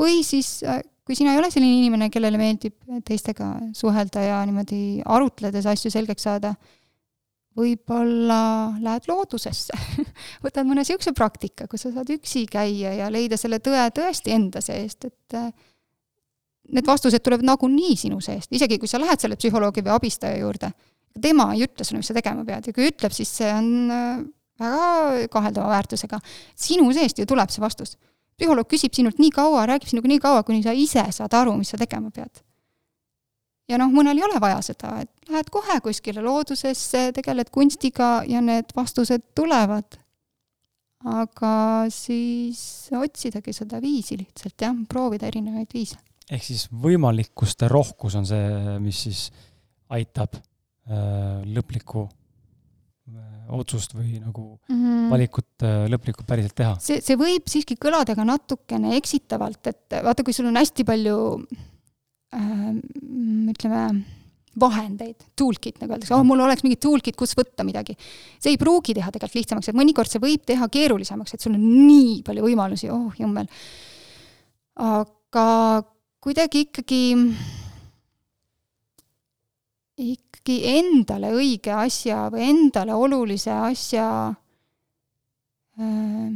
või 0.00 0.22
siis, 0.24 0.62
äh, 0.62 0.80
kui 1.04 1.16
sina 1.18 1.32
ei 1.34 1.38
ole 1.40 1.50
selline 1.50 1.80
inimene, 1.80 2.10
kellele 2.10 2.38
meeldib 2.38 2.76
teistega 3.04 3.56
suhelda 3.74 4.22
ja 4.22 4.44
niimoodi 4.46 5.02
arutledes 5.04 5.66
asju 5.66 5.90
selgeks 5.90 6.22
saada, 6.22 6.54
võib-olla 7.58 8.78
lähed 8.80 9.08
loodusesse. 9.10 9.74
Võtad 10.44 10.68
mõne 10.68 10.84
niisuguse 10.84 11.12
praktika, 11.16 11.66
kus 11.66 11.82
sa 11.84 11.92
saad 11.92 12.12
üksi 12.14 12.44
käia 12.50 12.94
ja 12.94 13.10
leida 13.10 13.36
selle 13.36 13.58
tõe 13.58 13.88
tõesti 13.96 14.32
enda 14.36 14.62
seest, 14.64 15.10
et 15.10 15.36
äh, 15.36 15.50
need 16.70 16.86
vastused 16.86 17.22
tulevad 17.24 17.44
nagunii 17.44 17.96
sinu 17.98 18.20
seest, 18.24 18.52
isegi 18.54 18.78
kui 18.78 18.88
sa 18.88 19.02
lähed 19.02 19.20
selle 19.20 19.38
psühholoogi 19.40 19.82
või 19.82 19.96
abistaja 19.96 20.38
juurde, 20.38 20.70
tema 21.20 21.50
ei 21.56 21.64
ütle 21.66 21.84
sulle, 21.84 22.00
mis 22.04 22.12
sa 22.12 22.16
tegema 22.16 22.46
pead. 22.46 22.70
Ja 22.70 22.76
kui 22.76 22.86
ütleb, 22.86 23.14
siis 23.14 23.32
see 23.40 23.50
on 23.50 23.90
äh, 23.90 24.20
väga 24.60 25.28
kaheldava 25.32 25.72
väärtusega. 25.74 26.20
sinu 26.56 26.92
seest 26.92 27.18
ju 27.18 27.26
tuleb 27.26 27.50
see 27.50 27.62
vastus. 27.62 27.96
psühholoog 28.40 28.68
küsib 28.68 28.94
sinult 28.96 29.18
nii 29.20 29.30
kaua, 29.36 29.66
räägib 29.68 29.90
sinuga 29.90 30.08
nii 30.08 30.20
kaua, 30.20 30.42
kuni 30.42 30.62
sa 30.62 30.72
ise 30.72 31.04
saad 31.12 31.34
aru, 31.36 31.56
mis 31.56 31.68
sa 31.68 31.78
tegema 31.80 32.10
pead. 32.10 32.42
ja 33.68 33.78
noh, 33.78 33.90
mõnel 33.92 34.18
ei 34.18 34.24
ole 34.24 34.40
vaja 34.40 34.60
seda, 34.62 35.00
et 35.00 35.30
lähed 35.30 35.50
kohe 35.50 35.80
kuskile 35.80 36.22
loodusesse, 36.22 37.10
tegeled 37.12 37.50
kunstiga 37.50 38.22
ja 38.26 38.40
need 38.40 38.72
vastused 38.76 39.32
tulevad. 39.34 39.98
aga 41.04 41.86
siis 41.88 42.90
otsidagi 42.92 43.52
seda 43.56 43.80
viisi 43.80 44.18
lihtsalt 44.20 44.60
jah, 44.60 44.76
proovida 44.88 45.26
erinevaid 45.26 45.72
viise 45.74 45.96
ehk 46.30 46.44
siis 46.44 46.68
võimalikkuste 46.70 47.68
rohkus 47.70 48.14
on 48.18 48.26
see, 48.28 48.78
mis 48.82 49.02
siis 49.06 49.26
aitab 49.90 50.36
äh, 50.36 51.40
lõplikku 51.50 52.04
äh, 52.04 52.19
otsust 53.56 53.94
või 53.96 54.20
nagu 54.20 54.44
mm 54.68 54.76
-hmm. 54.76 55.10
valikut 55.10 55.66
äh, 55.66 55.84
lõplikult 55.92 56.28
päriselt 56.28 56.54
teha. 56.56 56.76
see, 56.80 57.00
see 57.04 57.18
võib 57.20 57.48
siiski 57.50 57.76
kõlada 57.80 58.16
ka 58.16 58.24
natukene 58.24 58.96
eksitavalt, 58.96 59.66
et 59.66 60.00
vaata, 60.04 60.24
kui 60.24 60.36
sul 60.36 60.50
on 60.50 60.60
hästi 60.60 60.86
palju 60.88 61.18
äh, 62.36 62.72
ütleme, 63.50 63.84
vahendeid, 64.60 65.28
toolkit 65.38 65.78
nagu 65.80 65.94
öeldakse, 65.94 66.14
oh, 66.16 66.24
mul 66.26 66.42
oleks 66.42 66.64
mingi 66.66 66.78
toolkit, 66.82 67.16
kus 67.18 67.36
võtta 67.38 67.64
midagi. 67.66 67.94
see 68.40 68.54
ei 68.54 68.58
pruugi 68.58 68.94
teha 68.96 69.12
tegelikult 69.12 69.38
lihtsamaks, 69.38 69.70
et 69.70 69.78
mõnikord 69.78 70.10
see 70.10 70.22
võib 70.22 70.42
teha 70.46 70.68
keerulisemaks, 70.68 71.34
et 71.34 71.44
sul 71.44 71.54
on 71.54 71.62
nii 71.86 72.20
palju 72.26 72.44
võimalusi, 72.48 72.90
oh 72.90 73.14
jummel. 73.18 73.46
aga 74.74 75.46
kuidagi 76.20 76.66
ikkagi, 76.66 77.02
ikkagi 80.00 80.60
endale 80.78 81.32
õige 81.36 81.72
asja 81.76 82.28
või 82.32 82.48
endale 82.50 82.94
olulise 82.96 83.52
asja 83.52 84.06
äh,, 85.80 86.30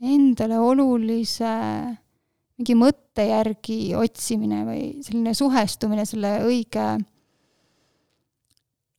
endale 0.00 0.58
olulise 0.58 1.54
mingi 2.60 2.76
mõtte 2.76 3.24
järgi 3.24 3.94
otsimine 3.96 4.64
või 4.66 4.82
selline 5.04 5.32
suhestumine 5.36 6.04
selle 6.08 6.34
õige, 6.44 6.86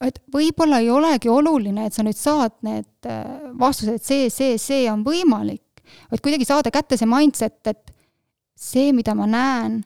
et 0.01 0.17
võib-olla 0.33 0.79
ei 0.81 0.89
olegi 0.89 1.29
oluline, 1.29 1.85
et 1.85 1.93
sa 1.93 2.05
nüüd 2.05 2.17
saad 2.17 2.57
need 2.65 3.09
äh, 3.09 3.51
vastused, 3.61 4.01
see, 4.01 4.31
see, 4.33 4.57
see 4.61 4.87
on 4.89 5.05
võimalik, 5.05 5.83
vaid 6.09 6.23
kuidagi 6.25 6.47
saada 6.49 6.73
kätte 6.73 6.97
see 6.97 7.09
mindset, 7.09 7.61
et 7.69 7.93
see, 8.57 8.89
mida 8.97 9.13
ma 9.17 9.29
näen, 9.29 9.81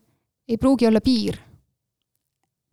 ei 0.47 0.59
pruugi 0.61 0.87
olla 0.87 1.01
piir. 1.03 1.39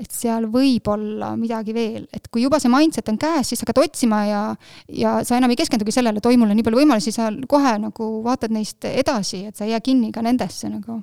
Et 0.01 0.11
seal 0.13 0.47
võib 0.51 0.89
olla 0.91 1.33
midagi 1.39 1.75
veel, 1.77 2.07
et 2.15 2.27
kui 2.33 2.45
juba 2.45 2.59
see 2.63 2.71
mindset 2.73 3.09
on 3.13 3.19
käes, 3.21 3.53
siis 3.53 3.63
hakkad 3.63 3.83
otsima 3.85 4.23
ja, 4.27 4.43
ja 4.89 5.19
sa 5.27 5.37
enam 5.39 5.53
ei 5.53 5.61
keskendugi 5.61 5.95
sellele, 5.95 6.23
et 6.23 6.29
oi, 6.29 6.39
mul 6.41 6.53
on 6.53 6.59
nii 6.59 6.67
palju 6.67 6.81
võimalusi, 6.81 7.15
sa 7.15 7.29
kohe 7.49 7.75
nagu 7.83 8.11
vaatad 8.25 8.55
neist 8.55 8.87
edasi, 8.89 9.45
et 9.51 9.59
sa 9.59 9.67
ei 9.67 9.75
jää 9.75 9.83
kinni 9.85 10.13
ka 10.15 10.25
nendesse 10.25 10.71
nagu, 10.73 10.99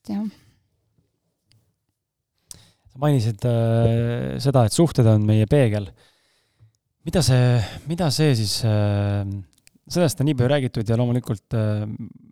et 0.00 0.14
jah. 0.14 0.24
Sa 2.88 3.02
mainisid 3.04 3.44
äh, 3.48 4.38
seda, 4.42 4.64
et 4.64 4.74
suhted 4.74 5.06
on 5.06 5.26
meie 5.28 5.46
peegel. 5.50 5.90
mida 7.08 7.22
see, 7.24 7.60
mida 7.88 8.10
see 8.12 8.34
siis 8.36 8.58
äh,, 8.68 9.22
sellest 9.88 10.20
on 10.20 10.28
nii 10.28 10.36
palju 10.36 10.50
räägitud 10.50 10.88
ja 10.88 10.96
loomulikult 10.98 11.56
äh, 11.56 11.84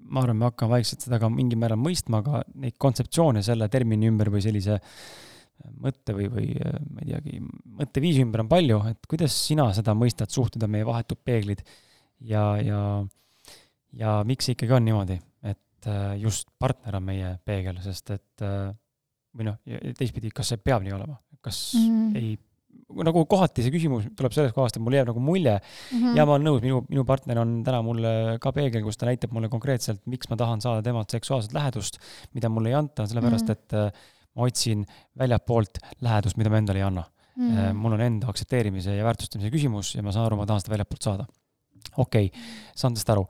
ma 0.09 0.23
arvan, 0.23 0.39
me 0.41 0.49
hakkame 0.51 0.77
vaikselt 0.77 1.07
seda 1.07 1.21
ka 1.23 1.31
mingil 1.33 1.59
määral 1.61 1.81
mõistma, 1.81 2.23
aga 2.23 2.43
neid 2.63 2.77
kontseptsioone 2.83 3.43
selle 3.47 3.69
termini 3.73 4.11
ümber 4.11 4.31
või 4.33 4.45
sellise 4.45 4.79
mõtte 5.83 6.15
või, 6.17 6.29
või 6.31 6.49
ma 6.57 7.03
ei 7.03 7.11
teagi, 7.11 7.41
mõtteviisi 7.81 8.25
ümber 8.25 8.45
on 8.45 8.51
palju, 8.51 8.81
et 8.91 9.09
kuidas 9.09 9.37
sina 9.49 9.69
seda 9.77 9.95
mõistad, 9.97 10.33
suhted 10.33 10.63
on 10.63 10.73
meie 10.75 10.87
vahetud 10.87 11.21
peeglid 11.25 11.63
ja, 12.21 12.45
ja, 12.61 12.81
ja 13.97 14.19
miks 14.29 14.49
see 14.49 14.57
ikkagi 14.57 14.77
on 14.77 14.85
niimoodi, 14.87 15.17
et 15.49 15.89
äh, 15.91 16.17
just 16.21 16.53
partner 16.61 17.01
on 17.01 17.07
meie 17.09 17.37
peegel, 17.49 17.81
sest 17.85 18.13
et 18.15 18.45
äh, 18.45 18.69
või 19.37 19.49
noh, 19.51 19.59
teistpidi, 19.97 20.33
kas 20.35 20.53
see 20.53 20.61
peab 20.63 20.85
nii 20.85 20.95
olema, 20.97 21.19
kas 21.45 21.61
mm 21.77 21.89
-hmm. 21.89 22.21
ei 22.21 22.37
nagu 23.07 23.25
kohati 23.29 23.65
see 23.65 23.73
küsimus 23.75 24.07
tuleb 24.19 24.35
sellest 24.35 24.55
kohast, 24.57 24.79
et 24.79 24.85
mul 24.85 24.97
jääb 24.97 25.09
nagu 25.11 25.23
mulje 25.23 25.57
mm 25.57 25.99
-hmm. 25.99 26.17
ja 26.19 26.27
ma 26.27 26.37
olen 26.37 26.47
nõus, 26.49 26.63
minu, 26.65 26.83
minu 26.89 27.05
partner 27.09 27.41
on 27.43 27.59
täna 27.67 27.83
mulle 27.87 28.13
ka 28.43 28.53
peegel, 28.57 28.85
kus 28.85 28.97
ta 29.01 29.09
näitab 29.09 29.33
mulle 29.37 29.51
konkreetselt, 29.53 30.03
miks 30.07 30.31
ma 30.31 30.37
tahan 30.37 30.61
saada 30.61 30.83
temalt 30.83 31.11
seksuaalset 31.11 31.53
lähedust, 31.57 31.99
mida 32.35 32.49
mulle 32.49 32.73
ei 32.73 32.79
anta, 32.79 33.07
sellepärast 33.07 33.49
mm 33.49 33.55
-hmm. 33.55 33.61
et 33.61 33.73
äh, 33.73 34.15
ma 34.37 34.47
otsin 34.47 34.87
väljapoolt 35.19 35.79
lähedust, 36.01 36.37
mida 36.37 36.51
ma 36.51 36.59
endale 36.59 36.79
ei 36.79 36.87
anna 36.87 37.05
mm. 37.37 37.51
-hmm. 37.51 37.73
mul 37.75 37.93
on 37.93 38.01
enda 38.01 38.29
aktsepteerimise 38.29 38.97
ja 38.97 39.05
väärtustamise 39.05 39.51
küsimus 39.51 39.95
ja 39.97 40.03
ma 40.03 40.13
saan 40.13 40.27
aru, 40.27 40.37
ma 40.37 40.47
tahan 40.47 40.61
seda 40.61 40.75
väljapoolt 40.75 41.03
saada. 41.03 41.27
okei 41.97 42.27
okay,, 42.27 42.41
saan 42.77 42.95
tast 42.95 43.11
aru. 43.11 43.27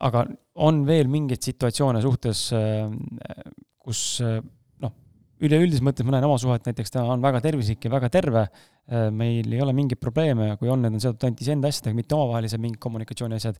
aga 0.00 0.26
on 0.54 0.86
veel 0.86 1.08
mingeid 1.08 1.42
situatsioone 1.42 2.02
suhtes, 2.02 2.52
äh, 2.52 2.90
kus 3.78 4.22
üleüldises 5.44 5.84
mõttes 5.84 6.06
ma 6.06 6.16
näen 6.16 6.26
oma 6.26 6.38
suhet 6.40 6.66
näiteks, 6.66 6.94
ta 6.94 7.04
on 7.06 7.22
väga 7.22 7.40
tervislik 7.44 7.84
ja 7.84 7.92
väga 7.92 8.10
terve 8.12 8.48
Äh, 8.88 9.10
meil 9.12 9.52
ei 9.52 9.60
ole 9.60 9.74
mingeid 9.76 10.00
probleeme, 10.00 10.54
kui 10.56 10.70
on, 10.72 10.80
need 10.80 10.94
on 10.96 11.02
seotud 11.02 11.26
ainult 11.26 11.42
iseenda 11.44 11.68
asjadega, 11.68 11.96
mitte 11.98 12.14
omavahelised 12.16 12.60
mingid 12.62 12.80
kommunikatsiooni 12.80 13.36
asjad, 13.36 13.58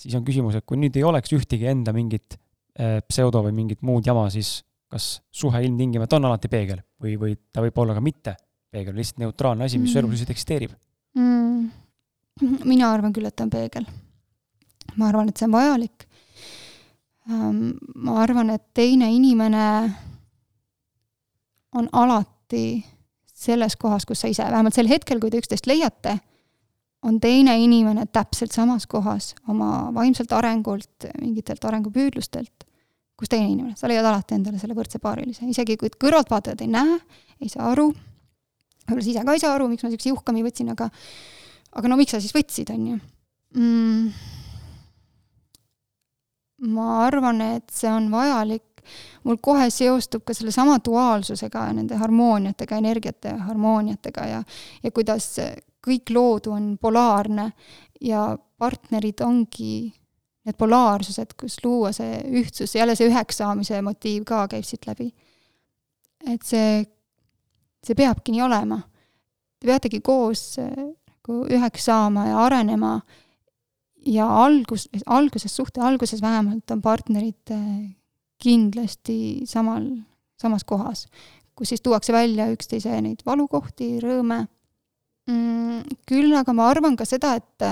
siis 0.00 0.14
on 0.16 0.24
küsimus, 0.24 0.56
et 0.56 0.64
kui 0.64 0.78
nüüd 0.80 0.96
ei 0.96 1.04
oleks 1.04 1.34
ühtegi 1.36 1.68
enda 1.68 1.92
mingit 1.92 2.38
äh, 2.80 2.96
pseudo 3.04 3.42
või 3.44 3.52
mingit 3.58 3.84
muud 3.84 4.08
jama, 4.08 4.24
siis 4.32 4.62
kas 4.88 5.10
suhe 5.36 5.60
ilmtingimata 5.66 6.16
on 6.16 6.30
alati 6.30 6.48
peegel 6.48 6.80
või, 7.02 7.12
või 7.20 7.36
ta 7.52 7.60
võib 7.60 7.76
olla 7.82 7.98
ka 7.98 8.04
mitte 8.06 8.34
peegel, 8.72 8.96
lihtsalt 8.96 9.20
neutraalne 9.20 9.68
asi, 9.68 9.76
mis 9.82 9.92
mm. 9.92 10.00
elus 10.00 10.16
lihtsalt 10.16 10.32
eksisteerib 10.32 10.72
mm.? 11.20 12.56
mina 12.64 12.88
arvan 12.88 13.12
küll, 13.12 13.28
et 13.28 13.36
ta 13.36 13.44
on 13.44 13.52
peegel. 13.52 13.84
ma 14.96 15.10
arvan, 15.12 15.28
et 15.28 15.36
see 15.36 15.44
on 15.44 15.58
vajalik. 15.58 16.06
Ähm, 17.28 17.66
ma 18.00 18.16
arvan, 18.22 18.56
et 18.56 18.64
teine 18.72 19.12
inimene 19.12 19.66
on 21.74 21.88
alati 21.92 22.84
selles 23.40 23.76
kohas, 23.80 24.04
kus 24.06 24.20
sa 24.20 24.30
ise, 24.30 24.44
vähemalt 24.44 24.76
sel 24.76 24.90
hetkel, 24.90 25.20
kui 25.20 25.30
te 25.32 25.40
üksteist 25.40 25.68
leiate, 25.70 26.18
on 27.06 27.20
teine 27.20 27.54
inimene 27.62 28.04
täpselt 28.12 28.52
samas 28.52 28.86
kohas 28.90 29.32
oma 29.48 29.88
vaimselt 29.96 30.32
arengult, 30.36 31.08
mingitelt 31.20 31.64
arengupüüdlustelt, 31.64 32.66
kus 33.16 33.32
teine 33.32 33.48
inimene, 33.48 33.76
sa 33.76 33.88
leiad 33.88 34.04
alati 34.04 34.36
endale 34.36 34.60
selle 34.60 34.76
võrdse 34.76 35.00
paarilise, 35.00 35.46
isegi 35.48 35.78
kui 35.80 35.92
kõrvaltvaatajad 36.04 36.64
ei 36.64 36.72
näe, 36.74 36.98
ei 37.40 37.48
saa 37.52 37.70
aru, 37.72 37.88
võib-olla 38.84 39.06
sa 39.06 39.12
ise 39.14 39.24
ka 39.24 39.36
ei 39.36 39.42
saa 39.42 39.54
aru, 39.56 39.70
miks 39.70 39.86
ma 39.86 39.88
niisuguse 39.88 40.12
juhkami 40.12 40.44
võtsin, 40.44 40.74
aga 40.74 40.90
aga 41.80 41.90
no 41.90 41.96
miks 42.00 42.12
sa 42.16 42.20
siis 42.20 42.36
võtsid, 42.36 42.74
on 42.74 42.86
ju? 42.92 43.00
Mm,? 43.56 44.12
ma 46.70 47.06
arvan, 47.06 47.40
et 47.56 47.72
see 47.72 47.88
on 47.88 48.10
vajalik 48.12 48.69
mul 49.24 49.38
kohe 49.42 49.70
seostub 49.70 50.24
ka 50.24 50.34
sellesama 50.34 50.78
duaalsusega 50.84 51.66
ja 51.68 51.76
nende 51.76 51.98
harmooniatega, 52.00 52.76
energiate 52.76 53.34
harmooniatega 53.48 54.26
ja, 54.26 54.42
ja 54.82 54.90
kuidas 54.90 55.32
kõik 55.86 56.12
loodu 56.12 56.52
on 56.52 56.76
polaarne 56.80 57.50
ja 58.00 58.36
partnerid 58.58 59.20
ongi 59.24 59.90
need 60.46 60.56
polaarsused, 60.56 61.34
kus 61.40 61.58
luua 61.64 61.92
see 61.92 62.20
ühtsus, 62.40 62.74
jälle 62.74 62.96
see 62.96 63.10
üheks 63.10 63.40
saamise 63.42 63.80
motiiv 63.84 64.24
ka 64.28 64.46
käib 64.50 64.64
siit 64.66 64.86
läbi. 64.88 65.10
et 66.28 66.42
see, 66.44 66.84
see 67.84 67.96
peabki 67.96 68.32
nii 68.34 68.42
olema. 68.44 68.80
Te 69.60 69.68
peategi 69.68 70.00
koos 70.04 70.58
nagu 70.60 71.38
üheks 71.52 71.84
saama 71.88 72.26
ja 72.28 72.38
arenema 72.44 72.98
ja 74.06 74.26
algus, 74.44 74.88
alguses, 75.06 75.56
suhte 75.56 75.80
alguses 75.84 76.22
vähemalt 76.22 76.70
on 76.70 76.82
partnerid 76.82 77.52
kindlasti 78.40 79.46
samal, 79.48 79.86
samas 80.40 80.64
kohas, 80.64 81.06
kus 81.56 81.72
siis 81.72 81.84
tuuakse 81.84 82.12
välja 82.12 82.48
üksteise 82.52 82.96
neid 83.04 83.24
valukohti, 83.26 83.98
rõõme 84.02 84.42
mm,. 85.28 85.98
küll 86.08 86.34
aga 86.38 86.54
ma 86.56 86.70
arvan 86.72 86.96
ka 86.98 87.06
seda, 87.08 87.34
et, 87.38 87.68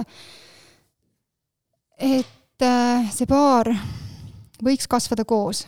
et 1.98 2.68
äh, 2.68 3.10
see 3.14 3.28
paar 3.30 3.72
võiks 4.64 4.90
kasvada 4.90 5.24
koos. 5.28 5.64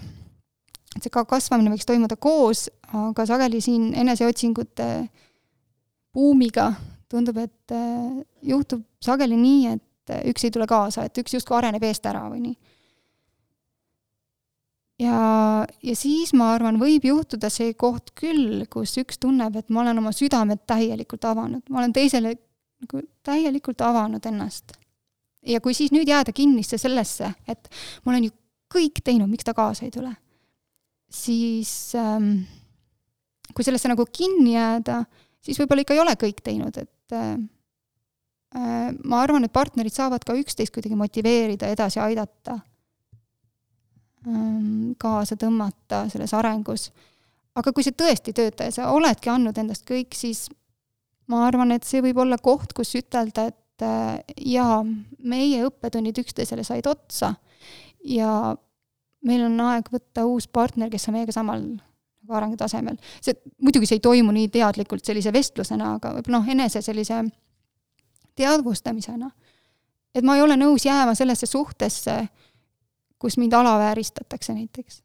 et 0.97 1.03
see 1.03 1.13
ka 1.13 1.25
kasvamine 1.25 1.73
võiks 1.73 1.89
toimuda 1.89 2.17
koos, 2.21 2.69
aga 2.93 3.27
sageli 3.27 3.61
siin 3.65 3.93
eneseotsingute 3.95 4.91
buumiga 6.15 6.73
tundub, 7.11 7.39
et 7.43 7.75
äh, 7.75 8.25
juhtub 8.43 8.85
sageli 9.03 9.39
nii, 9.39 9.63
et 9.75 9.87
et 10.11 10.31
üks 10.31 10.47
ei 10.47 10.55
tule 10.55 10.67
kaasa, 10.71 11.07
et 11.07 11.23
üks 11.23 11.35
justkui 11.37 11.57
areneb 11.59 11.85
eest 11.87 12.07
ära 12.09 12.25
või 12.31 12.43
nii. 12.45 12.70
Ja, 15.01 15.21
ja 15.83 15.97
siis 15.97 16.33
ma 16.37 16.53
arvan, 16.55 16.79
võib 16.81 17.05
juhtuda 17.09 17.51
see 17.53 17.73
koht 17.79 18.13
küll, 18.19 18.65
kus 18.71 18.97
üks 19.01 19.21
tunneb, 19.23 19.57
et 19.57 19.73
ma 19.73 19.85
olen 19.85 20.03
oma 20.03 20.13
südamet 20.17 20.67
täielikult 20.69 21.25
avanud, 21.29 21.65
ma 21.71 21.83
olen 21.83 21.95
teisele 21.97 22.35
nagu 22.81 23.03
täielikult 23.27 23.83
avanud 23.85 24.25
ennast. 24.27 24.77
ja 25.47 25.61
kui 25.65 25.75
siis 25.77 25.93
nüüd 25.93 26.09
jääda 26.09 26.33
kinnisse 26.37 26.79
sellesse, 26.79 27.33
et 27.49 27.71
ma 28.05 28.13
olen 28.13 28.29
ju 28.29 28.35
kõik 28.71 29.01
teinud, 29.05 29.31
miks 29.31 29.47
ta 29.47 29.55
kaasa 29.57 29.87
ei 29.87 29.95
tule, 29.95 30.13
siis 31.11 31.95
ähm, 31.99 32.43
kui 33.55 33.65
sellesse 33.67 33.89
nagu 33.91 34.05
kinni 34.13 34.55
jääda, 34.55 35.03
siis 35.43 35.59
võib-olla 35.61 35.87
ikka 35.87 35.97
ei 35.97 36.03
ole 36.05 36.17
kõik 36.21 36.45
teinud, 36.45 36.77
et 36.77 37.17
äh, 37.17 37.33
äh, 38.57 38.91
ma 39.05 39.23
arvan, 39.25 39.49
et 39.49 39.53
partnerid 39.53 39.97
saavad 39.97 40.25
ka 40.29 40.37
üksteist 40.39 40.75
kuidagi 40.77 40.99
motiveerida, 40.99 41.73
edasi 41.73 42.03
aidata 42.05 42.61
kaasa 45.01 45.37
tõmmata 45.41 46.05
selles 46.13 46.35
arengus. 46.37 46.91
aga 47.55 47.73
kui 47.73 47.85
see 47.85 47.97
tõesti 47.97 48.35
tööta 48.37 48.69
ja 48.69 48.73
sa 48.75 48.91
oledki 48.93 49.31
andnud 49.33 49.57
endast 49.59 49.87
kõik, 49.89 50.15
siis 50.15 50.49
ma 51.29 51.47
arvan, 51.47 51.73
et 51.73 51.85
see 51.85 52.03
võib 52.05 52.21
olla 52.23 52.39
koht, 52.39 52.73
kus 52.77 52.95
ütelda, 52.99 53.47
et 53.51 53.85
äh, 53.85 54.21
jaa, 54.37 54.83
meie 55.25 55.65
õppetunnid 55.67 56.19
üksteisele 56.23 56.65
said 56.67 56.87
otsa 56.87 57.35
ja 58.05 58.57
meil 59.27 59.45
on 59.47 59.61
aeg 59.69 59.91
võtta 59.93 60.25
uus 60.29 60.49
partner, 60.49 60.91
kes 60.93 61.09
on 61.09 61.17
meiega 61.19 61.35
samal 61.35 61.65
nagu 61.65 62.37
arengutasemel. 62.37 62.97
see, 63.21 63.37
muidugi 63.61 63.89
see 63.89 63.99
ei 63.99 64.05
toimu 64.05 64.33
nii 64.37 64.49
teadlikult 64.53 65.05
sellise 65.05 65.33
vestlusena, 65.33 65.97
aga 65.99 66.15
võib-olla 66.17 66.41
noh, 66.41 66.49
enese 66.49 66.83
sellise 66.85 67.23
teadvustamisena. 68.39 69.31
et 70.15 70.25
ma 70.25 70.37
ei 70.37 70.43
ole 70.43 70.57
nõus 70.57 70.87
jääma 70.87 71.15
sellesse 71.15 71.47
suhtesse, 71.47 72.17
kus 73.21 73.37
mind 73.39 73.53
alavääristatakse 73.53 74.55
näiteks. 74.55 75.03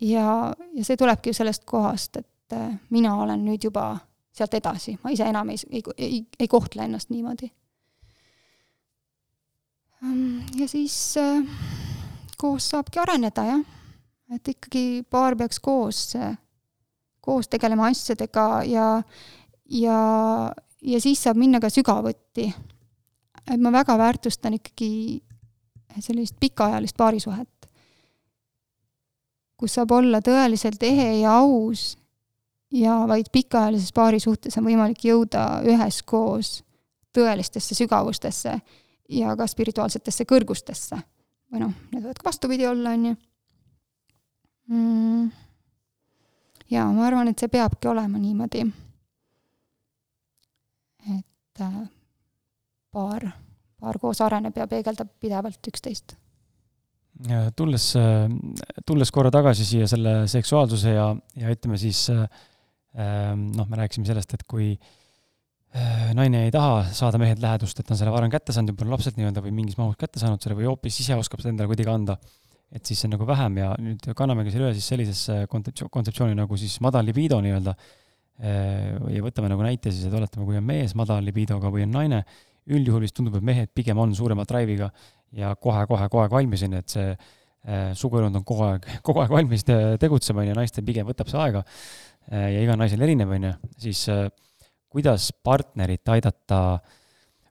ja, 0.00 0.54
ja 0.74 0.84
see 0.84 0.96
tulebki 0.96 1.32
sellest 1.32 1.64
kohast, 1.64 2.16
et 2.16 2.52
äh, 2.52 2.74
mina 2.90 3.14
olen 3.22 3.44
nüüd 3.46 3.64
juba 3.64 3.96
sealt 4.34 4.54
edasi, 4.54 4.98
ma 5.02 5.10
ise 5.14 5.26
enam 5.26 5.48
ei, 5.50 5.58
ei, 5.70 5.82
ei, 5.96 6.20
ei 6.38 6.48
kohtle 6.48 6.84
ennast 6.84 7.10
niimoodi. 7.10 7.50
Ehm, 10.02 10.42
ja 10.58 10.68
siis 10.68 11.16
äh, 11.18 11.42
koos 12.38 12.68
saabki 12.70 13.02
areneda, 13.02 13.44
jah. 13.48 13.64
et 14.34 14.48
ikkagi 14.54 15.02
paar 15.10 15.36
peaks 15.36 15.58
koos, 15.64 16.12
koos 17.24 17.48
tegelema 17.48 17.88
asjadega 17.90 18.62
ja, 18.68 18.88
ja, 19.72 20.00
ja 20.82 21.00
siis 21.00 21.22
saab 21.22 21.40
minna 21.40 21.60
ka 21.60 21.70
sügavuti. 21.72 22.46
et 23.50 23.60
ma 23.60 23.72
väga 23.72 23.98
väärtustan 23.98 24.54
ikkagi 24.60 25.22
sellist 26.00 26.36
pikaajalist 26.40 26.96
paarisuhet, 26.96 27.70
kus 29.58 29.74
saab 29.74 29.90
olla 29.96 30.20
tõeliselt 30.22 30.82
ehe 30.86 31.20
ja 31.20 31.38
aus 31.40 31.96
ja 32.70 33.00
vaid 33.08 33.30
pikaajalises 33.32 33.92
paarisuhtes 33.96 34.58
on 34.58 34.66
võimalik 34.68 35.04
jõuda 35.04 35.62
üheskoos 35.66 36.62
tõelistesse 37.16 37.74
sügavustesse 37.74 38.58
ja 39.08 39.36
ka 39.36 39.46
spirituaalsetesse 39.46 40.24
kõrgustesse. 40.28 40.98
või 41.52 41.64
noh, 41.64 41.72
need 41.92 42.02
võivad 42.02 42.20
ka 42.20 42.28
vastupidi 42.28 42.66
olla, 42.66 42.92
on 42.92 43.06
ju 43.06 43.14
mm.. 44.68 45.30
ja 46.70 46.84
ma 46.92 47.06
arvan, 47.06 47.32
et 47.32 47.38
see 47.38 47.48
peabki 47.48 47.88
olema 47.88 48.18
niimoodi. 48.18 48.66
et 51.16 51.62
äh, 51.64 51.82
paar, 52.92 53.30
paar 53.80 53.98
koos 54.02 54.20
areneb 54.24 54.56
ja 54.56 54.66
peegeldab 54.70 55.10
pidevalt 55.20 55.72
üksteist 55.72 56.16
tulles, 57.58 57.84
tulles 58.86 59.10
korra 59.10 59.30
tagasi 59.34 59.64
siia 59.66 59.88
selle 59.90 60.20
seksuaalsuse 60.30 60.92
ja, 60.94 61.08
ja 61.34 61.50
ütleme 61.50 61.78
siis 61.80 62.04
äh, 62.14 62.28
Ehm, 62.98 63.50
noh, 63.54 63.68
me 63.68 63.78
rääkisime 63.78 64.08
sellest, 64.08 64.32
et 64.34 64.42
kui 64.48 64.72
äh, 64.72 66.08
naine 66.16 66.46
ei 66.46 66.52
taha 66.54 66.86
saada 66.96 67.20
mehelt 67.20 67.42
lähedust, 67.42 67.78
et 67.78 67.86
ta 67.86 67.94
on 67.94 68.00
selle 68.00 68.14
varem 68.14 68.32
kätte 68.32 68.54
saanud, 68.54 68.72
võib-olla 68.72 68.96
lapselt 68.96 69.20
nii-öelda 69.20 69.44
või 69.44 69.52
mingis 69.60 69.76
mahus 69.78 69.98
kätte 70.00 70.22
saanud 70.22 70.42
selle 70.42 70.56
või 70.58 70.66
hoopis 70.70 70.98
ise 71.04 71.18
oskab 71.18 71.42
seda 71.42 71.52
endale 71.52 71.70
kuidagi 71.70 71.92
anda, 71.92 72.16
et 72.74 72.88
siis 72.88 72.98
see 72.98 73.10
on 73.10 73.14
nagu 73.14 73.28
vähem 73.28 73.60
ja 73.60 73.70
nüüd 73.82 74.08
kannamegi 74.18 74.54
selle 74.54 74.70
üle 74.70 74.78
siis 74.78 74.88
sellisesse 74.90 75.38
kontseptsiooni, 75.52 75.92
kontseptsiooni 75.94 76.38
nagu 76.40 76.58
siis 76.60 76.74
madal 76.84 77.06
libido 77.06 77.38
nii-öelda. 77.44 77.76
Äh, 78.38 78.96
ja 79.14 79.22
võtame 79.22 79.52
nagu 79.52 79.62
näite 79.66 79.92
siis, 79.92 80.08
et 80.08 80.14
oletame, 80.14 80.48
kui 80.48 80.58
on 80.58 80.66
mees 80.66 80.96
madal 80.98 81.22
libidoga 81.26 81.70
või 81.74 81.84
on 81.86 81.94
naine, 82.00 82.24
üldjuhul 82.68 83.04
vist 83.06 83.16
tundub, 83.16 83.38
et 83.38 83.44
mehed 83.44 83.74
pigem 83.74 83.98
on 83.98 84.14
suurema 84.14 84.46
drive'iga 84.48 84.90
ja 85.36 85.54
kohe-kohe-kohe 85.56 86.30
valmis, 86.32 86.62
on 86.66 86.76
ju, 86.76 86.84
et 86.84 86.94
see 86.94 87.08
äh, 87.12 87.90
suguelund 87.96 88.36
on 88.36 88.44
kogu 88.48 88.68
aeg, 88.68 88.86
kogu 89.06 89.24
aeg 89.24 89.32
valmis 89.32 89.66
tegutsema, 89.68 90.44
on 90.44 90.52
ju, 90.52 90.60
naistel 90.60 90.86
pigem 90.86 91.08
võtab 91.08 91.30
see 91.32 91.40
aega 91.42 91.64
Äh, 92.28 92.52
ja 92.52 92.62
iga 92.66 92.76
naisel 92.76 93.00
erinev, 93.04 93.30
on 93.32 93.46
ju, 93.46 93.50
siis 93.86 94.02
äh, 94.12 94.26
kuidas 94.92 95.30
partnerit 95.44 96.10
aidata, 96.12 96.58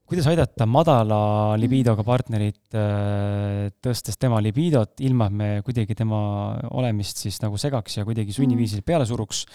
kuidas 0.07 0.27
aidata 0.29 0.67
madala 0.69 1.55
libidoga 1.57 2.05
partnerit, 2.05 2.61
äh, 2.77 3.71
tõstes 3.81 4.19
tema 4.21 4.37
libidot, 4.43 4.93
ilma 5.07 5.31
et 5.31 5.37
me 5.39 5.49
kuidagi 5.65 5.97
tema 5.97 6.19
olemist 6.77 7.23
siis 7.25 7.41
nagu 7.41 7.57
segaks 7.57 7.97
ja 7.97 8.05
kuidagi 8.05 8.35
sunniviisiliselt 8.35 8.85
mm. 8.85 8.91
peale 8.91 9.09
suruks. 9.09 9.45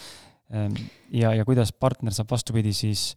Ähm, 0.53 0.75
ja, 1.15 1.31
ja 1.39 1.47
kuidas 1.47 1.71
partner 1.73 2.13
saab 2.13 2.35
vastupidi 2.35 2.75
siis 2.77 3.13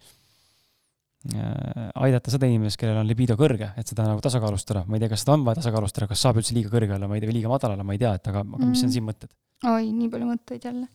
aidata 1.34 2.31
seda 2.34 2.49
inimest, 2.49 2.77
kellel 2.80 2.99
on 3.02 3.07
libido 3.10 3.38
kõrge, 3.39 3.72
et 3.80 3.89
seda 3.89 4.06
nagu 4.06 4.22
tasakaalustada, 4.22 4.84
ma 4.85 4.97
ei 4.97 5.03
tea, 5.03 5.10
kas 5.14 5.23
seda 5.26 5.34
on 5.38 5.45
vaja 5.47 5.61
tasakaalustada, 5.61 6.10
kas 6.11 6.22
saab 6.22 6.38
üldse 6.41 6.53
liiga 6.57 6.69
kõrge 6.73 6.97
olla, 6.97 7.10
ma 7.10 7.18
ei 7.18 7.23
tea, 7.23 7.31
või 7.31 7.39
liiga 7.39 7.52
madal 7.52 7.73
olla, 7.73 7.88
ma 7.88 7.95
ei 7.95 8.02
tea, 8.02 8.14
et 8.19 8.30
aga, 8.30 8.43
aga 8.45 8.61
mis 8.61 8.84
on 8.84 8.89
mm. 8.89 8.93
siin 8.93 9.07
mõtted? 9.07 9.34
oi, 9.65 9.89
nii 9.89 10.11
palju 10.14 10.30
mõtteid 10.30 10.68
jälle 10.69 10.88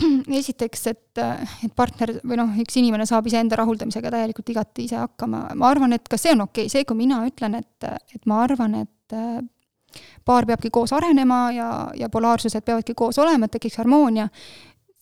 esiteks, 0.40 0.86
et, 0.90 1.22
et 1.66 1.74
partner 1.76 2.14
või 2.24 2.38
noh, 2.40 2.54
üks 2.64 2.78
inimene 2.80 3.06
saab 3.08 3.28
iseenda 3.30 3.58
rahuldamisega 3.60 4.12
täielikult 4.14 4.54
igati 4.54 4.88
ise 4.88 4.98
hakkama, 5.02 5.46
ma 5.58 5.68
arvan, 5.70 5.94
et 5.96 6.08
ka 6.10 6.18
see 6.20 6.34
on 6.34 6.46
okei 6.46 6.66
okay., 6.66 6.72
see, 6.72 6.88
kui 6.88 6.98
mina 6.98 7.20
ütlen, 7.28 7.60
et, 7.60 7.90
et 8.14 8.30
ma 8.30 8.40
arvan, 8.46 8.80
et 8.82 9.18
paar 10.26 10.46
peabki 10.48 10.72
koos 10.74 10.92
arenema 10.96 11.46
ja, 11.54 11.70
ja 11.98 12.08
polaarsused 12.10 12.64
peavadki 12.66 12.96
koos 12.98 13.20
olema, 13.22 13.46
et 13.46 13.54
tekiks 13.58 13.78
harmoonia, 13.82 14.26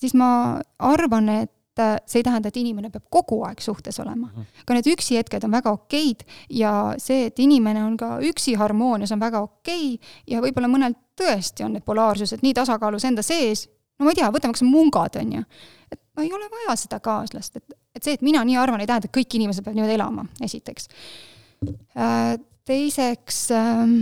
siis 0.01 0.15
ma 0.19 0.61
arvan, 0.83 1.31
et 1.43 1.53
see 1.79 2.21
ei 2.21 2.27
tähenda, 2.27 2.51
et 2.53 2.57
inimene 2.61 2.91
peab 2.93 3.07
kogu 3.11 3.43
aeg 3.47 3.61
suhtes 3.65 4.01
olema. 4.03 4.29
Mhm. 4.29 4.65
ka 4.67 4.75
need 4.75 4.91
üksi 4.93 5.17
hetked 5.17 5.45
on 5.45 5.55
väga 5.55 5.73
okeid 5.73 6.25
ja 6.51 6.95
see, 6.99 7.27
et 7.31 7.39
inimene 7.39 7.85
on 7.85 7.97
ka 7.97 8.19
üksi 8.21 8.57
harmoonias, 8.61 9.13
on 9.13 9.21
väga 9.21 9.41
okei 9.41 9.99
ja 10.27 10.43
võib-olla 10.45 10.69
mõnel 10.69 10.97
tõesti 11.17 11.65
on 11.65 11.73
need 11.77 11.85
polaarsused 11.85 12.43
nii 12.43 12.55
tasakaalus 12.55 13.05
enda 13.09 13.23
sees 13.23 13.69
no 14.03 14.07
ma 14.07 14.13
ei 14.13 14.19
tea, 14.19 14.31
võtame 14.35 14.57
kas 14.57 14.65
mungad, 14.67 15.17
on 15.21 15.37
ju. 15.39 15.45
et 15.93 16.01
no 16.17 16.25
ei 16.25 16.33
ole 16.35 16.49
vaja 16.53 16.77
seda 16.81 16.99
kaaslast, 17.05 17.61
et, 17.61 17.77
et 17.97 18.03
see, 18.03 18.17
et 18.19 18.25
mina 18.27 18.43
nii 18.47 18.59
arvan, 18.59 18.83
ei 18.83 18.91
tähenda, 18.91 19.09
et 19.09 19.17
kõik 19.17 19.39
inimesed 19.39 19.65
peavad 19.65 19.79
niimoodi 19.79 19.97
elama, 19.97 20.27
esiteks. 20.43 20.89
Äh, 21.95 22.35
teiseks 22.67 23.45
ähm, 23.55 23.95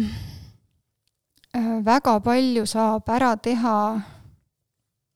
äh, 1.57 1.71
väga 1.85 2.17
palju 2.25 2.65
saab 2.69 3.09
ära 3.13 3.35
teha 3.43 3.77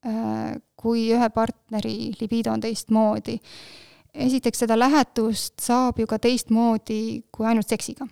äh,, 0.05 0.55
kui 0.85 1.09
ühe 1.17 1.31
partneri 1.33 2.13
libido 2.21 2.53
on 2.53 2.61
teistmoodi. 2.61 3.39
esiteks, 4.15 4.61
seda 4.63 4.77
lähetust 4.79 5.59
saab 5.61 5.99
ju 5.99 6.07
ka 6.07 6.19
teistmoodi 6.19 7.25
kui 7.33 7.49
ainult 7.49 7.69
seksiga. 7.69 8.07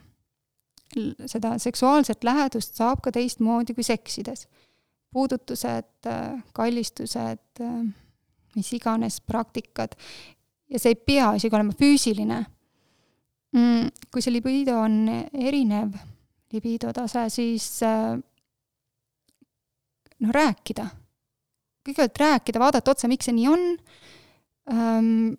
seda 1.26 1.58
seksuaalset 1.58 2.24
lähedust 2.24 2.74
saab 2.76 3.00
ka 3.04 3.12
teistmoodi 3.12 3.74
kui 3.74 3.84
seksides 3.84 4.48
puudutused, 5.12 6.08
kallistused, 6.52 7.62
mis 8.56 8.72
iganes 8.72 9.20
praktikad. 9.20 9.92
ja 10.70 10.78
see 10.80 10.94
ei 10.94 10.96
pea 10.96 11.34
isegi 11.36 11.56
olema 11.56 11.74
füüsiline. 11.76 12.38
Mm, 13.52 13.90
kui 14.08 14.22
see 14.24 14.32
libido 14.32 14.78
on 14.80 15.04
erinev, 15.36 15.92
libido 16.52 16.92
tase, 16.96 17.26
siis 17.28 17.66
noh, 20.18 20.32
rääkida. 20.32 20.86
Kõigepealt 21.86 22.20
rääkida, 22.22 22.60
vaadata 22.62 22.94
otsa, 22.94 23.10
miks 23.10 23.28
see 23.28 23.36
nii 23.36 23.48
on 23.52 23.64
um,. 24.72 25.32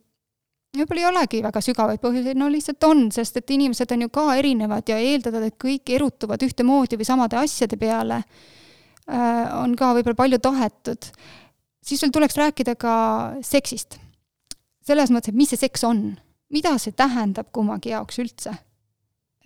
võib-olla 0.74 1.04
ei 1.04 1.06
olegi 1.12 1.44
väga 1.46 1.62
sügavaid 1.62 2.02
põhjuseid, 2.02 2.38
no 2.40 2.50
lihtsalt 2.50 2.84
on, 2.88 3.06
sest 3.14 3.38
et 3.38 3.52
inimesed 3.54 3.92
on 3.94 4.08
ju 4.08 4.10
ka 4.14 4.26
erinevad 4.40 4.90
ja 4.90 4.98
eeldada, 4.98 5.44
et 5.46 5.60
kõik 5.62 5.92
erutuvad 5.94 6.42
ühtemoodi 6.42 6.98
või 6.98 7.08
samade 7.08 7.38
asjade 7.38 7.78
peale 7.78 8.24
Äh, 9.04 9.48
on 9.60 9.74
ka 9.76 9.92
võib-olla 9.98 10.16
palju 10.16 10.40
tahetud, 10.40 11.10
siis 11.84 12.00
sul 12.00 12.12
tuleks 12.14 12.38
rääkida 12.40 12.78
ka 12.80 12.94
seksist. 13.44 14.00
selles 14.84 15.12
mõttes, 15.12 15.32
et 15.32 15.40
mis 15.40 15.48
see 15.48 15.60
seks 15.60 15.84
on, 15.88 16.18
mida 16.52 16.74
see 16.80 16.92
tähendab 16.92 17.48
kummagi 17.56 17.94
jaoks 17.94 18.20
üldse. 18.20 18.52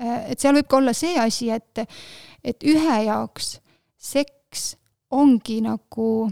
Äh, 0.01 0.31
et 0.31 0.39
seal 0.39 0.53
võib 0.57 0.69
ka 0.69 0.77
olla 0.77 0.93
see 0.93 1.17
asi, 1.17 1.49
et, 1.49 1.81
et 2.43 2.63
ühe 2.63 2.97
jaoks 3.05 3.57
seks 3.97 4.75
ongi 5.09 5.61
nagu 5.65 6.29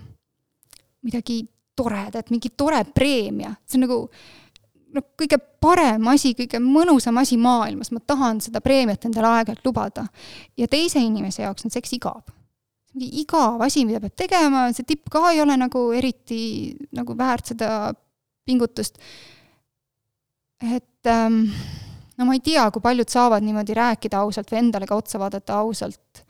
midagi 1.06 1.44
toredat, 1.76 2.32
mingi 2.32 2.52
tore 2.58 2.82
preemia, 2.96 3.52
see 3.68 3.78
on 3.80 3.86
nagu 3.86 4.00
no 4.96 5.04
kõige 5.20 5.40
parem 5.62 6.08
asi, 6.12 6.34
kõige 6.38 6.62
mõnusam 6.64 7.20
asi 7.20 7.38
maailmas, 7.42 7.92
ma 7.92 8.00
tahan 8.00 8.40
seda 8.44 8.62
preemiat 8.64 9.06
endale 9.08 9.32
aeg-ajalt 9.34 9.68
lubada. 9.68 10.08
ja 10.58 10.68
teise 10.72 11.02
inimese 11.04 11.44
jaoks 11.44 11.68
on 11.68 11.74
seks 11.74 11.94
igav. 11.98 12.24
mingi 12.96 13.22
igav 13.22 13.62
asi, 13.62 13.86
mida 13.86 14.00
peab 14.00 14.16
tegema, 14.16 14.68
see 14.74 14.88
tipp 14.88 15.10
ka 15.12 15.32
ei 15.32 15.42
ole 15.44 15.58
nagu 15.60 15.92
eriti 15.92 16.76
nagu 16.96 17.18
väärt 17.18 17.52
seda 17.54 17.94
pingutust. 18.46 18.98
et 20.62 21.12
ähm, 21.12 21.44
no 22.18 22.26
ma 22.26 22.34
ei 22.34 22.44
tea, 22.44 22.70
kui 22.72 22.82
paljud 22.82 23.10
saavad 23.10 23.44
niimoodi 23.44 23.76
rääkida 23.76 24.24
ausalt 24.24 24.52
või 24.52 24.64
endale 24.64 24.88
ka 24.88 24.96
otsa 24.96 25.20
vaadata 25.20 25.60
ausalt. 25.60 26.25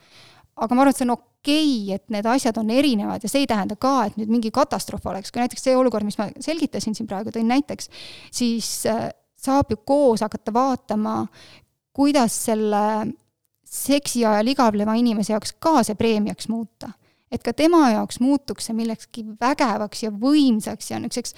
Aga 0.56 0.76
ma 0.76 0.86
arvan, 0.86 0.94
et 0.94 1.00
see 1.00 1.08
on 1.08 1.16
okei 1.16 1.28
okay,, 1.46 1.98
et 1.98 2.14
need 2.14 2.30
asjad 2.30 2.58
on 2.62 2.72
erinevad 2.74 3.24
ja 3.24 3.32
see 3.32 3.44
ei 3.44 3.50
tähenda 3.50 3.78
ka, 3.80 4.08
et 4.08 4.18
nüüd 4.20 4.32
mingi 4.32 4.52
katastroof 4.56 5.06
oleks, 5.12 5.34
kui 5.34 5.44
näiteks 5.44 5.68
see 5.68 5.76
olukord, 5.78 6.08
mis 6.08 6.18
ma 6.22 6.30
selgitasin 6.44 6.96
siin 6.98 7.10
praegu, 7.10 7.34
tõin 7.36 7.50
näiteks, 7.52 7.92
siis 8.34 8.70
äh, 8.90 9.10
saab 9.46 9.74
ju 9.74 9.80
koos 9.86 10.24
hakata 10.26 10.54
vaatama, 10.56 11.20
kuidas 11.96 12.38
selle 12.48 12.86
seksi 13.76 14.26
ajal 14.26 14.52
igavleva 14.54 14.96
inimese 15.00 15.34
jaoks 15.34 15.56
ka 15.60 15.82
see 15.84 15.98
preemiaks 16.00 16.50
muuta. 16.52 16.94
et 17.32 17.44
ka 17.44 17.52
tema 17.58 17.90
jaoks 17.92 18.22
muutuks 18.22 18.70
see 18.70 18.76
millekski 18.78 19.26
vägevaks 19.42 20.04
ja 20.06 20.12
võimsaks 20.14 20.92
ja 20.92 21.00
niisuguseks 21.02 21.34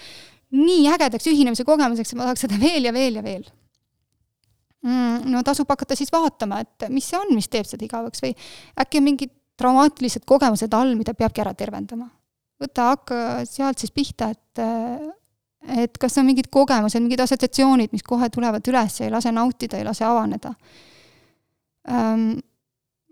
nii 0.54 0.84
ägedaks 0.94 1.28
ühinemise 1.32 1.64
kogemuseks, 1.66 2.12
et 2.12 2.20
ma 2.20 2.28
tahaks 2.28 2.44
seda 2.46 2.60
veel 2.62 2.86
ja 2.86 2.94
veel 2.94 3.18
ja 3.18 3.24
veel 3.24 3.48
mm,. 4.88 5.28
no 5.32 5.44
tasub 5.46 5.70
hakata 5.70 5.98
siis 5.98 6.12
vaatama, 6.14 6.62
et 6.64 6.88
mis 6.94 7.08
see 7.10 7.20
on, 7.20 7.34
mis 7.36 7.50
teeb 7.52 7.68
seda 7.68 7.86
igavaks 7.88 8.24
või 8.24 8.34
äkki 8.80 9.02
on 9.02 9.08
mingid 9.10 9.34
traumaatilised 9.58 10.26
kogemused 10.30 10.74
all, 10.78 10.96
mida 10.98 11.16
peabki 11.18 11.44
ära 11.44 11.54
tervendama. 11.58 12.10
võta, 12.62 12.92
hakka 12.94 13.46
sealt 13.50 13.82
siis 13.82 13.94
pihta, 13.94 14.32
et 14.34 14.66
et 15.68 15.98
kas 16.00 16.16
on 16.22 16.28
mingid 16.28 16.48
kogemused, 16.54 17.02
mingid 17.02 17.20
assotsiatsioonid, 17.24 17.92
mis 17.92 18.06
kohe 18.06 18.30
tulevad 18.32 18.68
üles 18.70 19.00
ja 19.00 19.08
ei 19.08 19.12
lase 19.12 19.34
nautida, 19.36 19.80
ei 19.80 19.88
lase 19.88 20.06
avaneda 20.08 20.54
ähm,. 21.90 22.38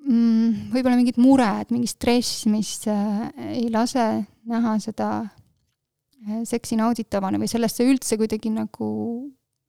Võib-olla 0.05 0.99
mingid 0.99 1.15
mured, 1.17 1.71
mingi 1.73 1.87
stress, 1.89 2.43
mis 2.45 2.83
äh, 2.85 3.23
ei 3.55 3.71
lase 3.73 4.03
näha 4.45 4.75
seda 4.83 5.07
äh, 5.23 6.43
seksi 6.45 6.77
nauditavana 6.77 7.39
või 7.41 7.49
sellesse 7.49 7.87
üldse 7.89 8.13
kuidagi 8.19 8.51
nagu 8.53 8.89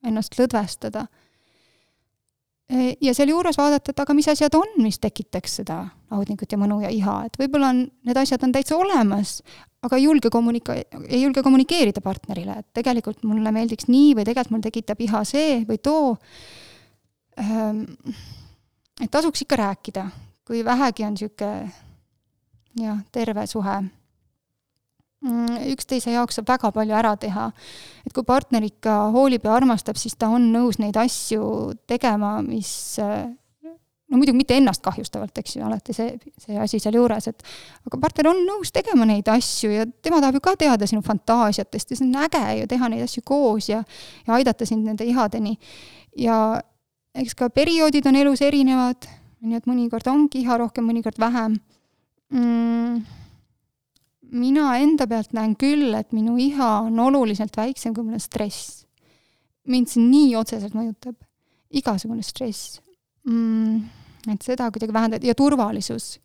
ennast 0.04 0.36
lõdvestada 0.36 1.06
ja 3.00 3.14
sealjuures 3.14 3.58
vaadata, 3.58 3.92
et 3.92 4.00
aga 4.02 4.14
mis 4.16 4.26
asjad 4.30 4.54
on, 4.58 4.72
mis 4.82 4.98
tekitaks 4.98 5.60
seda 5.60 5.78
naudingut 6.10 6.50
ja 6.50 6.58
mõnu 6.58 6.80
ja 6.82 6.90
iha, 6.90 7.16
et 7.28 7.38
võib-olla 7.38 7.70
on, 7.74 7.84
need 8.08 8.18
asjad 8.18 8.42
on 8.42 8.54
täitsa 8.54 8.78
olemas, 8.78 9.38
aga 9.86 9.98
ei 9.98 10.06
julge 10.06 10.30
kommunika-, 10.34 10.78
ei 11.06 11.22
julge 11.22 11.44
kommunikeerida 11.46 12.02
partnerile, 12.02 12.58
et 12.62 12.68
tegelikult 12.80 13.22
mulle 13.28 13.52
meeldiks 13.54 13.86
nii 13.90 14.16
või 14.18 14.26
tegelikult 14.26 14.56
mul 14.56 14.64
tekitab 14.66 15.02
iha 15.06 15.22
see 15.28 15.60
või 15.68 15.78
too. 15.78 16.16
Ehm, 17.38 17.84
et 19.02 19.12
tasuks 19.14 19.46
ikka 19.46 19.60
rääkida, 19.62 20.08
kui 20.46 20.64
vähegi 20.66 21.06
on 21.06 21.14
niisugune 21.14 21.70
jah, 22.82 22.98
terve 23.14 23.46
suhe 23.46 23.78
üksteise 25.24 26.12
jaoks 26.12 26.36
saab 26.38 26.50
väga 26.50 26.70
palju 26.72 26.94
ära 26.94 27.16
teha. 27.16 27.50
et 28.06 28.12
kui 28.12 28.24
partner 28.24 28.62
ikka 28.62 29.10
hoolib 29.14 29.44
ja 29.44 29.54
armastab, 29.56 29.96
siis 29.96 30.14
ta 30.16 30.28
on 30.28 30.52
nõus 30.52 30.78
neid 30.78 30.96
asju 30.96 31.72
tegema, 31.86 32.42
mis 32.42 32.94
no 34.06 34.20
muidugi 34.20 34.36
mitte 34.36 34.54
ennast 34.54 34.82
kahjustavalt, 34.84 35.34
eks 35.38 35.56
ju, 35.56 35.64
alati 35.66 35.94
see, 35.96 36.12
see 36.38 36.58
asi 36.62 36.78
sealjuures, 36.82 37.26
et 37.32 37.42
aga 37.88 37.98
partner 37.98 38.30
on 38.30 38.44
nõus 38.46 38.70
tegema 38.74 39.08
neid 39.08 39.26
asju 39.32 39.72
ja 39.72 39.86
tema 40.02 40.20
tahab 40.20 40.38
ju 40.38 40.44
ka 40.44 40.54
teada 40.60 40.86
sinu 40.86 41.02
fantaasiatest 41.02 41.90
ja 41.90 41.98
see 41.98 42.06
on 42.06 42.22
äge 42.28 42.44
ju 42.60 42.70
teha 42.70 42.92
neid 42.92 43.06
asju 43.08 43.24
koos 43.26 43.70
ja 43.72 43.82
ja 44.26 44.38
aidata 44.38 44.66
sind 44.66 44.86
nende 44.86 45.04
ihadeni. 45.04 45.58
ja 46.16 46.60
eks 47.14 47.34
ka 47.34 47.48
perioodid 47.48 48.06
on 48.06 48.16
elus 48.16 48.42
erinevad, 48.44 49.08
nii 49.40 49.56
et 49.56 49.66
mõnikord 49.66 50.06
ongi 50.12 50.44
iha 50.44 50.58
rohkem, 50.58 50.86
mõnikord 50.86 51.18
vähem 51.18 51.58
mm 52.30 53.25
mina 54.32 54.72
enda 54.82 55.06
pealt 55.06 55.32
näen 55.36 55.54
küll, 55.58 55.94
et 55.94 56.12
minu 56.16 56.36
iha 56.40 56.70
on 56.86 56.98
oluliselt 57.00 57.56
väiksem, 57.56 57.94
kui 57.94 58.04
mul 58.04 58.18
on 58.18 58.22
stress. 58.22 58.84
mind 59.66 59.90
see 59.90 60.02
nii 60.02 60.36
otseselt 60.38 60.76
mõjutab, 60.78 61.16
igasugune 61.74 62.22
stress 62.22 62.80
mm,. 63.26 63.80
et 64.30 64.42
seda 64.46 64.68
kuidagi 64.70 64.94
vähendada 64.94 65.26
ja 65.26 65.34
turvalisus. 65.34 66.20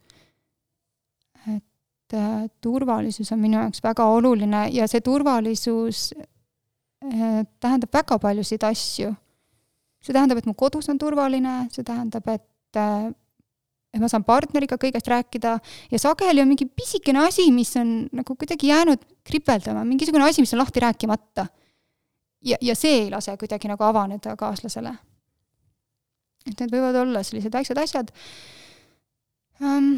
et 1.48 2.14
äh, 2.14 2.46
turvalisus 2.62 3.32
on 3.32 3.40
minu 3.40 3.58
jaoks 3.58 3.84
väga 3.84 4.06
oluline 4.06 4.68
ja 4.72 4.88
see 4.88 5.02
turvalisus 5.02 6.14
äh, 6.18 7.42
tähendab 7.60 7.94
väga 7.94 8.20
paljusid 8.20 8.64
asju. 8.64 9.14
see 10.02 10.14
tähendab, 10.14 10.38
et 10.38 10.46
mu 10.46 10.54
kodus 10.54 10.90
on 10.90 10.98
turvaline, 10.98 11.68
see 11.72 11.84
tähendab, 11.84 12.28
et 12.28 12.78
äh, 12.78 13.12
et 13.92 14.00
ma 14.00 14.08
saan 14.12 14.24
partneriga 14.28 14.78
kõigest 14.80 15.10
rääkida 15.12 15.58
ja 15.92 16.00
sageli 16.00 16.42
on 16.44 16.50
mingi 16.52 16.68
pisikene 16.68 17.26
asi, 17.28 17.50
mis 17.52 17.74
on 17.80 18.06
nagu 18.16 18.36
kuidagi 18.40 18.72
jäänud 18.72 19.04
kripeldama, 19.28 19.84
mingisugune 19.88 20.28
asi, 20.28 20.44
mis 20.44 20.54
on 20.56 20.62
lahti 20.64 20.84
rääkimata. 20.84 21.48
ja, 22.46 22.58
ja 22.62 22.76
see 22.76 23.04
ei 23.04 23.12
lase 23.12 23.36
kuidagi 23.38 23.68
nagu 23.68 23.84
avaneda 23.84 24.36
kaaslasele. 24.40 24.96
et 26.48 26.60
need 26.60 26.72
võivad 26.72 27.02
olla 27.04 27.24
sellised 27.24 27.54
väiksed 27.54 27.78
asjad 27.78 28.12
um,. 29.60 29.98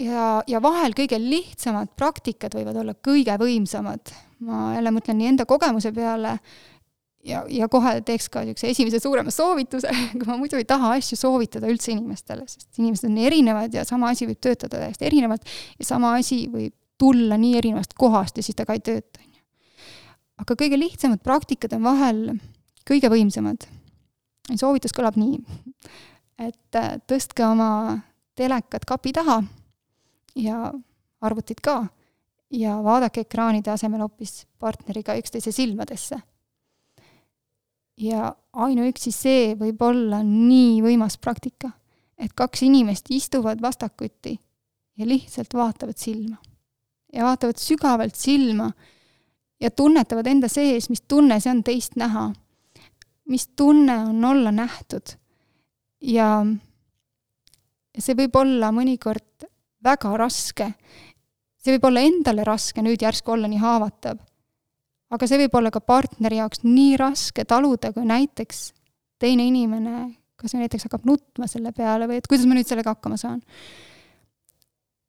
ja, 0.00 0.42
ja 0.46 0.62
vahel 0.62 0.92
kõige 0.96 1.18
lihtsamad 1.18 1.96
praktikad 1.96 2.54
võivad 2.54 2.76
olla 2.76 2.94
kõige 2.94 3.38
võimsamad. 3.40 4.12
ma 4.44 4.74
jälle 4.76 4.92
mõtlen 4.92 5.16
nii 5.16 5.32
enda 5.32 5.48
kogemuse 5.48 5.92
peale 5.96 6.38
ja, 7.26 7.42
ja 7.48 7.68
kohe 7.68 7.96
teeks 8.06 8.28
ka 8.32 8.42
niisuguse 8.44 8.70
esimese 8.72 9.00
suurema 9.02 9.32
soovituse, 9.34 9.92
kui 10.18 10.26
ma 10.28 10.38
muidu 10.40 10.58
ei 10.60 10.66
taha 10.68 10.94
asju 10.98 11.18
soovitada 11.20 11.70
üldse 11.70 11.92
inimestele, 11.94 12.46
sest 12.48 12.80
inimesed 12.80 13.10
on 13.10 13.18
erinevad 13.20 13.74
ja 13.76 13.84
sama 13.88 14.12
asi 14.14 14.28
võib 14.30 14.40
töötada 14.42 14.80
täiesti 14.84 15.08
erinevalt 15.08 15.48
ja 15.78 15.88
sama 15.88 16.14
asi 16.18 16.44
võib 16.52 16.74
tulla 17.00 17.38
nii 17.40 17.56
erinevast 17.60 17.94
kohast 17.98 18.36
ja 18.36 18.44
siis 18.44 18.56
ta 18.56 18.66
ka 18.68 18.76
ei 18.76 18.84
tööta, 18.84 19.22
on 19.22 19.36
ju. 19.36 19.44
aga 20.44 20.56
kõige 20.62 20.80
lihtsamad 20.80 21.22
praktikad 21.24 21.76
on 21.76 21.86
vahel 21.88 22.24
kõige 22.88 23.12
võimsamad. 23.12 23.68
soovitus 24.56 24.94
kõlab 24.96 25.16
nii, 25.20 25.38
et 26.40 26.76
äh, 26.76 26.96
tõstke 27.08 27.44
oma 27.46 28.00
telekad 28.36 28.84
kapi 28.88 29.12
taha 29.12 29.42
ja 30.36 30.72
arvutid 31.20 31.60
ka 31.60 31.82
ja 32.50 32.80
vaadake 32.82 33.26
ekraanide 33.26 33.70
asemel 33.70 34.00
hoopis 34.00 34.46
partneriga 34.58 35.14
üksteise 35.20 35.52
silmadesse 35.52 36.18
ja 37.96 38.34
ainuüksi 38.52 39.12
see 39.14 39.54
võib 39.58 39.82
olla 39.82 40.22
nii 40.26 40.80
võimas 40.84 41.18
praktika, 41.18 41.72
et 42.18 42.32
kaks 42.36 42.62
inimest 42.66 43.10
istuvad 43.10 43.62
vastakuti 43.62 44.36
ja 44.98 45.06
lihtsalt 45.06 45.54
vaatavad 45.54 45.96
silma. 45.96 46.36
ja 47.12 47.24
vaatavad 47.24 47.58
sügavalt 47.58 48.14
silma 48.14 48.70
ja 49.60 49.70
tunnetavad 49.70 50.26
enda 50.26 50.48
sees, 50.48 50.88
mis 50.90 51.02
tunne 51.08 51.40
see 51.40 51.50
on 51.50 51.62
teist 51.64 51.96
näha. 51.96 52.32
mis 53.28 53.48
tunne 53.56 53.98
on 53.98 54.24
olla 54.24 54.52
nähtud. 54.52 55.16
ja 56.00 56.46
see 57.98 58.14
võib 58.14 58.36
olla 58.36 58.72
mõnikord 58.72 59.46
väga 59.84 60.16
raske. 60.16 60.72
see 61.58 61.76
võib 61.76 61.84
olla 61.84 62.00
endale 62.00 62.44
raske 62.44 62.82
nüüd 62.82 63.02
järsku 63.02 63.32
olla 63.32 63.48
nii 63.48 63.58
haavatav 63.58 64.29
aga 65.10 65.26
see 65.26 65.40
võib 65.42 65.58
olla 65.58 65.72
ka 65.74 65.82
partneri 65.82 66.40
jaoks 66.40 66.64
nii 66.66 66.96
raske 67.00 67.44
taluda, 67.48 67.92
kui 67.92 68.06
näiteks 68.08 68.70
teine 69.20 69.46
inimene 69.48 70.08
kas 70.40 70.56
või 70.56 70.64
näiteks 70.64 70.88
hakkab 70.88 71.06
nutma 71.08 71.48
selle 71.50 71.72
peale 71.76 72.08
või 72.08 72.20
et 72.20 72.28
kuidas 72.30 72.48
ma 72.48 72.56
nüüd 72.56 72.68
sellega 72.68 72.94
hakkama 72.94 73.18
saan. 73.20 73.40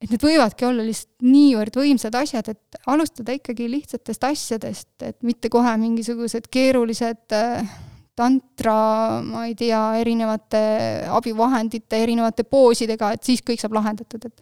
et 0.02 0.10
need 0.10 0.24
võivadki 0.26 0.66
olla 0.66 0.84
lihtsalt 0.86 1.24
niivõrd 1.24 1.78
võimsad 1.78 2.16
asjad, 2.18 2.50
et 2.50 2.82
alustada 2.90 3.36
ikkagi 3.38 3.70
lihtsatest 3.70 4.24
asjadest, 4.28 4.92
et 5.06 5.22
mitte 5.24 5.50
kohe 5.54 5.76
mingisugused 5.78 6.50
keerulised 6.52 7.38
äh, 7.38 7.72
tantra, 8.18 9.22
ma 9.24 9.46
ei 9.48 9.56
tea, 9.56 9.82
erinevate 10.02 10.62
abivahendite, 11.10 12.02
erinevate 12.02 12.44
poosidega, 12.44 13.14
et 13.16 13.30
siis 13.30 13.46
kõik 13.46 13.62
saab 13.62 13.78
lahendatud, 13.78 14.26
et 14.28 14.42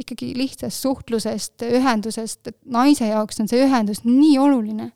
ikkagi 0.00 0.32
lihtsast 0.36 0.82
suhtlusest, 0.84 1.64
ühendusest, 1.66 2.40
et 2.48 2.58
naise 2.72 3.08
jaoks 3.10 3.40
on 3.42 3.50
see 3.50 3.62
ühendus 3.66 4.02
nii 4.06 4.36
oluline. 4.40 4.90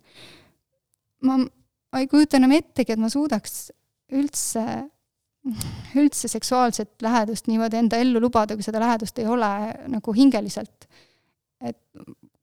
ma, 1.25 1.39
ma 1.39 2.03
ei 2.03 2.09
kujuta 2.11 2.39
enam 2.41 2.55
ettegi, 2.57 2.95
et 2.95 3.01
ma 3.01 3.11
suudaks 3.13 3.69
üldse, 4.15 4.65
üldse 6.01 6.29
seksuaalset 6.29 7.03
lähedust 7.05 7.49
niimoodi 7.51 7.81
enda 7.81 8.01
ellu 8.01 8.23
lubada, 8.23 8.57
kui 8.57 8.65
seda 8.67 8.81
lähedust 8.83 9.19
ei 9.21 9.29
ole 9.29 9.51
nagu 9.93 10.17
hingeliselt. 10.17 10.89
et 11.65 11.79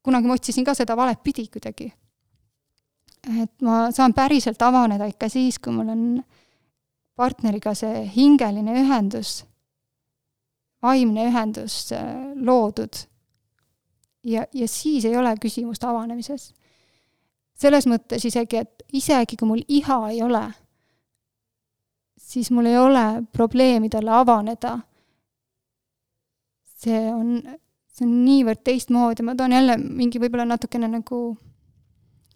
kunagi 0.02 0.26
ma 0.26 0.34
otsisin 0.38 0.66
ka 0.66 0.74
seda 0.74 0.96
valet 0.98 1.22
pidi 1.22 1.46
kuidagi. 1.48 1.92
et 3.42 3.54
ma 3.62 3.88
saan 3.94 4.14
päriselt 4.14 4.62
avaneda 4.62 5.06
ikka 5.10 5.28
siis, 5.30 5.58
kui 5.58 5.74
mul 5.74 5.88
on 5.94 6.04
partneriga 7.16 7.74
see 7.74 8.06
hingeline 8.16 8.74
ühendus 8.82 9.42
vaimne 10.82 11.28
ühendus 11.30 11.92
loodud. 12.34 13.04
ja, 14.24 14.46
ja 14.52 14.68
siis 14.68 15.04
ei 15.04 15.16
ole 15.16 15.34
küsimust 15.42 15.84
avanemises. 15.84 16.52
selles 17.54 17.86
mõttes 17.86 18.24
isegi, 18.26 18.56
et 18.56 18.82
isegi 18.92 19.36
kui 19.36 19.48
mul 19.48 19.62
iha 19.68 19.98
ei 20.10 20.22
ole, 20.22 20.42
siis 22.18 22.50
mul 22.50 22.66
ei 22.66 22.78
ole 22.78 23.22
probleemi 23.32 23.88
talle 23.88 24.10
avaneda. 24.10 24.78
see 26.82 27.06
on, 27.14 27.38
see 27.86 28.06
on 28.06 28.24
niivõrd 28.24 28.64
teistmoodi, 28.64 29.22
ma 29.22 29.36
toon 29.38 29.52
jälle 29.52 29.78
mingi 29.78 30.18
võib-olla 30.18 30.48
natukene 30.48 30.88
nagu 30.90 31.22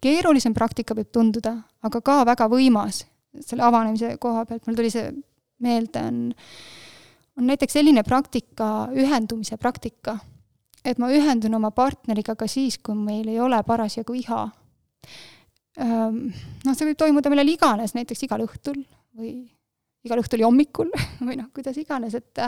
keerulisem 0.01 0.53
praktika 0.53 0.95
võib 0.95 1.09
tunduda, 1.11 1.57
aga 1.83 2.01
ka 2.01 2.23
väga 2.25 2.47
võimas 2.47 3.03
selle 3.43 3.65
avanemise 3.67 4.15
koha 4.21 4.45
pealt, 4.45 4.65
mul 4.67 4.77
tuli 4.77 4.91
see 4.93 5.09
meelde, 5.63 6.03
on, 6.09 6.19
on 7.37 7.47
näiteks 7.47 7.77
selline 7.79 8.03
praktika, 8.03 8.87
ühendumise 8.93 9.57
praktika, 9.57 10.17
et 10.85 10.97
ma 10.97 11.09
ühendun 11.13 11.57
oma 11.57 11.71
partneriga 11.71 12.35
ka 12.35 12.47
siis, 12.47 12.77
kui 12.77 12.95
meil 12.95 13.27
ei 13.29 13.39
ole 13.39 13.59
parasjagu 13.63 14.15
iha 14.17 14.45
noh, 15.77 16.73
see 16.73 16.87
võib 16.87 16.97
toimuda 16.97 17.31
millal 17.31 17.49
iganes, 17.51 17.93
näiteks 17.97 18.25
igal 18.25 18.43
õhtul 18.45 18.79
või 19.17 19.33
igal 20.07 20.21
õhtul 20.21 20.41
ja 20.41 20.49
hommikul 20.49 20.89
või 21.27 21.37
noh, 21.39 21.51
kuidas 21.53 21.77
iganes, 21.77 22.15
et 22.17 22.41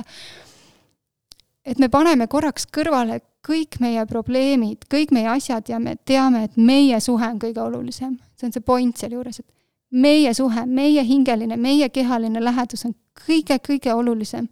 et 1.69 1.81
me 1.81 1.89
paneme 1.91 2.25
korraks 2.31 2.65
kõrvale 2.73 3.19
kõik 3.45 3.77
meie 3.83 4.03
probleemid, 4.09 4.87
kõik 4.89 5.13
meie 5.15 5.29
asjad 5.31 5.69
ja 5.69 5.77
me 5.79 5.95
teame, 6.05 6.47
et 6.47 6.57
meie 6.57 6.97
suhe 7.03 7.27
on 7.27 7.39
kõige 7.39 7.61
olulisem. 7.61 8.17
see 8.35 8.47
on 8.47 8.55
see 8.55 8.65
point 8.65 8.97
sealjuures, 8.97 9.39
et 9.39 9.47
meie 9.91 10.33
suhe, 10.33 10.65
meie 10.65 11.03
hingeline, 11.03 11.57
meie 11.57 11.89
kehaline 11.89 12.43
lähedus 12.43 12.85
on 12.85 12.93
kõige-kõige 13.25 13.93
olulisem. 13.93 14.47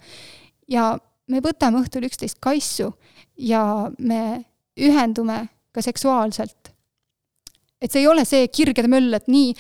ja 0.68 0.98
me 1.28 1.40
võtame 1.40 1.82
õhtul 1.82 2.08
üksteist 2.08 2.40
kaissu 2.40 2.94
ja 3.38 3.92
me 4.00 4.46
ühendume 4.78 5.48
ka 5.72 5.82
seksuaalselt 5.82 6.78
et 7.82 7.92
see 7.92 8.04
ei 8.04 8.10
ole 8.10 8.26
see 8.28 8.48
kirgede 8.54 8.90
möll, 8.92 9.14
et 9.14 9.28
nii, 9.32 9.52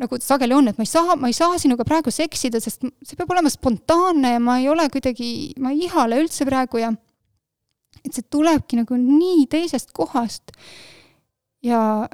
nagu 0.00 0.18
sageli 0.22 0.56
on, 0.56 0.70
et 0.70 0.78
ma 0.80 0.86
ei 0.86 0.90
saa, 0.90 1.16
ma 1.20 1.30
ei 1.30 1.36
saa 1.36 1.58
sinuga 1.60 1.84
praegu 1.88 2.12
seksida, 2.14 2.60
sest 2.62 2.86
see 2.86 3.18
peab 3.18 3.30
olema 3.34 3.52
spontaanne 3.52 4.34
ja 4.34 4.42
ma 4.42 4.58
ei 4.60 4.68
ole 4.72 4.88
kuidagi, 4.92 5.30
ma 5.60 5.74
ei 5.74 5.84
ihale 5.86 6.20
üldse 6.22 6.46
praegu 6.48 6.80
ja 6.82 6.92
et 8.00 8.16
see 8.16 8.24
tulebki 8.32 8.80
nagu 8.80 8.96
nii 8.96 9.44
teisest 9.52 9.92
kohast. 9.96 10.54
ja, 11.62 12.08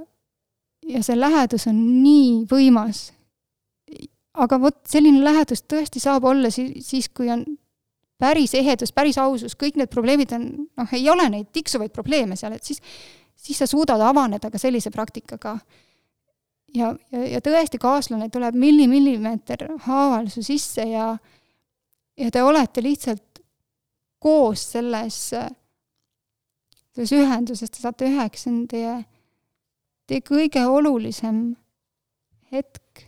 ja 0.86 1.02
see 1.02 1.18
lähedus 1.18 1.66
on 1.70 1.78
nii 2.02 2.46
võimas. 2.50 3.10
aga 4.36 4.58
vot 4.60 4.82
selline 4.88 5.24
lähedus 5.24 5.62
tõesti 5.64 6.00
saab 6.00 6.24
olla 6.28 6.50
siis, 6.50 6.86
siis 6.86 7.08
kui 7.08 7.30
on 7.32 7.44
päris 8.20 8.54
ehedus, 8.54 8.92
päris 8.92 9.18
ausus, 9.18 9.56
kõik 9.56 9.76
need 9.76 9.88
probleemid 9.92 10.32
on, 10.32 10.44
noh, 10.76 10.92
ei 10.92 11.08
ole 11.10 11.28
neid 11.32 11.48
tiksuvaid 11.52 11.92
probleeme 11.92 12.36
seal, 12.36 12.52
et 12.56 12.64
siis 12.64 12.80
siis 13.46 13.58
sa 13.58 13.66
suudad 13.66 14.00
avaneda 14.00 14.50
ka 14.50 14.58
sellise 14.58 14.90
praktikaga. 14.90 15.58
ja, 16.74 16.94
ja, 17.12 17.26
ja 17.36 17.40
tõesti, 17.40 17.78
kaaslane 17.80 18.28
tuleb 18.32 18.56
milli-millimeeter 18.58 19.68
haaval 19.86 20.28
su 20.32 20.42
sisse 20.44 20.84
ja, 20.90 21.12
ja 22.16 22.30
te 22.30 22.42
olete 22.42 22.82
lihtsalt 22.84 23.40
koos 24.20 24.64
selles, 24.72 25.20
selles 26.92 27.12
ühenduses, 27.12 27.70
te 27.70 27.80
saate 27.80 28.08
üheks, 28.10 28.44
see 28.44 28.52
on 28.52 28.64
teie, 28.68 28.96
teie 30.06 30.22
kõige 30.24 30.62
olulisem 30.70 31.56
hetk. 32.52 33.06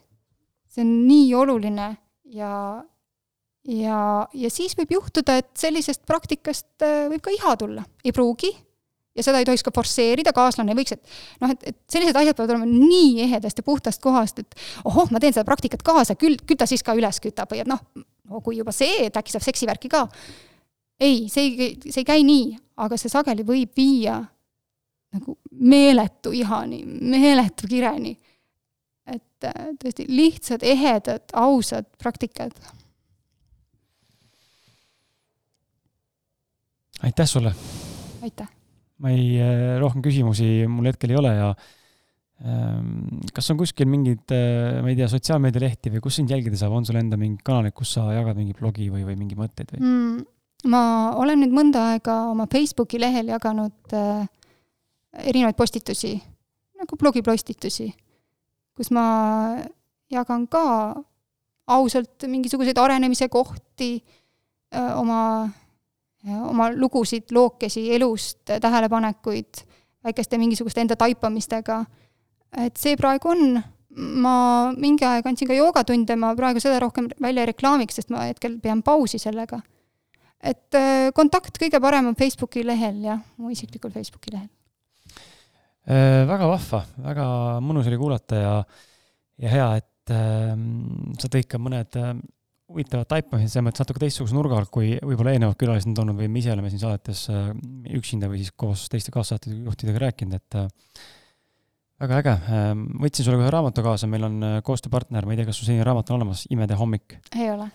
see 0.69 0.85
on 0.85 0.95
nii 1.09 1.35
oluline 1.35 1.89
ja, 2.35 2.53
ja, 3.65 4.01
ja 4.35 4.51
siis 4.53 4.77
võib 4.79 4.97
juhtuda, 4.99 5.39
et 5.41 5.51
sellisest 5.59 6.05
praktikast 6.07 6.85
äh, 6.85 7.07
võib 7.13 7.23
ka 7.25 7.35
iha 7.35 7.55
tulla, 7.61 7.85
ei 8.05 8.15
pruugi 8.15 8.51
ja 9.19 9.25
seda 9.27 9.41
ei 9.41 9.47
tohiks 9.49 9.65
ka 9.67 9.73
forsseerida, 9.75 10.33
kaaslane 10.37 10.77
võiks, 10.79 10.95
et 10.95 11.43
noh, 11.43 11.53
et, 11.55 11.71
et 11.73 11.79
sellised 11.91 12.17
asjad 12.19 12.39
peavad 12.39 12.55
olema 12.55 12.69
nii 12.69 13.25
ehedast 13.27 13.59
ja 13.59 13.67
puhtast 13.67 14.03
kohast, 14.05 14.43
et 14.45 14.59
ohoh, 14.87 15.11
ma 15.15 15.23
teen 15.23 15.35
seda 15.35 15.47
praktikat 15.49 15.83
kaasa, 15.87 16.19
küll, 16.19 16.39
küll 16.47 16.61
ta 16.61 16.69
siis 16.71 16.85
ka 16.87 16.95
üles 16.99 17.19
kütab 17.25 17.51
või 17.51 17.65
et 17.65 17.71
noh, 17.71 17.83
no 18.29 18.43
kui 18.45 18.61
juba 18.61 18.75
see, 18.75 19.09
et 19.09 19.19
äkki 19.19 19.35
saab 19.35 19.47
seksivärki 19.47 19.91
ka. 19.93 20.07
ei, 21.01 21.27
see 21.33 21.51
ei, 21.51 21.71
see 21.89 22.03
ei 22.03 22.09
käi 22.09 22.27
nii, 22.27 22.53
aga 22.85 22.99
see 23.01 23.11
sageli 23.11 23.47
võib 23.47 23.75
viia 23.79 24.21
nagu 25.15 25.39
meeletu 25.53 26.33
ihani, 26.37 26.83
meeletu 26.85 27.69
kireni. 27.69 28.17
et 29.09 29.47
äh, 29.49 29.71
tõesti 29.81 30.05
lihtsad, 30.09 30.65
ehedad, 30.67 31.31
ausad 31.33 31.89
praktikad. 31.99 32.53
aitäh 37.03 37.27
sulle! 37.27 37.55
aitäh! 38.23 38.49
ma 38.99 39.15
ei, 39.15 39.39
äh, 39.41 39.79
rohkem 39.81 40.03
küsimusi 40.05 40.67
mul 40.69 40.91
hetkel 40.91 41.15
ei 41.15 41.19
ole 41.21 41.35
ja 41.37 41.51
ähm, 42.45 43.21
kas 43.35 43.49
on 43.53 43.61
kuskil 43.61 43.89
mingeid, 43.89 44.25
äh, 44.35 44.81
ma 44.83 44.91
ei 44.91 44.99
tea, 44.99 45.09
sotsiaalmeedialehti 45.09 45.95
või 45.95 46.03
kus 46.05 46.19
sind 46.19 46.35
jälgida 46.35 46.59
saab, 46.59 46.75
on 46.77 46.89
sul 46.89 46.99
enda 47.01 47.17
mingi 47.21 47.41
kanalid, 47.47 47.77
kus 47.79 47.95
sa 47.97 48.09
jagad 48.13 48.37
mingi 48.37 48.57
blogi 48.59 48.91
või, 48.93 49.07
või 49.07 49.17
mingeid 49.21 49.41
mõtteid 49.41 49.73
või 49.77 49.85
mm,? 49.85 50.27
ma 50.69 50.83
olen 51.17 51.45
nüüd 51.45 51.55
mõnda 51.55 51.93
aega 51.93 52.25
oma 52.33 52.49
Facebooki 52.51 52.99
lehel 53.01 53.31
jaganud 53.31 53.95
äh, 53.95 54.27
erinevaid 55.19 55.57
postitusi, 55.57 56.15
nagu 56.79 56.97
blogipostitusi, 56.97 57.89
kus 58.77 58.91
ma 58.95 59.05
jagan 60.11 60.47
ka 60.49 60.65
ausalt 61.69 62.25
mingisuguseid 62.27 62.79
arenemise 62.79 63.29
kohti, 63.29 63.99
oma 64.95 65.49
oma 66.27 66.71
lugusid, 66.75 67.31
lookesi 67.31 67.95
elust, 67.95 68.41
tähelepanekuid, 68.61 69.63
väikeste 70.05 70.39
mingisuguste 70.39 70.81
enda 70.81 70.97
taipamistega. 70.97 71.85
et 72.57 72.77
see 72.77 72.97
praegu 72.97 73.29
on, 73.29 73.63
ma 74.25 74.35
mingi 74.77 75.05
aeg 75.05 75.27
andsin 75.27 75.49
ka 75.49 75.57
joogatunde, 75.57 76.17
ma 76.17 76.35
praegu 76.37 76.61
seda 76.61 76.81
rohkem 76.81 77.11
välja 77.21 77.45
ei 77.45 77.51
reklaamiks, 77.53 78.01
sest 78.01 78.11
ma 78.11 78.25
hetkel 78.29 78.59
pean 78.63 78.83
pausi 78.83 79.19
sellega. 79.19 79.61
et 80.43 80.79
kontakt 81.15 81.59
kõige 81.59 81.81
parem 81.81 82.07
on 82.07 82.17
Facebooki 82.17 82.67
lehel, 82.67 83.03
jah, 83.05 83.21
mu 83.37 83.51
isiklikul 83.51 83.91
Facebooki 83.91 84.33
lehel. 84.33 84.49
Väga 85.89 86.49
vahva, 86.51 86.83
väga 87.01 87.29
mõnus 87.65 87.87
oli 87.89 88.01
kuulata 88.01 88.41
ja, 88.43 88.57
ja 89.41 89.53
hea, 89.53 89.69
et 89.81 90.13
äh, 90.13 90.53
sa 91.21 91.31
tõid 91.33 91.49
ka 91.49 91.61
mõned 91.63 91.97
äh, 91.97 92.13
huvitavat 92.69 93.09
taipamist, 93.09 93.55
selles 93.55 93.65
mõttes 93.65 93.83
natuke 93.83 94.03
teistsuguse 94.03 94.37
nurga 94.37 94.59
alt, 94.61 94.71
kui 94.73 94.93
võib-olla 95.01 95.33
eelnevad 95.35 95.57
külalised 95.61 95.89
on 95.89 95.97
toonud 95.97 96.19
või 96.19 96.29
me 96.33 96.43
ise 96.43 96.53
oleme 96.53 96.73
siin 96.73 96.83
saadetes 96.83 97.25
äh, 97.33 97.51
üksinda 97.97 98.29
või 98.29 98.43
siis 98.43 98.53
koos 98.53 98.85
teiste 98.93 99.15
kaassaatete 99.15 99.57
juhtidega 99.57 100.03
rääkinud, 100.05 100.37
et 100.37 100.59
äh, 100.61 100.67
väga 102.05 102.21
äge. 102.23 102.35
Ähm, 102.55 102.85
võtsin 103.01 103.27
sulle 103.27 103.41
ühe 103.41 103.53
raamatu 103.53 103.85
kaasa, 103.85 104.11
meil 104.11 104.29
on 104.29 104.41
äh, 104.45 104.59
koostööpartner, 104.67 105.27
ma 105.27 105.35
ei 105.35 105.41
tea, 105.41 105.49
kas 105.49 105.61
sul 105.61 105.71
selline 105.71 105.87
raamat 105.89 106.13
on 106.13 106.21
olemas, 106.21 106.45
Imede 106.53 106.77
hommik? 106.79 107.17
ei 107.33 107.49
ole. 107.55 107.71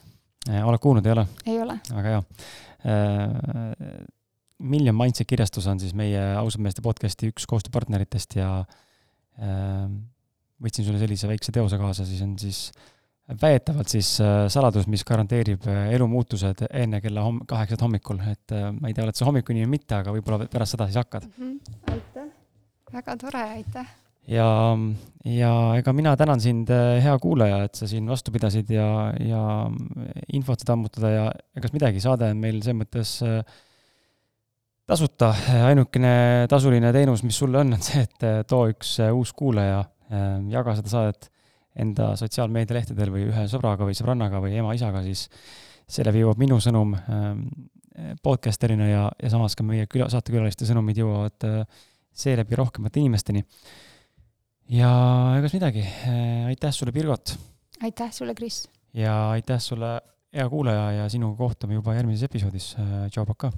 oled 0.62 0.84
kuulnud, 0.84 1.10
ei 1.10 1.16
ole? 1.16 1.28
ei 1.48 1.62
ole. 1.64 1.80
väga 1.90 2.14
hea. 2.14 2.22
Million 4.60 4.96
Mindset 4.96 5.28
kirjastus 5.28 5.68
on 5.68 5.80
siis 5.82 5.96
meie 5.98 6.22
ausad 6.40 6.62
meeste 6.64 6.84
podcast'i 6.86 7.32
üks 7.34 7.48
koostööpartneritest 7.50 8.38
ja 8.38 8.50
võtsin 10.62 10.86
sulle 10.86 11.00
sellise 11.02 11.28
väikse 11.28 11.52
teose 11.52 11.80
kaasa, 11.82 12.06
siis 12.06 12.22
on 12.22 12.36
siis 12.40 12.68
äh, 12.70 12.94
väidetavalt 13.30 13.92
siis 13.92 14.10
äh, 14.22 14.46
saladus, 14.52 14.88
mis 14.92 15.04
garanteerib 15.08 15.68
äh, 15.72 15.88
elumuutused 15.96 16.66
enne 16.70 17.00
kella 17.04 17.24
homm-, 17.24 17.44
kaheksat 17.48 17.84
hommikul, 17.86 18.20
et 18.32 18.56
äh, 18.56 18.70
ma 18.76 18.90
ei 18.90 18.96
tea, 18.96 19.06
oled 19.08 19.18
sa 19.18 19.28
hommikuinimene 19.30 19.70
või 19.70 19.78
mitte, 19.78 19.96
aga 19.96 20.16
võib-olla 20.16 20.48
pärast 20.52 20.76
seda 20.76 20.90
siis 20.90 21.00
hakkad 21.00 21.28
mm. 21.30 21.52
-hmm. 21.52 21.94
aitäh, 21.96 22.32
väga 22.94 23.18
tore, 23.22 23.44
aitäh! 23.58 23.94
ja, 24.28 24.48
ja 25.28 25.52
ega 25.80 25.94
mina 25.96 26.16
tänan 26.20 26.44
sind, 26.44 26.72
hea 27.04 27.16
kuulaja, 27.24 27.64
et 27.68 27.80
sa 27.80 27.88
siin 27.88 28.08
vastu 28.12 28.32
pidasid 28.36 28.70
ja, 28.72 28.88
ja 29.20 29.44
infot 30.34 30.60
saad 30.60 30.76
ammutada 30.76 31.12
ja 31.12 31.26
egas 31.56 31.76
midagi, 31.76 32.04
saade 32.04 32.32
on 32.32 32.44
meil 32.44 32.60
selles 32.62 32.82
mõttes 32.84 33.18
tasuta, 34.90 35.34
ainukene 35.68 36.48
tasuline 36.52 36.92
teenus, 36.96 37.24
mis 37.24 37.38
sulle 37.38 37.62
on, 37.62 37.76
on 37.78 37.84
see, 37.84 38.04
et 38.04 38.48
too 38.48 38.68
üks 38.72 38.98
uus 39.12 39.34
kuulaja, 39.38 39.84
jaga 40.52 40.76
seda 40.80 40.92
saadet 40.92 41.30
enda 41.80 42.12
sotsiaalmeedialehtedel 42.20 43.10
või 43.14 43.28
ühe 43.32 43.46
sõbraga 43.50 43.88
või 43.88 43.96
sõbrannaga 43.98 44.42
või 44.44 44.58
ema-isaga, 44.60 45.02
siis 45.06 45.26
seeläbi 45.90 46.22
jõuab 46.22 46.42
minu 46.42 46.60
sõnum 46.62 46.94
podcasterina 48.24 48.88
ja, 48.88 49.04
ja 49.22 49.32
samas 49.32 49.56
ka 49.58 49.66
meie 49.66 49.88
küla, 49.90 50.10
saatekülaliste 50.12 50.68
sõnumid 50.68 51.00
jõuavad 51.02 51.48
äh, 51.48 51.84
seeläbi 52.14 52.58
rohkemate 52.58 53.02
inimesteni. 53.02 53.44
ja 54.74 54.94
egas 55.38 55.54
midagi, 55.54 55.84
äh, 55.84 56.48
aitäh 56.50 56.74
sulle, 56.74 56.92
Pirgot! 56.96 57.36
aitäh 57.82 58.12
sulle, 58.12 58.36
Kris! 58.36 58.64
ja 58.94 59.30
aitäh 59.32 59.62
sulle, 59.62 60.00
hea 60.34 60.48
kuulaja, 60.50 60.92
ja 60.92 61.10
sinuga 61.10 61.38
kohtume 61.38 61.78
juba 61.78 61.96
järgmises 61.98 62.30
episoodis, 62.30 62.74
äh, 62.82 63.06
tšau, 63.10 63.28
pakaa! 63.30 63.54